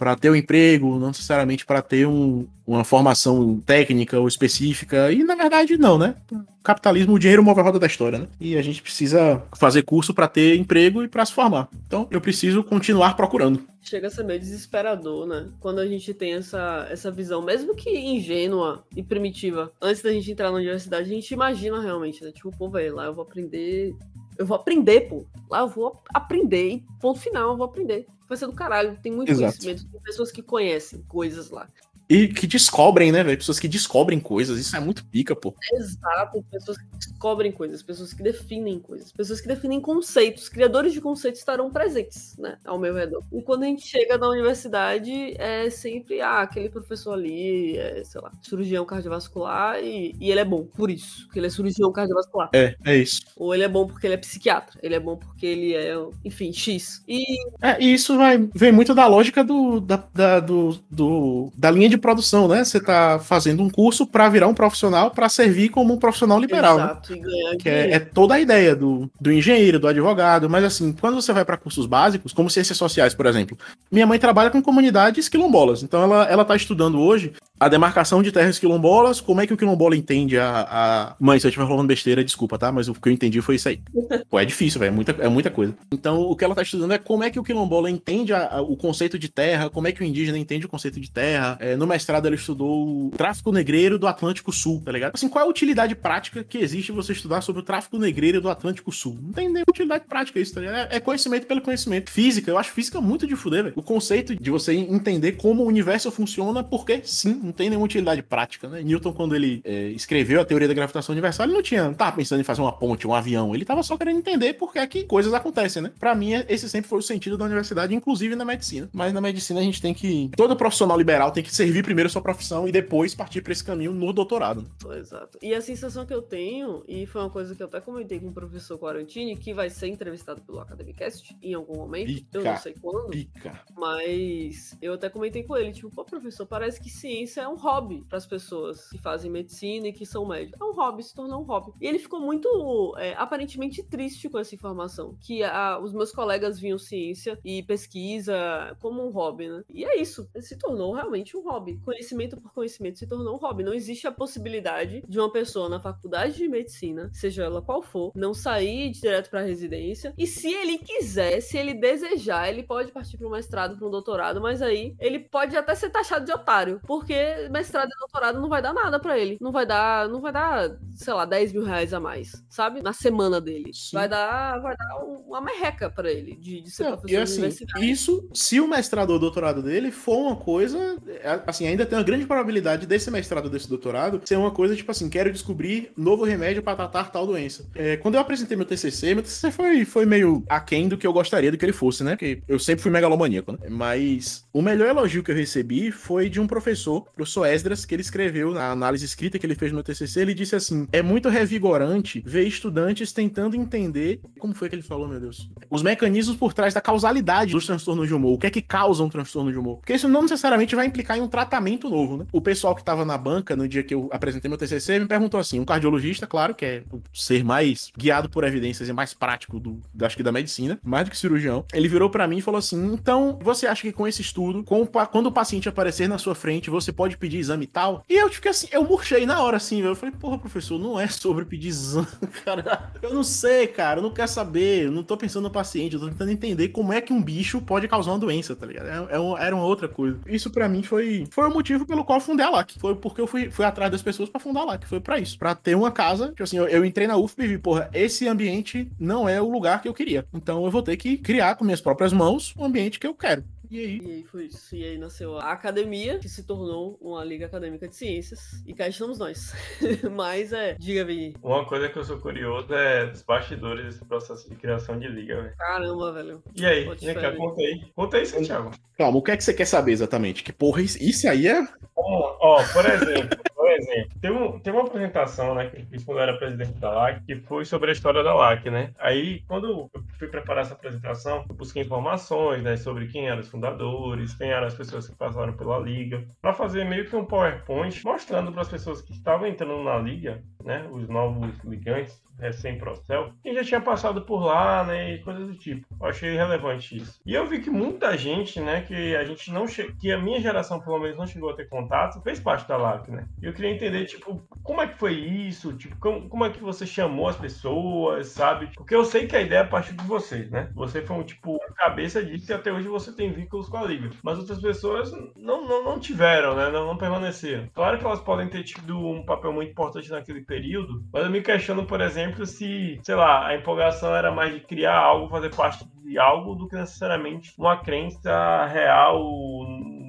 para 0.02 0.16
ter 0.16 0.30
um 0.30 0.34
emprego, 0.34 0.98
não 0.98 1.08
necessariamente 1.08 1.64
para 1.64 1.80
ter 1.80 2.08
um, 2.08 2.44
uma 2.66 2.82
formação 2.82 3.60
técnica 3.64 4.18
ou 4.18 4.26
específica. 4.26 5.12
E 5.12 5.22
na 5.22 5.36
verdade, 5.36 5.78
não, 5.78 5.96
né? 5.96 6.16
capitalismo, 6.62 7.14
o 7.14 7.18
dinheiro 7.18 7.42
move 7.42 7.60
a 7.60 7.62
roda 7.62 7.78
da 7.78 7.86
história, 7.86 8.18
né? 8.18 8.28
E 8.40 8.56
a 8.56 8.62
gente 8.62 8.82
precisa 8.82 9.42
fazer 9.56 9.82
curso 9.82 10.14
para 10.14 10.28
ter 10.28 10.56
emprego 10.56 11.02
e 11.02 11.08
para 11.08 11.24
se 11.24 11.32
formar. 11.32 11.68
Então, 11.86 12.06
eu 12.10 12.20
preciso 12.20 12.62
continuar 12.62 13.16
procurando. 13.16 13.64
Chega 13.80 14.06
a 14.06 14.10
ser 14.10 14.24
meio 14.24 14.38
desesperador, 14.38 15.26
né? 15.26 15.48
Quando 15.58 15.80
a 15.80 15.86
gente 15.86 16.14
tem 16.14 16.34
essa, 16.34 16.86
essa 16.90 17.10
visão, 17.10 17.42
mesmo 17.42 17.74
que 17.74 17.90
ingênua 17.90 18.84
e 18.96 19.02
primitiva, 19.02 19.72
antes 19.80 20.02
da 20.02 20.12
gente 20.12 20.30
entrar 20.30 20.50
na 20.50 20.56
universidade, 20.56 21.10
a 21.10 21.14
gente 21.14 21.34
imagina 21.34 21.80
realmente, 21.80 22.24
né? 22.24 22.30
Tipo, 22.30 22.56
pô, 22.56 22.70
velho, 22.70 22.94
lá 22.94 23.06
eu 23.06 23.14
vou 23.14 23.22
aprender. 23.22 23.92
Eu 24.38 24.46
vou 24.46 24.56
aprender, 24.56 25.02
pô. 25.02 25.26
Lá 25.50 25.60
eu 25.60 25.68
vou 25.68 26.00
aprender 26.14 26.82
ponto 27.00 27.18
final, 27.18 27.50
eu 27.50 27.56
vou 27.56 27.66
aprender. 27.66 28.06
Vai 28.32 28.38
ser 28.38 28.46
do 28.46 28.54
caralho. 28.54 28.98
Tem 29.02 29.12
muito 29.12 29.30
Exato. 29.30 29.58
conhecimento, 29.58 29.92
tem 29.92 30.00
pessoas 30.00 30.32
que 30.32 30.40
conhecem 30.40 31.02
coisas 31.02 31.50
lá. 31.50 31.68
E 32.12 32.28
que 32.28 32.46
descobrem, 32.46 33.10
né, 33.10 33.24
velho? 33.24 33.38
Pessoas 33.38 33.58
que 33.58 33.66
descobrem 33.66 34.20
coisas. 34.20 34.58
Isso 34.58 34.76
é 34.76 34.80
muito 34.80 35.02
pica, 35.06 35.34
pô. 35.34 35.54
Exato. 35.72 36.44
Pessoas 36.50 36.76
que 36.76 36.84
descobrem 36.98 37.50
coisas, 37.50 37.82
pessoas 37.82 38.12
que 38.12 38.22
definem 38.22 38.78
coisas, 38.78 39.10
pessoas 39.10 39.40
que 39.40 39.48
definem 39.48 39.80
conceitos. 39.80 40.48
Criadores 40.48 40.92
de 40.92 41.00
conceitos 41.00 41.40
estarão 41.40 41.70
presentes, 41.70 42.36
né, 42.36 42.58
ao 42.66 42.78
meu 42.78 42.94
redor. 42.94 43.22
E 43.32 43.40
quando 43.40 43.62
a 43.62 43.66
gente 43.66 43.86
chega 43.86 44.18
na 44.18 44.28
universidade, 44.28 45.34
é 45.38 45.70
sempre, 45.70 46.20
ah, 46.20 46.42
aquele 46.42 46.68
professor 46.68 47.14
ali, 47.14 47.78
é, 47.78 48.02
sei 48.04 48.20
lá, 48.20 48.30
cirurgião 48.42 48.84
cardiovascular 48.84 49.82
e, 49.82 50.14
e 50.20 50.30
ele 50.30 50.40
é 50.40 50.44
bom 50.44 50.64
por 50.64 50.90
isso, 50.90 51.24
porque 51.24 51.38
ele 51.38 51.46
é 51.46 51.50
cirurgião 51.50 51.90
cardiovascular. 51.92 52.50
É, 52.52 52.76
é 52.84 52.96
isso. 52.96 53.22
Ou 53.36 53.54
ele 53.54 53.64
é 53.64 53.68
bom 53.68 53.86
porque 53.86 54.06
ele 54.06 54.14
é 54.14 54.18
psiquiatra. 54.18 54.78
Ele 54.82 54.94
é 54.94 55.00
bom 55.00 55.16
porque 55.16 55.46
ele 55.46 55.74
é, 55.74 55.94
enfim, 56.24 56.52
X. 56.52 57.02
E... 57.08 57.24
É, 57.62 57.80
e 57.80 57.94
isso 57.94 58.16
vai, 58.18 58.36
vem 58.54 58.72
muito 58.72 58.94
da 58.94 59.06
lógica 59.06 59.42
do, 59.42 59.80
da, 59.80 60.04
da, 60.12 60.40
do, 60.40 60.78
do, 60.90 61.52
da 61.56 61.70
linha 61.70 61.88
de 61.88 62.01
produção, 62.02 62.46
né? 62.46 62.62
Você 62.62 62.76
está 62.76 63.18
fazendo 63.18 63.62
um 63.62 63.70
curso 63.70 64.06
para 64.06 64.28
virar 64.28 64.48
um 64.48 64.54
profissional 64.54 65.10
para 65.10 65.28
servir 65.30 65.70
como 65.70 65.94
um 65.94 65.96
profissional 65.96 66.38
liberal, 66.38 66.76
né? 66.76 66.84
Exato, 66.84 67.12
né? 67.12 67.18
e 67.18 67.20
ganhar 67.22 67.56
que 67.56 67.68
é, 67.70 67.92
é, 67.92 67.98
toda 67.98 68.34
a 68.34 68.40
ideia 68.40 68.76
do, 68.76 69.10
do 69.18 69.32
engenheiro, 69.32 69.78
do 69.78 69.88
advogado, 69.88 70.50
mas 70.50 70.64
assim, 70.64 70.92
quando 70.92 71.14
você 71.14 71.32
vai 71.32 71.44
para 71.44 71.56
cursos 71.56 71.86
básicos, 71.86 72.34
como 72.34 72.50
ciências 72.50 72.76
sociais, 72.76 73.14
por 73.14 73.24
exemplo, 73.24 73.56
minha 73.90 74.06
mãe 74.06 74.18
trabalha 74.18 74.50
com 74.50 74.60
comunidades 74.60 75.28
quilombolas, 75.28 75.82
então 75.82 76.02
ela 76.02 76.24
ela 76.24 76.44
tá 76.44 76.56
estudando 76.56 77.00
hoje 77.00 77.32
a 77.62 77.68
demarcação 77.68 78.24
de 78.24 78.32
terras 78.32 78.58
quilombolas, 78.58 79.20
como 79.20 79.40
é 79.40 79.46
que 79.46 79.54
o 79.54 79.56
quilombola 79.56 79.96
entende 79.96 80.36
a, 80.36 80.66
a... 80.68 81.16
Mãe, 81.20 81.38
se 81.38 81.46
eu 81.46 81.48
estiver 81.48 81.64
falando 81.64 81.86
besteira, 81.86 82.24
desculpa, 82.24 82.58
tá? 82.58 82.72
Mas 82.72 82.88
o 82.88 82.94
que 82.94 83.08
eu 83.08 83.12
entendi 83.12 83.40
foi 83.40 83.54
isso 83.54 83.68
aí. 83.68 83.80
Pô, 84.28 84.40
é 84.40 84.44
difícil, 84.44 84.80
velho, 84.80 84.88
é 84.88 84.92
muita, 84.92 85.12
é 85.12 85.28
muita 85.28 85.48
coisa. 85.48 85.72
Então, 85.92 86.22
o 86.22 86.34
que 86.34 86.44
ela 86.44 86.56
tá 86.56 86.62
estudando 86.62 86.92
é 86.92 86.98
como 86.98 87.22
é 87.22 87.30
que 87.30 87.38
o 87.38 87.44
quilombola 87.44 87.88
entende 87.88 88.34
a, 88.34 88.56
a, 88.56 88.60
o 88.60 88.76
conceito 88.76 89.16
de 89.16 89.28
terra, 89.28 89.70
como 89.70 89.86
é 89.86 89.92
que 89.92 90.02
o 90.02 90.04
indígena 90.04 90.36
entende 90.36 90.66
o 90.66 90.68
conceito 90.68 90.98
de 90.98 91.08
terra. 91.08 91.56
É, 91.60 91.76
no 91.76 91.86
mestrado, 91.86 92.26
ela 92.26 92.34
estudou 92.34 93.06
o 93.06 93.10
tráfico 93.10 93.52
negreiro 93.52 93.96
do 93.96 94.08
Atlântico 94.08 94.50
Sul, 94.50 94.82
tá 94.84 94.90
ligado? 94.90 95.12
Assim, 95.14 95.28
qual 95.28 95.44
é 95.44 95.46
a 95.46 95.50
utilidade 95.50 95.94
prática 95.94 96.42
que 96.42 96.58
existe 96.58 96.90
você 96.90 97.12
estudar 97.12 97.42
sobre 97.42 97.62
o 97.62 97.64
tráfico 97.64 97.96
negreiro 97.96 98.40
do 98.40 98.50
Atlântico 98.50 98.90
Sul? 98.90 99.16
Não 99.22 99.32
tem 99.32 99.48
nem 99.48 99.62
utilidade 99.68 100.04
prática 100.08 100.40
isso, 100.40 100.52
tá 100.52 100.60
ligado? 100.60 100.90
É, 100.90 100.96
é 100.96 101.00
conhecimento 101.00 101.46
pelo 101.46 101.60
conhecimento. 101.60 102.10
Física, 102.10 102.50
eu 102.50 102.58
acho 102.58 102.72
física 102.72 103.00
muito 103.00 103.24
de 103.24 103.36
fuder, 103.36 103.62
velho. 103.62 103.74
O 103.76 103.82
conceito 103.84 104.34
de 104.34 104.50
você 104.50 104.74
entender 104.74 105.32
como 105.32 105.62
o 105.62 105.66
universo 105.68 106.10
funciona, 106.10 106.64
porque 106.64 107.02
sim, 107.04 107.51
não 107.52 107.56
tem 107.56 107.68
nenhuma 107.68 107.84
utilidade 107.84 108.22
prática, 108.22 108.66
né? 108.66 108.82
Newton, 108.82 109.12
quando 109.12 109.36
ele 109.36 109.60
é, 109.62 109.88
escreveu 109.88 110.40
a 110.40 110.44
teoria 110.44 110.66
da 110.66 110.74
gravitação 110.74 111.12
universal, 111.12 111.46
ele 111.46 111.52
não 111.52 111.62
tinha, 111.62 111.84
não 111.84 111.94
tava 111.94 112.16
pensando 112.16 112.40
em 112.40 112.44
fazer 112.44 112.62
uma 112.62 112.72
ponte, 112.72 113.06
um 113.06 113.14
avião, 113.14 113.54
ele 113.54 113.64
tava 113.64 113.82
só 113.82 113.96
querendo 113.96 114.18
entender 114.18 114.54
por 114.54 114.72
que 114.72 114.78
é 114.78 114.86
que 114.86 115.04
coisas 115.04 115.34
acontecem, 115.34 115.82
né? 115.82 115.92
Pra 116.00 116.14
mim, 116.14 116.32
esse 116.48 116.68
sempre 116.68 116.88
foi 116.88 116.98
o 116.98 117.02
sentido 117.02 117.36
da 117.36 117.44
universidade, 117.44 117.94
inclusive 117.94 118.34
na 118.34 118.44
medicina. 118.44 118.88
Mas 118.92 119.12
na 119.12 119.20
medicina 119.20 119.60
a 119.60 119.62
gente 119.62 119.80
tem 119.80 119.92
que. 119.92 120.30
Todo 120.36 120.56
profissional 120.56 120.96
liberal 120.96 121.30
tem 121.30 121.42
que 121.42 121.54
servir 121.54 121.84
primeiro 121.84 122.08
a 122.08 122.10
sua 122.10 122.22
profissão 122.22 122.66
e 122.66 122.72
depois 122.72 123.14
partir 123.14 123.42
para 123.42 123.52
esse 123.52 123.62
caminho 123.62 123.92
no 123.92 124.12
doutorado. 124.12 124.62
Né? 124.62 124.98
Exato. 124.98 125.38
E 125.42 125.54
a 125.54 125.60
sensação 125.60 126.06
que 126.06 126.14
eu 126.14 126.22
tenho, 126.22 126.82
e 126.88 127.04
foi 127.06 127.20
uma 127.20 127.30
coisa 127.30 127.54
que 127.54 127.62
eu 127.62 127.66
até 127.66 127.80
comentei 127.80 128.18
com 128.18 128.28
o 128.28 128.32
professor 128.32 128.78
Quarantini, 128.78 129.36
que 129.36 129.52
vai 129.52 129.68
ser 129.68 129.88
entrevistado 129.88 130.40
pelo 130.40 130.60
Academicast 130.60 131.36
em 131.42 131.52
algum 131.52 131.76
momento. 131.76 132.06
Pica, 132.06 132.38
eu 132.38 132.44
não 132.44 132.56
sei 132.56 132.74
quando. 132.80 133.10
Pica. 133.10 133.60
Mas 133.76 134.76
eu 134.80 134.94
até 134.94 135.08
comentei 135.08 135.42
com 135.42 135.56
ele, 135.56 135.72
tipo, 135.72 135.90
pô, 135.90 136.04
professor, 136.04 136.46
parece 136.46 136.80
que 136.80 136.88
ciência 136.88 137.41
é 137.42 137.48
um 137.48 137.56
hobby 137.56 138.04
para 138.08 138.18
as 138.18 138.26
pessoas 138.26 138.88
que 138.90 138.98
fazem 138.98 139.30
medicina 139.30 139.88
e 139.88 139.92
que 139.92 140.06
são 140.06 140.26
médicos. 140.26 140.60
É 140.60 140.64
um 140.64 140.72
hobby, 140.72 141.02
se 141.02 141.14
tornou 141.14 141.40
um 141.40 141.44
hobby. 141.44 141.72
E 141.80 141.86
ele 141.86 141.98
ficou 141.98 142.20
muito, 142.20 142.94
é, 142.98 143.14
aparentemente, 143.14 143.82
triste 143.82 144.28
com 144.28 144.38
essa 144.38 144.54
informação. 144.54 145.16
Que 145.20 145.42
a, 145.42 145.78
os 145.78 145.92
meus 145.92 146.12
colegas 146.12 146.58
viam 146.58 146.78
ciência 146.78 147.38
e 147.44 147.62
pesquisa 147.62 148.76
como 148.80 149.06
um 149.06 149.10
hobby, 149.10 149.48
né? 149.48 149.64
E 149.68 149.84
é 149.84 150.00
isso. 150.00 150.28
Se 150.40 150.56
tornou 150.56 150.94
realmente 150.94 151.36
um 151.36 151.42
hobby. 151.42 151.78
Conhecimento 151.84 152.40
por 152.40 152.52
conhecimento 152.52 152.98
se 152.98 153.06
tornou 153.06 153.34
um 153.34 153.38
hobby. 153.38 153.64
Não 153.64 153.74
existe 153.74 154.06
a 154.06 154.12
possibilidade 154.12 155.02
de 155.08 155.18
uma 155.18 155.30
pessoa 155.30 155.68
na 155.68 155.80
faculdade 155.80 156.34
de 156.34 156.48
medicina, 156.48 157.10
seja 157.12 157.44
ela 157.44 157.62
qual 157.62 157.82
for, 157.82 158.12
não 158.14 158.34
sair 158.34 158.90
direto 158.90 159.30
para 159.30 159.42
residência. 159.42 160.14
E 160.16 160.26
se 160.26 160.52
ele 160.52 160.78
quiser, 160.78 161.40
se 161.40 161.56
ele 161.56 161.74
desejar, 161.74 162.48
ele 162.48 162.62
pode 162.62 162.92
partir 162.92 163.16
para 163.16 163.26
um 163.26 163.30
mestrado, 163.30 163.76
para 163.76 163.86
um 163.86 163.90
doutorado, 163.90 164.40
mas 164.40 164.62
aí 164.62 164.94
ele 164.98 165.18
pode 165.18 165.56
até 165.56 165.74
ser 165.74 165.90
taxado 165.90 166.24
de 166.24 166.32
otário, 166.32 166.80
porque 166.86 167.12
mestrado 167.50 167.90
e 167.90 167.98
doutorado 167.98 168.40
não 168.40 168.48
vai 168.48 168.62
dar 168.62 168.72
nada 168.72 168.98
para 168.98 169.18
ele. 169.18 169.38
Não 169.40 169.52
vai 169.52 169.66
dar, 169.66 170.08
não 170.08 170.20
vai 170.20 170.32
dar, 170.32 170.76
sei 170.94 171.12
lá, 171.12 171.24
10 171.24 171.52
mil 171.52 171.64
reais 171.64 171.92
a 171.92 172.00
mais, 172.00 172.32
sabe? 172.48 172.82
Na 172.82 172.92
semana 172.92 173.40
dele. 173.40 173.70
Sim. 173.72 173.96
Vai 173.96 174.08
dar, 174.08 174.58
vai 174.60 174.76
dar 174.76 175.04
uma 175.26 175.40
merreca 175.40 175.90
para 175.90 176.10
ele 176.10 176.36
de, 176.36 176.60
de 176.60 176.70
ser 176.70 176.84
não, 176.84 176.98
professor 176.98 177.44
e, 177.44 177.46
assim. 177.46 177.66
Isso, 177.80 178.28
se 178.32 178.60
o 178.60 178.68
mestrado 178.68 179.10
ou 179.10 179.18
doutorado 179.18 179.62
dele 179.62 179.90
for 179.90 180.18
uma 180.18 180.36
coisa, 180.36 180.96
é, 181.06 181.40
assim, 181.46 181.66
ainda 181.66 181.86
tem 181.86 181.98
uma 181.98 182.04
grande 182.04 182.26
probabilidade 182.26 182.86
desse 182.86 183.10
mestrado, 183.10 183.50
desse 183.50 183.68
doutorado, 183.68 184.20
ser 184.24 184.36
uma 184.36 184.50
coisa 184.50 184.76
tipo 184.76 184.90
assim, 184.90 185.08
quero 185.08 185.32
descobrir 185.32 185.92
novo 185.96 186.24
remédio 186.24 186.62
para 186.62 186.76
tratar 186.76 187.10
tal 187.10 187.26
doença. 187.26 187.66
É, 187.74 187.96
quando 187.96 188.14
eu 188.14 188.20
apresentei 188.20 188.56
meu 188.56 188.66
TCC, 188.66 189.14
meu 189.14 189.22
TCC 189.22 189.50
foi, 189.50 189.84
foi 189.84 190.06
meio 190.06 190.44
aquém 190.48 190.88
do 190.88 190.96
que 190.96 191.06
eu 191.06 191.12
gostaria 191.12 191.50
do 191.50 191.58
que 191.58 191.64
ele 191.64 191.72
fosse, 191.72 192.04
né? 192.04 192.12
Porque 192.12 192.42
eu 192.46 192.58
sempre 192.58 192.82
fui 192.82 192.90
megalomaníaco, 192.90 193.52
né? 193.52 193.58
Mas 193.68 194.46
o 194.52 194.62
melhor 194.62 194.88
elogio 194.88 195.22
que 195.22 195.30
eu 195.30 195.36
recebi 195.36 195.90
foi 195.90 196.28
de 196.28 196.40
um 196.40 196.46
professor 196.46 197.06
professor 197.14 197.46
Esdras, 197.46 197.84
que 197.84 197.94
ele 197.94 198.02
escreveu 198.02 198.52
na 198.52 198.70
análise 198.70 199.04
escrita 199.04 199.38
que 199.38 199.46
ele 199.46 199.54
fez 199.54 199.72
no 199.72 199.82
TCC, 199.82 200.20
ele 200.20 200.34
disse 200.34 200.56
assim: 200.56 200.86
é 200.92 201.02
muito 201.02 201.28
revigorante 201.28 202.22
ver 202.26 202.46
estudantes 202.46 203.12
tentando 203.12 203.56
entender. 203.56 204.20
Como 204.38 204.54
foi 204.54 204.68
que 204.68 204.74
ele 204.74 204.82
falou, 204.82 205.08
meu 205.08 205.20
Deus? 205.20 205.50
Os 205.70 205.82
mecanismos 205.82 206.36
por 206.36 206.52
trás 206.52 206.74
da 206.74 206.80
causalidade 206.80 207.52
dos 207.52 207.66
transtornos 207.66 208.08
de 208.08 208.14
humor. 208.14 208.34
O 208.34 208.38
que 208.38 208.46
é 208.46 208.50
que 208.50 208.62
causa 208.62 209.02
um 209.02 209.08
transtorno 209.08 209.52
de 209.52 209.58
humor? 209.58 209.78
Porque 209.78 209.94
isso 209.94 210.08
não 210.08 210.22
necessariamente 210.22 210.74
vai 210.74 210.86
implicar 210.86 211.18
em 211.18 211.20
um 211.20 211.28
tratamento 211.28 211.88
novo, 211.88 212.16
né? 212.16 212.26
O 212.32 212.40
pessoal 212.40 212.74
que 212.74 212.84
tava 212.84 213.04
na 213.04 213.16
banca 213.18 213.54
no 213.56 213.68
dia 213.68 213.82
que 213.82 213.94
eu 213.94 214.08
apresentei 214.12 214.48
meu 214.48 214.58
TCC 214.58 214.98
me 214.98 215.06
perguntou 215.06 215.38
assim: 215.38 215.60
um 215.60 215.64
cardiologista, 215.64 216.26
claro, 216.26 216.54
que 216.54 216.64
é 216.64 216.82
o 216.90 217.00
ser 217.12 217.44
mais 217.44 217.92
guiado 217.96 218.28
por 218.28 218.44
evidências 218.44 218.88
e 218.88 218.92
mais 218.92 219.14
prático 219.14 219.58
do, 219.58 219.80
acho 220.00 220.16
que 220.16 220.22
da 220.22 220.32
medicina, 220.32 220.78
mais 220.82 221.04
do 221.04 221.10
que 221.10 221.16
cirurgião, 221.16 221.64
ele 221.72 221.88
virou 221.88 222.10
para 222.10 222.26
mim 222.26 222.38
e 222.38 222.42
falou 222.42 222.58
assim: 222.58 222.92
então, 222.92 223.38
você 223.42 223.66
acha 223.66 223.82
que 223.82 223.92
com 223.92 224.06
esse 224.06 224.22
estudo, 224.22 224.62
com, 224.64 224.86
quando 224.86 225.26
o 225.26 225.32
paciente 225.32 225.68
aparecer 225.68 226.08
na 226.08 226.18
sua 226.18 226.34
frente, 226.34 226.70
você 226.70 226.92
pode 226.92 227.01
pedir 227.16 227.38
exame 227.38 227.64
e 227.64 227.68
tal? 227.68 228.04
E 228.08 228.14
eu 228.14 228.30
fiquei 228.30 228.50
assim, 228.50 228.68
eu 228.70 228.84
murchei 228.84 229.26
na 229.26 229.42
hora 229.42 229.56
assim. 229.56 229.80
Eu 229.80 229.94
falei, 229.94 230.14
porra, 230.14 230.38
professor, 230.38 230.78
não 230.78 230.98
é 230.98 231.06
sobre 231.08 231.44
pedir 231.44 231.68
exame, 231.68 232.06
cara. 232.44 232.90
Eu 233.00 233.12
não 233.14 233.24
sei, 233.24 233.66
cara, 233.66 233.98
eu 233.98 234.02
não 234.02 234.12
quero 234.12 234.28
saber, 234.28 234.86
eu 234.86 234.92
não 234.92 235.02
tô 235.02 235.16
pensando 235.16 235.44
no 235.44 235.50
paciente, 235.50 235.94
eu 235.94 236.00
tô 236.00 236.08
tentando 236.08 236.30
entender 236.30 236.68
como 236.68 236.92
é 236.92 237.00
que 237.00 237.12
um 237.12 237.22
bicho 237.22 237.60
pode 237.60 237.88
causar 237.88 238.12
uma 238.12 238.18
doença, 238.18 238.54
tá 238.54 238.66
ligado? 238.66 238.86
É, 238.86 239.16
é 239.16 239.46
era 239.46 239.54
uma 239.54 239.64
outra 239.64 239.88
coisa. 239.88 240.18
Isso 240.26 240.50
para 240.50 240.68
mim 240.68 240.82
foi, 240.82 241.26
foi 241.30 241.48
o 241.48 241.52
motivo 241.52 241.86
pelo 241.86 242.04
qual 242.04 242.18
eu 242.18 242.24
fundei 242.24 242.44
a 242.44 242.50
LAC. 242.50 242.78
Foi 242.78 242.94
porque 242.94 243.20
eu 243.20 243.26
fui, 243.26 243.50
fui 243.50 243.64
atrás 243.64 243.90
das 243.90 244.02
pessoas 244.02 244.28
para 244.28 244.40
fundar 244.40 244.60
a 244.62 244.64
LAC. 244.64 244.86
Foi 244.86 245.00
para 245.00 245.18
isso. 245.18 245.38
para 245.38 245.54
ter 245.54 245.74
uma 245.74 245.90
casa, 245.90 246.28
tipo 246.28 246.42
assim, 246.42 246.58
eu, 246.58 246.68
eu 246.68 246.84
entrei 246.84 247.06
na 247.06 247.16
UFP 247.16 247.42
e 247.42 247.48
vi, 247.48 247.58
porra, 247.58 247.90
esse 247.92 248.28
ambiente 248.28 248.90
não 248.98 249.28
é 249.28 249.40
o 249.40 249.50
lugar 249.50 249.82
que 249.82 249.88
eu 249.88 249.94
queria. 249.94 250.26
Então 250.32 250.64
eu 250.64 250.70
vou 250.70 250.82
ter 250.82 250.96
que 250.96 251.16
criar 251.16 251.56
com 251.56 251.64
minhas 251.64 251.80
próprias 251.80 252.12
mãos 252.12 252.54
o 252.56 252.64
ambiente 252.64 252.98
que 252.98 253.06
eu 253.06 253.14
quero. 253.14 253.44
E 253.72 253.78
aí? 253.78 254.00
E 254.04 254.10
aí 254.16 254.24
foi 254.24 254.44
isso. 254.44 254.76
E 254.76 254.84
aí 254.84 254.98
nasceu 254.98 255.38
a 255.38 255.50
academia, 255.50 256.18
que 256.18 256.28
se 256.28 256.42
tornou 256.42 256.98
uma 257.00 257.24
liga 257.24 257.46
acadêmica 257.46 257.88
de 257.88 257.96
ciências. 257.96 258.62
E 258.66 258.74
cá 258.74 258.86
estamos 258.86 259.18
nós. 259.18 259.54
Mas 260.12 260.52
é, 260.52 260.74
diga, 260.78 261.06
Vini. 261.06 261.34
Uma 261.42 261.64
coisa 261.64 261.88
que 261.88 261.98
eu 261.98 262.04
sou 262.04 262.18
curioso 262.18 262.74
é 262.74 263.06
dos 263.06 263.22
bastidores 263.22 263.86
desse 263.86 264.04
processo 264.04 264.46
de 264.50 264.56
criação 264.56 264.98
de 264.98 265.08
liga, 265.08 265.40
velho. 265.40 265.56
Caramba, 265.56 266.12
velho. 266.12 266.42
E 266.54 266.66
aí? 266.66 266.84
Vem 266.84 267.14
cá, 267.14 267.32
conta 267.34 267.62
aí. 267.62 267.80
Conta 267.96 268.16
aí, 268.18 268.26
Santiago. 268.26 268.72
Calma, 268.98 269.16
o 269.16 269.22
que 269.22 269.30
é 269.30 269.36
que 269.38 269.44
você 269.44 269.54
quer 269.54 269.64
saber 269.64 269.92
exatamente? 269.92 270.44
Que 270.44 270.52
porra, 270.52 270.82
isso 270.82 271.26
aí 271.26 271.48
é. 271.48 271.66
Ó, 271.96 272.36
ó 272.40 272.62
por 272.74 272.84
exemplo, 272.84 273.38
por 273.56 273.70
exemplo, 273.70 274.11
tem, 274.22 274.30
um, 274.30 274.58
tem 274.60 274.72
uma 274.72 274.84
apresentação, 274.84 275.54
né, 275.54 275.68
que 275.68 275.80
eu 275.80 275.86
fiz 275.86 276.04
quando 276.04 276.18
eu 276.18 276.22
era 276.22 276.38
presidente 276.38 276.78
da 276.78 276.90
LAC, 276.90 277.24
que 277.26 277.36
foi 277.40 277.64
sobre 277.64 277.90
a 277.90 277.92
história 277.92 278.22
da 278.22 278.32
LAC, 278.32 278.70
né? 278.70 278.92
Aí, 278.98 279.42
quando 279.48 279.66
eu 279.66 279.90
fui 280.16 280.28
preparar 280.28 280.62
essa 280.62 280.74
apresentação, 280.74 281.44
eu 281.48 281.54
busquei 281.56 281.82
informações, 281.82 282.62
né, 282.62 282.76
sobre 282.76 283.08
quem 283.08 283.28
eram 283.28 283.40
os 283.40 283.48
fundadores, 283.48 284.34
quem 284.34 284.50
eram 284.50 284.68
as 284.68 284.74
pessoas 284.74 285.08
que 285.08 285.16
passaram 285.16 285.52
pela 285.54 285.78
liga, 285.80 286.24
para 286.40 286.54
fazer 286.54 286.84
meio 286.84 287.04
que 287.04 287.16
um 287.16 287.24
PowerPoint 287.24 288.04
mostrando 288.04 288.52
para 288.52 288.62
as 288.62 288.68
pessoas 288.68 289.02
que 289.02 289.12
estavam 289.12 289.46
entrando 289.48 289.82
na 289.82 289.98
liga, 289.98 290.40
né, 290.64 290.88
os 290.92 291.08
novos 291.08 291.52
ligantes, 291.64 292.22
recém-procel, 292.38 293.32
quem 293.42 293.54
já 293.54 293.62
tinha 293.62 293.80
passado 293.80 294.22
por 294.22 294.42
lá, 294.44 294.84
né, 294.84 295.14
e 295.14 295.18
coisas 295.18 295.46
do 295.46 295.54
tipo. 295.54 295.86
Eu 296.00 296.06
achei 296.06 296.36
relevante 296.36 296.96
isso. 296.96 297.20
E 297.24 297.34
eu 297.34 297.46
vi 297.46 297.60
que 297.60 297.70
muita 297.70 298.16
gente, 298.16 298.60
né, 298.60 298.82
que 298.82 299.14
a 299.14 299.24
gente 299.24 299.52
não 299.52 299.66
che... 299.66 299.92
que 300.00 300.10
a 300.10 300.18
minha 300.18 300.40
geração 300.40 300.80
pelo 300.80 300.98
menos 300.98 301.16
não 301.16 301.26
chegou 301.26 301.50
a 301.50 301.54
ter 301.54 301.68
contato, 301.68 302.20
fez 302.22 302.40
parte 302.40 302.66
da 302.66 302.76
LAC, 302.76 303.08
né? 303.10 303.26
E 303.40 303.46
eu 303.46 303.52
queria 303.52 303.70
entender, 303.70 304.06
tipo, 304.12 304.42
como 304.62 304.80
é 304.80 304.86
que 304.86 304.98
foi 304.98 305.14
isso? 305.14 305.72
Tipo, 305.74 305.96
como, 305.98 306.28
como 306.28 306.44
é 306.44 306.50
que 306.50 306.62
você 306.62 306.86
chamou 306.86 307.28
as 307.28 307.36
pessoas, 307.36 308.28
sabe? 308.28 308.68
Porque 308.76 308.94
eu 308.94 309.04
sei 309.04 309.26
que 309.26 309.36
a 309.36 309.40
ideia 309.40 309.66
partiu 309.66 309.96
de 309.96 310.04
vocês, 310.04 310.50
né? 310.50 310.70
Você 310.74 311.02
foi 311.02 311.16
um 311.16 311.22
tipo 311.22 311.58
cabeça 311.76 312.24
disso 312.24 312.50
e 312.50 312.54
até 312.54 312.72
hoje 312.72 312.88
você 312.88 313.12
tem 313.12 313.32
vínculos 313.32 313.68
com 313.68 313.78
a 313.78 313.84
liga. 313.84 314.10
Mas 314.22 314.38
outras 314.38 314.60
pessoas 314.60 315.10
não, 315.36 315.66
não, 315.66 315.84
não 315.84 315.98
tiveram, 315.98 316.54
né? 316.54 316.70
Não, 316.70 316.86
não 316.86 316.96
permaneceram. 316.96 317.68
Claro 317.74 317.98
que 317.98 318.04
elas 318.04 318.20
podem 318.20 318.48
ter 318.48 318.62
tido 318.62 318.98
um 318.98 319.24
papel 319.24 319.52
muito 319.52 319.70
importante 319.70 320.10
naquele 320.10 320.42
período, 320.42 321.04
mas 321.12 321.24
eu 321.24 321.30
me 321.30 321.40
questiono, 321.40 321.86
por 321.86 322.00
exemplo, 322.00 322.44
se, 322.46 323.00
sei 323.02 323.14
lá, 323.14 323.46
a 323.46 323.56
empolgação 323.56 324.14
era 324.14 324.30
mais 324.30 324.54
de 324.54 324.60
criar 324.60 324.96
algo, 324.96 325.28
fazer 325.28 325.54
parte 325.54 325.84
de 326.04 326.18
algo, 326.18 326.54
do 326.54 326.68
que 326.68 326.76
necessariamente 326.76 327.54
uma 327.58 327.78
crença 327.78 328.66
real 328.66 329.22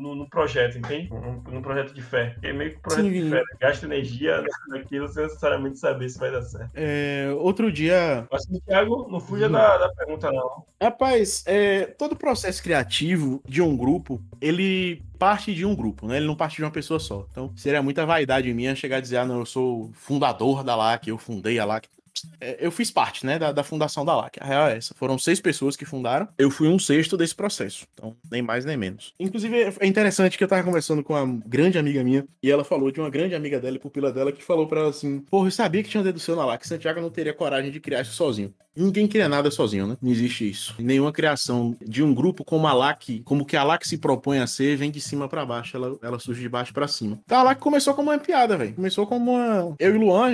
no, 0.03 0.13
no 0.13 0.29
projeto, 0.29 0.77
entende? 0.77 1.09
No, 1.49 1.61
projeto 1.61 1.93
de 1.93 2.01
fé. 2.01 2.35
É 2.43 2.51
meio 2.51 2.71
que 2.71 2.77
um 2.77 2.81
projeto 2.81 3.05
Sim. 3.05 3.11
de 3.11 3.29
fé. 3.29 3.35
Né? 3.37 3.43
Gasta 3.61 3.85
energia 3.85 4.43
naquilo 4.67 5.07
sem 5.07 5.23
necessariamente 5.23 5.79
saber 5.79 6.09
se 6.09 6.19
vai 6.19 6.29
dar 6.29 6.41
certo. 6.41 6.71
É, 6.75 7.33
outro 7.37 7.71
dia. 7.71 8.27
Mas, 8.29 8.45
Thiago, 8.65 9.07
não 9.09 9.21
fuja 9.21 9.47
da, 9.47 9.77
da, 9.77 9.89
pergunta, 9.93 10.29
não. 10.29 10.65
Rapaz, 10.81 11.43
é, 11.47 11.85
todo 11.85 12.17
processo 12.17 12.61
criativo 12.61 13.41
de 13.47 13.61
um 13.61 13.77
grupo, 13.77 14.21
ele 14.41 15.01
parte 15.17 15.55
de 15.55 15.65
um 15.65 15.73
grupo, 15.73 16.05
né? 16.05 16.17
Ele 16.17 16.27
não 16.27 16.35
parte 16.35 16.57
de 16.57 16.63
uma 16.63 16.71
pessoa 16.71 16.99
só. 16.99 17.25
Então, 17.31 17.53
seria 17.55 17.81
muita 17.81 18.05
vaidade 18.05 18.53
minha 18.53 18.75
chegar 18.75 18.97
a 18.97 19.01
dizer, 19.01 19.17
ah, 19.17 19.25
não, 19.25 19.39
eu 19.39 19.45
sou 19.45 19.89
fundador 19.93 20.63
da 20.65 20.75
LAC, 20.75 21.07
eu 21.07 21.17
fundei 21.17 21.57
a 21.59 21.65
LAC. 21.65 21.87
É, 22.39 22.57
eu 22.59 22.71
fiz 22.71 22.91
parte, 22.91 23.25
né, 23.25 23.39
da, 23.39 23.51
da 23.51 23.63
fundação 23.63 24.05
da 24.05 24.15
LAC. 24.15 24.37
A 24.39 24.45
real 24.45 24.67
é 24.67 24.77
essa. 24.77 24.93
Foram 24.93 25.17
seis 25.17 25.39
pessoas 25.39 25.75
que 25.75 25.85
fundaram. 25.85 26.27
Eu 26.37 26.49
fui 26.51 26.67
um 26.67 26.79
sexto 26.79 27.17
desse 27.17 27.35
processo. 27.35 27.85
Então, 27.93 28.15
nem 28.29 28.41
mais 28.41 28.65
nem 28.65 28.77
menos. 28.77 29.13
Inclusive, 29.19 29.73
é 29.79 29.87
interessante 29.87 30.37
que 30.37 30.43
eu 30.43 30.47
tava 30.47 30.63
conversando 30.63 31.03
com 31.03 31.13
uma 31.13 31.41
grande 31.45 31.77
amiga 31.77 32.03
minha 32.03 32.25
e 32.41 32.51
ela 32.51 32.63
falou 32.63 32.91
de 32.91 32.99
uma 32.99 33.09
grande 33.09 33.35
amiga 33.35 33.59
dela 33.59 33.75
e 33.75 33.79
pupila 33.79 34.11
dela 34.11 34.31
que 34.31 34.43
falou 34.43 34.67
para 34.67 34.81
ela 34.81 34.89
assim: 34.89 35.19
Porra, 35.21 35.47
eu 35.47 35.51
sabia 35.51 35.83
que 35.83 35.89
tinha 35.89 36.01
um 36.01 36.03
dedo 36.03 36.19
seu 36.19 36.35
na 36.35 36.45
LAC. 36.45 36.67
Santiago 36.67 37.01
não 37.01 37.09
teria 37.09 37.33
coragem 37.33 37.71
de 37.71 37.79
criar 37.79 38.01
isso 38.01 38.13
sozinho. 38.13 38.53
Ninguém 38.75 39.07
cria 39.07 39.29
nada 39.29 39.51
sozinho, 39.51 39.85
né? 39.85 39.97
Não 40.01 40.11
existe 40.11 40.49
isso. 40.49 40.73
Nenhuma 40.79 41.11
criação 41.11 41.75
de 41.79 42.01
um 42.01 42.13
grupo 42.13 42.43
como 42.43 42.65
a 42.65 42.73
LAC, 42.73 43.21
como 43.23 43.45
que 43.45 43.55
a 43.55 43.63
LAC 43.63 43.85
se 43.87 43.99
propõe 43.99 44.39
a 44.39 44.47
ser, 44.47 44.75
vem 44.75 44.89
de 44.89 44.99
cima 44.99 45.29
para 45.29 45.45
baixo. 45.45 45.77
Ela, 45.77 45.95
ela 46.01 46.19
surge 46.19 46.41
de 46.41 46.49
baixo 46.49 46.73
para 46.73 46.87
cima. 46.87 47.19
Então 47.23 47.39
a 47.39 47.43
LAC 47.43 47.59
começou 47.59 47.93
como 47.93 48.09
uma 48.09 48.17
piada, 48.17 48.57
velho. 48.57 48.73
Começou 48.73 49.05
como 49.05 49.31
uma. 49.33 49.75
Eu 49.77 49.93
e 49.93 49.97
o 49.97 50.01
Luan, 50.01 50.31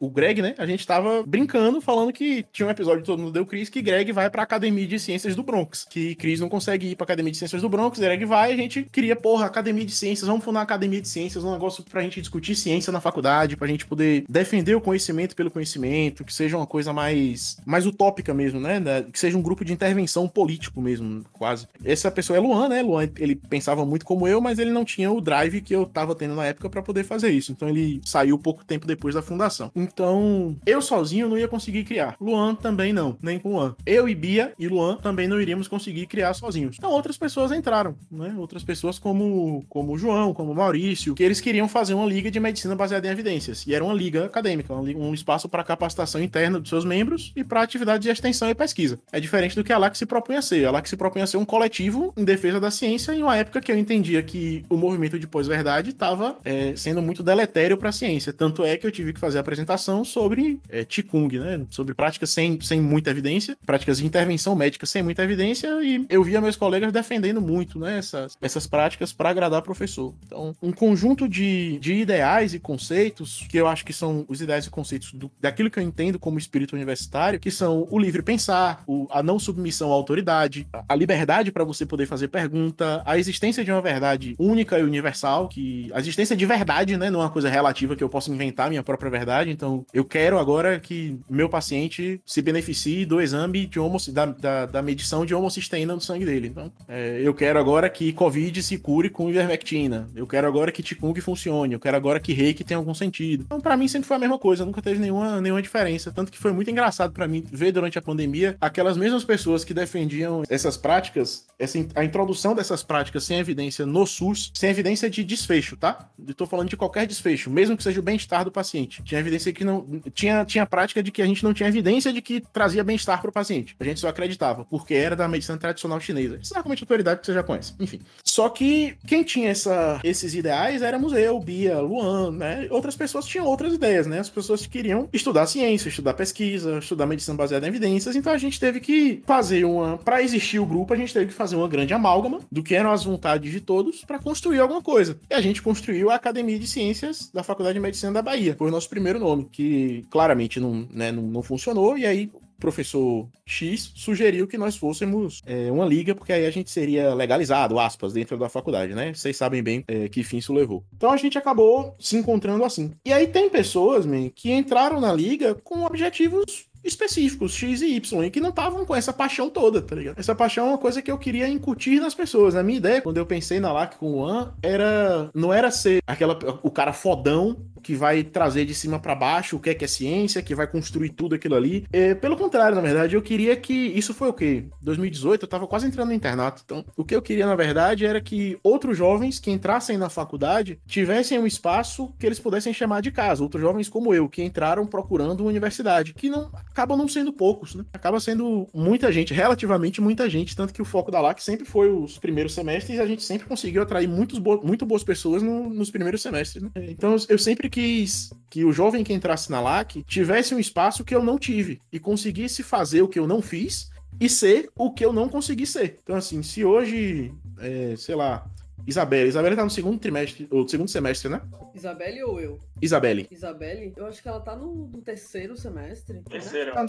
o 0.00 0.10
Greg, 0.10 0.42
né? 0.42 0.54
A 0.58 0.66
gente 0.66 0.86
tava 0.86 1.17
brincando, 1.26 1.80
falando 1.80 2.12
que 2.12 2.44
tinha 2.52 2.66
um 2.66 2.70
episódio 2.70 3.04
Todo 3.04 3.20
Mundo 3.20 3.32
Deu 3.32 3.46
Cris 3.46 3.68
que 3.68 3.80
Greg 3.80 4.12
vai 4.12 4.28
pra 4.28 4.42
Academia 4.42 4.86
de 4.86 4.98
Ciências 4.98 5.34
do 5.34 5.42
Bronx. 5.42 5.86
Que 5.88 6.14
Cris 6.14 6.40
não 6.40 6.48
consegue 6.48 6.88
ir 6.88 6.96
pra 6.96 7.04
Academia 7.04 7.32
de 7.32 7.38
Ciências 7.38 7.62
do 7.62 7.68
Bronx, 7.68 7.98
Greg 7.98 8.24
vai, 8.24 8.52
a 8.52 8.56
gente 8.56 8.82
cria, 8.82 9.16
porra, 9.16 9.46
Academia 9.46 9.84
de 9.84 9.92
Ciências, 9.92 10.26
vamos 10.26 10.44
fundar 10.44 10.60
uma 10.60 10.64
Academia 10.64 11.00
de 11.00 11.08
Ciências, 11.08 11.44
um 11.44 11.52
negócio 11.52 11.84
pra 11.84 12.02
gente 12.02 12.20
discutir 12.20 12.54
ciência 12.54 12.92
na 12.92 13.00
faculdade, 13.00 13.56
pra 13.56 13.68
gente 13.68 13.86
poder 13.86 14.24
defender 14.28 14.74
o 14.74 14.80
conhecimento 14.80 15.34
pelo 15.36 15.50
conhecimento, 15.50 16.24
que 16.24 16.34
seja 16.34 16.56
uma 16.56 16.66
coisa 16.66 16.92
mais, 16.92 17.56
mais 17.64 17.86
utópica 17.86 18.34
mesmo 18.34 18.48
mesmo, 18.48 18.60
né? 18.60 18.80
Que 19.12 19.18
seja 19.18 19.36
um 19.36 19.42
grupo 19.42 19.64
de 19.64 19.72
intervenção 19.72 20.28
político 20.28 20.80
mesmo, 20.80 21.24
quase. 21.32 21.66
Essa 21.84 22.10
pessoa 22.10 22.36
é 22.36 22.40
Luan, 22.40 22.68
né? 22.68 22.82
Luan, 22.82 23.08
ele 23.18 23.36
pensava 23.36 23.84
muito 23.84 24.04
como 24.04 24.26
eu, 24.26 24.40
mas 24.40 24.58
ele 24.58 24.70
não 24.70 24.84
tinha 24.84 25.10
o 25.10 25.20
drive 25.20 25.60
que 25.60 25.74
eu 25.74 25.86
tava 25.86 26.14
tendo 26.14 26.34
na 26.34 26.46
época 26.46 26.68
para 26.68 26.82
poder 26.82 27.04
fazer 27.04 27.30
isso. 27.30 27.52
Então 27.52 27.68
ele 27.68 28.00
saiu 28.04 28.38
pouco 28.38 28.64
tempo 28.64 28.86
depois 28.86 29.14
da 29.14 29.22
fundação. 29.22 29.70
Então, 29.74 30.56
eu 30.66 30.80
sozinho 30.80 31.07
não 31.16 31.38
ia 31.38 31.48
conseguir 31.48 31.84
criar. 31.84 32.16
Luan 32.20 32.54
também 32.54 32.92
não, 32.92 33.16
nem 33.22 33.38
com 33.38 33.52
Luan. 33.52 33.74
Eu 33.86 34.08
e 34.08 34.14
Bia 34.14 34.52
e 34.58 34.68
Luan 34.68 34.96
também 34.96 35.28
não 35.28 35.40
iríamos 35.40 35.68
conseguir 35.68 36.06
criar 36.06 36.34
sozinhos. 36.34 36.76
Então 36.78 36.90
outras 36.90 37.16
pessoas 37.16 37.52
entraram, 37.52 37.96
né? 38.10 38.34
Outras 38.36 38.62
pessoas 38.62 38.98
como 38.98 39.64
como 39.68 39.92
o 39.92 39.98
João, 39.98 40.34
como 40.34 40.52
o 40.52 40.54
Maurício, 40.54 41.14
que 41.14 41.22
eles 41.22 41.40
queriam 41.40 41.68
fazer 41.68 41.94
uma 41.94 42.06
liga 42.06 42.30
de 42.30 42.40
medicina 42.40 42.74
baseada 42.74 43.06
em 43.06 43.10
evidências. 43.10 43.66
E 43.66 43.74
era 43.74 43.84
uma 43.84 43.94
liga 43.94 44.26
acadêmica, 44.26 44.74
um 44.74 45.14
espaço 45.14 45.48
para 45.48 45.64
capacitação 45.64 46.22
interna 46.22 46.60
dos 46.60 46.68
seus 46.68 46.84
membros 46.84 47.32
e 47.34 47.44
para 47.44 47.62
atividade 47.62 48.02
de 48.02 48.10
extensão 48.10 48.48
e 48.48 48.54
pesquisa. 48.54 48.98
É 49.12 49.20
diferente 49.20 49.54
do 49.54 49.64
que 49.64 49.72
a 49.72 49.78
LAC 49.78 49.96
se 49.96 50.06
propunha 50.06 50.38
a 50.38 50.42
ser. 50.42 50.66
A 50.66 50.70
LAC 50.70 50.88
se 50.88 50.96
propunha 50.96 51.24
a 51.24 51.26
ser 51.26 51.36
um 51.36 51.44
coletivo 51.44 52.12
em 52.16 52.24
defesa 52.24 52.60
da 52.60 52.70
ciência 52.70 53.12
em 53.12 53.22
uma 53.22 53.36
época 53.36 53.60
que 53.60 53.70
eu 53.70 53.78
entendia 53.78 54.22
que 54.22 54.64
o 54.68 54.76
movimento 54.76 55.18
de 55.18 55.26
pós-verdade 55.26 55.90
estava 55.90 56.36
é, 56.44 56.74
sendo 56.76 57.02
muito 57.02 57.22
deletério 57.22 57.76
para 57.76 57.88
a 57.88 57.92
ciência. 57.92 58.32
Tanto 58.32 58.64
é 58.64 58.76
que 58.76 58.86
eu 58.86 58.90
tive 58.90 59.12
que 59.12 59.20
fazer 59.20 59.38
a 59.38 59.40
apresentação 59.40 60.04
sobre 60.04 60.60
é, 60.68 60.84
Qigong, 61.02 61.38
né? 61.38 61.66
Sobre 61.70 61.94
práticas 61.94 62.30
sem, 62.30 62.60
sem 62.60 62.80
muita 62.80 63.10
evidência, 63.10 63.56
práticas 63.64 63.98
de 63.98 64.06
intervenção 64.06 64.54
médica 64.54 64.86
sem 64.86 65.02
muita 65.02 65.22
evidência, 65.22 65.68
e 65.82 66.06
eu 66.08 66.22
via 66.22 66.40
meus 66.40 66.56
colegas 66.56 66.92
defendendo 66.92 67.40
muito 67.40 67.78
né, 67.78 67.98
essas, 67.98 68.36
essas 68.40 68.66
práticas 68.66 69.12
para 69.12 69.30
agradar 69.30 69.62
professor. 69.62 70.14
Então, 70.26 70.54
um 70.62 70.72
conjunto 70.72 71.28
de, 71.28 71.78
de 71.78 71.94
ideais 71.94 72.54
e 72.54 72.58
conceitos, 72.58 73.44
que 73.48 73.56
eu 73.56 73.66
acho 73.66 73.84
que 73.84 73.92
são 73.92 74.24
os 74.28 74.40
ideais 74.40 74.66
e 74.66 74.70
conceitos 74.70 75.12
do, 75.12 75.30
daquilo 75.40 75.70
que 75.70 75.78
eu 75.78 75.82
entendo 75.82 76.18
como 76.18 76.38
espírito 76.38 76.74
universitário, 76.74 77.40
que 77.40 77.50
são 77.50 77.86
o 77.90 77.98
livre 77.98 78.22
pensar, 78.22 78.82
o, 78.86 79.06
a 79.10 79.22
não 79.22 79.38
submissão 79.38 79.90
à 79.90 79.94
autoridade, 79.94 80.66
a 80.88 80.94
liberdade 80.94 81.52
para 81.52 81.64
você 81.64 81.84
poder 81.84 82.06
fazer 82.06 82.28
pergunta, 82.28 83.02
a 83.04 83.18
existência 83.18 83.64
de 83.64 83.70
uma 83.70 83.80
verdade 83.80 84.34
única 84.38 84.78
e 84.78 84.82
universal, 84.82 85.48
que 85.48 85.90
a 85.92 86.00
existência 86.00 86.36
de 86.36 86.46
verdade, 86.46 86.96
né, 86.96 87.10
não 87.10 87.20
é 87.20 87.24
uma 87.24 87.30
coisa 87.30 87.48
relativa 87.48 87.96
que 87.96 88.04
eu 88.04 88.08
posso 88.08 88.32
inventar 88.32 88.68
minha 88.68 88.82
própria 88.82 89.10
verdade. 89.10 89.50
Então, 89.50 89.84
eu 89.92 90.04
quero 90.04 90.38
agora 90.38 90.78
que 90.88 91.20
meu 91.28 91.50
paciente 91.50 92.18
se 92.24 92.40
beneficie 92.40 93.04
do 93.04 93.20
exame 93.20 93.66
de 93.66 93.78
homo, 93.78 93.98
da, 94.10 94.24
da, 94.24 94.64
da 94.64 94.80
medição 94.80 95.26
de 95.26 95.34
homocisteína 95.34 95.94
no 95.94 96.00
sangue 96.00 96.24
dele. 96.24 96.48
Então, 96.48 96.72
é, 96.88 97.20
eu 97.22 97.34
quero 97.34 97.58
agora 97.58 97.90
que 97.90 98.10
COVID 98.14 98.62
se 98.62 98.78
cure 98.78 99.10
com 99.10 99.28
ivermectina. 99.28 100.08
Eu 100.16 100.26
quero 100.26 100.46
agora 100.46 100.72
que 100.72 100.82
Qigong 100.82 101.20
funcione. 101.20 101.74
Eu 101.74 101.80
quero 101.80 101.94
agora 101.94 102.18
que 102.18 102.32
Reiki 102.32 102.64
tenha 102.64 102.78
algum 102.78 102.94
sentido. 102.94 103.44
Então, 103.44 103.60
para 103.60 103.76
mim 103.76 103.86
sempre 103.86 104.08
foi 104.08 104.16
a 104.16 104.20
mesma 104.20 104.38
coisa, 104.38 104.64
nunca 104.64 104.80
teve 104.80 104.98
nenhuma, 104.98 105.42
nenhuma 105.42 105.60
diferença. 105.60 106.10
Tanto 106.10 106.32
que 106.32 106.38
foi 106.38 106.52
muito 106.52 106.70
engraçado 106.70 107.12
para 107.12 107.28
mim 107.28 107.44
ver 107.52 107.70
durante 107.70 107.98
a 107.98 108.02
pandemia, 108.02 108.56
aquelas 108.58 108.96
mesmas 108.96 109.24
pessoas 109.24 109.64
que 109.64 109.74
defendiam 109.74 110.42
essas 110.48 110.78
práticas 110.78 111.46
essa, 111.58 111.78
a 111.94 112.04
introdução 112.04 112.54
dessas 112.54 112.82
práticas 112.82 113.24
sem 113.24 113.38
evidência 113.38 113.84
no 113.84 114.06
SUS, 114.06 114.50
sem 114.54 114.70
evidência 114.70 115.10
de 115.10 115.24
desfecho, 115.24 115.76
tá? 115.76 116.08
Tô 116.36 116.46
falando 116.46 116.68
de 116.68 116.76
qualquer 116.76 117.06
desfecho, 117.06 117.50
mesmo 117.50 117.76
que 117.76 117.82
seja 117.82 117.98
o 117.98 118.02
bem-estar 118.02 118.44
do 118.44 118.52
paciente. 118.52 119.02
Tinha 119.02 119.20
evidência 119.20 119.52
que 119.52 119.64
não. 119.64 120.00
Tinha, 120.14 120.44
tinha 120.44 120.64
prática 120.64 120.77
de 120.86 121.10
que 121.10 121.22
a 121.22 121.26
gente 121.26 121.44
não 121.44 121.52
tinha 121.52 121.68
evidência 121.68 122.12
de 122.12 122.20
que 122.20 122.40
trazia 122.40 122.84
bem-estar 122.84 123.20
para 123.20 123.30
o 123.30 123.32
paciente. 123.32 123.76
A 123.78 123.84
gente 123.84 124.00
só 124.00 124.08
acreditava, 124.08 124.64
porque 124.64 124.94
era 124.94 125.16
da 125.16 125.28
medicina 125.28 125.58
tradicional 125.58 126.00
chinesa. 126.00 126.38
Isso 126.42 126.56
é 126.56 126.62
de 126.74 126.82
autoridade 126.82 127.20
que 127.20 127.26
você 127.26 127.34
já 127.34 127.42
conhece. 127.42 127.74
Enfim. 127.80 128.00
Só 128.24 128.48
que 128.48 128.96
quem 129.06 129.22
tinha 129.22 129.50
essa, 129.50 130.00
esses 130.04 130.34
ideais 130.34 130.82
éramos 130.82 131.12
eu, 131.12 131.38
Bia, 131.40 131.80
Luan, 131.80 132.30
né? 132.30 132.68
Outras 132.70 132.96
pessoas 132.96 133.26
tinham 133.26 133.46
outras 133.46 133.72
ideias, 133.72 134.06
né? 134.06 134.20
As 134.20 134.30
pessoas 134.30 134.66
queriam 134.66 135.08
estudar 135.12 135.46
ciência, 135.46 135.88
estudar 135.88 136.14
pesquisa, 136.14 136.78
estudar 136.78 137.06
medicina 137.06 137.36
baseada 137.36 137.66
em 137.66 137.68
evidências. 137.68 138.14
Então 138.16 138.32
a 138.32 138.38
gente 138.38 138.60
teve 138.60 138.80
que 138.80 139.22
fazer 139.26 139.64
uma. 139.64 139.98
Para 139.98 140.22
existir 140.22 140.58
o 140.58 140.66
grupo, 140.66 140.94
a 140.94 140.96
gente 140.96 141.12
teve 141.12 141.26
que 141.26 141.32
fazer 141.32 141.56
uma 141.56 141.68
grande 141.68 141.94
amálgama 141.94 142.40
do 142.50 142.62
que 142.62 142.74
eram 142.74 142.92
as 142.92 143.04
vontades 143.04 143.50
de 143.50 143.60
todos 143.60 144.04
para 144.04 144.18
construir 144.18 144.60
alguma 144.60 144.82
coisa. 144.82 145.18
E 145.30 145.34
a 145.34 145.40
gente 145.40 145.62
construiu 145.62 146.10
a 146.10 146.14
Academia 146.14 146.58
de 146.58 146.66
Ciências 146.66 147.30
da 147.32 147.42
Faculdade 147.42 147.74
de 147.74 147.80
Medicina 147.80 148.12
da 148.12 148.22
Bahia. 148.22 148.54
Foi 148.56 148.68
o 148.68 148.70
nosso 148.70 148.88
primeiro 148.88 149.18
nome, 149.18 149.48
que 149.50 150.06
claramente 150.10 150.60
não, 150.60 150.67
né, 150.92 151.12
não, 151.12 151.22
não 151.22 151.42
funcionou. 151.42 151.96
E 151.96 152.06
aí 152.06 152.30
professor 152.58 153.28
X 153.46 153.92
sugeriu 153.94 154.46
que 154.46 154.58
nós 154.58 154.76
fôssemos 154.76 155.40
é, 155.46 155.70
uma 155.70 155.86
liga, 155.86 156.14
porque 156.14 156.32
aí 156.32 156.44
a 156.44 156.50
gente 156.50 156.70
seria 156.70 157.14
legalizado, 157.14 157.78
aspas, 157.78 158.12
dentro 158.12 158.36
da 158.36 158.48
faculdade, 158.48 158.94
né? 158.94 159.14
Vocês 159.14 159.36
sabem 159.36 159.62
bem 159.62 159.84
é, 159.86 160.08
que 160.08 160.24
fim 160.24 160.38
isso 160.38 160.52
levou. 160.52 160.84
Então 160.96 161.12
a 161.12 161.16
gente 161.16 161.38
acabou 161.38 161.94
se 161.98 162.16
encontrando 162.16 162.64
assim. 162.64 162.92
E 163.04 163.12
aí 163.12 163.28
tem 163.28 163.48
pessoas, 163.48 164.04
man, 164.04 164.28
que 164.34 164.50
entraram 164.52 165.00
na 165.00 165.12
liga 165.12 165.54
com 165.54 165.84
objetivos 165.84 166.68
específicos, 166.84 167.52
X 167.52 167.82
e 167.82 167.94
Y, 167.96 168.24
e 168.24 168.30
que 168.30 168.40
não 168.40 168.50
estavam 168.50 168.84
com 168.84 168.94
essa 168.94 169.12
paixão 169.12 169.50
toda, 169.50 169.82
tá 169.82 169.94
ligado? 169.94 170.18
Essa 170.18 170.34
paixão 170.34 170.66
é 170.66 170.68
uma 170.70 170.78
coisa 170.78 171.02
que 171.02 171.10
eu 171.10 171.18
queria 171.18 171.48
incutir 171.48 172.00
nas 172.00 172.14
pessoas. 172.14 172.54
A 172.54 172.62
minha 172.62 172.78
ideia, 172.78 173.02
quando 173.02 173.18
eu 173.18 173.26
pensei 173.26 173.60
na 173.60 173.72
LAC 173.72 173.96
com 173.96 174.12
o 174.12 174.16
One, 174.18 174.50
era 174.62 175.30
não 175.34 175.52
era 175.52 175.70
ser 175.70 176.02
aquela 176.06 176.38
o 176.62 176.70
cara 176.70 176.92
fodão 176.92 177.56
que 177.78 177.94
vai 177.94 178.22
trazer 178.22 178.64
de 178.64 178.74
cima 178.74 178.98
para 178.98 179.14
baixo 179.14 179.56
o 179.56 179.60
que 179.60 179.70
é 179.70 179.74
que 179.74 179.84
é 179.84 179.88
ciência, 179.88 180.42
que 180.42 180.54
vai 180.54 180.66
construir 180.66 181.10
tudo 181.10 181.34
aquilo 181.34 181.54
ali. 181.54 181.86
É, 181.92 182.14
pelo 182.14 182.36
contrário, 182.36 182.74
na 182.74 182.82
verdade, 182.82 183.14
eu 183.14 183.22
queria 183.22 183.56
que 183.56 183.72
isso 183.72 184.14
foi 184.14 184.28
o 184.28 184.32
quê? 184.32 184.64
2018, 184.82 185.42
eu 185.42 185.48
tava 185.48 185.66
quase 185.66 185.86
entrando 185.86 186.08
no 186.08 186.14
internato. 186.14 186.62
Então, 186.64 186.84
o 186.96 187.04
que 187.04 187.14
eu 187.14 187.22
queria 187.22 187.46
na 187.46 187.56
verdade 187.56 188.04
era 188.04 188.20
que 188.20 188.58
outros 188.62 188.96
jovens 188.96 189.38
que 189.38 189.50
entrassem 189.50 189.96
na 189.96 190.08
faculdade 190.08 190.78
tivessem 190.86 191.38
um 191.38 191.46
espaço 191.46 192.12
que 192.18 192.26
eles 192.26 192.38
pudessem 192.38 192.72
chamar 192.72 193.00
de 193.00 193.10
casa. 193.10 193.42
Outros 193.42 193.62
jovens 193.62 193.88
como 193.88 194.14
eu 194.14 194.28
que 194.28 194.42
entraram 194.42 194.86
procurando 194.86 195.40
uma 195.40 195.50
universidade, 195.50 196.14
que 196.14 196.28
não 196.28 196.50
acabam 196.52 196.96
não 196.96 197.08
sendo 197.08 197.32
poucos, 197.32 197.74
né? 197.74 197.84
Acaba 197.92 198.20
sendo 198.20 198.68
muita 198.74 199.10
gente, 199.12 199.32
relativamente 199.34 200.00
muita 200.00 200.28
gente, 200.28 200.56
tanto 200.56 200.72
que 200.72 200.82
o 200.82 200.84
foco 200.84 201.10
da 201.10 201.20
LAC 201.20 201.40
sempre 201.40 201.66
foi 201.66 201.90
os 201.90 202.18
primeiros 202.18 202.54
semestres 202.54 202.98
e 202.98 203.00
a 203.00 203.06
gente 203.06 203.22
sempre 203.22 203.46
conseguiu 203.46 203.82
atrair 203.82 204.08
muitos 204.08 204.38
bo 204.38 204.60
muito 204.62 204.84
boas 204.84 205.04
pessoas 205.04 205.42
no, 205.42 205.70
nos 205.70 205.90
primeiros 205.90 206.22
semestres, 206.22 206.62
né? 206.62 206.70
Então 206.76 207.16
eu 207.28 207.38
sempre 207.38 207.68
quis 207.78 208.32
que 208.50 208.64
o 208.64 208.72
jovem 208.72 209.04
que 209.04 209.12
entrasse 209.12 209.48
na 209.52 209.60
LAC 209.60 210.02
tivesse 210.02 210.52
um 210.52 210.58
espaço 210.58 211.04
que 211.04 211.14
eu 211.14 211.22
não 211.22 211.38
tive 211.38 211.80
e 211.92 212.00
conseguisse 212.00 212.64
fazer 212.64 213.02
o 213.02 213.08
que 213.08 213.20
eu 213.20 213.26
não 213.26 213.40
fiz 213.40 213.88
e 214.20 214.28
ser 214.28 214.68
o 214.74 214.92
que 214.92 215.04
eu 215.04 215.12
não 215.12 215.28
consegui 215.28 215.64
ser. 215.64 216.00
Então, 216.02 216.16
assim, 216.16 216.42
se 216.42 216.64
hoje, 216.64 217.32
é, 217.60 217.94
sei 217.96 218.16
lá, 218.16 218.44
Isabelle. 218.84 219.28
Isabelle 219.28 219.54
tá 219.54 219.62
no 219.62 219.70
segundo 219.70 220.00
trimestre, 220.00 220.48
ou 220.50 220.66
segundo 220.66 220.88
semestre, 220.88 221.28
né? 221.28 221.40
Isabelle 221.72 222.24
ou 222.24 222.40
eu? 222.40 222.58
Isabelle. 222.82 223.28
Isabelle? 223.30 223.92
Eu 223.96 224.06
acho 224.06 224.20
que 224.20 224.28
ela 224.28 224.40
tá 224.40 224.56
no, 224.56 224.88
no 224.88 225.00
terceiro 225.00 225.56
semestre. 225.56 226.20
Terceiro. 226.28 226.72
Tá 226.72 226.82
no 226.82 226.88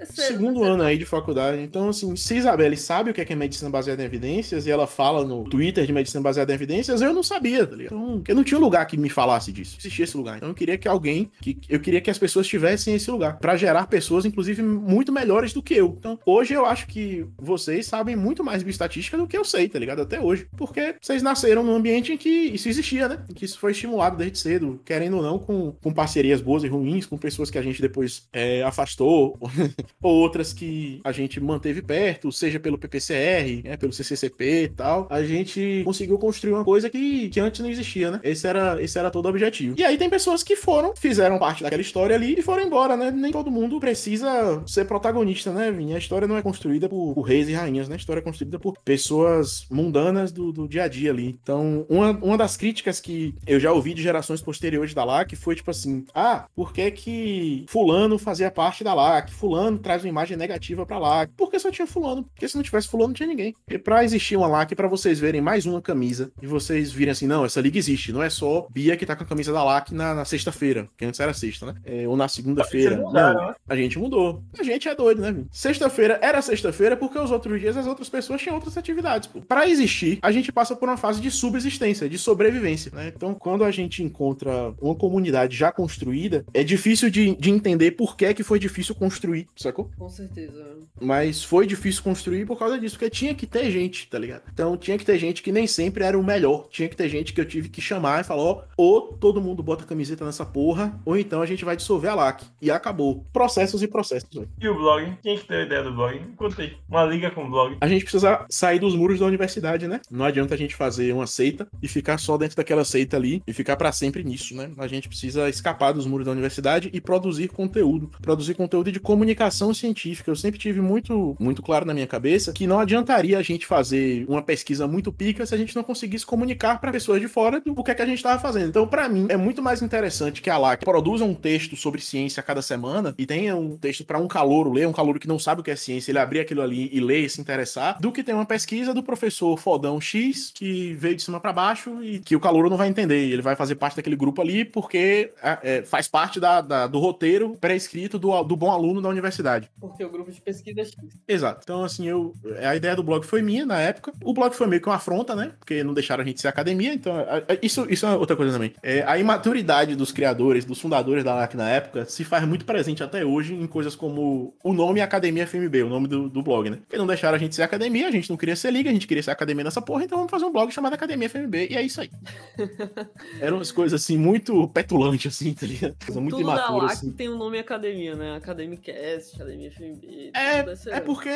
Terceiro, 0.00 0.32
segundo 0.32 0.54
terceiro. 0.54 0.74
ano 0.74 0.82
aí 0.82 0.96
de 0.96 1.04
faculdade. 1.04 1.60
Então, 1.60 1.90
assim, 1.90 2.16
se 2.16 2.36
Isabelle 2.36 2.76
sabe 2.76 3.10
o 3.10 3.14
que 3.14 3.20
é, 3.20 3.24
que 3.24 3.32
é 3.32 3.36
medicina 3.36 3.70
baseada 3.70 4.02
em 4.02 4.06
evidências 4.06 4.66
e 4.66 4.70
ela 4.70 4.86
fala 4.86 5.24
no 5.24 5.44
Twitter 5.44 5.84
de 5.84 5.92
medicina 5.92 6.22
baseada 6.22 6.52
em 6.52 6.54
evidências, 6.54 7.02
eu 7.02 7.12
não 7.12 7.22
sabia, 7.22 7.66
tá 7.66 7.76
ligado? 7.76 7.94
Então, 7.94 8.22
eu 8.26 8.34
não 8.34 8.42
tinha 8.42 8.58
um 8.58 8.62
lugar 8.62 8.86
que 8.86 8.96
me 8.96 9.10
falasse 9.10 9.52
disso. 9.52 9.76
Existia 9.78 10.04
esse 10.04 10.16
lugar. 10.16 10.38
Então, 10.38 10.48
eu 10.48 10.54
queria 10.54 10.78
que 10.78 10.88
alguém, 10.88 11.30
que 11.40 11.58
eu 11.68 11.80
queria 11.80 12.00
que 12.00 12.10
as 12.10 12.18
pessoas 12.18 12.46
tivessem 12.46 12.94
esse 12.94 13.10
lugar 13.10 13.38
para 13.38 13.56
gerar 13.56 13.86
pessoas, 13.88 14.24
inclusive, 14.24 14.62
muito 14.62 15.12
melhores 15.12 15.52
do 15.52 15.62
que 15.62 15.74
eu. 15.74 15.94
Então, 15.98 16.18
hoje 16.24 16.54
eu 16.54 16.64
acho 16.64 16.86
que 16.86 17.26
vocês 17.36 17.86
sabem 17.86 18.16
muito 18.16 18.42
mais 18.42 18.64
de 18.64 18.70
estatística 18.70 19.18
do 19.18 19.26
que 19.26 19.36
eu 19.36 19.44
sei, 19.44 19.68
tá 19.68 19.78
ligado? 19.78 20.00
Até 20.00 20.20
hoje. 20.20 20.46
Porque 20.56 20.94
vocês 21.00 21.22
nasceram 21.22 21.62
num 21.62 21.74
ambiente 21.74 22.12
em 22.12 22.16
que 22.16 22.28
isso 22.28 22.68
existia, 22.68 23.08
né? 23.08 23.18
Em 23.28 23.34
que 23.34 23.44
isso 23.44 23.58
foi 23.58 23.72
estimulado 23.72 24.16
desde 24.16 24.38
cedo, 24.38 24.80
querendo 24.84 25.18
ou 25.18 25.22
não, 25.22 25.38
com, 25.38 25.72
com 25.72 25.92
parcerias 25.92 26.40
boas 26.40 26.64
e 26.64 26.68
ruins, 26.68 27.04
com 27.04 27.18
pessoas 27.18 27.50
que 27.50 27.58
a 27.58 27.62
gente 27.62 27.82
depois 27.82 28.28
é, 28.32 28.62
afastou. 28.62 29.38
ou 30.02 30.12
outras 30.12 30.52
que 30.52 31.00
a 31.04 31.12
gente 31.12 31.40
manteve 31.40 31.82
perto, 31.82 32.30
seja 32.32 32.60
pelo 32.60 32.78
PPCR, 32.78 33.62
né, 33.64 33.76
pelo 33.76 33.92
CCCP 33.92 34.64
e 34.64 34.68
tal, 34.68 35.06
a 35.10 35.22
gente 35.22 35.82
conseguiu 35.84 36.18
construir 36.18 36.52
uma 36.52 36.64
coisa 36.64 36.88
que, 36.88 37.28
que 37.28 37.40
antes 37.40 37.60
não 37.60 37.68
existia, 37.70 38.10
né? 38.10 38.20
Esse 38.22 38.46
era, 38.46 38.82
esse 38.82 38.98
era 38.98 39.10
todo 39.10 39.26
o 39.26 39.28
objetivo. 39.28 39.74
E 39.78 39.84
aí 39.84 39.96
tem 39.96 40.10
pessoas 40.10 40.42
que 40.42 40.56
foram, 40.56 40.94
fizeram 40.96 41.38
parte 41.38 41.62
daquela 41.62 41.82
história 41.82 42.14
ali 42.14 42.38
e 42.38 42.42
foram 42.42 42.62
embora, 42.62 42.96
né? 42.96 43.10
Nem 43.10 43.32
todo 43.32 43.50
mundo 43.50 43.80
precisa 43.80 44.62
ser 44.66 44.84
protagonista, 44.84 45.52
né, 45.52 45.70
Vinha? 45.70 45.96
A 45.96 45.98
história 45.98 46.28
não 46.28 46.36
é 46.36 46.42
construída 46.42 46.88
por, 46.88 47.14
por, 47.14 47.22
reis 47.22 47.48
e 47.48 47.52
rainhas, 47.52 47.88
né? 47.88 47.94
A 47.94 47.98
história 47.98 48.20
é 48.20 48.22
construída 48.22 48.58
por 48.58 48.78
pessoas 48.84 49.66
mundanas 49.70 50.32
do, 50.32 50.52
do 50.52 50.68
dia 50.68 50.84
a 50.84 50.88
dia 50.88 51.10
ali. 51.10 51.38
Então, 51.42 51.86
uma, 51.88 52.10
uma 52.10 52.38
das 52.38 52.56
críticas 52.56 53.00
que 53.00 53.34
eu 53.46 53.60
já 53.60 53.72
ouvi 53.72 53.94
de 53.94 54.02
gerações 54.02 54.42
posteriores 54.42 54.94
da 54.94 55.04
LAC 55.04 55.34
foi 55.34 55.54
tipo 55.54 55.70
assim: 55.70 56.04
ah, 56.14 56.46
por 56.54 56.72
que 56.72 56.90
que 56.90 57.64
Fulano 57.68 58.18
fazia 58.18 58.50
parte 58.50 58.84
da 58.84 58.94
LAC? 58.94 59.30
Fulano 59.30 59.69
traz 59.78 60.02
uma 60.02 60.08
imagem 60.08 60.36
negativa 60.36 60.86
pra 60.86 60.98
LAC. 60.98 61.30
Porque 61.36 61.58
só 61.58 61.70
tinha 61.70 61.86
fulano. 61.86 62.24
Porque 62.24 62.48
se 62.48 62.56
não 62.56 62.62
tivesse 62.62 62.88
fulano, 62.88 63.08
não 63.08 63.14
tinha 63.14 63.28
ninguém. 63.28 63.54
E 63.68 63.78
pra 63.78 64.04
existir 64.04 64.36
uma 64.36 64.46
LAC, 64.46 64.74
para 64.74 64.88
vocês 64.88 65.18
verem 65.18 65.40
mais 65.40 65.66
uma 65.66 65.80
camisa 65.80 66.32
e 66.40 66.46
vocês 66.46 66.92
virem 66.92 67.12
assim, 67.12 67.26
não, 67.26 67.44
essa 67.44 67.60
liga 67.60 67.78
existe. 67.78 68.12
Não 68.12 68.22
é 68.22 68.30
só 68.30 68.66
Bia 68.70 68.96
que 68.96 69.06
tá 69.06 69.16
com 69.16 69.24
a 69.24 69.26
camisa 69.26 69.52
da 69.52 69.62
LAC 69.62 69.92
na, 69.92 70.14
na 70.14 70.24
sexta-feira, 70.24 70.88
que 70.96 71.04
antes 71.04 71.20
era 71.20 71.32
sexta, 71.32 71.66
né? 71.66 71.74
É, 71.84 72.08
ou 72.08 72.16
na 72.16 72.28
segunda-feira. 72.28 72.96
Não, 72.96 73.12
né? 73.12 73.54
a 73.68 73.76
gente 73.76 73.98
mudou. 73.98 74.42
A 74.58 74.62
gente 74.62 74.88
é 74.88 74.94
doido, 74.94 75.20
né? 75.20 75.44
Sexta-feira 75.50 76.18
era 76.22 76.42
sexta-feira 76.42 76.96
porque 76.96 77.18
os 77.18 77.30
outros 77.30 77.60
dias 77.60 77.76
as 77.76 77.86
outras 77.86 78.08
pessoas 78.08 78.40
tinham 78.40 78.54
outras 78.54 78.76
atividades. 78.76 79.28
Pô. 79.28 79.40
Pra 79.40 79.68
existir, 79.68 80.18
a 80.22 80.30
gente 80.30 80.52
passa 80.52 80.76
por 80.76 80.88
uma 80.88 80.96
fase 80.96 81.20
de 81.20 81.30
subsistência, 81.30 82.08
de 82.08 82.18
sobrevivência, 82.18 82.92
né? 82.94 83.12
Então, 83.14 83.34
quando 83.34 83.64
a 83.64 83.70
gente 83.70 84.02
encontra 84.02 84.74
uma 84.80 84.94
comunidade 84.94 85.56
já 85.56 85.72
construída, 85.72 86.44
é 86.52 86.62
difícil 86.62 87.10
de, 87.10 87.34
de 87.36 87.50
entender 87.50 87.92
por 87.92 88.16
que, 88.16 88.32
que 88.34 88.42
foi 88.42 88.58
difícil 88.58 88.94
construir, 88.94 89.46
sacou? 89.62 89.90
Com 89.96 90.08
certeza. 90.08 90.78
Mas 91.00 91.42
foi 91.44 91.66
difícil 91.66 92.02
construir 92.02 92.46
por 92.46 92.58
causa 92.58 92.78
disso, 92.78 92.96
porque 92.96 93.10
tinha 93.10 93.34
que 93.34 93.46
ter 93.46 93.70
gente, 93.70 94.08
tá 94.08 94.18
ligado? 94.18 94.42
Então 94.52 94.76
tinha 94.76 94.96
que 94.96 95.04
ter 95.04 95.18
gente 95.18 95.42
que 95.42 95.52
nem 95.52 95.66
sempre 95.66 96.04
era 96.04 96.18
o 96.18 96.24
melhor. 96.24 96.68
Tinha 96.70 96.88
que 96.88 96.96
ter 96.96 97.08
gente 97.08 97.32
que 97.32 97.40
eu 97.40 97.44
tive 97.44 97.68
que 97.68 97.80
chamar 97.80 98.20
e 98.20 98.24
falar: 98.24 98.42
ó, 98.42 98.62
ou 98.76 99.12
todo 99.14 99.40
mundo 99.40 99.62
bota 99.62 99.84
camiseta 99.84 100.24
nessa 100.24 100.44
porra, 100.44 100.98
ou 101.04 101.16
então 101.16 101.42
a 101.42 101.46
gente 101.46 101.64
vai 101.64 101.76
dissolver 101.76 102.10
a 102.10 102.14
LAC. 102.14 102.44
E 102.60 102.70
acabou. 102.70 103.24
Processos 103.32 103.82
e 103.82 103.88
processos. 103.88 104.30
Véio. 104.32 104.48
E 104.60 104.68
o 104.68 104.74
blog? 104.74 105.18
Quem 105.22 105.38
que 105.38 105.44
teve 105.44 105.62
a 105.62 105.66
ideia 105.66 105.82
do 105.82 105.92
blog? 105.92 106.18
Contei. 106.36 106.76
Uma 106.88 107.04
liga 107.04 107.30
com 107.30 107.44
o 107.44 107.50
blog. 107.50 107.76
A 107.80 107.88
gente 107.88 108.02
precisa 108.02 108.44
sair 108.48 108.78
dos 108.78 108.94
muros 108.94 109.20
da 109.20 109.26
universidade, 109.26 109.86
né? 109.86 110.00
Não 110.10 110.24
adianta 110.24 110.54
a 110.54 110.58
gente 110.58 110.74
fazer 110.74 111.12
uma 111.12 111.26
seita 111.26 111.68
e 111.82 111.88
ficar 111.88 112.18
só 112.18 112.36
dentro 112.36 112.56
daquela 112.56 112.84
seita 112.84 113.16
ali 113.16 113.42
e 113.46 113.52
ficar 113.52 113.76
para 113.76 113.92
sempre 113.92 114.24
nisso, 114.24 114.54
né? 114.54 114.70
A 114.78 114.86
gente 114.86 115.08
precisa 115.08 115.48
escapar 115.48 115.92
dos 115.92 116.06
muros 116.06 116.26
da 116.26 116.32
universidade 116.32 116.90
e 116.92 117.00
produzir 117.00 117.48
conteúdo. 117.48 118.10
Produzir 118.20 118.54
conteúdo 118.54 118.90
de 118.90 119.00
comunicação 119.00 119.49
científica 119.50 120.20
científica, 120.20 120.30
eu 120.30 120.36
sempre 120.36 120.58
tive 120.58 120.80
muito, 120.80 121.36
muito 121.38 121.62
claro 121.62 121.84
na 121.84 121.92
minha 121.92 122.06
cabeça 122.06 122.52
que 122.52 122.66
não 122.66 122.78
adiantaria 122.78 123.38
a 123.38 123.42
gente 123.42 123.66
fazer 123.66 124.24
uma 124.28 124.42
pesquisa 124.42 124.86
muito 124.86 125.12
pica 125.12 125.44
se 125.44 125.54
a 125.54 125.58
gente 125.58 125.74
não 125.74 125.82
conseguisse 125.82 126.24
comunicar 126.24 126.80
para 126.80 126.92
pessoas 126.92 127.20
de 127.20 127.28
fora 127.28 127.60
do 127.60 127.82
que 127.82 127.90
é 127.90 127.94
que 127.94 128.02
a 128.02 128.06
gente 128.06 128.18
estava 128.18 128.40
fazendo. 128.40 128.68
Então, 128.68 128.86
para 128.86 129.08
mim, 129.08 129.26
é 129.28 129.36
muito 129.36 129.62
mais 129.62 129.82
interessante 129.82 130.40
que 130.40 130.50
a 130.50 130.56
LAC 130.56 130.84
produza 130.84 131.24
um 131.24 131.34
texto 131.34 131.76
sobre 131.76 132.00
ciência 132.00 132.40
a 132.40 132.44
cada 132.44 132.62
semana 132.62 133.14
e 133.18 133.26
tenha 133.26 133.56
um 133.56 133.76
texto 133.76 134.04
para 134.04 134.18
um 134.18 134.28
calouro 134.28 134.72
ler, 134.72 134.86
um 134.86 134.92
calouro 134.92 135.18
que 135.18 135.28
não 135.28 135.38
sabe 135.38 135.60
o 135.60 135.64
que 135.64 135.70
é 135.70 135.76
ciência, 135.76 136.10
ele 136.10 136.18
abrir 136.18 136.40
aquilo 136.40 136.62
ali 136.62 136.88
e 136.92 137.00
ler 137.00 137.24
e 137.24 137.28
se 137.28 137.40
interessar, 137.40 137.98
do 138.00 138.12
que 138.12 138.22
ter 138.22 138.32
uma 138.32 138.46
pesquisa 138.46 138.94
do 138.94 139.02
professor 139.02 139.56
fodão 139.56 140.00
X 140.00 140.52
que 140.54 140.94
veio 140.94 141.16
de 141.16 141.22
cima 141.22 141.40
para 141.40 141.52
baixo 141.52 142.02
e 142.02 142.18
que 142.20 142.36
o 142.36 142.40
calouro 142.40 142.70
não 142.70 142.76
vai 142.76 142.88
entender. 142.88 143.30
Ele 143.30 143.42
vai 143.42 143.56
fazer 143.56 143.74
parte 143.74 143.96
daquele 143.96 144.16
grupo 144.16 144.40
ali 144.40 144.64
porque 144.64 145.32
é, 145.42 145.58
é, 145.62 145.82
faz 145.82 146.08
parte 146.08 146.38
da, 146.38 146.60
da, 146.60 146.86
do 146.86 146.98
roteiro 146.98 147.56
pré-escrito 147.60 148.18
do, 148.18 148.42
do 148.42 148.56
bom 148.56 148.70
aluno 148.70 149.00
da 149.00 149.08
universidade 149.08 149.39
porque 149.80 150.04
o 150.04 150.10
grupo 150.10 150.30
de 150.30 150.40
pesquisa 150.40 150.80
é 150.80 150.84
X. 150.84 150.96
Exato. 151.26 151.60
Então, 151.62 151.84
assim, 151.84 152.06
eu, 152.08 152.34
a 152.62 152.76
ideia 152.76 152.96
do 152.96 153.02
blog 153.02 153.24
foi 153.24 153.42
minha 153.42 153.64
na 153.64 153.80
época. 153.80 154.12
O 154.22 154.32
blog 154.32 154.54
foi 154.54 154.66
meio 154.66 154.80
que 154.80 154.88
uma 154.88 154.96
afronta, 154.96 155.34
né? 155.34 155.52
Porque 155.58 155.82
não 155.82 155.94
deixaram 155.94 156.22
a 156.22 156.26
gente 156.26 156.40
ser 156.40 156.48
academia. 156.48 156.92
Então, 156.92 157.14
isso, 157.62 157.86
isso 157.88 158.06
é 158.06 158.16
outra 158.16 158.36
coisa 158.36 158.52
também. 158.52 158.72
É, 158.82 159.02
a 159.02 159.18
imaturidade 159.18 159.94
dos 159.94 160.12
criadores, 160.12 160.64
dos 160.64 160.80
fundadores 160.80 161.24
da 161.24 161.34
LAC 161.34 161.54
na 161.54 161.68
época, 161.68 162.04
se 162.04 162.24
faz 162.24 162.46
muito 162.46 162.64
presente 162.64 163.02
até 163.02 163.24
hoje 163.24 163.54
em 163.54 163.66
coisas 163.66 163.94
como 163.94 164.54
o 164.62 164.72
nome 164.72 165.00
Academia 165.00 165.46
FMB, 165.46 165.82
o 165.82 165.88
nome 165.88 166.08
do, 166.08 166.28
do 166.28 166.42
blog, 166.42 166.70
né? 166.70 166.78
Porque 166.82 166.96
não 166.96 167.06
deixaram 167.06 167.36
a 167.36 167.38
gente 167.38 167.54
ser 167.54 167.62
academia, 167.62 168.08
a 168.08 168.10
gente 168.10 168.28
não 168.30 168.36
queria 168.36 168.56
ser 168.56 168.70
liga, 168.70 168.90
a 168.90 168.92
gente 168.92 169.06
queria 169.06 169.22
ser 169.22 169.30
academia 169.30 169.64
nessa 169.64 169.82
porra, 169.82 170.04
então 170.04 170.18
vamos 170.18 170.30
fazer 170.30 170.44
um 170.44 170.52
blog 170.52 170.70
chamado 170.70 170.94
Academia 170.94 171.28
FMB. 171.28 171.68
E 171.70 171.76
é 171.76 171.82
isso 171.82 172.00
aí. 172.00 172.10
Eram 173.40 173.58
umas 173.58 173.72
coisas 173.72 174.00
assim, 174.00 174.16
muito 174.16 174.68
petulantes, 174.68 175.34
assim, 175.34 175.52
tá 175.54 175.66
ligado? 175.66 175.96
Coisa 176.04 176.20
muito 176.20 176.36
Tudo 176.36 176.42
imatura. 176.42 176.68
Da 176.68 176.86
LAC 176.86 176.92
assim. 176.92 177.12
tem 177.12 177.28
o 177.28 177.34
um 177.34 177.38
nome 177.38 177.58
academia, 177.58 178.14
né? 178.14 178.36
Academicast 178.36 179.29
Academia 179.36 179.70
FMB. 179.70 180.30
É, 180.34 180.58
essa- 180.70 180.90
é 180.90 181.00
porque 181.00 181.28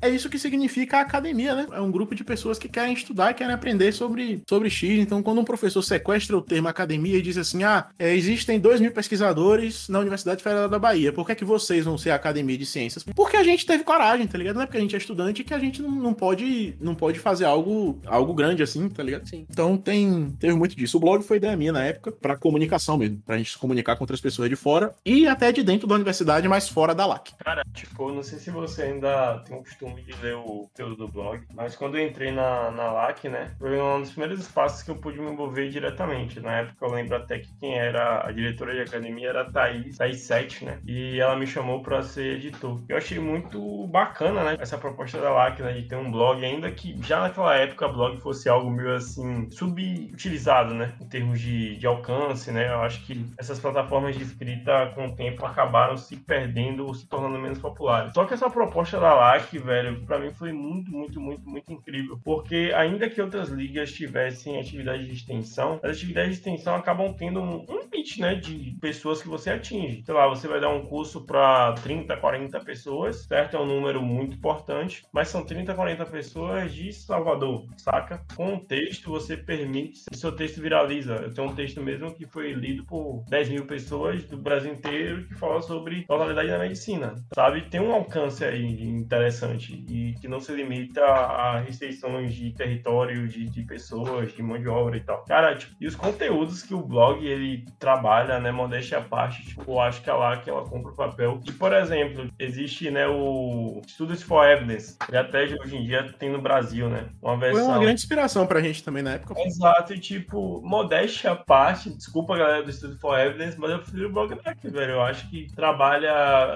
é 0.00 0.08
isso 0.10 0.28
que 0.28 0.38
significa 0.38 0.98
a 0.98 1.00
academia, 1.00 1.54
né? 1.54 1.66
É 1.72 1.80
um 1.80 1.90
grupo 1.90 2.14
de 2.14 2.24
pessoas 2.24 2.58
que 2.58 2.68
querem 2.68 2.92
estudar 2.94 3.30
e 3.30 3.34
querem 3.34 3.52
aprender 3.54 3.92
sobre, 3.92 4.42
sobre 4.48 4.70
X. 4.70 4.98
Então, 4.98 5.22
quando 5.22 5.40
um 5.40 5.44
professor 5.44 5.82
sequestra 5.82 6.36
o 6.36 6.42
termo 6.42 6.68
academia 6.68 7.16
e 7.18 7.22
diz 7.22 7.36
assim: 7.38 7.62
ah, 7.64 7.88
é, 7.98 8.14
existem 8.14 8.58
dois 8.58 8.80
mil 8.80 8.92
pesquisadores 8.92 9.88
na 9.88 9.98
Universidade 10.00 10.42
Federal 10.42 10.68
da 10.68 10.78
Bahia, 10.78 11.12
por 11.12 11.26
que, 11.26 11.32
é 11.32 11.34
que 11.34 11.44
vocês 11.44 11.84
vão 11.84 11.96
ser 11.98 12.10
a 12.10 12.14
academia 12.14 12.56
de 12.58 12.66
ciências? 12.66 13.04
Porque 13.14 13.36
a 13.36 13.42
gente 13.44 13.64
teve 13.66 13.84
coragem, 13.84 14.26
tá 14.26 14.36
ligado? 14.38 14.56
Não 14.56 14.62
é 14.62 14.66
porque 14.66 14.78
a 14.78 14.80
gente 14.80 14.94
é 14.94 14.98
estudante 14.98 15.44
que 15.44 15.54
a 15.54 15.58
gente 15.58 15.80
não, 15.82 15.90
não 15.90 16.14
pode, 16.14 16.74
não 16.80 16.94
pode 16.94 17.18
fazer 17.18 17.44
algo, 17.44 17.98
algo 18.06 18.34
grande 18.34 18.62
assim, 18.62 18.88
tá 18.88 19.02
ligado? 19.02 19.28
Sim. 19.28 19.46
Então 19.50 19.76
tem, 19.76 20.34
teve 20.38 20.54
muito 20.54 20.76
disso. 20.76 20.96
O 20.96 21.00
blog 21.00 21.22
foi 21.22 21.36
ideia 21.38 21.56
minha 21.56 21.72
na 21.72 21.84
época 21.84 22.12
pra 22.12 22.36
comunicação 22.36 22.96
mesmo, 22.96 23.20
pra 23.24 23.36
gente 23.38 23.52
se 23.52 23.58
comunicar 23.58 23.96
com 23.96 24.04
outras 24.04 24.20
pessoas 24.20 24.48
de 24.48 24.56
fora 24.56 24.94
e 25.04 25.26
até 25.26 25.52
de 25.52 25.62
dentro 25.62 25.86
da 25.86 25.94
universidade, 25.94 26.46
mas 26.48 26.68
fora 26.68 26.94
da 26.94 27.06
LAC. 27.06 27.32
Cara, 27.38 27.62
tipo, 27.72 28.10
não 28.12 28.22
sei 28.22 28.38
se 28.38 28.50
você 28.50 28.82
ainda 28.82 29.38
tem 29.40 29.56
o 29.56 29.62
costume 29.62 30.02
de 30.02 30.12
ler 30.22 30.36
o 30.36 30.68
conteúdo 30.68 30.96
do 30.96 31.08
blog, 31.08 31.44
mas 31.54 31.76
quando 31.76 31.98
eu 31.98 32.06
entrei 32.06 32.30
na, 32.30 32.70
na 32.70 32.90
LAC, 32.92 33.28
né, 33.28 33.54
foi 33.58 33.80
um 33.80 34.00
dos 34.00 34.10
primeiros 34.10 34.40
espaços 34.40 34.82
que 34.82 34.90
eu 34.90 34.96
pude 34.96 35.20
me 35.20 35.30
envolver 35.30 35.68
diretamente. 35.68 36.40
Na 36.40 36.60
época 36.60 36.86
eu 36.86 36.90
lembro 36.92 37.16
até 37.16 37.38
que 37.38 37.52
quem 37.58 37.78
era 37.78 38.26
a 38.26 38.32
diretora 38.32 38.74
de 38.74 38.82
academia 38.82 39.28
era 39.28 39.42
a 39.42 39.50
Thaís, 39.50 39.96
Thaís 39.96 40.20
Sete, 40.20 40.64
né, 40.64 40.78
e 40.86 41.20
ela 41.20 41.36
me 41.36 41.46
chamou 41.46 41.82
pra 41.82 42.02
ser 42.02 42.36
editor. 42.36 42.82
Eu 42.88 42.96
achei 42.96 43.18
muito 43.18 43.86
bacana, 43.88 44.44
né, 44.44 44.56
essa 44.58 44.78
proposta 44.78 45.20
da 45.20 45.30
LAC, 45.30 45.60
né, 45.60 45.72
de 45.72 45.88
ter 45.88 45.96
um 45.96 46.10
blog, 46.10 46.44
ainda 46.44 46.70
que 46.70 46.96
já 47.02 47.20
naquela 47.20 47.54
época 47.56 47.88
blog 47.88 48.20
fosse 48.20 48.48
algo 48.48 48.70
meio 48.70 48.94
assim, 48.94 49.50
subutilizado, 49.50 50.74
né, 50.74 50.94
em 51.00 51.08
termos 51.08 51.40
de, 51.40 51.76
de 51.76 51.86
alcance, 51.86 52.50
né, 52.50 52.68
eu 52.72 52.80
acho 52.82 53.04
que 53.04 53.26
essas 53.38 53.58
plataformas 53.58 54.16
de 54.16 54.22
escrita 54.22 54.92
com 54.94 55.06
o 55.06 55.14
tempo 55.14 55.44
acabaram 55.44 55.96
se 55.96 56.16
perdendo 56.16 56.86
ou 56.86 56.94
se 56.94 57.08
tornando 57.08 57.23
menos 57.28 57.58
populares. 57.58 58.12
Só 58.12 58.24
que 58.24 58.34
essa 58.34 58.50
proposta 58.50 58.98
da 58.98 59.14
LAC, 59.14 59.58
velho, 59.58 60.00
pra 60.06 60.18
mim 60.18 60.30
foi 60.32 60.52
muito, 60.52 60.90
muito, 60.90 61.20
muito, 61.20 61.48
muito 61.48 61.72
incrível, 61.72 62.18
porque 62.24 62.72
ainda 62.74 63.08
que 63.08 63.20
outras 63.20 63.48
ligas 63.48 63.92
tivessem 63.92 64.58
atividade 64.58 65.06
de 65.06 65.12
extensão, 65.12 65.80
as 65.82 65.96
atividades 65.96 66.32
de 66.32 66.36
extensão 66.38 66.74
acabam 66.74 67.12
tendo 67.14 67.40
um, 67.40 67.64
limite, 68.04 68.20
né, 68.20 68.34
de 68.34 68.76
pessoas 68.80 69.22
que 69.22 69.28
você 69.28 69.50
atinge. 69.50 70.02
Sei 70.04 70.14
lá, 70.14 70.28
você 70.28 70.46
vai 70.46 70.60
dar 70.60 70.68
um 70.68 70.82
curso 70.82 71.22
para 71.22 71.72
30, 71.74 72.16
40 72.16 72.60
pessoas, 72.60 73.24
certo? 73.24 73.56
É 73.56 73.60
um 73.60 73.66
número 73.66 74.02
muito 74.02 74.36
importante, 74.36 75.04
mas 75.12 75.28
são 75.28 75.44
30, 75.44 75.74
40 75.74 76.06
pessoas 76.06 76.72
de 76.72 76.92
Salvador, 76.92 77.66
saca? 77.76 78.22
Com 78.36 78.56
o 78.56 78.60
texto, 78.60 79.10
você 79.10 79.36
permite 79.36 80.04
que 80.10 80.16
seu 80.16 80.32
texto 80.32 80.60
viraliza. 80.60 81.14
Eu 81.14 81.32
tenho 81.32 81.48
um 81.48 81.54
texto 81.54 81.80
mesmo 81.80 82.14
que 82.14 82.26
foi 82.26 82.52
lido 82.52 82.84
por 82.84 83.24
10 83.28 83.48
mil 83.50 83.66
pessoas 83.66 84.24
do 84.24 84.36
Brasil 84.36 84.72
inteiro 84.72 85.26
que 85.26 85.34
fala 85.34 85.62
sobre 85.62 86.02
totalidade 86.02 86.48
da 86.48 86.58
medicina, 86.58 87.13
sabe? 87.34 87.62
Tem 87.68 87.80
um 87.80 87.92
alcance 87.92 88.44
aí 88.44 88.82
interessante 88.82 89.84
e 89.88 90.14
que 90.20 90.28
não 90.28 90.40
se 90.40 90.52
limita 90.52 91.04
a 91.04 91.60
restrições 91.60 92.34
de 92.34 92.52
território, 92.52 93.28
de, 93.28 93.48
de 93.48 93.62
pessoas, 93.62 94.32
de 94.32 94.42
mão 94.42 94.60
de 94.60 94.68
obra 94.68 94.96
e 94.96 95.00
tal. 95.00 95.24
Cara, 95.24 95.56
tipo, 95.56 95.74
e 95.80 95.86
os 95.86 95.94
conteúdos 95.94 96.62
que 96.62 96.74
o 96.74 96.82
blog 96.82 97.24
ele 97.26 97.64
trabalha, 97.78 98.38
né, 98.38 98.50
modéstia 98.50 98.98
à 98.98 99.02
parte, 99.02 99.44
tipo, 99.44 99.72
eu 99.72 99.80
acho 99.80 100.02
que 100.02 100.10
é 100.10 100.12
lá 100.12 100.36
que 100.36 100.50
ela 100.50 100.64
compra 100.64 100.92
o 100.92 100.96
papel. 100.96 101.40
E, 101.46 101.52
por 101.52 101.72
exemplo, 101.72 102.28
existe, 102.38 102.90
né, 102.90 103.06
o 103.06 103.80
Studies 103.88 104.22
for 104.22 104.46
Evidence, 104.46 104.96
e 105.10 105.16
até 105.16 105.44
hoje 105.44 105.76
em 105.76 105.84
dia 105.84 106.12
tem 106.18 106.30
no 106.30 106.40
Brasil, 106.40 106.88
né, 106.88 107.08
uma 107.22 107.38
Foi 107.38 107.50
versão... 107.50 107.66
uma 107.66 107.78
grande 107.78 108.00
inspiração 108.00 108.46
pra 108.46 108.60
gente 108.60 108.82
também 108.82 109.02
na 109.02 109.14
época. 109.14 109.34
Exato, 109.40 109.94
e 109.94 109.98
tipo, 109.98 110.60
modéstia 110.62 111.32
à 111.32 111.36
parte, 111.36 111.90
desculpa 111.90 112.36
galera 112.36 112.62
do 112.62 112.72
Studio 112.72 112.98
for 112.98 113.18
Evidence, 113.18 113.58
mas 113.58 113.70
eu 113.70 113.78
prefiro 113.78 114.08
o 114.08 114.12
blog 114.12 114.34
daqui, 114.42 114.68
velho. 114.68 114.92
Eu 114.92 115.02
acho 115.02 115.28
que 115.30 115.46
trabalha 115.54 116.12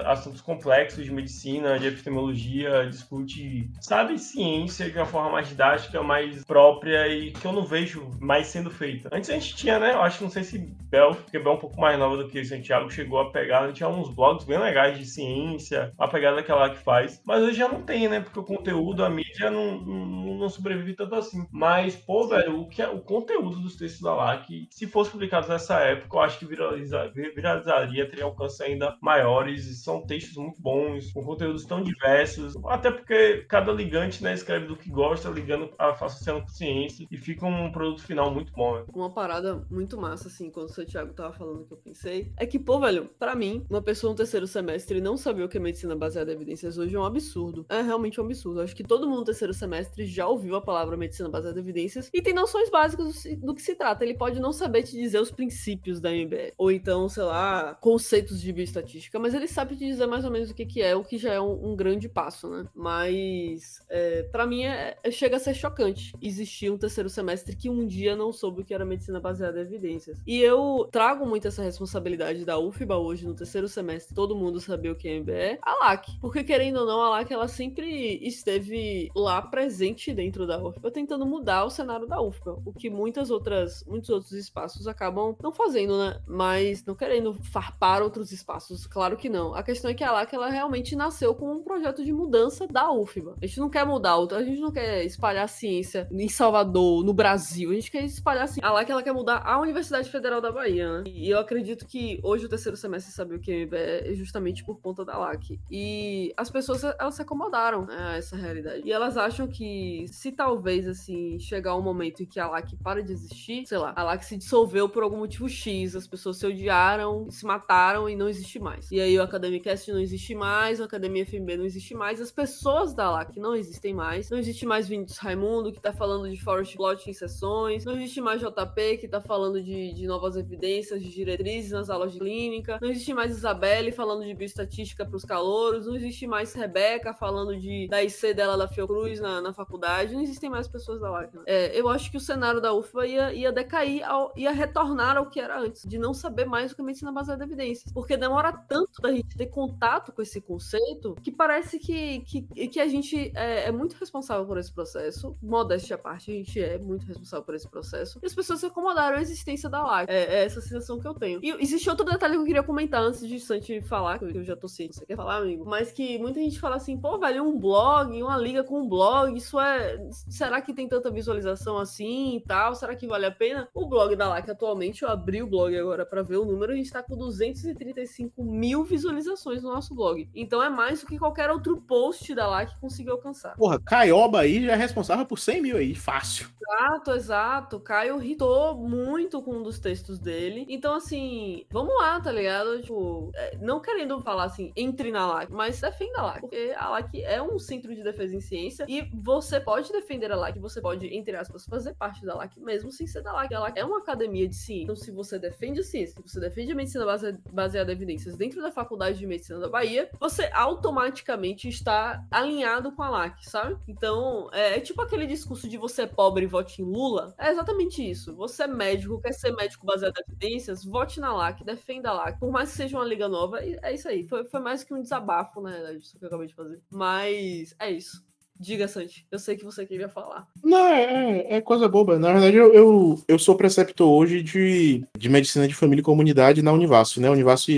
assuntos 0.07 0.38
complexos 0.41 1.03
de 1.03 1.11
medicina, 1.11 1.79
de 1.79 1.87
epistemologia, 1.87 2.87
discute, 2.87 3.69
sabe, 3.81 4.17
ciência 4.17 4.89
de 4.89 4.97
uma 4.97 5.05
forma 5.05 5.31
mais 5.31 5.47
didática, 5.47 6.01
mais 6.01 6.43
própria 6.43 7.07
e 7.07 7.31
que 7.31 7.45
eu 7.45 7.51
não 7.51 7.63
vejo 7.63 8.09
mais 8.19 8.47
sendo 8.47 8.69
feita. 8.69 9.09
Antes 9.11 9.29
a 9.29 9.33
gente 9.33 9.55
tinha, 9.55 9.79
né? 9.79 9.93
Eu 9.93 10.01
acho 10.01 10.23
não 10.23 10.29
sei 10.29 10.43
se 10.43 10.59
Bel, 10.89 11.15
porque 11.15 11.37
Bel 11.37 11.53
é 11.53 11.55
um 11.55 11.59
pouco 11.59 11.79
mais 11.79 11.97
nova 11.99 12.17
do 12.17 12.27
que 12.27 12.43
Santiago, 12.43 12.89
chegou 12.89 13.19
a 13.19 13.31
pegar, 13.31 13.61
a 13.61 13.67
gente 13.67 13.77
tinha 13.77 13.89
uns 13.89 14.09
blogs 14.09 14.45
bem 14.45 14.57
legais 14.57 14.97
de 14.97 15.05
ciência, 15.05 15.93
a 15.97 16.07
pegada 16.07 16.41
que 16.41 16.51
ela 16.51 16.69
que 16.69 16.79
faz, 16.79 17.21
mas 17.25 17.43
hoje 17.43 17.57
já 17.57 17.67
não 17.67 17.83
tem, 17.83 18.07
né? 18.07 18.19
Porque 18.19 18.39
o 18.39 18.43
conteúdo, 18.43 19.03
a 19.03 19.09
mídia 19.09 19.51
não, 19.51 19.79
não, 19.79 20.35
não 20.35 20.49
sobrevive 20.49 20.95
tanto 20.95 21.15
assim. 21.15 21.45
Mas, 21.51 21.95
pô, 21.95 22.27
velho, 22.27 22.61
o, 22.61 22.67
que 22.67 22.81
é, 22.81 22.87
o 22.87 22.99
conteúdo 22.99 23.59
dos 23.59 23.75
textos 23.75 24.01
da 24.01 24.13
LAC, 24.13 24.67
se 24.71 24.87
fosse 24.87 25.11
publicado 25.11 25.47
nessa 25.47 25.79
época, 25.79 26.17
eu 26.17 26.21
acho 26.21 26.39
que 26.39 26.45
viraliza, 26.45 27.11
viralizaria, 27.35 28.09
teria 28.09 28.25
alcance 28.25 28.63
ainda 28.63 28.97
maiores, 29.01 29.83
são 29.83 30.05
textos 30.05 30.28
muito 30.35 30.61
bons, 30.61 31.11
com 31.11 31.23
conteúdos 31.23 31.65
tão 31.65 31.81
diversos, 31.81 32.55
até 32.65 32.91
porque 32.91 33.45
cada 33.47 33.71
ligante, 33.71 34.23
né, 34.23 34.33
escreve 34.33 34.67
do 34.67 34.75
que 34.75 34.89
gosta, 34.89 35.29
ligando, 35.29 35.71
associando 35.77 36.41
com 36.41 36.47
ciência, 36.47 37.07
e 37.09 37.17
fica 37.17 37.45
um 37.45 37.71
produto 37.71 38.03
final 38.03 38.33
muito 38.33 38.51
bom, 38.53 38.75
né? 38.75 38.85
Uma 38.93 39.09
parada 39.09 39.65
muito 39.69 39.99
massa, 39.99 40.27
assim, 40.27 40.49
quando 40.49 40.69
o 40.69 40.73
Santiago 40.73 41.13
tava 41.13 41.33
falando 41.33 41.65
que 41.65 41.73
eu 41.73 41.77
pensei, 41.77 42.31
é 42.37 42.45
que, 42.45 42.59
pô, 42.59 42.79
velho, 42.79 43.09
pra 43.17 43.35
mim, 43.35 43.65
uma 43.69 43.81
pessoa 43.81 44.11
no 44.11 44.17
terceiro 44.17 44.47
semestre 44.47 45.01
não 45.01 45.17
saber 45.17 45.43
o 45.43 45.49
que 45.49 45.57
é 45.57 45.59
medicina 45.59 45.95
baseada 45.95 46.31
em 46.31 46.35
evidências 46.35 46.77
hoje 46.77 46.95
é 46.95 46.99
um 46.99 47.03
absurdo. 47.03 47.65
É 47.69 47.81
realmente 47.81 48.19
um 48.19 48.25
absurdo. 48.25 48.61
Acho 48.61 48.75
que 48.75 48.83
todo 48.83 49.07
mundo 49.07 49.19
no 49.19 49.25
terceiro 49.25 49.53
semestre 49.53 50.05
já 50.05 50.27
ouviu 50.27 50.55
a 50.55 50.61
palavra 50.61 50.97
medicina 50.97 51.29
baseada 51.29 51.59
em 51.59 51.63
evidências 51.63 52.09
e 52.13 52.21
tem 52.21 52.33
noções 52.33 52.69
básicas 52.69 53.23
do, 53.37 53.53
que 53.53 53.61
se 53.61 53.75
trata. 53.75 54.03
Ele 54.03 54.13
pode 54.13 54.39
não 54.39 54.51
saber 54.51 54.83
te 54.83 54.91
dizer 54.91 55.19
os 55.19 55.31
princípios 55.31 55.99
da 55.99 56.11
MBE, 56.11 56.53
ou 56.57 56.71
então, 56.71 57.07
sei 57.09 57.23
lá, 57.23 57.75
conceitos 57.75 58.41
de 58.41 58.51
bioestatística, 58.51 59.19
mas 59.19 59.33
ele 59.33 59.47
sabe 59.47 59.75
te 59.75 59.85
dizer 59.85 60.07
mais 60.07 60.18
ou 60.25 60.31
menos 60.31 60.49
o 60.49 60.53
que, 60.53 60.65
que 60.65 60.81
é, 60.81 60.95
o 60.95 61.03
que 61.03 61.17
já 61.17 61.33
é 61.33 61.41
um, 61.41 61.71
um 61.71 61.75
grande 61.75 62.07
passo, 62.07 62.49
né? 62.49 62.65
Mas, 62.75 63.81
é, 63.89 64.23
para 64.23 64.45
mim, 64.45 64.63
é, 64.63 64.97
é- 65.03 65.11
chega 65.11 65.37
a 65.37 65.39
ser 65.39 65.53
chocante 65.53 66.13
existir 66.21 66.71
um 66.71 66.77
terceiro 66.77 67.09
semestre 67.09 67.55
que 67.55 67.69
um 67.69 67.85
dia 67.85 68.15
não 68.15 68.31
soube 68.31 68.61
o 68.61 68.65
que 68.65 68.73
era 68.73 68.85
medicina 68.85 69.19
baseada 69.19 69.59
em 69.59 69.63
evidências. 69.63 70.21
E 70.25 70.39
eu 70.39 70.87
trago 70.91 71.25
muito 71.25 71.47
essa 71.47 71.61
responsabilidade 71.63 72.45
da 72.45 72.57
UFBA 72.57 72.97
hoje 72.97 73.25
no 73.25 73.33
terceiro 73.33 73.67
semestre, 73.67 74.15
todo 74.15 74.35
mundo 74.35 74.59
saber 74.59 74.89
o 74.89 74.95
que 74.95 75.07
é 75.07 75.19
MBE, 75.19 75.59
a 75.61 75.85
LAC. 75.85 76.19
Porque, 76.21 76.43
querendo 76.43 76.77
ou 76.81 76.85
não, 76.85 77.01
a 77.01 77.09
LAC 77.09 77.31
ela 77.31 77.47
sempre 77.47 78.19
esteve 78.21 79.09
lá 79.15 79.41
presente 79.41 80.13
dentro 80.13 80.47
da 80.47 80.61
UFBA, 80.61 80.91
tentando 80.91 81.25
mudar 81.25 81.65
o 81.65 81.69
cenário 81.69 82.07
da 82.07 82.21
UFBA, 82.21 82.59
o 82.65 82.73
que 82.73 82.89
muitas 82.89 83.29
outras, 83.29 83.83
muitos 83.85 84.09
outros 84.09 84.31
espaços 84.33 84.87
acabam 84.87 85.35
não 85.41 85.51
fazendo, 85.51 85.97
né? 85.97 86.21
Mas 86.27 86.83
não 86.85 86.95
querendo 86.95 87.33
farpar 87.33 88.01
outros 88.01 88.31
espaços, 88.31 88.87
claro 88.87 89.17
que 89.17 89.29
não. 89.29 89.53
A 89.53 89.63
questão 89.63 89.91
é 89.91 89.93
que 89.93 90.03
a 90.03 90.08
LAC 90.11 90.33
ela 90.33 90.49
realmente 90.49 90.95
nasceu 90.95 91.33
como 91.35 91.53
um 91.53 91.63
projeto 91.63 92.03
de 92.03 92.11
mudança 92.11 92.67
da 92.67 92.91
UFBA. 92.91 93.35
A 93.41 93.45
gente 93.45 93.59
não 93.59 93.69
quer 93.69 93.85
mudar, 93.85 94.15
a 94.15 94.43
gente 94.43 94.59
não 94.59 94.71
quer 94.71 95.03
espalhar 95.05 95.47
ciência 95.47 96.07
em 96.11 96.29
Salvador, 96.29 97.03
no 97.03 97.13
Brasil. 97.13 97.71
A 97.71 97.73
gente 97.73 97.91
quer 97.91 98.03
espalhar 98.03 98.43
assim. 98.43 98.59
A 98.63 98.71
LAC 98.71 98.89
ela 98.89 99.03
quer 99.03 99.13
mudar 99.13 99.41
a 99.45 99.59
Universidade 99.59 100.09
Federal 100.09 100.41
da 100.41 100.51
Bahia, 100.51 100.99
né? 100.99 101.03
E 101.07 101.29
eu 101.29 101.39
acredito 101.39 101.85
que 101.85 102.19
hoje 102.23 102.45
o 102.45 102.49
terceiro 102.49 102.77
semestre 102.77 103.11
sabe 103.11 103.35
o 103.35 103.39
que 103.39 103.67
é 103.71 104.13
justamente 104.13 104.63
por 104.63 104.79
conta 104.79 105.03
da 105.05 105.17
LAC. 105.17 105.59
E 105.69 106.33
as 106.37 106.49
pessoas 106.49 106.83
elas 106.83 107.15
se 107.15 107.21
acomodaram 107.21 107.85
né, 107.85 107.97
a 107.99 108.15
essa 108.17 108.35
realidade. 108.35 108.81
E 108.85 108.91
elas 108.91 109.17
acham 109.17 109.47
que 109.47 110.05
se 110.07 110.31
talvez 110.31 110.87
assim 110.87 111.39
chegar 111.39 111.75
um 111.75 111.81
momento 111.81 112.23
em 112.23 112.25
que 112.25 112.39
a 112.39 112.47
LAC 112.47 112.75
para 112.83 113.03
de 113.03 113.11
existir, 113.11 113.65
sei 113.67 113.77
lá, 113.77 113.93
a 113.95 114.03
LAC 114.03 114.23
se 114.23 114.37
dissolveu 114.37 114.89
por 114.89 115.03
algum 115.03 115.17
motivo 115.17 115.47
X, 115.47 115.95
as 115.95 116.07
pessoas 116.07 116.37
se 116.37 116.45
odiaram, 116.45 117.29
se 117.29 117.45
mataram 117.45 118.09
e 118.09 118.15
não 118.15 118.29
existe 118.29 118.59
mais. 118.59 118.91
E 118.91 118.99
aí 118.99 119.17
o 119.17 119.23
Academicast 119.23 119.91
não 119.91 119.98
existe 119.99 120.35
mais, 120.35 120.79
o 120.79 120.83
Academia 120.83 121.25
FMB 121.25 121.57
não 121.57 121.65
existe 121.65 121.93
mais, 121.93 122.21
as 122.21 122.31
pessoas 122.31 122.93
da 122.93 123.09
LAC 123.09 123.37
não 123.37 123.55
existem 123.55 123.93
mais, 123.93 124.29
não 124.29 124.37
existe 124.37 124.65
mais 124.65 124.87
Vinícius 124.87 125.17
Raimundo 125.17 125.71
que 125.71 125.79
tá 125.79 125.93
falando 125.93 126.29
de 126.29 126.41
Forest 126.41 126.75
Plot 126.77 127.09
em 127.09 127.13
sessões, 127.13 127.85
não 127.85 127.95
existe 127.95 128.21
mais 128.21 128.41
JP 128.41 128.97
que 128.99 129.07
tá 129.07 129.21
falando 129.21 129.61
de, 129.61 129.93
de 129.93 130.07
novas 130.07 130.35
evidências, 130.35 131.01
de 131.01 131.09
diretrizes 131.09 131.71
nas 131.71 131.89
aulas 131.89 132.13
de 132.13 132.19
clínica, 132.19 132.79
não 132.81 132.89
existe 132.89 133.13
mais 133.13 133.31
Isabelle 133.31 133.91
falando 133.91 134.25
de 134.25 134.33
bioestatística 134.33 135.05
pros 135.05 135.23
calouros, 135.23 135.85
não 135.85 135.95
existe 135.95 136.27
mais 136.27 136.53
Rebeca 136.53 137.13
falando 137.13 137.57
de, 137.57 137.87
da 137.87 138.03
IC 138.03 138.33
dela 138.33 138.57
da 138.57 138.67
Fiocruz 138.67 139.19
na, 139.19 139.41
na 139.41 139.53
faculdade, 139.53 140.13
não 140.13 140.21
existem 140.21 140.49
mais 140.49 140.67
pessoas 140.67 140.99
da 140.99 141.09
LAC. 141.09 141.33
né? 141.35 141.43
É, 141.45 141.79
eu 141.79 141.87
acho 141.89 142.11
que 142.11 142.17
o 142.17 142.19
cenário 142.19 142.61
da 142.61 142.73
UFBA 142.73 143.07
ia, 143.07 143.33
ia 143.33 143.51
decair, 143.51 144.03
ao, 144.03 144.33
ia 144.35 144.51
retornar 144.51 145.17
ao 145.17 145.29
que 145.29 145.39
era 145.39 145.59
antes, 145.59 145.87
de 145.87 145.97
não 145.97 146.13
saber 146.13 146.45
mais 146.45 146.71
o 146.71 146.75
que 146.75 146.81
é 146.81 146.85
medicina 146.85 147.11
baseada 147.11 147.43
em 147.43 147.47
evidências. 147.47 147.91
Porque 147.91 148.17
demora 148.17 148.51
tanto 148.51 149.01
da 149.01 149.11
gente 149.11 149.35
ter 149.35 149.47
contato 149.47 149.88
com 149.97 150.21
esse 150.21 150.39
conceito 150.41 151.15
que 151.21 151.31
parece 151.31 151.79
que, 151.79 152.19
que, 152.21 152.41
que 152.67 152.79
a 152.79 152.87
gente 152.87 153.31
é, 153.35 153.67
é 153.67 153.71
muito 153.71 153.93
responsável 153.93 154.45
por 154.45 154.57
esse 154.57 154.71
processo. 154.71 155.35
Modéstia 155.41 155.95
à 155.95 155.99
parte, 155.99 156.31
a 156.31 156.33
gente 156.33 156.61
é 156.61 156.77
muito 156.77 157.05
responsável 157.05 157.45
por 157.45 157.55
esse 157.55 157.67
processo. 157.67 158.19
E 158.21 158.25
as 158.25 158.35
pessoas 158.35 158.59
se 158.59 158.65
acomodaram 158.65 159.17
à 159.17 159.21
existência 159.21 159.69
da 159.69 159.83
LAC. 159.83 160.09
É, 160.09 160.35
é 160.35 160.45
essa 160.45 160.61
sensação 160.61 160.99
que 160.99 161.07
eu 161.07 161.13
tenho. 161.13 161.39
E 161.43 161.49
existe 161.61 161.89
outro 161.89 162.05
detalhe 162.05 162.33
que 162.33 162.39
eu 162.39 162.45
queria 162.45 162.63
comentar 162.63 163.01
antes 163.01 163.27
de 163.27 163.39
Santi 163.39 163.81
falar, 163.81 164.19
que 164.19 164.25
eu 164.25 164.43
já 164.43 164.55
tô 164.55 164.67
ciente, 164.67 164.95
você 164.95 165.05
quer 165.05 165.15
falar, 165.15 165.37
amigo? 165.37 165.65
Mas 165.65 165.91
que 165.91 166.17
muita 166.19 166.39
gente 166.39 166.59
fala 166.59 166.75
assim, 166.75 166.97
pô, 166.97 167.17
velho, 167.17 167.43
um 167.43 167.57
blog, 167.57 168.21
uma 168.21 168.37
liga 168.37 168.63
com 168.63 168.81
um 168.81 168.87
blog, 168.87 169.35
isso 169.35 169.59
é. 169.59 169.97
Será 170.29 170.61
que 170.61 170.73
tem 170.73 170.87
tanta 170.87 171.09
visualização 171.09 171.77
assim 171.77 172.37
e 172.37 172.41
tal? 172.41 172.75
Será 172.75 172.95
que 172.95 173.07
vale 173.07 173.25
a 173.25 173.31
pena? 173.31 173.67
O 173.73 173.87
blog 173.87 174.15
da 174.15 174.29
LAC 174.29 174.49
atualmente, 174.49 175.03
eu 175.03 175.09
abri 175.09 175.41
o 175.41 175.47
blog 175.47 175.77
agora 175.77 176.05
pra 176.05 176.21
ver 176.21 176.37
o 176.37 176.45
número, 176.45 176.73
a 176.73 176.75
gente 176.75 176.91
tá 176.91 177.01
com 177.01 177.15
235 177.15 178.43
mil 178.43 178.83
visualizações 178.83 179.63
no 179.63 179.71
nosso 179.79 179.95
blog. 179.95 180.29
Então 180.35 180.61
é 180.61 180.69
mais 180.69 181.01
do 181.01 181.07
que 181.07 181.17
qualquer 181.17 181.49
outro 181.49 181.77
post 181.81 182.33
da 182.35 182.47
LAC 182.47 182.77
conseguiu 182.79 183.13
alcançar. 183.13 183.55
Porra, 183.55 183.79
Caioba 183.79 184.41
aí 184.41 184.65
já 184.65 184.73
é 184.73 184.75
responsável 184.75 185.25
por 185.25 185.39
100 185.39 185.61
mil 185.61 185.77
aí, 185.77 185.95
fácil. 185.95 186.47
Exato, 186.61 187.11
exato. 187.11 187.79
Caio 187.79 188.21
irritou 188.21 188.75
muito 188.75 189.41
com 189.41 189.55
um 189.55 189.63
dos 189.63 189.79
textos 189.79 190.19
dele. 190.19 190.65
Então, 190.69 190.93
assim, 190.93 191.65
vamos 191.71 191.95
lá, 191.95 192.19
tá 192.19 192.31
ligado? 192.31 192.81
Tipo, 192.81 193.31
é, 193.33 193.57
não 193.57 193.79
querendo 193.79 194.19
falar 194.21 194.43
assim, 194.43 194.71
entre 194.75 195.11
na 195.11 195.25
LAC, 195.25 195.49
mas 195.51 195.79
defenda 195.81 196.19
a 196.19 196.25
LAC. 196.25 196.41
Porque 196.41 196.73
a 196.77 196.89
LAC 196.89 197.23
é 197.23 197.41
um 197.41 197.57
centro 197.57 197.95
de 197.95 198.03
defesa 198.03 198.35
em 198.35 198.41
ciência 198.41 198.85
e 198.87 199.09
você 199.13 199.59
pode 199.59 199.91
defender 199.91 200.31
a 200.31 200.35
LAC, 200.35 200.59
você 200.59 200.79
pode, 200.81 201.07
entre 201.07 201.35
aspas, 201.35 201.65
fazer 201.65 201.93
parte 201.95 202.23
da 202.25 202.35
LAC 202.35 202.59
mesmo 202.59 202.91
sem 202.91 203.07
ser 203.07 203.21
da 203.23 203.31
LAC. 203.31 203.53
A 203.53 203.59
LAC 203.61 203.77
é 203.77 203.85
uma 203.85 203.99
academia 203.99 204.47
de 204.47 204.55
ciência. 204.55 204.83
Então, 204.83 204.95
se 204.95 205.11
você 205.11 205.39
defende 205.39 205.79
a 205.79 205.83
ciência, 205.83 206.15
se 206.25 206.33
você 206.33 206.39
defende 206.39 206.71
a 206.71 206.75
medicina 206.75 207.05
base- 207.05 207.37
baseada 207.51 207.91
em 207.91 207.95
evidências 207.95 208.35
dentro 208.35 208.61
da 208.61 208.71
Faculdade 208.71 209.17
de 209.17 209.25
Medicina 209.27 209.59
da 209.59 209.68
Bahia, 209.69 210.09
você 210.19 210.49
automaticamente 210.53 211.67
está 211.67 212.23
alinhado 212.31 212.91
com 212.91 213.03
a 213.03 213.09
LAC, 213.09 213.43
sabe? 213.49 213.77
Então, 213.87 214.49
é, 214.51 214.77
é 214.77 214.79
tipo 214.79 215.01
aquele 215.01 215.25
discurso 215.27 215.67
de 215.69 215.77
você 215.77 216.03
é 216.03 216.07
pobre 216.07 216.43
e 216.43 216.47
vote 216.47 216.81
em 216.81 216.85
Lula. 216.85 217.33
É 217.37 217.49
exatamente 217.51 218.07
isso. 218.07 218.35
Você 218.35 218.63
é 218.63 218.67
médico, 218.67 219.21
quer 219.21 219.33
ser 219.33 219.55
médico 219.55 219.85
baseado 219.85 220.17
em 220.17 220.31
evidências, 220.31 220.83
vote 220.83 221.19
na 221.19 221.33
LAC, 221.33 221.63
defenda 221.63 222.09
a 222.09 222.13
LAC. 222.13 222.39
Por 222.39 222.51
mais 222.51 222.71
que 222.71 222.77
seja 222.77 222.97
uma 222.97 223.05
liga 223.05 223.27
nova, 223.27 223.59
é 223.61 223.93
isso 223.93 224.07
aí. 224.07 224.27
Foi, 224.27 224.45
foi 224.45 224.59
mais 224.59 224.83
que 224.83 224.93
um 224.93 225.01
desabafo, 225.01 225.61
na 225.61 225.71
verdade, 225.71 225.99
isso 225.99 226.17
que 226.17 226.23
eu 226.23 226.27
acabei 226.27 226.47
de 226.47 226.55
fazer. 226.55 226.81
Mas 226.89 227.75
é 227.79 227.91
isso. 227.91 228.27
Diga, 228.61 228.89
Santi. 228.89 229.25
Eu 229.31 229.39
sei 229.39 229.55
que 229.55 229.63
você 229.63 229.85
queria 229.85 230.09
falar. 230.09 230.45
Não, 230.61 230.85
é, 230.85 231.03
é- 231.39 231.55
é 231.55 231.61
coisa 231.61 231.87
boba. 231.87 232.19
Na 232.19 232.33
verdade, 232.33 232.57
eu, 232.57 232.73
eu, 232.73 233.23
eu 233.25 233.39
sou 233.39 233.55
preceptor 233.55 234.09
hoje 234.09 234.43
de, 234.43 235.05
de 235.17 235.29
medicina 235.29 235.65
de 235.65 235.73
família 235.73 236.01
e 236.01 236.03
comunidade 236.03 236.61
na 236.61 236.73
Univasso, 236.73 237.21
né? 237.21 237.29
A 237.29 237.31
Univasso 237.31 237.71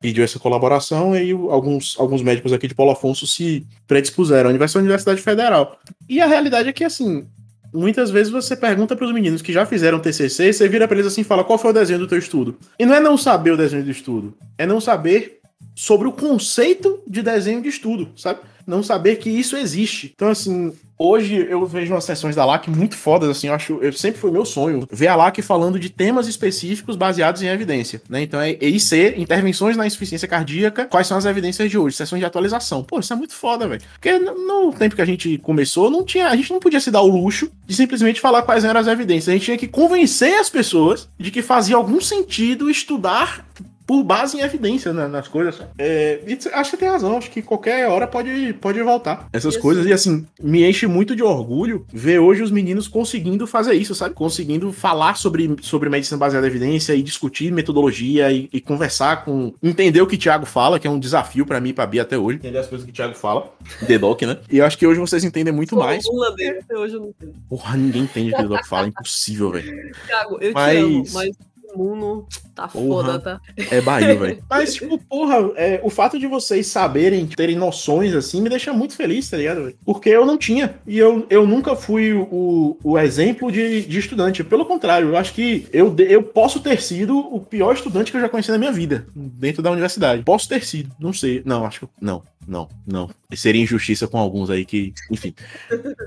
pediu 0.00 0.24
essa 0.24 0.38
colaboração 0.38 1.16
e 1.16 1.30
alguns, 1.30 1.96
alguns 1.98 2.22
médicos 2.22 2.52
aqui 2.52 2.68
de 2.68 2.74
Paulo 2.74 2.92
Afonso 2.92 3.26
se 3.26 3.66
predispuseram. 3.86 4.50
A 4.50 4.78
universidade 4.78 5.20
federal. 5.20 5.78
E 6.08 6.20
a 6.20 6.26
realidade 6.26 6.68
é 6.68 6.72
que, 6.72 6.84
assim, 6.84 7.26
muitas 7.72 8.10
vezes 8.10 8.32
você 8.32 8.56
pergunta 8.56 8.94
para 8.94 9.06
os 9.06 9.12
meninos 9.12 9.42
que 9.42 9.52
já 9.52 9.64
fizeram 9.66 9.98
TCC, 9.98 10.52
você 10.52 10.68
vira 10.68 10.86
para 10.86 10.96
eles 10.96 11.06
assim 11.06 11.22
e 11.22 11.24
fala 11.24 11.44
qual 11.44 11.58
foi 11.58 11.70
o 11.70 11.74
desenho 11.74 11.98
do 11.98 12.06
teu 12.06 12.18
estudo. 12.18 12.56
E 12.78 12.86
não 12.86 12.94
é 12.94 13.00
não 13.00 13.16
saber 13.16 13.52
o 13.52 13.56
desenho 13.56 13.84
do 13.84 13.90
estudo, 13.90 14.34
é 14.58 14.66
não 14.66 14.80
saber 14.80 15.40
sobre 15.74 16.08
o 16.08 16.12
conceito 16.12 17.02
de 17.06 17.22
desenho 17.22 17.62
de 17.62 17.68
estudo, 17.68 18.10
sabe? 18.16 18.40
Não 18.66 18.82
saber 18.82 19.16
que 19.16 19.30
isso 19.30 19.56
existe. 19.56 20.12
Então, 20.14 20.28
assim, 20.28 20.72
hoje 20.98 21.46
eu 21.48 21.64
vejo 21.66 21.92
umas 21.92 22.04
sessões 22.04 22.34
da 22.34 22.44
LAC 22.44 22.68
muito 22.68 22.96
fodas, 22.96 23.28
assim, 23.28 23.48
eu 23.48 23.54
acho, 23.54 23.78
eu 23.82 23.92
sempre 23.92 24.20
foi 24.20 24.30
meu 24.30 24.44
sonho 24.44 24.86
ver 24.90 25.08
a 25.08 25.16
LAC 25.16 25.42
falando 25.42 25.78
de 25.78 25.90
temas 25.90 26.26
específicos 26.26 26.96
baseados 26.96 27.42
em 27.42 27.46
evidência, 27.46 28.00
né? 28.08 28.22
Então 28.22 28.40
é 28.40 28.56
EIC, 28.60 29.14
intervenções 29.16 29.76
na 29.76 29.86
insuficiência 29.86 30.26
cardíaca, 30.26 30.86
quais 30.86 31.06
são 31.06 31.18
as 31.18 31.26
evidências 31.26 31.70
de 31.70 31.78
hoje, 31.78 31.96
sessões 31.96 32.20
de 32.20 32.26
atualização. 32.26 32.82
Pô, 32.82 32.98
isso 32.98 33.12
é 33.12 33.16
muito 33.16 33.34
foda, 33.34 33.68
velho. 33.68 33.82
Porque 33.92 34.18
no 34.18 34.72
tempo 34.72 34.96
que 34.96 35.02
a 35.02 35.06
gente 35.06 35.38
começou, 35.38 35.90
não 35.90 36.04
tinha, 36.04 36.28
a 36.28 36.36
gente 36.36 36.52
não 36.52 36.60
podia 36.60 36.80
se 36.80 36.90
dar 36.90 37.02
o 37.02 37.08
luxo 37.08 37.50
de 37.66 37.74
simplesmente 37.74 38.20
falar 38.20 38.42
quais 38.42 38.64
eram 38.64 38.80
as 38.80 38.86
evidências. 38.86 39.28
A 39.28 39.32
gente 39.32 39.44
tinha 39.44 39.58
que 39.58 39.68
convencer 39.68 40.34
as 40.34 40.48
pessoas 40.48 41.08
de 41.18 41.30
que 41.30 41.42
fazia 41.42 41.76
algum 41.76 42.00
sentido 42.00 42.70
estudar 42.70 43.46
por 43.86 44.02
base 44.02 44.36
em 44.36 44.40
evidência 44.40 44.92
né, 44.92 45.06
nas 45.06 45.28
coisas. 45.28 45.60
É, 45.78 46.20
e 46.26 46.38
acho 46.52 46.70
que 46.72 46.76
tem 46.76 46.88
razão, 46.88 47.16
acho 47.16 47.30
que 47.30 47.40
qualquer 47.40 47.88
hora 47.88 48.06
pode, 48.06 48.52
pode 48.60 48.82
voltar. 48.82 49.28
Essas 49.32 49.54
E 49.54 49.56
assim- 49.56 49.62
coisas, 49.62 49.86
e 49.86 49.92
assim, 49.92 50.26
me 50.42 50.68
enche 50.68 50.86
muito 50.86 51.14
de 51.14 51.22
orgulho 51.22 51.86
ver 51.92 52.18
hoje 52.18 52.42
os 52.42 52.50
meninos 52.50 52.88
conseguindo 52.88 53.46
fazer 53.46 53.74
isso, 53.74 53.94
sabe? 53.94 54.14
Conseguindo 54.14 54.72
falar 54.72 55.16
sobre, 55.16 55.56
sobre 55.62 55.88
medicina 55.88 56.18
baseada 56.18 56.46
em 56.46 56.50
evidência 56.50 56.94
e 56.94 57.02
discutir 57.02 57.52
metodologia 57.52 58.30
e, 58.32 58.48
e 58.52 58.60
conversar 58.60 59.24
com. 59.24 59.52
Entender 59.62 60.00
o 60.00 60.06
que 60.06 60.16
o 60.16 60.18
Thiago 60.18 60.46
fala, 60.46 60.78
que 60.80 60.86
é 60.86 60.90
um 60.90 60.98
desafio 60.98 61.46
pra 61.46 61.60
mim 61.60 61.68
e 61.70 61.72
pra 61.72 61.86
Bia 61.86 62.02
até 62.02 62.18
hoje. 62.18 62.38
Entender 62.38 62.58
as 62.58 62.66
coisas 62.66 62.84
que 62.84 62.90
o 62.90 62.94
Thiago 62.94 63.14
fala. 63.14 63.52
The 63.86 63.98
Doc, 63.98 64.22
né? 64.22 64.38
E 64.50 64.58
eu 64.58 64.64
acho 64.64 64.76
que 64.78 64.86
hoje 64.86 64.98
vocês 64.98 65.22
entendem 65.22 65.52
muito 65.52 65.76
mais. 65.76 66.04
Dele, 66.36 66.58
até 66.58 66.76
hoje 66.76 66.94
eu 66.94 67.00
não 67.00 67.08
entendo. 67.10 67.34
Porra, 67.48 67.76
ninguém 67.76 68.02
entende 68.02 68.32
o 68.32 68.36
que 68.36 68.40
o 68.42 68.48
The 68.48 68.54
Doc 68.56 68.66
fala, 68.66 68.86
é 68.86 68.88
impossível, 68.88 69.50
velho. 69.52 69.92
Thiago, 70.06 70.38
eu 70.40 70.52
Mas- 70.52 70.76
te 70.78 70.82
amo, 70.82 71.04
mas 71.12 71.36
mundo 71.76 72.26
tá 72.54 72.68
Porra. 72.68 72.86
foda, 72.86 73.18
tá? 73.18 73.40
É 73.70 73.80
barril, 73.80 74.18
velho. 74.18 74.42
Mas, 74.48 74.74
tipo, 74.74 74.98
porra, 74.98 75.52
é, 75.56 75.80
o 75.82 75.90
fato 75.90 76.18
de 76.18 76.26
vocês 76.26 76.66
saberem, 76.66 77.26
terem 77.26 77.56
noções 77.56 78.14
assim, 78.14 78.40
me 78.40 78.48
deixa 78.48 78.72
muito 78.72 78.96
feliz, 78.96 79.28
tá 79.28 79.36
ligado? 79.36 79.64
velho? 79.64 79.76
Porque 79.84 80.08
eu 80.08 80.24
não 80.24 80.38
tinha. 80.38 80.76
E 80.86 80.98
eu, 80.98 81.26
eu 81.28 81.46
nunca 81.46 81.76
fui 81.76 82.12
o, 82.12 82.76
o 82.82 82.98
exemplo 82.98 83.52
de, 83.52 83.82
de 83.82 83.98
estudante. 83.98 84.42
Pelo 84.42 84.64
contrário, 84.64 85.08
eu 85.08 85.16
acho 85.16 85.34
que 85.34 85.66
eu, 85.72 85.94
eu 85.98 86.22
posso 86.22 86.60
ter 86.60 86.80
sido 86.80 87.18
o 87.18 87.40
pior 87.40 87.74
estudante 87.74 88.10
que 88.10 88.16
eu 88.16 88.20
já 88.20 88.28
conheci 88.28 88.50
na 88.50 88.58
minha 88.58 88.72
vida, 88.72 89.06
dentro 89.14 89.62
da 89.62 89.70
universidade. 89.70 90.22
Posso 90.22 90.48
ter 90.48 90.64
sido, 90.64 90.90
não 90.98 91.12
sei. 91.12 91.42
Não, 91.44 91.64
acho 91.64 91.80
que. 91.80 91.88
Não, 92.00 92.22
não, 92.46 92.68
não. 92.86 93.10
Seria 93.34 93.62
injustiça 93.62 94.06
com 94.06 94.18
alguns 94.18 94.50
aí 94.50 94.64
que. 94.64 94.94
Enfim. 95.10 95.34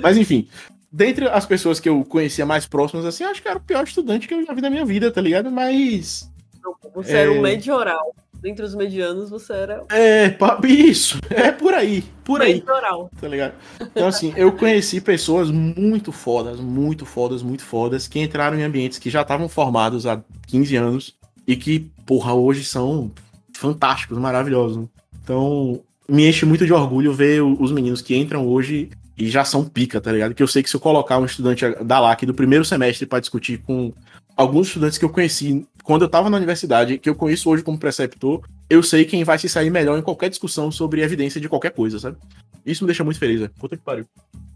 Mas, 0.01 0.17
enfim. 0.17 0.47
Dentre 0.91 1.27
as 1.27 1.45
pessoas 1.45 1.79
que 1.79 1.87
eu 1.87 2.03
conhecia 2.03 2.45
mais 2.45 2.65
próximas, 2.65 3.05
assim, 3.05 3.23
acho 3.23 3.41
que 3.41 3.47
era 3.47 3.57
o 3.57 3.61
pior 3.61 3.83
estudante 3.83 4.27
que 4.27 4.33
eu 4.33 4.45
já 4.45 4.53
vi 4.53 4.61
na 4.61 4.69
minha 4.69 4.85
vida, 4.85 5.11
tá 5.11 5.21
ligado? 5.21 5.51
Mas. 5.51 6.29
Não, 6.63 6.75
você 6.93 7.11
era 7.15 7.33
É. 7.33 7.37
um 7.37 7.41
medioral. 7.41 8.13
Dentre 8.41 8.63
os 8.63 8.73
medianos, 8.73 9.29
você 9.29 9.51
era 9.51 9.83
É, 9.91 10.33
isso. 10.65 11.19
É 11.29 11.51
por 11.51 11.73
aí. 11.73 12.03
Por 12.23 12.41
aí, 12.41 12.53
medioral. 12.55 13.11
tá 13.19 13.27
ligado? 13.27 13.53
Então, 13.81 14.07
assim, 14.07 14.33
eu 14.37 14.51
conheci 14.53 15.01
pessoas 15.01 15.51
muito 15.51 16.11
fodas, 16.13 16.57
muito 16.59 17.05
fodas, 17.05 17.43
muito 17.43 17.63
fodas, 17.63 18.07
que 18.07 18.17
entraram 18.19 18.57
em 18.57 18.63
ambientes 18.63 18.97
que 18.97 19.09
já 19.09 19.21
estavam 19.23 19.49
formados 19.49 20.05
há 20.07 20.21
15 20.47 20.75
anos 20.77 21.15
e 21.45 21.57
que, 21.57 21.91
porra, 22.05 22.33
hoje 22.33 22.63
são 22.63 23.11
fantásticos, 23.53 24.17
maravilhosos. 24.17 24.87
Então, 25.21 25.81
me 26.07 26.25
enche 26.27 26.45
muito 26.45 26.65
de 26.65 26.71
orgulho 26.71 27.11
ver 27.13 27.41
os 27.41 27.71
meninos 27.73 28.01
que 28.01 28.15
entram 28.15 28.47
hoje 28.47 28.89
e 29.19 29.29
já 29.29 29.43
são 29.43 29.65
pica, 29.65 29.99
tá 29.99 30.11
ligado? 30.11 30.33
Que 30.33 30.41
eu 30.41 30.47
sei 30.47 30.63
que 30.63 30.69
se 30.69 30.75
eu 30.75 30.79
colocar 30.79 31.19
um 31.19 31.25
estudante 31.25 31.65
da 31.83 31.99
LAC 31.99 32.25
do 32.25 32.33
primeiro 32.33 32.63
semestre 32.63 33.05
pra 33.05 33.19
discutir 33.19 33.61
com 33.63 33.93
alguns 34.35 34.67
estudantes 34.67 34.97
que 34.97 35.03
eu 35.03 35.09
conheci 35.09 35.67
quando 35.83 36.03
eu 36.03 36.09
tava 36.09 36.29
na 36.29 36.37
universidade, 36.37 36.97
que 36.97 37.09
eu 37.09 37.15
conheço 37.15 37.49
hoje 37.49 37.61
como 37.61 37.77
preceptor, 37.77 38.47
eu 38.69 38.81
sei 38.81 39.03
quem 39.03 39.23
vai 39.25 39.37
se 39.37 39.49
sair 39.49 39.69
melhor 39.69 39.99
em 39.99 40.01
qualquer 40.01 40.29
discussão 40.29 40.71
sobre 40.71 41.01
evidência 41.01 41.41
de 41.41 41.49
qualquer 41.49 41.71
coisa, 41.71 41.99
sabe? 41.99 42.17
Isso 42.65 42.83
me 42.83 42.87
deixa 42.87 43.03
muito 43.03 43.19
feliz, 43.19 43.41
velho. 43.41 43.51
Puta 43.59 43.75
que 43.75 43.83
pariu. 43.83 44.05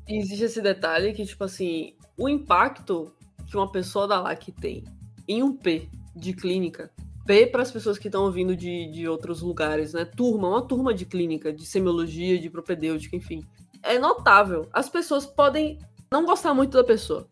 Existe 0.08 0.46
esse 0.46 0.62
detalhe 0.62 1.12
que, 1.12 1.26
tipo 1.26 1.44
assim, 1.44 1.94
o 2.18 2.30
impacto 2.30 3.12
que 3.48 3.58
uma 3.58 3.70
pessoa 3.70 4.08
da 4.08 4.22
LAC 4.22 4.50
tem 4.62 4.84
em 5.28 5.44
um 5.44 5.54
P 5.54 5.90
de 6.16 6.34
clínica, 6.34 6.92
P 7.26 7.48
para 7.48 7.64
as 7.64 7.72
pessoas 7.72 7.98
que 7.98 8.08
estão 8.08 8.24
ouvindo 8.24 8.56
de, 8.56 8.92
de 8.92 9.08
outros 9.08 9.42
lugares, 9.42 9.94
né? 9.94 10.06
Turma, 10.06 10.50
uma 10.50 10.62
turma 10.62 10.94
de 10.94 11.06
clínica, 11.06 11.52
de 11.52 11.66
semiologia, 11.66 12.40
de 12.40 12.50
propedêutica, 12.50 13.16
enfim. 13.16 13.44
É 13.84 14.00
notável. 14.00 14.68
As 14.72 14.90
pessoas 14.90 15.26
podem 15.26 15.78
não 16.12 16.26
gostar 16.26 16.54
muito 16.54 16.78
da 16.78 16.84
pessoa. 16.84 17.28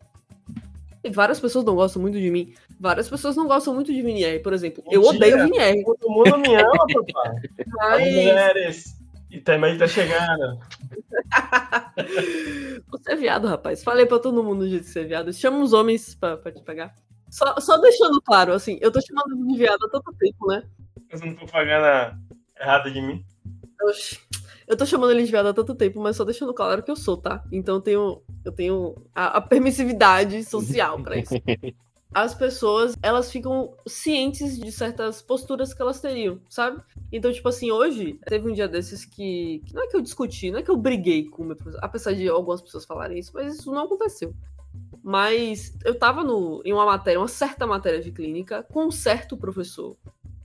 E 1.04 1.10
várias 1.10 1.40
pessoas 1.40 1.64
não 1.64 1.74
gostam 1.74 2.00
muito 2.00 2.20
de 2.20 2.30
mim. 2.30 2.54
Várias 2.78 3.08
pessoas 3.08 3.34
não 3.34 3.48
gostam 3.48 3.74
muito 3.74 3.92
de 3.92 4.02
Vinier, 4.02 4.42
por 4.42 4.52
exemplo. 4.52 4.84
Eu 4.90 5.00
Mentira. 5.02 5.16
odeio 5.16 5.44
Vinier, 5.44 5.84
Todo 5.84 6.10
mundo 6.10 6.38
me 6.38 6.54
ama, 6.54 6.70
papai. 6.72 7.36
As 7.58 7.66
mas 7.74 8.00
mulheres. 8.00 9.02
E 9.30 9.40
também 9.40 9.78
tá 9.78 9.88
chegando. 9.88 10.60
Você 12.90 13.12
é 13.12 13.16
viado, 13.16 13.48
rapaz. 13.48 13.82
Falei 13.82 14.04
pra 14.04 14.18
todo 14.18 14.44
mundo 14.44 14.68
você 14.68 15.00
é 15.00 15.04
viado. 15.04 15.32
Chama 15.32 15.58
os 15.58 15.72
homens 15.72 16.14
pra, 16.14 16.36
pra 16.36 16.52
te 16.52 16.62
pegar. 16.62 16.94
Só, 17.30 17.58
só 17.60 17.78
deixando 17.78 18.20
claro, 18.20 18.52
assim, 18.52 18.78
eu 18.82 18.92
tô 18.92 19.00
chamando 19.00 19.46
de 19.46 19.56
viado 19.56 19.86
há 19.86 19.88
tanto 19.88 20.12
tempo, 20.18 20.46
né? 20.48 20.62
Fazendo 21.10 21.34
propaganda 21.36 22.14
errada 22.60 22.90
de 22.90 23.00
mim. 23.00 23.24
Oxi. 23.82 24.18
Eu 24.34 24.41
tô 24.76 24.86
chamando 24.86 25.10
ele 25.10 25.24
de 25.24 25.30
viado 25.30 25.46
há 25.46 25.54
tanto 25.54 25.74
tempo, 25.74 26.00
mas 26.00 26.16
só 26.16 26.24
deixando 26.24 26.54
claro 26.54 26.82
que 26.82 26.90
eu 26.90 26.96
sou, 26.96 27.16
tá? 27.16 27.44
Então 27.50 27.76
eu 27.76 27.80
tenho, 27.80 28.22
eu 28.44 28.52
tenho 28.52 28.94
a, 29.14 29.38
a 29.38 29.40
permissividade 29.40 30.44
social 30.44 31.00
pra 31.02 31.16
isso. 31.18 31.34
As 32.14 32.34
pessoas, 32.34 32.94
elas 33.02 33.32
ficam 33.32 33.74
cientes 33.86 34.58
de 34.58 34.70
certas 34.70 35.22
posturas 35.22 35.72
que 35.72 35.80
elas 35.80 35.98
teriam, 35.98 36.38
sabe? 36.46 36.82
Então, 37.10 37.32
tipo 37.32 37.48
assim, 37.48 37.70
hoje, 37.70 38.20
teve 38.26 38.50
um 38.50 38.52
dia 38.52 38.68
desses 38.68 39.06
que, 39.06 39.62
que 39.64 39.74
não 39.74 39.84
é 39.84 39.86
que 39.86 39.96
eu 39.96 40.02
discuti, 40.02 40.50
não 40.50 40.58
é 40.58 40.62
que 40.62 40.70
eu 40.70 40.76
briguei 40.76 41.24
com 41.24 41.42
o 41.42 41.46
meu 41.46 41.56
professor, 41.56 41.80
apesar 41.82 42.12
de 42.12 42.28
algumas 42.28 42.60
pessoas 42.60 42.84
falarem 42.84 43.18
isso, 43.18 43.32
mas 43.32 43.54
isso 43.54 43.72
não 43.72 43.84
aconteceu. 43.84 44.34
Mas 45.02 45.74
eu 45.86 45.98
tava 45.98 46.22
no, 46.22 46.60
em 46.66 46.72
uma 46.72 46.84
matéria, 46.84 47.18
uma 47.18 47.28
certa 47.28 47.66
matéria 47.66 48.00
de 48.00 48.12
clínica, 48.12 48.62
com 48.62 48.86
um 48.86 48.90
certo 48.90 49.34
professor. 49.34 49.96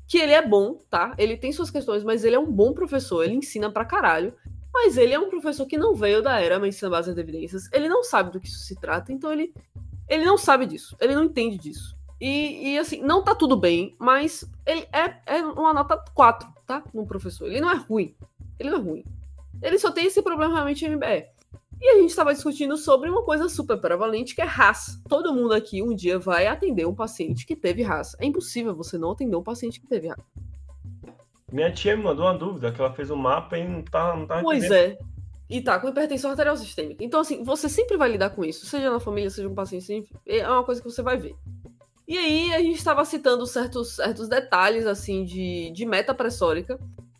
Que 0.08 0.18
ele 0.18 0.32
é 0.32 0.41
bom, 0.41 0.82
tá? 0.89 1.14
Ele 1.18 1.36
tem 1.36 1.51
suas 1.51 1.70
questões, 1.70 2.03
mas 2.03 2.24
ele 2.24 2.36
é 2.36 2.39
um 2.39 2.51
bom 2.51 2.74
professor, 2.74 3.24
ele 3.24 3.36
ensina 3.36 3.70
pra 3.70 3.86
caralho. 3.86 4.34
Mas 4.74 4.95
ele 4.95 5.14
é 5.14 5.20
um 5.20 5.30
professor 5.30 5.66
que 5.66 5.78
não 5.78 5.95
veio 5.95 6.22
da 6.22 6.39
era 6.39 6.60
medicina 6.60 6.91
base 6.91 7.14
de 7.14 7.20
evidências, 7.20 7.70
ele 7.74 7.89
não 7.89 8.03
sabe 8.03 8.32
do 8.32 8.39
que 8.39 8.47
isso 8.47 8.60
se 8.60 8.76
trata, 8.80 9.12
então 9.12 9.32
ele, 9.32 9.51
ele 10.08 10.24
não 10.24 10.38
sabe 10.38 10.68
disso, 10.68 10.95
ele 11.01 11.16
não 11.16 11.24
entende 11.24 11.58
disso. 11.58 11.97
E, 12.20 12.74
e, 12.74 12.79
assim, 12.79 13.01
não 13.01 13.24
tá 13.24 13.36
tudo 13.36 13.55
bem, 13.55 13.96
mas 14.00 14.43
ele 14.66 14.88
é, 14.92 15.38
é 15.38 15.43
uma 15.43 15.74
nota 15.74 15.97
4, 16.13 16.47
tá? 16.66 16.84
No 16.93 17.05
professor. 17.05 17.47
Ele 17.47 17.62
não 17.62 17.71
é 17.71 17.75
ruim. 17.75 18.16
Ele 18.59 18.71
não 18.71 18.79
é 18.79 18.82
ruim. 18.82 19.05
Ele 19.62 19.78
só 19.78 19.92
tem 19.92 20.05
esse 20.05 20.21
problema 20.21 20.54
realmente 20.54 20.86
em 20.86 20.96
MBE. 20.96 21.28
E 21.79 21.89
a 21.89 21.95
gente 21.95 22.09
estava 22.09 22.33
discutindo 22.33 22.75
sobre 22.75 23.09
uma 23.09 23.24
coisa 23.24 23.47
super 23.47 23.78
prevalente, 23.78 24.33
que 24.33 24.41
é 24.41 24.45
raça. 24.45 24.99
Todo 25.08 25.33
mundo 25.33 25.54
aqui 25.54 25.82
um 25.82 25.93
dia 25.93 26.17
vai 26.17 26.47
atender 26.47 26.87
um 26.87 26.95
paciente 26.95 27.45
que 27.45 27.55
teve 27.55 27.83
raça. 27.83 28.17
É 28.20 28.25
impossível 28.25 28.75
você 28.75 28.97
não 28.97 29.12
atender 29.12 29.36
um 29.36 29.43
paciente 29.43 29.79
que 29.79 29.87
teve 29.87 30.08
raça. 30.08 30.25
Minha 31.51 31.71
tia 31.71 31.95
me 31.95 32.04
mandou 32.04 32.25
uma 32.25 32.37
dúvida, 32.37 32.71
que 32.71 32.82
ela 32.82 32.91
fez 32.91 33.09
um 33.09 33.16
mapa 33.16 33.58
e 33.58 33.67
não 33.67 33.82
tá, 33.82 34.16
não 34.16 34.28
tá 34.28 34.41
Pois 34.41 34.70
é. 34.70 34.97
E 35.49 35.62
tá 35.62 35.79
com 35.79 35.87
hipertensão 35.87 36.32
arterial 36.32 36.58
sistêmica. 36.58 37.04
Então, 37.04 37.21
assim, 37.21 37.41
você 37.41 37.70
sempre 37.70 37.95
vai 37.95 38.09
lidar 38.09 38.32
com 38.32 38.43
isso, 38.43 38.66
seja 38.66 38.89
na 38.89 38.99
família, 38.99 39.29
seja 39.29 39.47
um 39.47 39.55
paciente, 39.55 40.12
é 40.25 40.45
uma 40.49 40.63
coisa 40.63 40.82
que 40.82 40.89
você 40.89 41.01
vai 41.01 41.17
ver. 41.17 41.36
E 42.05 42.17
aí, 42.17 42.54
a 42.54 42.59
gente 42.59 42.78
estava 42.78 43.05
citando 43.05 43.45
certos, 43.47 43.95
certos 43.95 44.28
detalhes, 44.28 44.86
assim, 44.86 45.24
de, 45.24 45.71
de 45.71 45.86
meta 45.86 46.13
pressórica. 46.13 46.78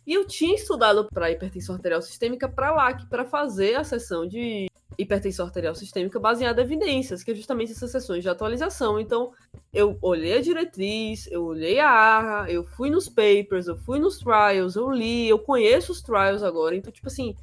E 0.08 0.14
eu 0.14 0.26
tinha 0.26 0.54
estudado 0.54 1.06
para 1.12 1.30
hipertensão 1.30 1.74
arterial 1.74 2.00
sistêmica 2.00 2.48
para 2.48 2.70
LAC, 2.70 3.06
para 3.10 3.26
fazer 3.26 3.74
a 3.74 3.84
sessão 3.84 4.26
de 4.26 4.66
hipertensão 4.96 5.44
arterial 5.44 5.74
sistêmica 5.74 6.18
baseada 6.18 6.62
em 6.62 6.64
evidências, 6.64 7.22
que 7.22 7.30
é 7.30 7.34
justamente 7.34 7.72
essas 7.72 7.90
sessões 7.90 8.22
de 8.22 8.28
atualização. 8.30 8.98
Então, 8.98 9.32
eu 9.70 9.98
olhei 10.00 10.38
a 10.38 10.40
diretriz, 10.40 11.30
eu 11.30 11.44
olhei 11.44 11.78
a 11.78 11.90
ARRA, 11.90 12.50
eu 12.50 12.64
fui 12.64 12.88
nos 12.88 13.06
papers, 13.06 13.66
eu 13.66 13.76
fui 13.76 13.98
nos 13.98 14.16
trials, 14.16 14.76
eu 14.76 14.90
li, 14.90 15.28
eu 15.28 15.38
conheço 15.38 15.92
os 15.92 16.00
trials 16.00 16.42
agora. 16.42 16.74
Então, 16.74 16.90
tipo 16.90 17.08
assim, 17.08 17.36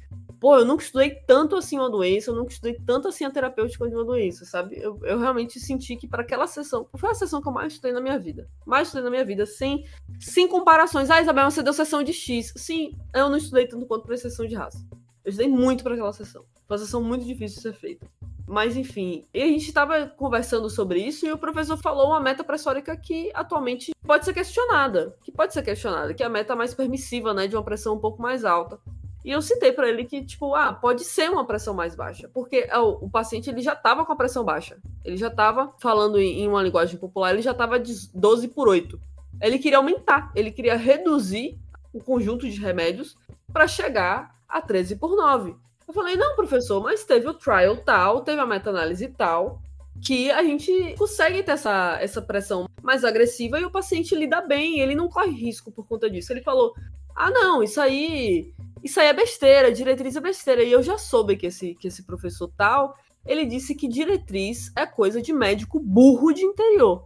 pô, 0.46 0.56
eu 0.56 0.64
nunca 0.64 0.84
estudei 0.84 1.10
tanto 1.10 1.56
assim 1.56 1.76
uma 1.76 1.90
doença, 1.90 2.30
eu 2.30 2.36
nunca 2.36 2.52
estudei 2.52 2.78
tanto 2.86 3.08
assim 3.08 3.24
a 3.24 3.30
terapêutica 3.32 3.88
de 3.88 3.96
uma 3.96 4.04
doença, 4.04 4.44
sabe? 4.44 4.78
Eu, 4.80 4.96
eu 5.02 5.18
realmente 5.18 5.58
senti 5.58 5.96
que 5.96 6.06
para 6.06 6.22
aquela 6.22 6.46
sessão, 6.46 6.88
foi 6.96 7.10
a 7.10 7.14
sessão 7.14 7.42
que 7.42 7.48
eu 7.48 7.52
mais 7.52 7.72
estudei 7.72 7.90
na 7.90 8.00
minha 8.00 8.16
vida. 8.16 8.48
Mais 8.64 8.86
estudei 8.86 9.02
na 9.02 9.10
minha 9.10 9.24
vida, 9.24 9.44
sem, 9.44 9.84
sem 10.20 10.46
comparações. 10.46 11.10
Ah, 11.10 11.20
Isabel, 11.20 11.50
você 11.50 11.64
deu 11.64 11.72
sessão 11.72 12.00
de 12.00 12.12
X. 12.12 12.52
Sim, 12.56 12.96
eu 13.12 13.28
não 13.28 13.38
estudei 13.38 13.66
tanto 13.66 13.86
quanto 13.86 14.06
para 14.06 14.16
sessão 14.16 14.46
de 14.46 14.54
raça. 14.54 14.78
Eu 15.24 15.30
estudei 15.30 15.50
muito 15.50 15.82
para 15.82 15.94
aquela 15.94 16.12
sessão. 16.12 16.44
Foi 16.68 16.76
uma 16.76 16.78
sessão 16.78 17.02
muito 17.02 17.24
difícil 17.24 17.56
de 17.56 17.62
ser 17.62 17.72
feita. 17.72 18.06
Mas 18.46 18.76
enfim, 18.76 19.26
e 19.34 19.42
a 19.42 19.46
gente 19.46 19.66
estava 19.66 20.06
conversando 20.06 20.70
sobre 20.70 21.00
isso 21.00 21.26
e 21.26 21.32
o 21.32 21.38
professor 21.38 21.76
falou 21.76 22.06
uma 22.06 22.20
meta 22.20 22.44
pressórica 22.44 22.96
que 22.96 23.32
atualmente 23.34 23.90
pode 24.04 24.24
ser 24.24 24.32
questionada, 24.32 25.16
que 25.24 25.32
pode 25.32 25.52
ser 25.52 25.62
questionada, 25.62 26.14
que 26.14 26.22
é 26.22 26.26
a 26.26 26.30
meta 26.30 26.54
mais 26.54 26.72
permissiva, 26.72 27.34
né, 27.34 27.48
de 27.48 27.56
uma 27.56 27.64
pressão 27.64 27.96
um 27.96 27.98
pouco 27.98 28.22
mais 28.22 28.44
alta. 28.44 28.78
E 29.26 29.32
eu 29.32 29.42
citei 29.42 29.72
para 29.72 29.88
ele 29.88 30.04
que, 30.04 30.24
tipo, 30.24 30.54
ah, 30.54 30.72
pode 30.72 31.02
ser 31.02 31.28
uma 31.28 31.44
pressão 31.44 31.74
mais 31.74 31.96
baixa, 31.96 32.30
porque 32.32 32.68
o, 32.72 33.06
o 33.06 33.10
paciente 33.10 33.50
ele 33.50 33.60
já 33.60 33.72
estava 33.72 34.06
com 34.06 34.12
a 34.12 34.16
pressão 34.16 34.44
baixa. 34.44 34.78
Ele 35.04 35.16
já 35.16 35.26
estava 35.26 35.74
falando 35.80 36.20
em, 36.20 36.42
em, 36.42 36.48
uma 36.48 36.62
linguagem 36.62 36.96
popular, 36.96 37.32
ele 37.32 37.42
já 37.42 37.50
estava 37.50 37.76
de 37.76 37.92
12 38.14 38.46
por 38.46 38.68
8. 38.68 39.00
Ele 39.42 39.58
queria 39.58 39.78
aumentar, 39.78 40.30
ele 40.32 40.52
queria 40.52 40.76
reduzir 40.76 41.58
o 41.92 41.98
conjunto 41.98 42.48
de 42.48 42.60
remédios 42.60 43.18
para 43.52 43.66
chegar 43.66 44.36
a 44.48 44.60
13 44.60 44.94
por 44.94 45.16
9. 45.16 45.56
Eu 45.88 45.92
falei, 45.92 46.14
não, 46.14 46.36
professor, 46.36 46.80
mas 46.80 47.02
teve 47.02 47.26
o 47.26 47.34
trial 47.34 47.76
tal, 47.78 48.20
teve 48.20 48.40
a 48.40 48.46
meta-análise 48.46 49.08
tal, 49.08 49.60
que 50.00 50.30
a 50.30 50.44
gente 50.44 50.94
consegue 50.96 51.42
ter 51.42 51.50
essa, 51.50 51.98
essa 52.00 52.22
pressão 52.22 52.68
mais 52.80 53.04
agressiva 53.04 53.58
e 53.58 53.64
o 53.64 53.72
paciente 53.72 54.14
lida 54.14 54.40
bem, 54.40 54.78
ele 54.78 54.94
não 54.94 55.08
corre 55.08 55.32
risco 55.32 55.72
por 55.72 55.84
conta 55.84 56.08
disso. 56.08 56.32
Ele 56.32 56.42
falou: 56.42 56.72
ah, 57.16 57.30
não, 57.30 57.62
isso 57.62 57.80
aí. 57.80 58.52
Isso 58.86 59.00
aí 59.00 59.08
é 59.08 59.12
besteira, 59.12 59.72
diretriz 59.72 60.14
é 60.16 60.20
besteira. 60.20 60.62
E 60.62 60.70
eu 60.70 60.82
já 60.82 60.96
soube 60.96 61.36
que 61.36 61.46
esse, 61.46 61.74
que 61.74 61.88
esse 61.88 62.04
professor 62.04 62.50
tal, 62.56 62.96
ele 63.26 63.44
disse 63.44 63.74
que 63.74 63.88
diretriz 63.88 64.72
é 64.76 64.86
coisa 64.86 65.20
de 65.20 65.32
médico 65.32 65.80
burro 65.80 66.32
de 66.32 66.44
interior. 66.44 67.04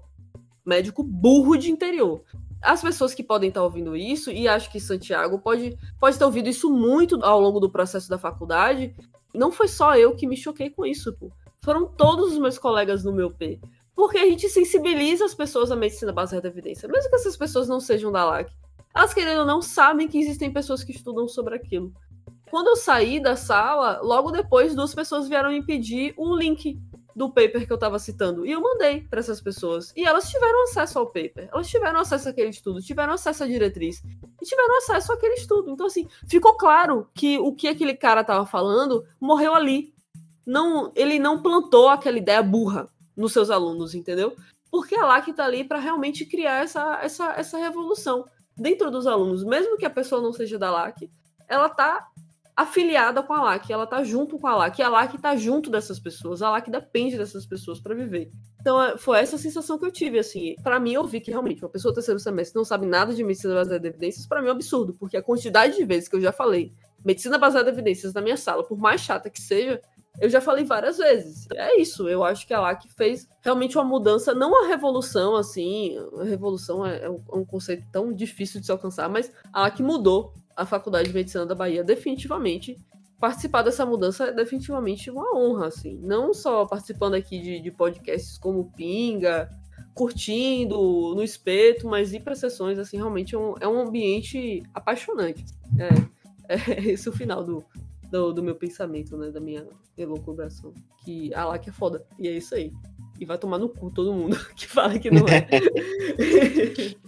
Médico 0.65 1.03
burro 1.03 1.57
de 1.57 1.71
interior 1.71 2.23
as 2.63 2.83
pessoas 2.83 3.15
que 3.15 3.23
podem 3.23 3.49
estar 3.49 3.63
ouvindo 3.63 3.97
isso, 3.97 4.31
e 4.31 4.47
acho 4.47 4.71
que 4.71 4.79
Santiago 4.79 5.39
pode, 5.39 5.79
pode 5.99 6.19
ter 6.19 6.25
ouvido 6.25 6.49
isso 6.49 6.71
muito 6.71 7.19
ao 7.25 7.41
longo 7.41 7.59
do 7.59 7.71
processo 7.71 8.09
da 8.09 8.19
faculdade, 8.19 8.95
não 9.35 9.51
foi 9.51 9.67
só 9.67 9.97
eu 9.97 10.15
que 10.15 10.27
me 10.27 10.37
choquei 10.37 10.69
com 10.69 10.85
isso, 10.85 11.13
pô. 11.15 11.31
Foram 11.65 11.87
todos 11.87 12.33
os 12.33 12.39
meus 12.39 12.59
colegas 12.59 13.03
no 13.03 13.13
meu 13.13 13.31
P. 13.31 13.59
Porque 13.95 14.19
a 14.19 14.27
gente 14.27 14.49
sensibiliza 14.49 15.25
as 15.25 15.35
pessoas 15.35 15.71
à 15.71 15.77
medicina 15.77 16.13
baseada 16.13 16.49
em 16.49 16.51
evidência, 16.51 16.89
mesmo 16.89 17.11
que 17.11 17.17
essas 17.17 17.37
pessoas 17.37 17.69
não 17.69 17.81
sejam 17.81 18.13
da 18.13 18.25
LAC. 18.25 18.51
Elas, 18.95 19.15
querendo 19.15 19.41
ou 19.41 19.47
não, 19.47 19.63
sabem 19.63 20.09
que 20.09 20.19
existem 20.19 20.53
pessoas 20.53 20.83
que 20.83 20.93
estudam 20.93 21.29
sobre 21.29 21.55
aquilo. 21.55 21.93
Quando 22.51 22.69
eu 22.69 22.77
saí 22.77 23.21
da 23.21 23.37
sala, 23.37 24.01
logo 24.03 24.33
depois, 24.33 24.75
duas 24.75 24.95
pessoas 24.95 25.29
vieram 25.29 25.51
me 25.51 25.65
pedir 25.65 26.13
um 26.19 26.35
link 26.35 26.77
do 27.15 27.29
paper 27.29 27.67
que 27.67 27.73
eu 27.73 27.77
estava 27.77 27.99
citando. 27.99 28.45
E 28.45 28.51
eu 28.51 28.61
mandei 28.61 29.03
para 29.03 29.21
essas 29.21 29.41
pessoas. 29.41 29.93
E 29.97 30.05
elas 30.05 30.29
tiveram 30.29 30.65
acesso 30.65 30.99
ao 30.99 31.07
paper. 31.07 31.49
Elas 31.53 31.69
tiveram 31.69 32.01
acesso 32.01 32.29
àquele 32.29 32.51
estudo, 32.51 32.81
tiveram 32.81 33.13
acesso 33.13 33.45
à 33.45 33.47
diretriz. 33.47 34.03
E 34.41 34.45
tiveram 34.45 34.79
acesso 34.79 35.13
àquele 35.13 35.35
estudo. 35.35 35.71
Então, 35.71 35.87
assim, 35.87 36.09
ficou 36.27 36.57
claro 36.57 37.09
que 37.15 37.39
o 37.39 37.55
que 37.55 37.69
aquele 37.69 37.95
cara 37.95 38.23
estava 38.23 38.45
falando 38.47 39.05
morreu 39.21 39.55
ali. 39.55 39.95
Não, 40.45 40.91
ele 40.97 41.19
não 41.19 41.43
plantou 41.43 41.89
aquela 41.89 42.19
ideia 42.19 42.43
burra 42.43 42.89
nos 43.17 43.33
seus 43.33 43.51
alunos, 43.51 43.95
entendeu? 43.95 44.35
Porque 44.71 44.95
é 44.95 45.03
lá 45.03 45.21
que 45.21 45.31
está 45.31 45.45
ali 45.45 45.63
para 45.63 45.79
realmente 45.79 46.25
criar 46.25 46.65
essa, 46.65 46.99
essa, 47.03 47.33
essa 47.33 47.59
revolução 47.59 48.25
dentro 48.61 48.91
dos 48.91 49.07
alunos, 49.07 49.43
mesmo 49.43 49.79
que 49.79 49.87
a 49.87 49.91
pessoa 49.91 50.21
não 50.21 50.33
seja 50.33 50.59
da 50.59 50.71
LAC, 50.71 51.11
ela 51.49 51.67
está 51.67 52.07
afiliada 52.55 53.23
com 53.23 53.33
a 53.33 53.43
LAC, 53.43 53.73
ela 53.73 53.87
tá 53.87 54.05
junto 54.05 54.39
com 54.39 54.47
a 54.47 54.55
LAC, 54.55 54.83
a 54.83 54.89
LAC 54.91 55.19
tá 55.19 55.35
junto 55.35 55.71
dessas 55.71 55.99
pessoas, 55.99 56.43
a 56.43 56.51
LAC 56.51 56.71
depende 56.71 57.17
dessas 57.17 57.47
pessoas 57.47 57.81
para 57.81 57.95
viver. 57.95 58.31
Então, 58.61 58.81
é, 58.83 58.99
foi 58.99 59.19
essa 59.19 59.39
sensação 59.39 59.79
que 59.79 59.87
eu 59.87 59.91
tive, 59.91 60.19
assim. 60.19 60.55
para 60.63 60.79
mim, 60.79 60.93
eu 60.93 61.05
vi 61.05 61.21
que 61.21 61.31
realmente 61.31 61.65
uma 61.65 61.71
pessoa 61.71 61.95
terceiro 61.95 62.21
semestre 62.21 62.57
não 62.57 62.65
sabe 62.65 62.85
nada 62.85 63.15
de 63.15 63.25
medicina 63.25 63.55
baseada 63.55 63.87
em 63.87 63.91
evidências, 63.91 64.27
para 64.27 64.43
mim 64.43 64.49
é 64.49 64.51
um 64.51 64.55
absurdo, 64.55 64.95
porque 64.95 65.17
a 65.17 65.23
quantidade 65.23 65.77
de 65.77 65.85
vezes 65.87 66.07
que 66.07 66.17
eu 66.17 66.21
já 66.21 66.33
falei 66.33 66.75
medicina 67.03 67.39
baseada 67.39 67.71
em 67.71 67.73
evidências 67.73 68.13
na 68.13 68.21
minha 68.21 68.37
sala, 68.37 68.63
por 68.63 68.79
mais 68.79 69.01
chata 69.01 69.31
que 69.31 69.41
seja, 69.41 69.81
eu 70.21 70.29
já 70.29 70.41
falei 70.41 70.65
várias 70.65 70.99
vezes. 70.99 71.49
É 71.55 71.81
isso, 71.81 72.09
eu 72.09 72.23
acho 72.23 72.47
que 72.47 72.55
a 72.55 72.61
LAC 72.61 72.85
fez 72.97 73.29
realmente 73.41 73.77
uma 73.77 73.85
mudança, 73.85 74.35
não 74.35 74.65
a 74.65 74.69
revolução, 74.69 75.35
assim, 75.35 75.97
a 76.21 76.25
revolução 76.25 76.85
é, 76.85 77.05
é 77.05 77.11
um 77.11 77.45
conceito 77.45 77.85
tão 77.91 78.13
difícil 78.13 78.61
de 78.61 78.67
se 78.67 78.73
alcançar, 78.73 79.09
mas 79.09 79.33
a 79.53 79.63
LAC 79.63 79.81
mudou 79.81 80.35
a 80.55 80.67
Faculdade 80.67 81.09
de 81.09 81.15
Medicina 81.15 81.47
da 81.47 81.55
Bahia 81.55 81.83
definitivamente 81.83 82.77
participar 83.21 83.63
dessa 83.63 83.85
mudança 83.85 84.25
é 84.25 84.33
definitivamente 84.33 85.11
uma 85.11 85.37
honra, 85.37 85.67
assim. 85.67 85.99
Não 86.03 86.33
só 86.33 86.65
participando 86.65 87.15
aqui 87.15 87.39
de, 87.39 87.61
de 87.61 87.71
podcasts 87.71 88.39
como 88.39 88.73
Pinga, 88.73 89.51
curtindo 89.95 91.15
no 91.15 91.23
espeto, 91.23 91.87
mas 91.87 92.15
ir 92.15 92.21
para 92.21 92.35
sessões, 92.35 92.79
assim, 92.79 92.97
realmente 92.97 93.35
é 93.35 93.39
um, 93.39 93.55
é 93.61 93.69
um 93.69 93.79
ambiente 93.79 94.63
apaixonante. 94.73 95.45
É, 96.49 96.49
é 96.73 96.91
esse 96.91 97.09
o 97.09 97.13
final 97.13 97.45
do, 97.45 97.63
do, 98.11 98.33
do, 98.33 98.43
meu 98.43 98.55
pensamento, 98.55 99.17
né, 99.17 99.31
da 99.31 99.41
minha 99.41 99.67
elucubração. 99.97 100.75
Que 101.05 101.33
a 101.35 101.43
ah, 101.43 101.45
lá 101.47 101.59
que 101.59 101.71
é 101.71 101.73
foda. 101.73 102.05
E 102.19 102.29
é 102.29 102.33
isso 102.33 102.55
aí. 102.55 102.73
E 103.19 103.25
vai 103.25 103.37
tomar 103.37 103.59
no 103.59 103.69
cu 103.69 103.91
todo 103.91 104.15
mundo 104.15 104.37
que 104.57 104.67
fala 104.67 104.99
que 104.99 105.11
não 105.11 105.27
é. 105.29 105.47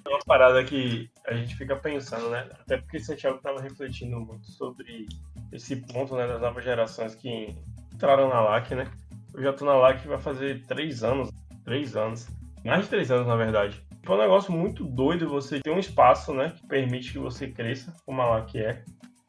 é 0.04 0.08
uma 0.08 0.18
parada 0.26 0.62
que 0.62 1.10
a 1.26 1.34
gente 1.34 1.56
fica 1.56 1.74
pensando, 1.76 2.28
né? 2.30 2.48
Até 2.60 2.76
porque 2.76 3.00
Santiago 3.00 3.36
estava 3.36 3.60
refletindo 3.60 4.20
muito 4.20 4.46
sobre 4.50 5.06
esse 5.50 5.76
ponto 5.76 6.14
né, 6.14 6.26
das 6.26 6.40
novas 6.40 6.62
gerações 6.62 7.14
que 7.14 7.54
entraram 7.94 8.28
na 8.28 8.40
LAC, 8.40 8.74
né? 8.74 8.90
Eu 9.34 9.42
já 9.42 9.52
tô 9.52 9.64
na 9.64 9.74
LAC 9.74 10.06
vai 10.06 10.18
fazer 10.18 10.62
três 10.66 11.02
anos. 11.02 11.30
Três 11.64 11.96
anos. 11.96 12.28
Mais 12.64 12.84
de 12.84 12.90
três 12.90 13.10
anos, 13.10 13.26
na 13.26 13.36
verdade. 13.36 13.82
Foi 14.04 14.16
um 14.16 14.20
negócio 14.20 14.52
muito 14.52 14.84
doido 14.84 15.28
você 15.28 15.60
ter 15.60 15.70
um 15.70 15.78
espaço, 15.78 16.34
né? 16.34 16.50
Que 16.50 16.66
permite 16.66 17.12
que 17.12 17.18
você 17.18 17.48
cresça, 17.48 17.94
como 18.04 18.20
a 18.20 18.26
LAC 18.26 18.56
é. 18.56 18.84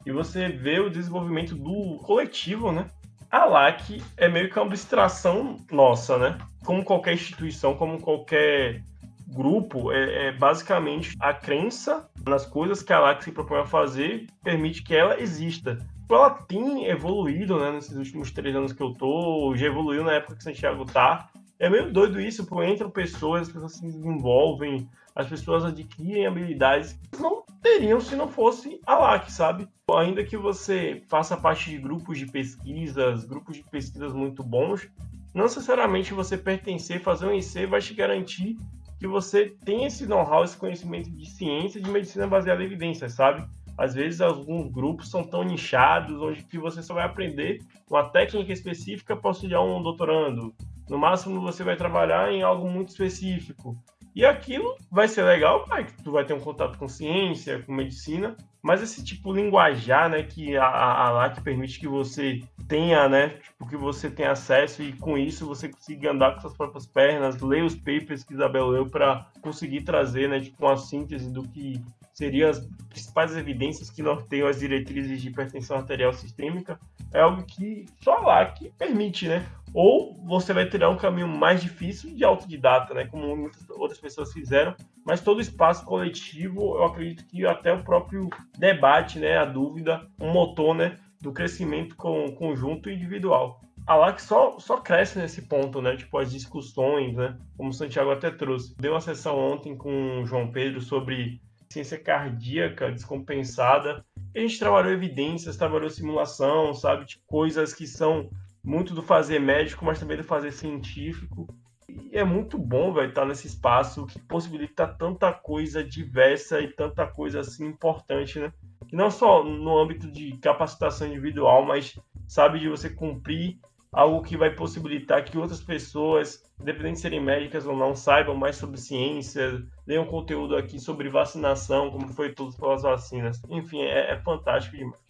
E 0.06 0.12
você 0.12 0.50
vê 0.50 0.80
o 0.80 0.90
desenvolvimento 0.90 1.56
do 1.56 1.98
coletivo, 2.04 2.72
né? 2.72 2.88
A 3.32 3.46
LAC 3.46 4.02
é 4.18 4.28
meio 4.28 4.50
que 4.50 4.60
uma 4.60 4.66
abstração 4.66 5.58
nossa, 5.72 6.18
né? 6.18 6.38
Como 6.66 6.84
qualquer 6.84 7.14
instituição, 7.14 7.76
como 7.76 8.00
qualquer 8.00 8.84
grupo, 9.28 9.92
é, 9.92 10.28
é 10.28 10.32
basicamente 10.32 11.16
a 11.20 11.34
crença 11.34 12.08
nas 12.26 12.46
coisas 12.46 12.84
que 12.84 12.94
a 12.94 13.00
LAC 13.00 13.24
se 13.24 13.32
propõe 13.32 13.60
a 13.60 13.66
fazer 13.66 14.28
permite 14.44 14.84
que 14.84 14.96
ela 14.96 15.20
exista. 15.20 15.78
Ela 16.10 16.30
tem 16.30 16.86
evoluído, 16.86 17.58
né, 17.58 17.72
nesses 17.72 17.98
últimos 17.98 18.30
três 18.30 18.56
anos 18.56 18.72
que 18.72 18.84
eu 18.84 18.94
tô, 18.94 19.56
já 19.56 19.66
evoluiu 19.66 20.04
na 20.04 20.14
época 20.14 20.36
que 20.36 20.44
Santiago 20.44 20.86
tá. 20.86 21.30
É 21.60 21.70
meio 21.70 21.92
doido 21.92 22.22
isso, 22.22 22.46
porque 22.46 22.70
entram 22.70 22.90
pessoas, 22.90 23.44
as 23.48 23.54
pessoas 23.54 23.74
se 23.74 23.86
desenvolvem, 23.86 24.88
as 25.16 25.28
pessoas 25.28 25.66
adquirem 25.66 26.28
habilidades 26.28 26.94
que 27.12 27.22
não 27.22 27.43
teriam 27.64 28.00
se 28.02 28.16
não 28.16 28.28
fosse 28.28 28.80
a 28.86 28.96
LAC, 28.96 29.32
sabe? 29.32 29.68
Ainda 29.98 30.24
que 30.24 30.38
você 30.38 31.02
faça 31.08 31.38
parte 31.38 31.70
de 31.72 31.78
grupos 31.78 32.20
de 32.20 32.26
pesquisas, 32.26 33.24
grupos 33.24 33.56
de 33.56 33.64
pesquisas 33.64 34.14
muito 34.14 34.44
bons, 34.44 34.88
não 35.34 35.44
necessariamente 35.44 36.14
você 36.14 36.38
pertencer, 36.38 37.02
fazer 37.02 37.26
um 37.26 37.34
IC 37.34 37.66
vai 37.66 37.82
te 37.82 37.94
garantir 37.94 38.58
que 39.00 39.08
você 39.08 39.56
tem 39.66 39.86
esse 39.86 40.06
know-how, 40.06 40.44
esse 40.44 40.58
conhecimento 40.58 41.10
de 41.10 41.28
ciência, 41.30 41.82
de 41.82 41.90
medicina 41.90 42.28
baseada 42.28 42.62
em 42.62 42.66
evidências, 42.66 43.14
sabe? 43.14 43.46
Às 43.78 43.96
vezes 43.96 44.22
alguns 44.22 44.72
grupos 44.72 45.10
são 45.10 45.24
tão 45.24 45.44
nichados, 45.44 46.22
onde 46.22 46.44
que 46.44 46.60
você 46.60 46.84
só 46.84 46.94
vai 46.94 47.06
aprender 47.06 47.60
uma 47.90 48.08
técnica 48.10 48.54
específica 48.54 49.16
para 49.16 49.30
auxiliar 49.30 49.64
um 49.64 49.82
doutorando. 49.82 50.54
No 50.88 50.98
máximo 50.98 51.42
você 51.42 51.64
vai 51.64 51.76
trabalhar 51.76 52.32
em 52.32 52.44
algo 52.44 52.70
muito 52.70 52.90
específico. 52.90 53.76
E 54.16 54.26
aquilo 54.26 54.76
vai 54.92 55.08
ser 55.08 55.24
legal, 55.24 55.66
pai, 55.66 55.86
que 55.86 56.04
tu 56.04 56.12
vai 56.12 56.24
ter 56.24 56.34
um 56.34 56.40
contato 56.40 56.78
com 56.78 56.88
ciência, 56.88 57.64
com 57.64 57.74
medicina, 57.74 58.38
mas 58.62 58.82
esse 58.82 59.04
tipo 59.04 59.34
linguajar, 59.34 60.08
né, 60.10 60.22
que 60.22 60.56
a, 60.56 60.66
a, 60.66 61.08
a 61.08 61.12
LAC 61.12 61.42
permite 61.42 61.80
que 61.80 61.88
você 61.88 62.42
tenha, 62.68 63.10
né, 63.10 63.30
tipo, 63.30 63.68
que 63.68 63.76
você 63.76 64.12
tenha 64.12 64.32
acesso 64.32 64.84
e 64.84 64.94
com 64.94 65.18
isso 65.18 65.48
você 65.48 65.68
consiga 65.68 66.12
andar 66.12 66.36
com 66.36 66.42
suas 66.42 66.56
próprias 66.56 66.86
pernas, 66.86 67.42
ler 67.42 67.64
os 67.64 67.76
papers 67.76 68.24
que 68.24 68.34
Isabel 68.34 68.68
leu 68.68 68.88
para 68.88 69.28
conseguir 69.42 69.82
trazer, 69.82 70.30
né, 70.30 70.40
tipo, 70.40 70.64
uma 70.64 70.78
síntese 70.78 71.32
do 71.32 71.44
que 71.44 71.82
seriam 72.14 72.52
as 72.52 72.60
principais 72.90 73.36
evidências 73.36 73.90
que 73.90 74.04
norteiam 74.04 74.48
as 74.48 74.60
diretrizes 74.60 75.22
de 75.22 75.30
hipertensão 75.30 75.78
arterial 75.78 76.14
sistêmica, 76.14 76.80
é 77.12 77.20
algo 77.20 77.44
que 77.44 77.86
só 78.02 78.18
lá 78.20 78.46
que 78.46 78.70
permite, 78.78 79.28
né? 79.28 79.46
Ou 79.74 80.14
você 80.26 80.54
vai 80.54 80.68
ter 80.68 80.86
um 80.86 80.98
caminho 80.98 81.28
mais 81.28 81.62
difícil 81.62 82.14
de 82.16 82.24
autodidata, 82.24 82.94
né? 82.94 83.06
Como 83.06 83.36
muitas 83.36 83.68
outras 83.72 84.00
pessoas 84.00 84.32
fizeram, 84.32 84.76
mas 85.06 85.22
todo 85.22 85.42
espaço 85.42 85.84
coletivo, 85.86 86.78
eu 86.78 86.84
acredito 86.84 87.26
que 87.26 87.46
até 87.46 87.74
o 87.74 87.84
próprio 87.84 88.30
debate, 88.58 89.18
né? 89.18 89.38
A 89.38 89.46
dúvida, 89.46 90.08
um 90.22 90.32
motor, 90.32 90.76
né? 90.76 91.00
Do 91.22 91.32
crescimento 91.32 91.96
com, 91.96 92.32
conjunto 92.36 92.90
e 92.90 92.94
individual. 92.94 93.62
A 93.86 93.96
LAC 93.96 94.20
só, 94.20 94.60
só 94.60 94.78
cresce 94.78 95.20
nesse 95.20 95.42
ponto, 95.42 95.82
né? 95.82 95.98
Tipo, 95.98 96.18
as 96.20 96.32
discussões, 96.32 97.16
né? 97.16 97.38
Como 97.58 97.70
o 97.70 97.74
Santiago 97.74 98.12
até 98.12 98.30
trouxe. 98.30 98.76
Deu 98.78 98.94
uma 98.94 99.02
sessão 99.02 99.38
ontem 99.38 99.76
com 99.76 100.22
o 100.22 100.26
João 100.26 100.52
Pedro 100.52 100.80
sobre 100.80 101.42
ciência 101.70 101.98
cardíaca 101.98 102.92
descompensada. 102.92 104.06
a 104.36 104.40
gente 104.40 104.60
trabalhou 104.60 104.92
evidências, 104.92 105.58
trabalhou 105.58 105.90
simulação, 105.90 106.74
sabe? 106.74 107.06
Tipo, 107.06 107.24
coisas 107.26 107.74
que 107.74 107.88
são 107.88 108.30
muito 108.64 108.94
do 108.94 109.02
fazer 109.02 109.40
médico, 109.40 109.84
mas 109.84 110.00
também 110.00 110.18
do 110.18 110.24
fazer 110.24 110.52
científico. 110.52 111.48
E 111.90 112.18
é 112.18 112.24
muito 112.24 112.58
bom, 112.58 112.94
velho, 112.94 113.10
estar 113.10 113.26
nesse 113.26 113.48
espaço 113.48 114.06
que 114.06 114.20
possibilita 114.20 114.88
tanta 114.88 115.34
coisa 115.34 115.84
diversa 115.84 116.62
e 116.62 116.72
tanta 116.72 117.06
coisa 117.06 117.42
assim 117.42 117.66
importante, 117.66 118.40
né? 118.40 118.54
E 118.92 118.96
não 118.96 119.12
só 119.12 119.44
no 119.44 119.78
âmbito 119.78 120.10
de 120.10 120.38
capacitação 120.38 121.08
individual, 121.08 121.66
mas 121.66 122.00
sabe 122.28 122.60
de 122.60 122.70
você 122.70 122.90
cumprir 122.90 123.60
algo 123.92 124.24
que 124.24 124.36
vai 124.36 124.50
possibilitar 124.50 125.24
que 125.24 125.38
outras 125.38 125.62
pessoas, 125.62 126.44
independente 126.60 126.96
de 126.96 127.02
serem 127.02 127.22
médicas 127.22 127.68
ou 127.68 127.76
não, 127.76 127.96
saibam 127.96 128.36
mais 128.36 128.56
sobre 128.56 128.78
ciência, 128.78 129.64
leiam 129.86 130.06
conteúdo 130.06 130.56
aqui 130.56 130.80
sobre 130.80 131.10
vacinação, 131.10 131.92
como 131.92 132.08
foi 132.08 132.34
tudo 132.34 132.56
pelas 132.58 132.82
vacinas. 132.82 133.40
Enfim, 133.50 133.82
é, 133.82 134.14
é 134.14 134.20
fantástico 134.22 134.76
demais. 134.76 135.03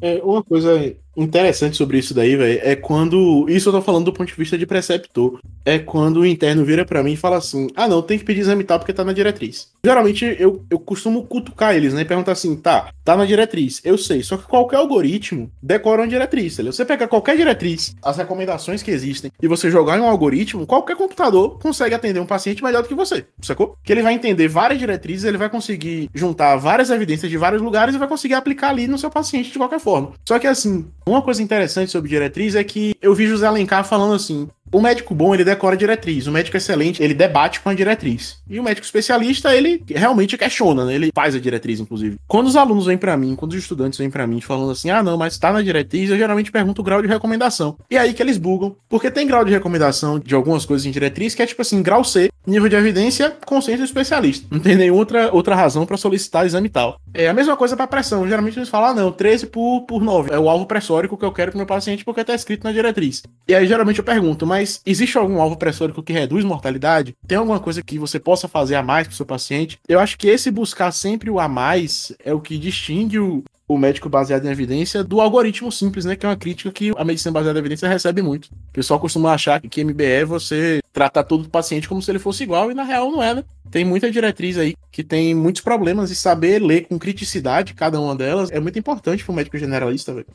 É, 0.00 0.20
uma 0.22 0.42
coisa 0.42 0.94
interessante 1.16 1.76
sobre 1.76 1.98
isso 1.98 2.12
daí, 2.12 2.36
velho, 2.36 2.60
é 2.62 2.76
quando. 2.76 3.46
Isso 3.48 3.68
eu 3.68 3.72
tô 3.72 3.82
falando 3.82 4.04
do 4.04 4.12
ponto 4.12 4.28
de 4.28 4.34
vista 4.34 4.58
de 4.58 4.66
preceptor. 4.66 5.40
É 5.66 5.80
quando 5.80 6.20
o 6.20 6.26
interno 6.26 6.64
vira 6.64 6.84
para 6.84 7.02
mim 7.02 7.14
e 7.14 7.16
fala 7.16 7.38
assim: 7.38 7.66
ah, 7.74 7.88
não, 7.88 8.00
tem 8.00 8.16
que 8.16 8.24
pedir 8.24 8.42
exame 8.42 8.62
tal 8.62 8.78
porque 8.78 8.92
tá 8.92 9.04
na 9.04 9.12
diretriz. 9.12 9.72
Geralmente 9.84 10.24
eu, 10.38 10.64
eu 10.70 10.78
costumo 10.78 11.24
cutucar 11.24 11.74
eles, 11.74 11.92
né? 11.92 12.02
E 12.02 12.04
perguntar 12.04 12.32
assim: 12.32 12.54
tá, 12.54 12.90
tá 13.04 13.16
na 13.16 13.24
diretriz, 13.24 13.80
eu 13.84 13.98
sei. 13.98 14.22
Só 14.22 14.36
que 14.36 14.44
qualquer 14.44 14.76
algoritmo 14.76 15.50
decora 15.60 16.02
uma 16.02 16.08
diretriz, 16.08 16.54
entendeu? 16.54 16.72
Você 16.72 16.84
pega 16.84 17.08
qualquer 17.08 17.36
diretriz, 17.36 17.96
as 18.00 18.16
recomendações 18.16 18.80
que 18.80 18.92
existem, 18.92 19.32
e 19.42 19.48
você 19.48 19.68
jogar 19.68 19.98
em 19.98 20.02
um 20.02 20.08
algoritmo, 20.08 20.66
qualquer 20.66 20.94
computador 20.96 21.58
consegue 21.58 21.96
atender 21.96 22.20
um 22.20 22.26
paciente 22.26 22.62
melhor 22.62 22.82
do 22.82 22.88
que 22.88 22.94
você, 22.94 23.26
sacou? 23.42 23.76
Que 23.82 23.92
ele 23.92 24.02
vai 24.02 24.14
entender 24.14 24.46
várias 24.46 24.78
diretrizes, 24.78 25.24
ele 25.24 25.36
vai 25.36 25.50
conseguir 25.50 26.08
juntar 26.14 26.54
várias 26.56 26.90
evidências 26.90 27.28
de 27.28 27.36
vários 27.36 27.60
lugares 27.60 27.94
e 27.96 27.98
vai 27.98 28.06
conseguir 28.06 28.34
aplicar 28.34 28.68
ali 28.68 28.86
no 28.86 28.98
seu 28.98 29.10
paciente 29.10 29.50
de 29.50 29.58
qualquer 29.58 29.80
forma. 29.80 30.12
Só 30.28 30.38
que 30.38 30.46
assim, 30.46 30.86
uma 31.04 31.22
coisa 31.22 31.42
interessante 31.42 31.90
sobre 31.90 32.08
diretriz 32.08 32.54
é 32.54 32.62
que 32.62 32.94
eu 33.02 33.14
vi 33.14 33.26
José 33.26 33.46
Alencar 33.46 33.84
falando 33.84 34.14
assim: 34.14 34.48
o 34.72 34.80
médico 34.80 35.14
bom, 35.14 35.34
ele 35.34 35.44
decora 35.44 35.76
diretriz. 35.76 36.26
O 36.26 36.32
médico 36.32 36.56
excelente, 36.56 37.02
ele 37.02 37.14
debate 37.14 37.60
com 37.60 37.68
a 37.68 37.74
diretriz. 37.74 38.38
E 38.48 38.58
o 38.58 38.62
médico 38.62 38.84
especialista, 38.84 39.54
ele 39.54 39.82
realmente 39.88 40.36
questiona, 40.36 40.84
né? 40.84 40.94
Ele 40.94 41.10
faz 41.14 41.34
a 41.34 41.38
diretriz, 41.38 41.80
inclusive. 41.80 42.16
Quando 42.26 42.46
os 42.46 42.56
alunos 42.56 42.86
vêm 42.86 42.98
para 42.98 43.16
mim, 43.16 43.34
quando 43.36 43.52
os 43.52 43.58
estudantes 43.58 43.98
vêm 43.98 44.10
para 44.10 44.26
mim 44.26 44.40
falando 44.40 44.72
assim, 44.72 44.90
ah, 44.90 45.02
não, 45.02 45.16
mas 45.16 45.38
tá 45.38 45.52
na 45.52 45.62
diretriz, 45.62 46.10
eu 46.10 46.16
geralmente 46.16 46.52
pergunto 46.52 46.82
o 46.82 46.84
grau 46.84 47.00
de 47.00 47.08
recomendação. 47.08 47.76
E 47.90 47.96
é 47.96 48.00
aí 48.00 48.14
que 48.14 48.22
eles 48.22 48.38
bugam. 48.38 48.76
Porque 48.88 49.10
tem 49.10 49.26
grau 49.26 49.44
de 49.44 49.52
recomendação 49.52 50.18
de 50.18 50.34
algumas 50.34 50.64
coisas 50.64 50.86
em 50.86 50.90
diretriz 50.90 51.34
que 51.34 51.42
é 51.42 51.46
tipo 51.46 51.62
assim, 51.62 51.82
grau 51.82 52.04
C, 52.04 52.30
nível 52.46 52.68
de 52.68 52.76
evidência, 52.76 53.36
consenso 53.44 53.82
especialista. 53.82 54.46
Não 54.50 54.60
tem 54.60 54.76
nenhuma 54.76 55.00
outra, 55.00 55.32
outra 55.32 55.54
razão 55.54 55.86
para 55.86 55.96
solicitar 55.96 56.46
exame 56.46 56.68
tal. 56.68 57.00
É 57.12 57.28
a 57.28 57.34
mesma 57.34 57.56
coisa 57.56 57.76
para 57.76 57.86
pressão. 57.86 58.26
Geralmente 58.26 58.58
eles 58.58 58.68
falam, 58.68 58.90
ah, 58.90 58.94
não, 58.94 59.12
13 59.12 59.46
por, 59.46 59.82
por 59.82 60.02
9. 60.02 60.32
É 60.32 60.38
o 60.38 60.48
alvo 60.48 60.66
pressórico 60.66 61.16
que 61.16 61.24
eu 61.24 61.32
quero 61.32 61.50
pro 61.50 61.58
meu 61.58 61.66
paciente 61.66 62.04
porque 62.04 62.24
tá 62.24 62.34
escrito 62.34 62.64
na 62.64 62.72
diretriz. 62.72 63.22
E 63.48 63.54
aí 63.54 63.66
geralmente 63.66 63.98
eu 63.98 64.04
pergunto, 64.04 64.46
mas 64.46 64.55
mas 64.56 64.80
existe 64.86 65.18
algum 65.18 65.38
alvo 65.38 65.56
pressórico 65.56 66.02
que 66.02 66.14
reduz 66.14 66.42
mortalidade? 66.42 67.14
Tem 67.26 67.36
alguma 67.36 67.60
coisa 67.60 67.82
que 67.82 67.98
você 67.98 68.18
possa 68.18 68.48
fazer 68.48 68.74
a 68.74 68.82
mais 68.82 69.06
para 69.06 69.12
o 69.12 69.16
seu 69.16 69.26
paciente? 69.26 69.78
Eu 69.86 70.00
acho 70.00 70.16
que 70.16 70.28
esse 70.28 70.50
buscar 70.50 70.92
sempre 70.92 71.28
o 71.28 71.38
a 71.38 71.46
mais 71.46 72.10
é 72.24 72.32
o 72.32 72.40
que 72.40 72.56
distingue 72.56 73.18
o, 73.18 73.44
o 73.68 73.76
médico 73.76 74.08
baseado 74.08 74.46
em 74.46 74.50
evidência 74.50 75.04
do 75.04 75.20
algoritmo 75.20 75.70
simples, 75.70 76.06
né? 76.06 76.16
Que 76.16 76.24
é 76.24 76.28
uma 76.30 76.36
crítica 76.36 76.72
que 76.72 76.90
a 76.96 77.04
medicina 77.04 77.32
baseada 77.32 77.58
em 77.58 77.60
evidência 77.60 77.86
recebe 77.86 78.22
muito. 78.22 78.46
O 78.46 78.72
pessoal 78.72 78.98
costuma 78.98 79.34
achar 79.34 79.60
que 79.60 79.84
MBE 79.84 80.04
é 80.04 80.24
você 80.24 80.80
tratar 80.90 81.24
todo 81.24 81.44
o 81.44 81.50
paciente 81.50 81.86
como 81.86 82.00
se 82.00 82.10
ele 82.10 82.18
fosse 82.18 82.42
igual, 82.42 82.70
e 82.70 82.74
na 82.74 82.82
real 82.82 83.12
não 83.12 83.22
é, 83.22 83.34
né? 83.34 83.44
Tem 83.70 83.84
muita 83.84 84.10
diretriz 84.10 84.56
aí 84.56 84.74
que 84.90 85.04
tem 85.04 85.34
muitos 85.34 85.60
problemas 85.60 86.10
e 86.10 86.16
saber 86.16 86.62
ler 86.62 86.86
com 86.86 86.98
criticidade 86.98 87.74
cada 87.74 88.00
uma 88.00 88.16
delas 88.16 88.50
é 88.50 88.58
muito 88.58 88.78
importante 88.78 89.22
para 89.22 89.32
o 89.32 89.34
médico 89.34 89.58
generalista, 89.58 90.14
velho. 90.14 90.26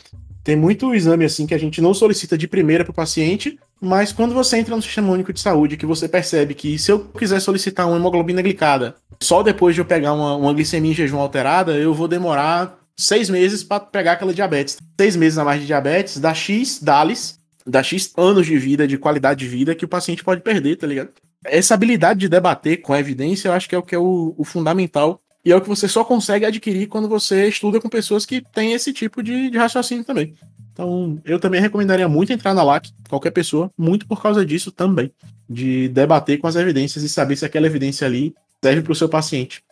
Tem 0.43 0.56
muito 0.56 0.93
exame 0.93 1.26
assim 1.26 1.48
que 1.48 1.56
a 1.56 1.57
gente 1.57 1.81
não 1.81 1.93
solicita 1.93 2.38
de 2.38 2.48
primeira 2.48 2.84
para 2.84 2.91
o 2.91 2.95
paciente, 2.95 3.57
mas 3.81 4.13
quando 4.13 4.35
você 4.35 4.57
entra 4.57 4.75
no 4.75 4.81
sistema 4.81 5.11
único 5.11 5.33
de 5.33 5.39
saúde, 5.39 5.75
que 5.75 5.87
você 5.87 6.07
percebe 6.07 6.53
que 6.53 6.77
se 6.77 6.91
eu 6.91 6.99
quiser 6.99 7.39
solicitar 7.39 7.87
uma 7.87 7.97
hemoglobina 7.97 8.41
glicada, 8.41 8.95
só 9.19 9.41
depois 9.41 9.73
de 9.73 9.81
eu 9.81 9.85
pegar 9.85 10.13
uma, 10.13 10.35
uma 10.35 10.53
glicemia 10.53 10.91
em 10.91 10.95
jejum 10.95 11.19
alterada, 11.19 11.73
eu 11.73 11.91
vou 11.91 12.07
demorar 12.07 12.77
seis 12.95 13.27
meses 13.27 13.63
para 13.63 13.79
pegar 13.79 14.13
aquela 14.13 14.33
diabetes. 14.33 14.77
Seis 14.99 15.15
meses 15.15 15.39
a 15.39 15.43
mais 15.43 15.59
de 15.59 15.65
diabetes, 15.65 16.19
dá 16.19 16.31
X 16.31 16.79
DALIS, 16.81 17.39
dá 17.65 17.81
X 17.81 18.13
anos 18.15 18.45
de 18.45 18.57
vida, 18.57 18.87
de 18.87 18.99
qualidade 18.99 19.39
de 19.39 19.47
vida 19.47 19.73
que 19.73 19.85
o 19.85 19.87
paciente 19.87 20.23
pode 20.23 20.41
perder, 20.41 20.75
tá 20.75 20.85
ligado? 20.85 21.09
Essa 21.43 21.73
habilidade 21.73 22.19
de 22.19 22.29
debater 22.29 22.81
com 22.81 22.93
a 22.93 22.99
evidência, 22.99 23.49
eu 23.49 23.53
acho 23.53 23.67
que 23.67 23.73
é 23.73 23.77
o 23.77 23.83
que 23.83 23.95
é 23.95 23.97
o, 23.97 24.35
o 24.37 24.43
fundamental 24.43 25.19
e 25.43 25.51
é 25.51 25.55
o 25.55 25.61
que 25.61 25.69
você 25.69 25.87
só 25.87 26.03
consegue 26.03 26.45
adquirir 26.45 26.87
quando 26.87 27.09
você 27.09 27.47
estuda 27.47 27.81
com 27.81 27.89
pessoas 27.89 28.27
que 28.27 28.43
têm 28.53 28.73
esse 28.73 28.93
tipo 28.93 29.23
de, 29.23 29.49
de 29.49 29.57
raciocínio 29.57 30.03
também. 30.03 30.35
Então, 30.72 31.19
eu 31.26 31.39
também 31.39 31.60
recomendaria 31.60 32.07
muito 32.07 32.31
entrar 32.31 32.53
na 32.53 32.64
LAC, 32.64 32.91
qualquer 33.10 33.31
pessoa, 33.31 33.69
muito 33.77 34.07
por 34.07 34.22
causa 34.22 34.45
disso 34.45 34.72
também, 34.72 35.11
de 35.49 35.89
debater 35.89 36.39
com 36.39 36.48
as 36.48 36.56
evidências 36.56 37.03
e 37.03 37.10
saber 37.10 37.35
se 37.35 37.45
aquela 37.45 37.68
evidência 37.68 38.07
ali 38.07 38.34
serve 38.64 38.81
para 38.81 38.91
o 38.91 38.95
seu 38.95 39.10
paciente. 39.10 39.64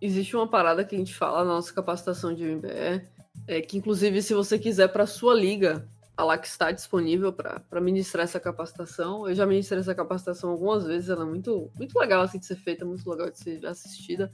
Existe 0.00 0.36
uma 0.36 0.46
parada 0.46 0.84
que 0.84 0.94
a 0.94 0.98
gente 0.98 1.14
fala 1.14 1.44
na 1.44 1.54
nossa 1.54 1.72
capacitação 1.72 2.34
de 2.34 2.44
MBE, 2.44 3.02
é 3.48 3.60
que 3.60 3.76
inclusive 3.76 4.22
se 4.22 4.34
você 4.34 4.58
quiser 4.58 4.88
para 4.88 5.06
sua 5.06 5.34
liga, 5.34 5.86
a 6.16 6.24
LAC 6.24 6.46
está 6.46 6.70
disponível 6.70 7.32
para 7.32 7.80
ministrar 7.80 8.24
essa 8.24 8.40
capacitação. 8.40 9.28
Eu 9.28 9.34
já 9.34 9.44
ministrei 9.44 9.80
essa 9.80 9.94
capacitação 9.94 10.50
algumas 10.50 10.84
vezes, 10.84 11.10
ela 11.10 11.22
é 11.22 11.26
muito, 11.26 11.70
muito 11.76 11.98
legal 11.98 12.22
assim, 12.22 12.38
de 12.38 12.46
ser 12.46 12.56
feita, 12.56 12.84
muito 12.84 13.08
legal 13.08 13.30
de 13.30 13.38
ser 13.38 13.66
assistida. 13.66 14.32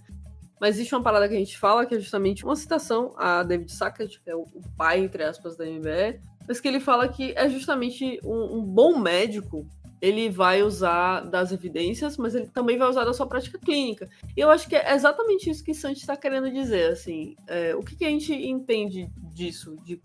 Mas 0.62 0.76
existe 0.76 0.94
uma 0.94 1.02
parada 1.02 1.28
que 1.28 1.34
a 1.34 1.38
gente 1.38 1.58
fala, 1.58 1.84
que 1.84 1.96
é 1.96 1.98
justamente 1.98 2.44
uma 2.44 2.54
citação 2.54 3.12
a 3.16 3.42
David 3.42 3.72
Sackett, 3.72 4.20
que 4.20 4.30
é 4.30 4.36
o, 4.36 4.46
pai, 4.76 5.00
entre 5.00 5.24
aspas, 5.24 5.56
da 5.56 5.64
MBE, 5.64 6.20
mas 6.46 6.60
que 6.60 6.68
ele 6.68 6.78
fala 6.78 7.08
que 7.08 7.32
é 7.36 7.48
justamente 7.48 8.20
um, 8.22 8.58
um 8.58 8.62
bom 8.62 8.96
médico 8.96 9.66
ele 10.00 10.28
vai 10.28 10.62
usar 10.62 11.22
das 11.22 11.50
evidências, 11.50 12.16
mas 12.16 12.36
ele 12.36 12.46
também 12.46 12.78
vai 12.78 12.88
usar 12.88 13.04
da 13.04 13.12
sua 13.12 13.26
prática 13.26 13.58
clínica. 13.58 14.08
E 14.36 14.40
eu 14.40 14.50
acho 14.50 14.68
que 14.68 14.76
é 14.76 14.94
exatamente 14.94 15.50
isso 15.50 15.64
que 15.64 15.74
Santi 15.74 15.98
está 15.98 16.16
querendo 16.16 16.48
dizer, 16.48 16.92
assim, 16.92 17.34
é, 17.48 17.74
o 17.74 17.80
que, 17.80 17.96
que, 17.96 18.04
a 18.04 18.08
gente 18.08 18.32
entende 18.32 19.08
disso, 19.34 19.74
de 19.84 20.00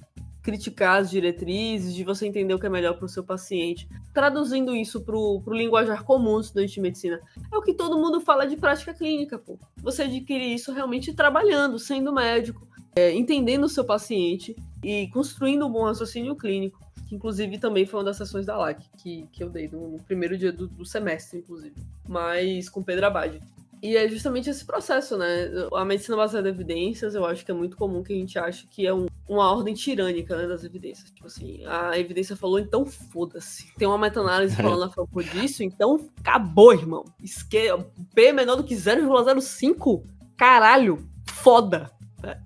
criticar 0.48 1.02
as 1.02 1.10
diretrizes, 1.10 1.94
de 1.94 2.06
você 2.06 2.26
entender 2.26 2.54
o 2.54 2.60
que 2.60 2.66
é 2.66 2.70
melhor 2.70 2.94
para 2.94 3.04
o 3.04 3.10
seu 3.10 3.22
paciente. 3.22 3.86
Traduzindo 4.14 4.74
isso 4.74 5.02
para 5.02 5.14
o 5.14 5.44
linguajar 5.50 6.06
comum 6.06 6.40
estudante 6.40 6.76
de 6.76 6.80
medicina, 6.80 7.20
é 7.52 7.58
o 7.58 7.62
que 7.62 7.74
todo 7.74 7.98
mundo 7.98 8.22
fala 8.22 8.48
de 8.48 8.56
prática 8.56 8.94
clínica, 8.94 9.38
pô. 9.38 9.60
Você 9.84 10.04
adquire 10.04 10.54
isso 10.54 10.72
realmente 10.72 11.14
trabalhando, 11.14 11.78
sendo 11.78 12.14
médico, 12.14 12.66
é, 12.96 13.14
entendendo 13.14 13.66
o 13.66 13.70
seu 13.70 13.84
paciente 13.84 14.56
e 14.82 15.10
construindo 15.10 15.68
um 15.68 15.70
bom 15.70 15.84
raciocínio 15.84 16.34
clínico, 16.34 16.80
que 17.10 17.16
inclusive 17.16 17.58
também 17.58 17.86
foi 17.86 18.00
uma 18.00 18.06
das 18.06 18.16
sessões 18.16 18.46
da 18.46 18.56
LAC 18.56 18.86
que, 18.98 19.28
que 19.34 19.44
eu 19.44 19.50
dei 19.50 19.68
no, 19.68 19.90
no 19.90 20.02
primeiro 20.02 20.38
dia 20.38 20.54
do, 20.54 20.66
do 20.66 20.86
semestre, 20.86 21.40
inclusive, 21.40 21.76
mas 22.08 22.70
com 22.70 22.82
Pedro 22.82 23.08
Abade. 23.08 23.42
E 23.82 23.96
é 23.96 24.08
justamente 24.08 24.50
esse 24.50 24.66
processo, 24.66 25.18
né? 25.18 25.50
A 25.74 25.86
medicina 25.86 26.18
baseada 26.18 26.50
em 26.50 26.52
evidências, 26.52 27.14
eu 27.14 27.26
acho 27.26 27.46
que 27.46 27.52
é 27.52 27.54
muito 27.54 27.78
comum 27.78 28.04
que 28.04 28.14
a 28.14 28.16
gente 28.16 28.40
ache 28.40 28.68
que 28.68 28.88
é 28.88 28.94
um, 28.94 29.06
uma 29.28 29.52
ordem 29.52 29.74
tirânica 29.74 30.36
né, 30.36 30.48
das 30.48 30.64
evidências. 30.64 31.12
Tipo 31.12 31.28
assim, 31.28 31.64
a 31.66 31.98
evidência 31.98 32.36
falou, 32.36 32.60
então 32.60 32.86
foda-se. 32.86 33.72
Tem 33.78 33.88
uma 33.88 33.98
meta-análise 33.98 34.56
falando 34.58 34.84
a 34.84 34.90
favor 34.90 35.24
disso, 35.24 35.64
então 35.64 36.10
acabou, 36.20 36.74
irmão. 36.74 37.06
Esque... 37.24 37.70
P 38.16 38.26
é 38.26 38.34
menor 38.34 38.56
do 38.56 38.64
que 38.64 38.76
0,05? 38.76 40.04
Caralho, 40.36 41.08
foda. 41.26 41.92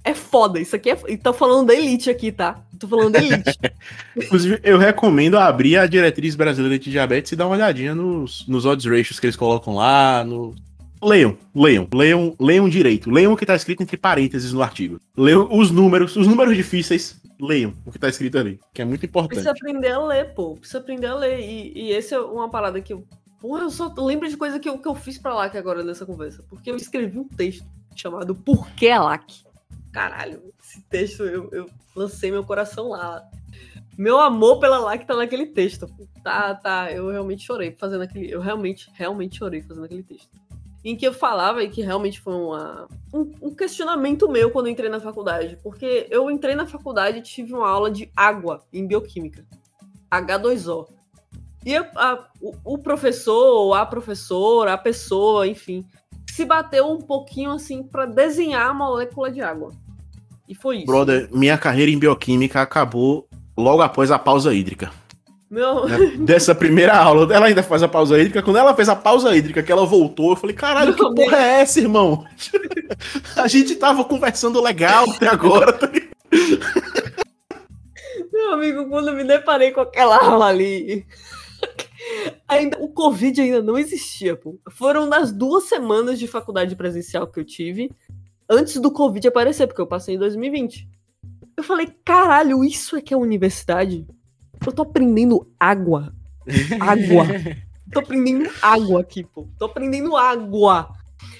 É 0.03 0.14
foda. 0.14 0.60
Isso 0.60 0.76
aqui 0.76 0.91
é. 0.91 0.99
E 1.08 1.18
tô 1.18 1.32
falando 1.34 1.68
da 1.68 1.74
elite 1.74 2.10
aqui, 2.10 2.32
tá? 2.32 2.62
Tô 2.78 2.88
falando 2.88 3.14
da 3.14 3.20
elite. 3.20 3.58
Inclusive, 4.16 4.60
eu 4.64 4.78
recomendo 4.78 5.38
abrir 5.38 5.78
a 5.78 5.88
diretriz 5.88 6.36
brasileira 6.36 6.78
de 6.78 6.91
diabetes 6.91 7.32
e 7.32 7.36
dar 7.36 7.45
uma 7.45 7.56
olhadinha 7.56 7.95
nos, 7.95 8.45
nos 8.48 8.66
odds 8.66 8.86
ratios 8.86 9.20
que 9.20 9.28
eles 9.28 9.36
colocam 9.36 9.76
lá, 9.76 10.24
no, 10.26 10.53
Leiam, 11.03 11.36
leiam, 11.56 11.88
leiam, 11.91 12.36
leiam 12.40 12.69
direito. 12.69 13.10
Leiam 13.10 13.34
o 13.34 13.38
que 13.38 13.44
está 13.44 13.56
escrito 13.56 13.82
entre 13.82 13.98
parênteses 13.98 14.53
no 14.53 14.61
artigo. 14.61 14.99
Leiam 15.18 15.48
os 15.52 15.72
números, 15.72 16.15
os 16.15 16.28
números 16.28 16.56
difíceis, 16.56 17.19
leiam 17.40 17.73
o 17.86 17.91
que 17.91 17.98
está 17.98 18.07
escrito 18.07 18.38
ali, 18.38 18.60
que 18.72 18.84
é 18.84 18.86
muito 18.86 19.06
importante. 19.06 19.41
Precisa 19.41 19.52
aprender 19.52 19.91
a 19.91 20.06
ler, 20.06 20.34
pô. 20.36 20.56
Precisa 20.56 20.78
aprender 20.78 21.07
a 21.07 21.15
ler. 21.15 21.40
E, 21.40 21.73
e 21.76 21.91
esse 21.91 22.14
é 22.14 22.19
uma 22.19 22.49
parada 22.49 22.80
que 22.80 22.94
eu. 22.94 23.03
Porra, 23.40 23.64
eu 23.64 23.72
só 23.72 23.91
lembro 23.98 24.30
de 24.30 24.38
coisa 24.38 24.60
que 24.60 24.69
eu, 24.69 24.78
que 24.78 24.88
eu 24.88 24.94
fiz 24.94 25.18
pra 25.18 25.49
que 25.49 25.57
agora 25.57 25.84
nessa 25.84 26.06
conversa. 26.06 26.44
Porque 26.48 26.69
eu 26.69 26.76
escrevi 26.76 27.18
um 27.18 27.28
texto 27.28 27.65
chamado 27.95 28.36
Por 28.36 28.69
que 28.72 28.95
LAC? 28.95 29.44
Caralho, 29.91 30.41
esse 30.64 30.82
texto 30.84 31.23
eu, 31.23 31.49
eu 31.52 31.69
lancei 31.95 32.30
meu 32.30 32.44
coração 32.44 32.90
lá. 32.90 33.23
Meu 33.98 34.19
amor 34.19 34.60
pela 34.60 34.78
LAC 34.78 35.06
tá 35.06 35.15
naquele 35.15 35.48
texto. 35.48 35.88
Tá, 36.23 36.53
tá, 36.53 36.91
eu 36.91 37.10
realmente 37.10 37.44
chorei 37.44 37.76
fazendo 37.78 38.03
aquele. 38.03 38.32
Eu 38.32 38.40
realmente, 38.40 38.90
realmente 38.94 39.40
chorei 39.40 39.61
fazendo 39.64 39.86
aquele 39.86 40.03
texto. 40.03 40.30
Em 40.84 40.95
que 40.95 41.06
eu 41.06 41.14
falava 41.14 41.64
e 41.64 41.70
que 41.70 41.82
realmente 41.82 42.20
foi 42.20 42.34
uma, 42.34 42.88
um, 43.14 43.32
um 43.41 43.56
questionamento 43.56 44.28
meu 44.28 44.49
quando 44.49 44.70
entrei 44.70 44.90
na 44.90 44.99
faculdade. 44.99 45.58
Porque 45.62 46.08
eu 46.10 46.30
entrei 46.32 46.56
na 46.56 46.66
faculdade 46.66 47.20
e 47.20 47.22
tive 47.22 47.53
uma 47.53 47.70
aula 47.70 47.91
de 47.91 48.12
água 48.16 48.64
em 48.74 48.88
bioquímica. 48.88 49.45
H2O. 50.12 50.88
E 51.64 51.76
a, 51.76 52.26
o, 52.41 52.56
o 52.64 52.78
professor, 52.78 53.74
a 53.76 53.86
professora, 53.86 54.74
a 54.74 54.78
pessoa, 54.78 55.48
enfim, 55.48 55.86
se 56.30 56.44
bateu 56.45 56.90
um 56.90 56.99
pouquinho 56.99 57.52
assim 57.52 57.84
para 57.84 58.06
desenhar 58.06 58.70
a 58.70 58.74
molécula 58.74 59.32
de 59.32 59.41
água. 59.41 59.72
E 60.48 60.56
foi 60.56 60.78
isso. 60.78 60.86
Brother, 60.86 61.30
minha 61.32 61.58
carreira 61.58 61.91
em 61.91 61.99
bioquímica 61.99 62.62
acabou 62.62 63.28
logo 63.56 63.82
após 63.82 64.12
a 64.12 64.18
pausa 64.18 64.53
hídrica. 64.53 64.91
Meu... 65.52 65.86
né? 65.86 65.98
Dessa 66.19 66.56
primeira 66.56 66.95
aula, 66.95 67.32
ela 67.34 67.48
ainda 67.48 67.61
faz 67.61 67.84
a 67.84 67.88
pausa 67.88 68.18
hídrica. 68.18 68.41
Quando 68.41 68.56
ela 68.56 68.73
fez 68.73 68.88
a 68.88 68.95
pausa 68.95 69.36
hídrica, 69.36 69.61
que 69.61 69.69
ela 69.69 69.86
voltou, 69.86 70.30
eu 70.30 70.38
falei: 70.38 70.56
caralho, 70.56 70.95
que 70.95 71.14
porra 71.14 71.38
é 71.38 71.61
essa, 71.61 71.82
irmão? 71.82 72.26
a 73.36 73.48
gente 73.49 73.76
tava 73.76 74.06
conversando 74.06 74.61
legal 74.61 75.11
até 75.11 75.28
agora. 75.28 75.73
tá 75.73 75.88
ligado? 75.88 76.10
Meu 78.32 78.53
amigo, 78.53 78.88
quando 78.88 79.10
eu 79.10 79.15
me 79.15 79.26
deparei 79.26 79.72
com 79.72 79.82
aquela 79.82 80.18
aula 80.18 80.45
ali. 80.48 81.06
Ainda, 82.48 82.78
o 82.80 82.88
Covid 82.88 83.41
ainda 83.41 83.61
não 83.61 83.78
existia, 83.78 84.38
pô. 84.38 84.57
Foram 84.72 85.10
das 85.10 85.34
duas 85.34 85.65
semanas 85.65 86.18
de 86.18 86.28
faculdade 86.28 86.76
presencial 86.78 87.28
que 87.28 87.40
eu 87.40 87.45
tive 87.45 87.91
antes 88.49 88.78
do 88.78 88.90
Covid 88.90 89.28
aparecer, 89.28 89.68
porque 89.68 89.82
eu 89.82 89.88
passei 89.88 90.15
em 90.15 90.19
2020. 90.19 90.88
Eu 91.57 91.64
falei, 91.64 91.94
caralho, 92.06 92.64
isso 92.64 92.95
é 92.95 93.02
que 93.02 93.14
é 93.14 93.18
universidade? 93.18 94.07
Eu 94.66 94.72
tô 94.72 94.84
aprendendo 94.84 95.48
água. 95.60 96.14
Água. 96.80 97.26
tô 97.92 98.00
aprendendo 98.00 98.50
água 98.62 99.02
aqui, 99.02 99.24
pô. 99.24 99.48
Tô 99.58 99.66
aprendendo 99.66 100.16
água. 100.16 100.94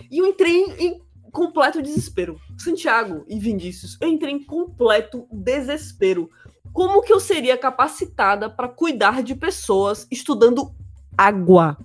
E 0.10 0.18
eu 0.18 0.26
entrei 0.26 0.64
em, 0.80 1.02
completo 1.32 1.82
desespero. 1.82 2.40
Santiago 2.58 3.24
e 3.28 3.40
Vinícius, 3.40 3.98
eu 4.02 4.08
entrei 4.08 4.34
em 4.34 4.44
completo 4.44 5.28
desespero. 5.32 6.30
Como 6.74 7.02
que 7.02 7.12
eu 7.12 7.20
seria 7.20 7.58
capacitada 7.58 8.50
para 8.50 8.68
cuidar 8.68 9.24
de 9.24 9.36
pessoas 9.36 10.08
estudando 10.12 10.74
água? 11.18 11.78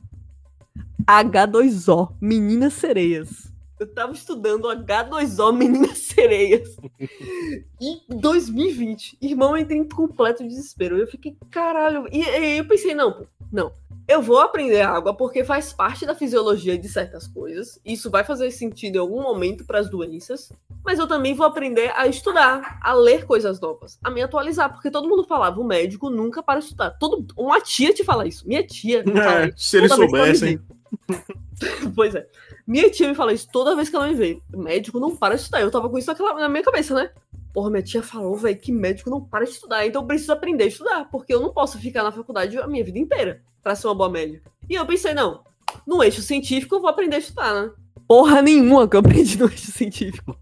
H2O, 1.04 2.14
meninas 2.20 2.74
sereias. 2.74 3.52
Eu 3.78 3.86
tava 3.86 4.12
estudando 4.12 4.68
H2O, 4.68 5.52
meninas 5.52 5.98
sereias. 5.98 6.76
em 7.80 8.00
2020. 8.08 9.18
Irmão, 9.20 9.56
eu 9.56 9.62
entrei 9.62 9.78
em 9.78 9.88
completo 9.88 10.46
desespero. 10.46 10.96
Eu 10.96 11.06
fiquei, 11.06 11.36
caralho. 11.50 12.06
E, 12.10 12.22
e 12.22 12.58
eu 12.58 12.66
pensei, 12.66 12.94
não, 12.94 13.12
pô, 13.12 13.26
não. 13.52 13.72
Eu 14.08 14.22
vou 14.22 14.38
aprender 14.38 14.82
água 14.82 15.14
porque 15.14 15.44
faz 15.44 15.72
parte 15.72 16.06
da 16.06 16.14
fisiologia 16.14 16.78
de 16.78 16.88
certas 16.88 17.26
coisas. 17.26 17.80
Isso 17.84 18.08
vai 18.08 18.22
fazer 18.22 18.50
sentido 18.52 18.96
em 18.96 19.00
algum 19.00 19.20
momento 19.20 19.64
para 19.64 19.80
as 19.80 19.90
doenças. 19.90 20.52
Mas 20.84 21.00
eu 21.00 21.08
também 21.08 21.34
vou 21.34 21.44
aprender 21.44 21.92
a 21.96 22.06
estudar, 22.06 22.78
a 22.80 22.94
ler 22.94 23.26
coisas 23.26 23.60
novas, 23.60 23.98
a 24.04 24.08
me 24.08 24.22
atualizar, 24.22 24.72
porque 24.72 24.90
todo 24.90 25.08
mundo 25.08 25.24
falava, 25.24 25.60
o 25.60 25.64
médico 25.64 26.08
nunca 26.08 26.40
para 26.40 26.60
de 26.60 26.66
estudar. 26.66 26.90
Todo, 26.92 27.26
uma 27.36 27.60
tia 27.60 27.92
te 27.92 28.04
fala 28.04 28.26
isso. 28.26 28.46
Minha 28.46 28.64
tia 28.64 29.02
me 29.02 29.12
fala 29.12 29.46
É, 29.46 29.48
isso 29.48 29.58
se 29.58 29.76
eles 29.76 29.92
soubessem. 29.92 30.60
pois 31.94 32.14
é. 32.14 32.28
Minha 32.66 32.90
tia 32.90 33.08
me 33.08 33.14
fala 33.14 33.32
isso 33.32 33.48
toda 33.52 33.76
vez 33.76 33.88
que 33.88 33.96
ela 33.96 34.08
me 34.08 34.14
vê. 34.14 34.40
Médico 34.54 34.98
não 34.98 35.14
para 35.16 35.34
de 35.34 35.42
estudar. 35.42 35.60
Eu 35.60 35.70
tava 35.70 35.88
com 35.88 35.96
isso 35.98 36.08
naquela- 36.08 36.34
na 36.34 36.48
minha 36.48 36.64
cabeça, 36.64 36.94
né? 36.94 37.10
Porra, 37.54 37.70
minha 37.70 37.82
tia 37.82 38.02
falou, 38.02 38.34
velho, 38.36 38.58
que 38.58 38.72
médico 38.72 39.08
não 39.08 39.20
para 39.20 39.44
de 39.44 39.52
estudar. 39.52 39.86
Então 39.86 40.02
eu 40.02 40.06
preciso 40.06 40.32
aprender 40.32 40.64
a 40.64 40.66
estudar, 40.66 41.08
porque 41.10 41.32
eu 41.32 41.40
não 41.40 41.52
posso 41.52 41.78
ficar 41.78 42.02
na 42.02 42.12
faculdade 42.12 42.58
a 42.58 42.66
minha 42.66 42.84
vida 42.84 42.98
inteira 42.98 43.42
pra 43.62 43.74
ser 43.74 43.86
uma 43.86 43.94
boa 43.94 44.10
médica. 44.10 44.50
E 44.68 44.74
eu 44.74 44.84
pensei, 44.84 45.14
não, 45.14 45.42
no 45.86 46.02
eixo 46.02 46.20
científico 46.22 46.74
eu 46.74 46.80
vou 46.80 46.90
aprender 46.90 47.16
a 47.16 47.20
estudar, 47.20 47.54
né? 47.54 47.70
Porra 48.08 48.42
nenhuma 48.42 48.86
que 48.88 48.94
eu 48.96 49.00
aprendi 49.00 49.38
no 49.38 49.46
eixo 49.46 49.70
científico. 49.72 50.36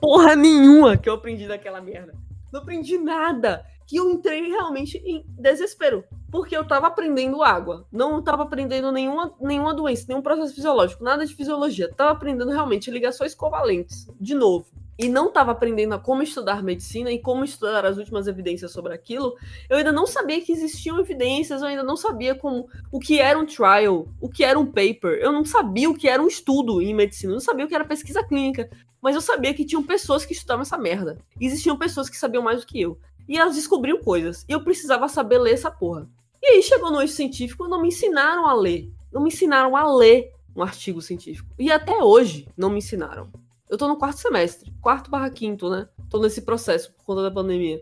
Porra 0.00 0.34
nenhuma 0.34 0.96
que 0.96 1.08
eu 1.08 1.14
aprendi 1.14 1.46
daquela 1.46 1.80
merda. 1.80 2.14
Não 2.52 2.60
aprendi 2.60 2.98
nada. 2.98 3.64
Que 3.92 3.98
eu 3.98 4.08
entrei 4.08 4.48
realmente 4.48 4.96
em 5.04 5.22
desespero. 5.38 6.02
Porque 6.30 6.56
eu 6.56 6.66
tava 6.66 6.86
aprendendo 6.86 7.42
água. 7.42 7.86
Não 7.92 8.22
tava 8.22 8.44
aprendendo 8.44 8.90
nenhuma, 8.90 9.34
nenhuma 9.38 9.74
doença, 9.74 10.06
nenhum 10.08 10.22
processo 10.22 10.54
fisiológico, 10.54 11.04
nada 11.04 11.26
de 11.26 11.34
fisiologia. 11.34 11.92
Tava 11.92 12.12
aprendendo 12.12 12.50
realmente 12.50 12.90
ligações 12.90 13.34
covalentes, 13.34 14.06
de 14.18 14.34
novo. 14.34 14.64
E 14.98 15.10
não 15.10 15.30
tava 15.30 15.52
aprendendo 15.52 15.92
a 15.92 15.98
como 15.98 16.22
estudar 16.22 16.62
medicina 16.62 17.12
e 17.12 17.18
como 17.18 17.44
estudar 17.44 17.84
as 17.84 17.98
últimas 17.98 18.26
evidências 18.26 18.72
sobre 18.72 18.94
aquilo. 18.94 19.34
Eu 19.68 19.76
ainda 19.76 19.92
não 19.92 20.06
sabia 20.06 20.40
que 20.40 20.52
existiam 20.52 20.98
evidências, 20.98 21.60
eu 21.60 21.68
ainda 21.68 21.82
não 21.82 21.98
sabia 21.98 22.34
como 22.34 22.70
o 22.90 22.98
que 22.98 23.20
era 23.20 23.38
um 23.38 23.44
trial, 23.44 24.08
o 24.22 24.28
que 24.30 24.42
era 24.42 24.58
um 24.58 24.64
paper. 24.64 25.18
Eu 25.20 25.32
não 25.32 25.44
sabia 25.44 25.90
o 25.90 25.94
que 25.94 26.08
era 26.08 26.22
um 26.22 26.28
estudo 26.28 26.80
em 26.80 26.94
medicina, 26.94 27.32
eu 27.32 27.34
não 27.34 27.40
sabia 27.40 27.66
o 27.66 27.68
que 27.68 27.74
era 27.74 27.84
pesquisa 27.84 28.24
clínica. 28.24 28.70
Mas 29.02 29.16
eu 29.16 29.20
sabia 29.20 29.52
que 29.52 29.64
tinham 29.64 29.82
pessoas 29.82 30.24
que 30.24 30.32
estudavam 30.32 30.62
essa 30.62 30.78
merda. 30.78 31.18
Existiam 31.40 31.76
pessoas 31.76 32.08
que 32.08 32.16
sabiam 32.16 32.42
mais 32.42 32.60
do 32.60 32.66
que 32.66 32.80
eu. 32.80 32.96
E 33.28 33.38
elas 33.38 33.54
descobriam 33.54 34.00
coisas. 34.02 34.44
E 34.48 34.52
eu 34.52 34.62
precisava 34.62 35.08
saber 35.08 35.38
ler 35.38 35.54
essa 35.54 35.70
porra. 35.70 36.08
E 36.42 36.46
aí 36.46 36.62
chegou 36.62 36.90
no 36.90 37.00
eixo 37.00 37.14
científico, 37.14 37.68
não 37.68 37.80
me 37.80 37.88
ensinaram 37.88 38.46
a 38.46 38.54
ler. 38.54 38.90
Não 39.12 39.22
me 39.22 39.28
ensinaram 39.28 39.76
a 39.76 39.94
ler 39.94 40.32
um 40.54 40.62
artigo 40.62 41.00
científico. 41.00 41.48
E 41.58 41.70
até 41.70 42.02
hoje 42.02 42.48
não 42.56 42.70
me 42.70 42.78
ensinaram. 42.78 43.30
Eu 43.68 43.78
tô 43.78 43.88
no 43.88 43.96
quarto 43.96 44.18
semestre, 44.18 44.72
quarto 44.82 45.10
barra 45.10 45.30
quinto, 45.30 45.70
né? 45.70 45.88
Tô 46.10 46.18
nesse 46.18 46.42
processo 46.42 46.92
por 46.92 47.04
conta 47.04 47.22
da 47.22 47.30
pandemia. 47.30 47.80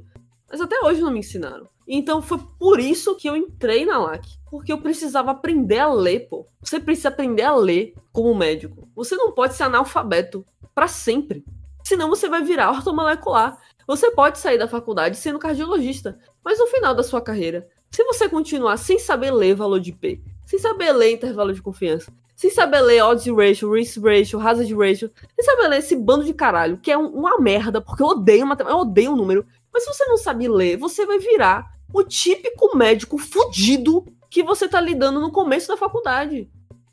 Mas 0.49 0.61
até 0.61 0.79
hoje 0.85 1.01
não 1.01 1.11
me 1.11 1.19
ensinaram. 1.19 1.69
Então 1.87 2.23
foi 2.23 2.39
por 2.59 2.79
isso 2.79 3.17
que 3.17 3.29
eu 3.29 3.37
entrei 3.37 3.85
na 3.85 3.99
LAC. 3.99 4.25
Porque 4.49 4.73
eu 4.73 4.79
precisava 4.79 5.33
aprender 5.33 5.79
a 5.79 5.93
ler, 5.93 6.29
pô. 6.29 6.47
Você 6.63 6.79
precisa 6.79 7.09
aprender 7.09 7.43
a 7.43 7.55
ler 7.55 7.95
como 8.13 8.35
médico. 8.35 8.89
Você 8.95 9.17
não 9.17 9.33
pode 9.33 9.55
ser 9.55 9.65
analfabeto 9.65 10.47
para 10.75 10.87
sempre. 10.87 11.45
Senão 11.83 12.09
você 12.09 12.29
vai 12.29 12.43
virar 12.43 12.71
ortomolecular. 12.71 13.59
Você 13.91 14.09
pode 14.13 14.39
sair 14.39 14.57
da 14.57 14.69
faculdade 14.69 15.17
sendo 15.17 15.41
cardiologista. 15.41 16.17
Mas 16.45 16.61
no 16.61 16.69
final 16.69 16.95
da 16.95 17.03
sua 17.03 17.21
carreira, 17.21 17.67
se 17.91 18.05
você 18.05 18.29
continuar 18.29 18.77
sem 18.77 19.01
saber 19.01 19.33
ler 19.33 19.57
valor 19.57 19.81
de 19.81 19.91
P, 19.91 20.21
sem 20.47 20.61
saber 20.61 20.93
ler 20.93 21.11
intervalo 21.11 21.53
de 21.53 21.61
confiança, 21.61 22.13
sem 22.37 22.51
saber 22.51 22.83
ler 22.83 23.03
odds 23.03 23.27
ratio, 23.27 23.73
risk 23.73 24.01
ratio, 24.01 24.39
hazard 24.39 24.73
ratio, 24.77 25.11
sem 25.35 25.45
saber 25.45 25.67
ler 25.67 25.79
esse 25.81 25.97
bando 25.97 26.25
de 26.25 26.33
caralho, 26.33 26.79
que 26.79 26.93
é 26.93 26.97
um- 26.97 27.09
uma 27.09 27.41
merda, 27.41 27.81
porque 27.81 28.01
eu 28.01 28.07
odeio 28.07 28.47
matemática, 28.47 28.79
eu 28.79 28.83
odeio 28.83 29.13
o 29.13 29.17
número. 29.17 29.45
Mas 29.75 29.83
se 29.83 29.93
você 29.93 30.05
não 30.05 30.17
sabe 30.17 30.47
ler, 30.47 30.77
você 30.77 31.05
vai 31.05 31.19
virar 31.19 31.67
o 31.93 32.05
típico 32.05 32.77
médico 32.77 33.19
fudido 33.19 34.07
que 34.31 34.45
você 34.45 34.69
tá 34.69 34.81
lidando 34.81 35.19
no 35.21 35.33
começo 35.33 35.67
da 35.67 35.77
faculdade. 35.77 36.49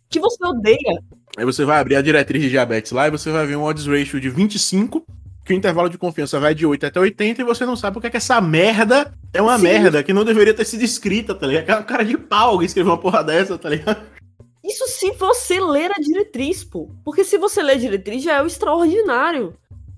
Que 0.10 0.20
você 0.20 0.44
odeia. 0.44 1.00
Aí 1.38 1.46
você 1.46 1.64
vai 1.64 1.80
abrir 1.80 1.96
a 1.96 2.02
diretriz 2.02 2.42
de 2.42 2.50
diabetes 2.50 2.92
lá 2.92 3.08
e 3.08 3.12
você 3.12 3.32
vai 3.32 3.46
ver 3.46 3.56
um 3.56 3.64
odds 3.64 3.86
ratio 3.86 4.20
de 4.20 4.30
25, 4.30 5.06
que 5.48 5.54
o 5.54 5.56
intervalo 5.56 5.90
de 5.90 5.98
confiança 5.98 6.42
vai 6.42 6.54
de 6.54 6.66
8 6.66 6.86
até 6.86 7.00
80 7.00 7.42
e 7.42 7.46
você 7.46 7.66
não 7.66 7.78
sabe 7.78 7.98
o 7.98 8.02
que 8.02 8.08
é 8.08 8.10
que 8.10 8.18
essa 8.18 8.42
merda 8.42 9.14
é 9.34 9.42
uma 9.42 9.58
Sim. 9.58 9.64
merda, 9.64 10.04
que 10.04 10.12
não 10.12 10.26
deveria 10.26 10.54
ter 10.54 10.66
sido 10.66 10.84
escrita, 10.84 11.34
tá 11.34 11.48
ligado? 11.48 11.86
Cara 11.86 12.04
de 12.04 12.18
pau 12.18 12.50
alguém 12.50 12.66
escreveu 12.66 12.92
uma 12.92 13.00
porra 13.00 13.24
dessa, 13.24 13.58
tá 13.58 13.70
ligado? 13.70 14.06
Isso 14.62 14.86
se 14.88 15.12
você 15.12 15.62
ler 15.62 15.90
a 15.92 16.02
diretriz, 16.02 16.66
pô. 16.66 16.92
Porque 17.06 17.24
se 17.24 17.38
você 17.38 17.64
ler 17.64 17.74
a 17.74 17.78
diretriz 17.78 18.22
já 18.22 18.34
é 18.34 18.44
o 18.44 18.46
extraordinário. 18.46 19.56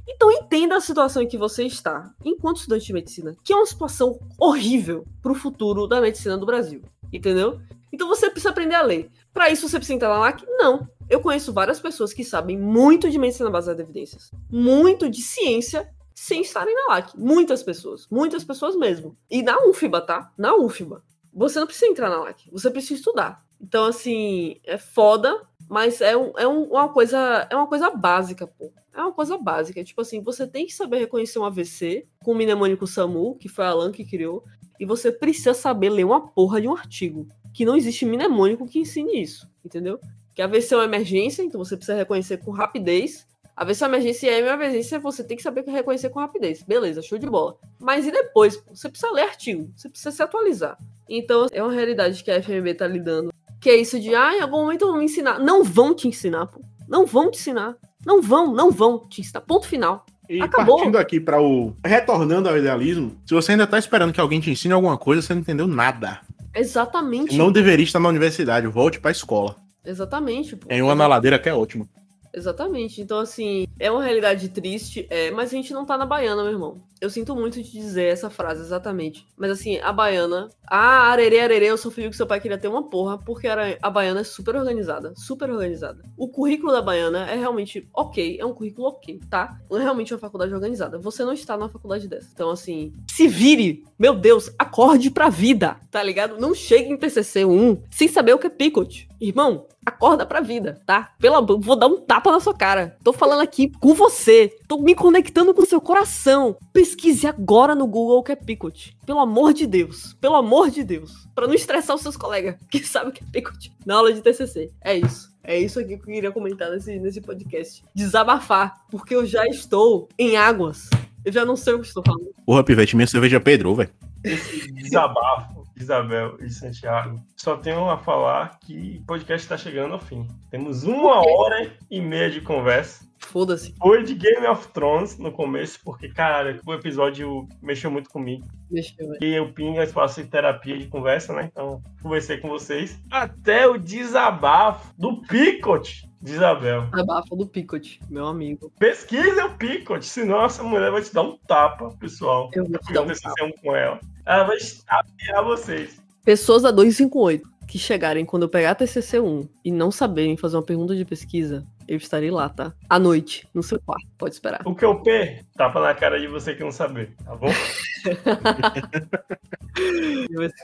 Então 0.07 0.31
entenda 0.31 0.75
a 0.75 0.81
situação 0.81 1.23
em 1.23 1.27
que 1.27 1.37
você 1.37 1.63
está, 1.63 2.11
enquanto 2.23 2.57
estudante 2.57 2.85
de 2.85 2.93
medicina, 2.93 3.35
que 3.43 3.51
é 3.51 3.55
uma 3.55 3.65
situação 3.65 4.19
horrível 4.39 5.05
pro 5.21 5.33
futuro 5.33 5.87
da 5.87 5.99
medicina 5.99 6.37
do 6.37 6.45
Brasil. 6.45 6.83
Entendeu? 7.11 7.59
Então 7.91 8.07
você 8.07 8.29
precisa 8.29 8.51
aprender 8.51 8.75
a 8.75 8.83
ler. 8.83 9.09
Pra 9.33 9.49
isso 9.49 9.67
você 9.67 9.77
precisa 9.77 9.95
entrar 9.95 10.09
na 10.09 10.19
LAC? 10.19 10.43
Não. 10.47 10.87
Eu 11.09 11.19
conheço 11.21 11.51
várias 11.51 11.79
pessoas 11.79 12.13
que 12.13 12.23
sabem 12.23 12.57
muito 12.57 13.09
de 13.09 13.17
medicina 13.17 13.49
baseada 13.49 13.81
em 13.81 13.85
evidências, 13.85 14.31
muito 14.49 15.09
de 15.09 15.21
ciência, 15.21 15.89
sem 16.13 16.41
estarem 16.41 16.75
na 16.75 16.93
LAC. 16.95 17.17
Muitas 17.17 17.63
pessoas. 17.63 18.07
Muitas 18.11 18.43
pessoas 18.43 18.75
mesmo. 18.75 19.17
E 19.29 19.41
na 19.41 19.57
UFBA, 19.65 20.01
tá? 20.01 20.31
Na 20.37 20.55
UFBA. 20.55 21.01
Você 21.33 21.59
não 21.59 21.65
precisa 21.67 21.87
entrar 21.91 22.09
na 22.09 22.19
LAC. 22.19 22.49
Você 22.51 22.69
precisa 22.69 22.95
estudar. 22.95 23.43
Então, 23.61 23.85
assim, 23.85 24.57
é 24.63 24.77
foda, 24.77 25.41
mas 25.67 25.99
é, 26.01 26.15
um, 26.15 26.31
é 26.37 26.47
um- 26.47 26.63
uma 26.71 26.89
coisa 26.89 27.47
é 27.49 27.55
uma 27.55 27.67
coisa 27.67 27.89
básica, 27.89 28.45
pô. 28.47 28.71
É 28.93 29.01
uma 29.01 29.11
coisa 29.13 29.37
básica. 29.37 29.83
Tipo 29.83 30.01
assim, 30.01 30.21
você 30.21 30.45
tem 30.45 30.65
que 30.65 30.73
saber 30.73 30.97
reconhecer 30.99 31.39
um 31.39 31.45
AVC 31.45 32.05
com 32.23 32.31
o 32.31 32.35
mnemônico 32.35 32.85
SAMU, 32.85 33.35
que 33.35 33.47
foi 33.49 33.65
a 33.65 33.69
Alan 33.69 33.91
que 33.91 34.03
criou, 34.05 34.43
e 34.79 34.85
você 34.85 35.11
precisa 35.11 35.53
saber 35.53 35.89
ler 35.89 36.03
uma 36.05 36.27
porra 36.27 36.61
de 36.61 36.67
um 36.67 36.73
artigo. 36.75 37.27
Que 37.53 37.65
não 37.65 37.75
existe 37.75 38.05
mnemônico 38.05 38.67
que 38.67 38.79
ensine 38.79 39.21
isso, 39.21 39.49
entendeu? 39.65 39.99
Que 40.33 40.41
AVC 40.41 40.73
é 40.73 40.77
uma 40.77 40.85
emergência, 40.85 41.43
então 41.43 41.63
você 41.63 41.75
precisa 41.75 41.97
reconhecer 41.97 42.37
com 42.37 42.51
rapidez. 42.51 43.27
É 43.57 43.63
uma 43.63 43.87
emergência 43.97 44.27
e 44.27 44.39
é 44.39 44.43
uma 44.43 44.53
emergência, 44.53 44.99
você 44.99 45.21
tem 45.21 45.35
que 45.35 45.43
saber 45.43 45.65
reconhecer 45.65 46.09
com 46.09 46.19
rapidez. 46.19 46.63
Beleza, 46.63 47.01
show 47.01 47.17
de 47.17 47.27
bola. 47.27 47.57
Mas 47.77 48.07
e 48.07 48.11
depois? 48.11 48.61
Você 48.73 48.87
precisa 48.87 49.11
ler 49.11 49.23
artigo, 49.23 49.69
você 49.75 49.89
precisa 49.89 50.11
se 50.11 50.23
atualizar. 50.23 50.77
Então, 51.09 51.47
é 51.51 51.61
uma 51.61 51.73
realidade 51.73 52.23
que 52.23 52.31
a 52.31 52.41
FMB 52.41 52.73
tá 52.75 52.87
lidando. 52.87 53.33
Que 53.59 53.69
é 53.69 53.75
isso 53.75 53.99
de, 53.99 54.15
ah, 54.15 54.37
em 54.37 54.39
algum 54.39 54.61
momento 54.61 54.87
vão 54.87 54.97
me 54.97 55.03
ensinar. 55.03 55.39
Não 55.39 55.63
vão 55.63 55.93
te 55.93 56.07
ensinar, 56.07 56.45
pô. 56.47 56.61
Não 56.87 57.05
vão 57.05 57.29
te 57.29 57.37
ensinar. 57.37 57.75
Não 58.05 58.21
vão, 58.21 58.53
não 58.53 58.71
vão, 58.71 59.05
Tista. 59.09 59.41
Ponto 59.41 59.67
final. 59.67 60.05
E 60.29 60.41
Acabou. 60.41 60.77
partindo 60.77 60.97
aqui 60.97 61.19
para 61.19 61.41
o. 61.41 61.75
Retornando 61.83 62.47
ao 62.47 62.57
idealismo, 62.57 63.17
se 63.25 63.33
você 63.33 63.51
ainda 63.51 63.67
tá 63.67 63.77
esperando 63.77 64.13
que 64.13 64.21
alguém 64.21 64.39
te 64.39 64.49
ensine 64.49 64.73
alguma 64.73 64.97
coisa, 64.97 65.21
você 65.21 65.33
não 65.33 65.41
entendeu 65.41 65.67
nada. 65.67 66.21
Exatamente. 66.55 67.35
Não 67.35 67.51
deveria 67.51 67.83
estar 67.83 67.99
na 67.99 68.07
universidade, 68.07 68.67
volte 68.67 68.99
pra 68.99 69.11
escola. 69.11 69.55
Exatamente. 69.85 70.55
pô. 70.55 70.67
Tem 70.67 70.81
uma 70.81 70.95
na 70.95 71.07
ladeira 71.07 71.39
que 71.39 71.49
é 71.49 71.53
ótimo. 71.53 71.87
Exatamente. 72.33 73.01
Então, 73.01 73.19
assim, 73.19 73.67
é 73.79 73.89
uma 73.89 74.03
realidade 74.03 74.49
triste, 74.49 75.07
é, 75.09 75.31
mas 75.31 75.49
a 75.49 75.55
gente 75.55 75.73
não 75.73 75.85
tá 75.85 75.97
na 75.97 76.05
Baiana, 76.05 76.43
meu 76.43 76.51
irmão. 76.51 76.81
Eu 77.01 77.09
sinto 77.09 77.35
muito 77.35 77.61
de 77.61 77.71
dizer 77.71 78.05
essa 78.05 78.29
frase 78.29 78.61
exatamente. 78.61 79.25
Mas, 79.37 79.51
assim, 79.51 79.77
a 79.79 79.91
Baiana. 79.93 80.49
Ah, 80.67 81.11
arerê, 81.11 81.39
arerê, 81.39 81.65
eu 81.67 81.77
sou 81.77 81.91
filho 81.91 82.09
que 82.09 82.15
seu 82.15 82.27
pai 82.27 82.39
queria 82.39 82.57
ter 82.57 82.67
uma 82.67 82.89
porra, 82.89 83.17
porque 83.17 83.47
a 83.47 83.89
Baiana 83.89 84.21
é 84.21 84.23
super 84.23 84.55
organizada. 84.55 85.13
Super 85.15 85.49
organizada. 85.49 86.03
O 86.17 86.27
currículo 86.27 86.71
da 86.71 86.81
Baiana 86.81 87.29
é 87.29 87.35
realmente 87.35 87.87
ok, 87.93 88.37
é 88.39 88.45
um 88.45 88.53
currículo 88.53 88.87
ok, 88.87 89.19
tá? 89.29 89.59
Não 89.69 89.77
é 89.77 89.81
realmente 89.81 90.13
uma 90.13 90.19
faculdade 90.19 90.53
organizada. 90.53 90.99
Você 90.99 91.23
não 91.23 91.33
está 91.33 91.57
numa 91.57 91.69
faculdade 91.69 92.07
dessa. 92.07 92.29
Então, 92.33 92.49
assim, 92.49 92.93
se 93.09 93.27
vire, 93.27 93.83
meu 93.97 94.13
Deus, 94.13 94.51
acorde 94.59 95.09
pra 95.09 95.29
vida, 95.29 95.77
tá 95.89 96.03
ligado? 96.03 96.39
Não 96.39 96.53
chegue 96.53 96.91
em 96.91 96.97
TCC 96.97 97.45
1 97.45 97.83
sem 97.89 98.07
saber 98.07 98.33
o 98.33 98.37
que 98.37 98.47
é 98.47 98.49
Picot. 98.49 99.07
Irmão, 99.19 99.67
acorda 99.85 100.25
pra 100.25 100.39
vida, 100.39 100.81
tá? 100.85 101.13
Pelo 101.19 101.35
amor, 101.35 101.59
vou 101.59 101.75
dar 101.75 101.87
um 101.87 101.99
tapa 101.99 102.31
na 102.31 102.39
sua 102.39 102.53
cara. 102.53 102.97
Tô 103.03 103.11
falando 103.11 103.41
aqui 103.41 103.69
com 103.79 103.93
você. 103.93 104.49
Tô 104.67 104.77
me 104.77 104.95
conectando 104.95 105.53
com 105.53 105.63
o 105.63 105.65
seu 105.65 105.81
coração. 105.81 106.55
Pesquise 106.89 107.27
agora 107.27 107.75
no 107.75 107.85
Google 107.85 108.17
o 108.17 108.23
que 108.23 108.31
é 108.31 108.35
Picot. 108.35 108.97
Pelo 109.05 109.19
amor 109.19 109.53
de 109.53 109.67
Deus. 109.67 110.13
Pelo 110.13 110.35
amor 110.35 110.71
de 110.71 110.83
Deus. 110.83 111.27
Pra 111.35 111.45
não 111.45 111.53
estressar 111.53 111.95
os 111.95 112.01
seus 112.01 112.17
colegas 112.17 112.55
que 112.67 112.79
sabem 112.79 113.09
o 113.09 113.11
que 113.11 113.23
é 113.23 113.27
Picot 113.31 113.71
na 113.85 113.97
aula 113.97 114.11
de 114.11 114.21
TCC. 114.21 114.71
É 114.81 114.97
isso. 114.97 115.31
É 115.43 115.55
isso 115.55 115.79
aqui 115.79 115.97
que 115.97 116.09
eu 116.09 116.13
queria 116.13 116.31
comentar 116.31 116.71
nesse, 116.71 116.97
nesse 116.97 117.21
podcast. 117.21 117.83
Desabafar. 117.93 118.81
Porque 118.89 119.13
eu 119.13 119.23
já 119.23 119.45
estou 119.45 120.09
em 120.17 120.35
águas. 120.35 120.89
Eu 121.23 121.31
já 121.31 121.45
não 121.45 121.55
sei 121.55 121.73
o 121.73 121.79
que 121.79 121.85
estou 121.85 122.01
falando. 122.03 122.31
Porra, 122.43 122.63
Pivete, 122.63 122.95
minha 122.95 123.07
cerveja 123.07 123.39
Pedro, 123.39 123.75
velho. 123.75 123.91
Esse 124.23 124.71
desabafo, 124.71 125.65
Isabel 125.77 126.37
e 126.41 126.49
Santiago, 126.49 127.21
só 127.37 127.55
tenho 127.55 127.87
a 127.87 127.99
falar 127.99 128.59
que 128.61 128.99
o 129.03 129.05
podcast 129.05 129.45
está 129.45 129.57
chegando 129.57 129.93
ao 129.93 129.99
fim. 129.99 130.27
Temos 130.49 130.83
uma 130.83 131.19
hora 131.19 131.71
e 131.89 132.01
meia 132.01 132.31
de 132.31 132.41
conversa. 132.41 133.07
Foda-se. 133.19 133.73
Foi 133.77 134.03
de 134.03 134.15
Game 134.15 134.45
of 134.47 134.67
Thrones 134.69 135.17
no 135.17 135.31
começo, 135.31 135.79
porque, 135.83 136.09
cara, 136.09 136.59
o 136.65 136.73
episódio 136.73 137.47
mexeu 137.61 137.91
muito 137.91 138.09
comigo. 138.09 138.45
Deixa 138.71 138.93
eu 138.97 139.09
ver. 139.09 139.17
E 139.21 139.35
eu 139.35 139.51
pinga 139.53 139.83
espaço 139.83 140.23
de 140.23 140.29
terapia 140.29 140.77
de 140.77 140.87
conversa, 140.87 141.33
né? 141.33 141.49
Então, 141.51 141.81
conversei 142.01 142.37
com 142.37 142.49
vocês. 142.49 142.99
Até 143.11 143.67
o 143.67 143.77
desabafo 143.77 144.93
do 144.97 145.21
Picot 145.21 146.09
de 146.21 146.33
Isabel. 146.33 146.87
Abafa 146.91 147.35
do 147.35 147.47
Picot, 147.47 147.99
meu 148.09 148.27
amigo. 148.27 148.71
Pesquisa 148.77 149.45
o 149.45 149.57
Picot, 149.57 150.05
senão 150.05 150.43
essa 150.45 150.63
mulher 150.63 150.91
vai 150.91 151.01
te 151.01 151.13
dar 151.13 151.23
um 151.23 151.37
tapa, 151.47 151.89
pessoal. 151.99 152.49
Eu 152.53 152.65
vou 152.65 152.79
te 152.79 152.93
dar 152.93 153.03
um 153.03 153.07
tapa. 153.07 153.53
com 153.61 153.75
ela. 153.75 153.99
Ela 154.25 154.43
vai 154.43 154.57
estapear 154.57 155.43
vocês. 155.43 156.01
Pessoas 156.23 156.63
da 156.63 156.71
258 156.71 157.58
que 157.69 157.77
chegarem 157.77 158.25
quando 158.25 158.43
eu 158.43 158.49
pegar 158.49 158.71
a 158.71 158.75
TCC1 158.75 159.47
e 159.63 159.71
não 159.71 159.91
saberem 159.91 160.35
fazer 160.35 160.57
uma 160.57 160.63
pergunta 160.63 160.95
de 160.95 161.05
pesquisa, 161.05 161.63
eu 161.87 161.97
estarei 161.97 162.31
lá, 162.31 162.49
tá? 162.49 162.73
À 162.89 162.97
noite, 162.97 163.47
no 163.53 163.61
seu 163.61 163.79
quarto. 163.79 164.07
Pode 164.17 164.33
esperar. 164.33 164.61
O 164.65 164.73
que 164.73 164.83
eu 164.83 164.99
P, 165.03 165.45
tapa 165.55 165.79
na 165.79 165.93
cara 165.93 166.19
de 166.19 166.27
você 166.27 166.55
que 166.55 166.63
não 166.63 166.71
saber, 166.71 167.15
tá 167.23 167.35
bom? 167.35 167.49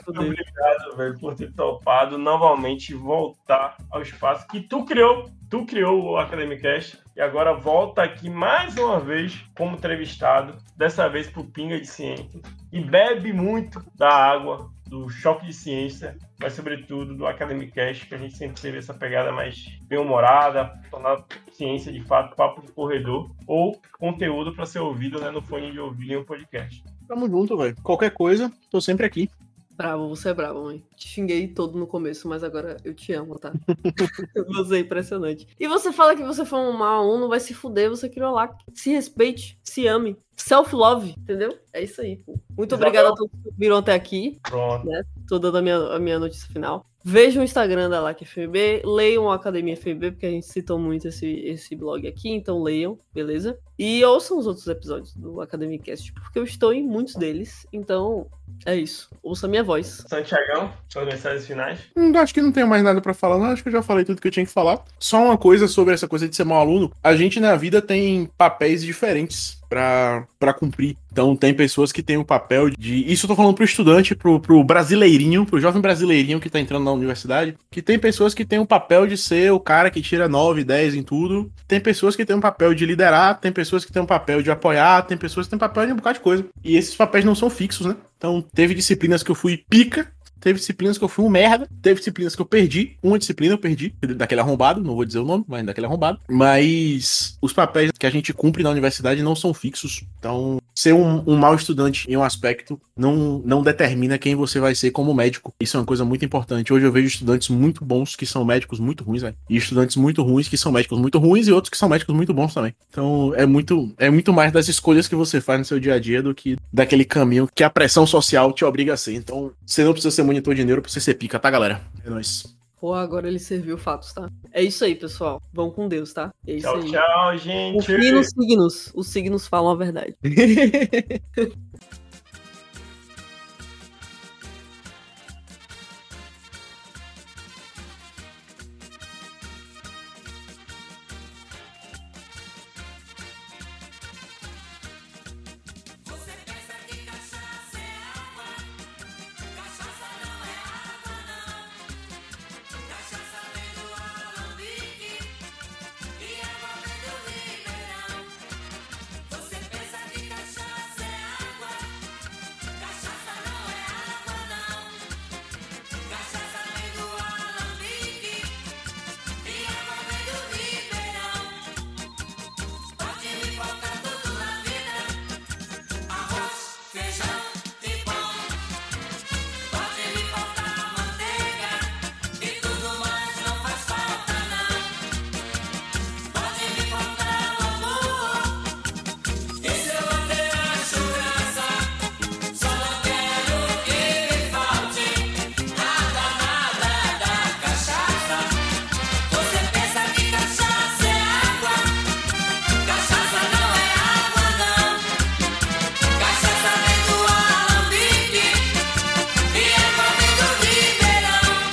Obrigado, 0.08 0.96
velho, 0.96 1.16
por 1.20 1.36
ter 1.36 1.52
topado 1.52 2.18
novamente 2.18 2.92
voltar 2.92 3.76
ao 3.88 4.02
espaço 4.02 4.48
que 4.48 4.60
tu 4.60 4.84
criou. 4.84 5.30
Tu 5.48 5.64
criou 5.64 6.02
o 6.02 6.16
Academicast 6.16 6.98
e 7.14 7.20
agora 7.20 7.54
volta 7.54 8.02
aqui 8.02 8.28
mais 8.28 8.76
uma 8.76 8.98
vez 8.98 9.44
como 9.56 9.76
entrevistado, 9.76 10.56
dessa 10.76 11.08
vez 11.08 11.30
pro 11.30 11.44
Pinga 11.44 11.78
de 11.78 11.86
Ciência. 11.86 12.40
E 12.72 12.80
bebe 12.80 13.32
muito 13.32 13.80
da 13.94 14.12
água, 14.12 14.72
do 14.88 15.08
choque 15.08 15.46
de 15.46 15.52
ciência, 15.52 16.16
mas 16.40 16.52
sobretudo 16.52 17.14
do 17.14 17.26
Academicast, 17.26 18.06
que 18.06 18.14
a 18.14 18.18
gente 18.18 18.36
sempre 18.36 18.60
teve 18.60 18.78
essa 18.78 18.92
pegada 18.92 19.32
mais 19.32 19.66
bem-humorada, 19.84 20.72
tornar 20.90 21.24
ciência 21.52 21.92
de 21.92 22.02
fato 22.02 22.36
papo 22.36 22.62
de 22.62 22.72
corredor, 22.72 23.30
ou 23.46 23.80
conteúdo 23.98 24.54
para 24.54 24.66
ser 24.66 24.80
ouvido 24.80 25.20
né, 25.20 25.30
no 25.30 25.40
fone 25.40 25.72
de 25.72 25.80
ouvido 25.80 26.12
em 26.12 26.16
um 26.16 26.24
podcast. 26.24 26.84
Tamo 27.08 27.28
junto, 27.28 27.56
velho. 27.56 27.76
Qualquer 27.82 28.10
coisa, 28.10 28.52
tô 28.70 28.80
sempre 28.80 29.06
aqui. 29.06 29.30
Bravo, 29.76 30.08
você 30.08 30.30
é 30.30 30.34
bravo, 30.34 30.62
mãe. 30.64 30.82
Te 30.96 31.06
xinguei 31.06 31.48
todo 31.48 31.78
no 31.78 31.86
começo, 31.86 32.26
mas 32.26 32.42
agora 32.42 32.78
eu 32.82 32.94
te 32.94 33.12
amo, 33.12 33.38
tá? 33.38 33.52
você 34.48 34.76
é 34.76 34.78
impressionante. 34.78 35.46
E 35.60 35.68
você 35.68 35.92
fala 35.92 36.16
que 36.16 36.22
você 36.22 36.46
foi 36.46 36.60
um 36.60 36.72
mau 36.72 37.02
aluno, 37.02 37.28
vai 37.28 37.38
se 37.38 37.52
fuder, 37.52 37.90
você 37.90 38.08
criou 38.08 38.32
lá. 38.32 38.56
Se 38.72 38.90
respeite, 38.90 39.58
se 39.76 39.86
ame. 39.86 40.16
Self-love, 40.34 41.14
entendeu? 41.18 41.58
É 41.72 41.82
isso 41.82 42.00
aí, 42.00 42.16
pô. 42.16 42.38
Muito 42.56 42.74
Exato. 42.74 42.82
obrigado 42.82 43.06
a 43.12 43.14
todos 43.14 43.32
que 43.42 43.50
viram 43.58 43.76
até 43.76 43.94
aqui. 43.94 44.38
Pronto. 44.42 44.86
Tô 45.28 45.38
dando 45.38 45.58
a 45.58 45.62
minha, 45.62 45.76
a 45.76 45.98
minha 45.98 46.18
notícia 46.18 46.48
final. 46.50 46.86
Vejam 47.08 47.42
o 47.42 47.44
Instagram 47.44 47.88
da 47.88 48.00
LAC 48.00 48.24
FB, 48.24 48.82
leiam 48.84 49.30
a 49.30 49.36
Academia 49.36 49.76
FB, 49.76 50.10
porque 50.10 50.26
a 50.26 50.30
gente 50.30 50.46
citou 50.46 50.76
muito 50.76 51.06
esse, 51.06 51.24
esse 51.26 51.76
blog 51.76 52.06
aqui, 52.06 52.30
então 52.30 52.60
leiam, 52.60 52.98
beleza? 53.14 53.56
E 53.78 54.04
ouçam 54.04 54.36
os 54.36 54.46
outros 54.46 54.66
episódios 54.66 55.14
do 55.14 55.40
Academicast, 55.40 56.12
porque 56.12 56.36
eu 56.36 56.42
estou 56.42 56.72
em 56.72 56.82
muitos 56.84 57.14
deles, 57.14 57.64
então 57.72 58.26
é 58.64 58.74
isso. 58.74 59.08
Ouça 59.22 59.46
a 59.46 59.48
minha 59.48 59.62
voz. 59.62 60.04
Santiagão, 60.08 60.72
suas 60.88 61.06
mensagens 61.06 61.46
finais. 61.46 61.78
Hum, 61.96 62.12
acho 62.16 62.34
que 62.34 62.42
não 62.42 62.50
tenho 62.50 62.66
mais 62.66 62.82
nada 62.82 63.00
pra 63.00 63.14
falar, 63.14 63.38
não. 63.38 63.46
Acho 63.46 63.62
que 63.62 63.68
eu 63.68 63.74
já 63.74 63.82
falei 63.82 64.04
tudo 64.04 64.20
que 64.20 64.26
eu 64.26 64.32
tinha 64.32 64.44
que 64.44 64.52
falar. 64.52 64.82
Só 64.98 65.22
uma 65.22 65.38
coisa 65.38 65.68
sobre 65.68 65.94
essa 65.94 66.08
coisa 66.08 66.28
de 66.28 66.34
ser 66.34 66.44
mau 66.44 66.60
aluno. 66.60 66.90
A 67.04 67.14
gente 67.14 67.38
na 67.38 67.54
vida 67.54 67.80
tem 67.80 68.28
papéis 68.36 68.82
diferentes 68.82 69.60
pra 69.68 70.54
cumprir. 70.58 70.96
Então 71.10 71.34
tem 71.34 71.54
pessoas 71.54 71.92
que 71.92 72.02
têm 72.02 72.16
o 72.16 72.24
papel 72.24 72.70
de. 72.70 73.10
Isso 73.10 73.24
eu 73.24 73.28
tô 73.28 73.36
falando 73.36 73.54
pro 73.54 73.64
estudante, 73.64 74.14
pro, 74.14 74.38
pro 74.38 74.62
brasileirinho, 74.62 75.46
pro 75.46 75.60
jovem 75.60 75.80
brasileirinho 75.80 76.40
que 76.40 76.50
tá 76.50 76.60
entrando 76.60 76.84
na 76.84 76.92
universidade. 76.92 77.56
Que 77.70 77.80
tem 77.80 77.98
pessoas 77.98 78.34
que 78.34 78.44
têm 78.44 78.58
o 78.58 78.66
papel 78.66 79.06
de 79.06 79.16
ser 79.16 79.50
o 79.52 79.60
cara 79.60 79.90
que 79.90 80.02
tira 80.02 80.28
9, 80.28 80.64
10 80.64 80.94
em 80.94 81.02
tudo. 81.02 81.50
Tem 81.66 81.80
pessoas 81.80 82.14
que 82.14 82.24
têm 82.24 82.36
o 82.36 82.40
papel 82.40 82.74
de 82.74 82.84
liderar, 82.84 83.40
tem 83.40 83.52
pessoas 83.52 83.84
que 83.84 83.92
têm 83.92 84.02
o 84.02 84.06
papel 84.06 84.42
de 84.42 84.50
apoiar, 84.50 85.02
tem 85.02 85.16
pessoas 85.16 85.46
que 85.46 85.50
têm 85.50 85.58
papel 85.58 85.86
de 85.86 85.92
um 85.92 85.96
bocado 85.96 86.18
de 86.18 86.24
coisa. 86.24 86.44
E 86.62 86.76
esses 86.76 86.94
papéis 86.94 87.24
não 87.24 87.34
são 87.34 87.48
fixos, 87.48 87.86
né? 87.86 87.96
Então 88.18 88.44
teve 88.54 88.74
disciplinas 88.74 89.22
que 89.22 89.30
eu 89.30 89.34
fui 89.34 89.64
pica, 89.68 90.10
Teve 90.46 90.60
disciplinas 90.60 90.96
que 90.96 91.02
eu 91.02 91.08
fui 91.08 91.24
um 91.24 91.28
merda. 91.28 91.68
Teve 91.82 91.98
disciplinas 91.98 92.36
que 92.36 92.40
eu 92.40 92.46
perdi. 92.46 92.96
Uma 93.02 93.18
disciplina 93.18 93.54
eu 93.54 93.58
perdi. 93.58 93.92
Daquele 94.16 94.40
arrombado. 94.40 94.80
Não 94.80 94.94
vou 94.94 95.04
dizer 95.04 95.18
o 95.18 95.24
nome, 95.24 95.44
mas 95.48 95.66
daquele 95.66 95.86
arrombado. 95.86 96.20
Mas 96.28 97.36
os 97.42 97.52
papéis 97.52 97.90
que 97.90 98.06
a 98.06 98.10
gente 98.10 98.32
cumpre 98.32 98.62
na 98.62 98.70
universidade 98.70 99.24
não 99.24 99.34
são 99.34 99.52
fixos. 99.52 100.04
Então, 100.20 100.58
ser 100.76 100.92
um, 100.92 101.22
um 101.26 101.36
mau 101.36 101.54
estudante 101.54 102.06
em 102.08 102.16
um 102.16 102.22
aspecto 102.22 102.78
não, 102.96 103.40
não 103.44 103.62
determina 103.62 104.18
quem 104.18 104.34
você 104.34 104.60
vai 104.60 104.74
ser 104.74 104.90
como 104.90 105.14
médico. 105.14 105.54
Isso 105.58 105.76
é 105.76 105.80
uma 105.80 105.86
coisa 105.86 106.04
muito 106.04 106.24
importante. 106.24 106.72
Hoje 106.72 106.84
eu 106.84 106.92
vejo 106.92 107.06
estudantes 107.06 107.48
muito 107.48 107.84
bons 107.84 108.14
que 108.14 108.26
são 108.26 108.44
médicos 108.44 108.78
muito 108.78 109.02
ruins, 109.02 109.22
velho. 109.22 109.34
E 109.48 109.56
estudantes 109.56 109.96
muito 109.96 110.22
ruins 110.22 110.48
que 110.48 110.58
são 110.58 110.70
médicos 110.70 110.98
muito 110.98 111.18
ruins 111.18 111.48
e 111.48 111.52
outros 111.52 111.70
que 111.70 111.78
são 111.78 111.88
médicos 111.88 112.14
muito 112.14 112.34
bons 112.34 112.52
também. 112.52 112.74
Então, 112.90 113.32
é 113.34 113.46
muito, 113.46 113.92
é 113.98 114.10
muito 114.10 114.32
mais 114.32 114.52
das 114.52 114.68
escolhas 114.68 115.08
que 115.08 115.14
você 115.14 115.40
faz 115.40 115.58
no 115.58 115.64
seu 115.64 115.80
dia 115.80 115.94
a 115.94 115.98
dia 115.98 116.22
do 116.22 116.34
que 116.34 116.56
daquele 116.72 117.04
caminho 117.04 117.48
que 117.54 117.64
a 117.64 117.70
pressão 117.70 118.06
social 118.06 118.52
te 118.52 118.64
obriga 118.64 118.92
a 118.92 118.96
ser. 118.96 119.14
Então, 119.14 119.52
você 119.64 119.82
não 119.82 119.92
precisa 119.92 120.14
ser 120.14 120.22
monitor 120.22 120.54
de 120.54 120.64
neuro 120.64 120.82
pra 120.82 120.90
você 120.90 121.00
ser 121.00 121.14
pica, 121.14 121.38
tá, 121.38 121.50
galera? 121.50 121.80
É 122.04 122.10
nóis. 122.10 122.55
Pô, 122.78 122.92
agora 122.92 123.26
ele 123.26 123.38
serviu 123.38 123.78
fatos, 123.78 124.12
tá? 124.12 124.28
É 124.52 124.62
isso 124.62 124.84
aí, 124.84 124.94
pessoal. 124.94 125.40
Vão 125.52 125.70
com 125.70 125.88
Deus, 125.88 126.12
tá? 126.12 126.32
É 126.46 126.54
isso 126.54 126.66
Tchau, 126.66 126.76
aí. 126.76 126.90
tchau, 126.90 127.36
gente. 127.38 127.74
Confie 127.74 128.12
nos 128.12 128.26
signos. 128.28 128.92
Os 128.94 129.08
signos 129.08 129.46
falam 129.46 129.72
a 129.72 129.76
verdade. 129.76 130.14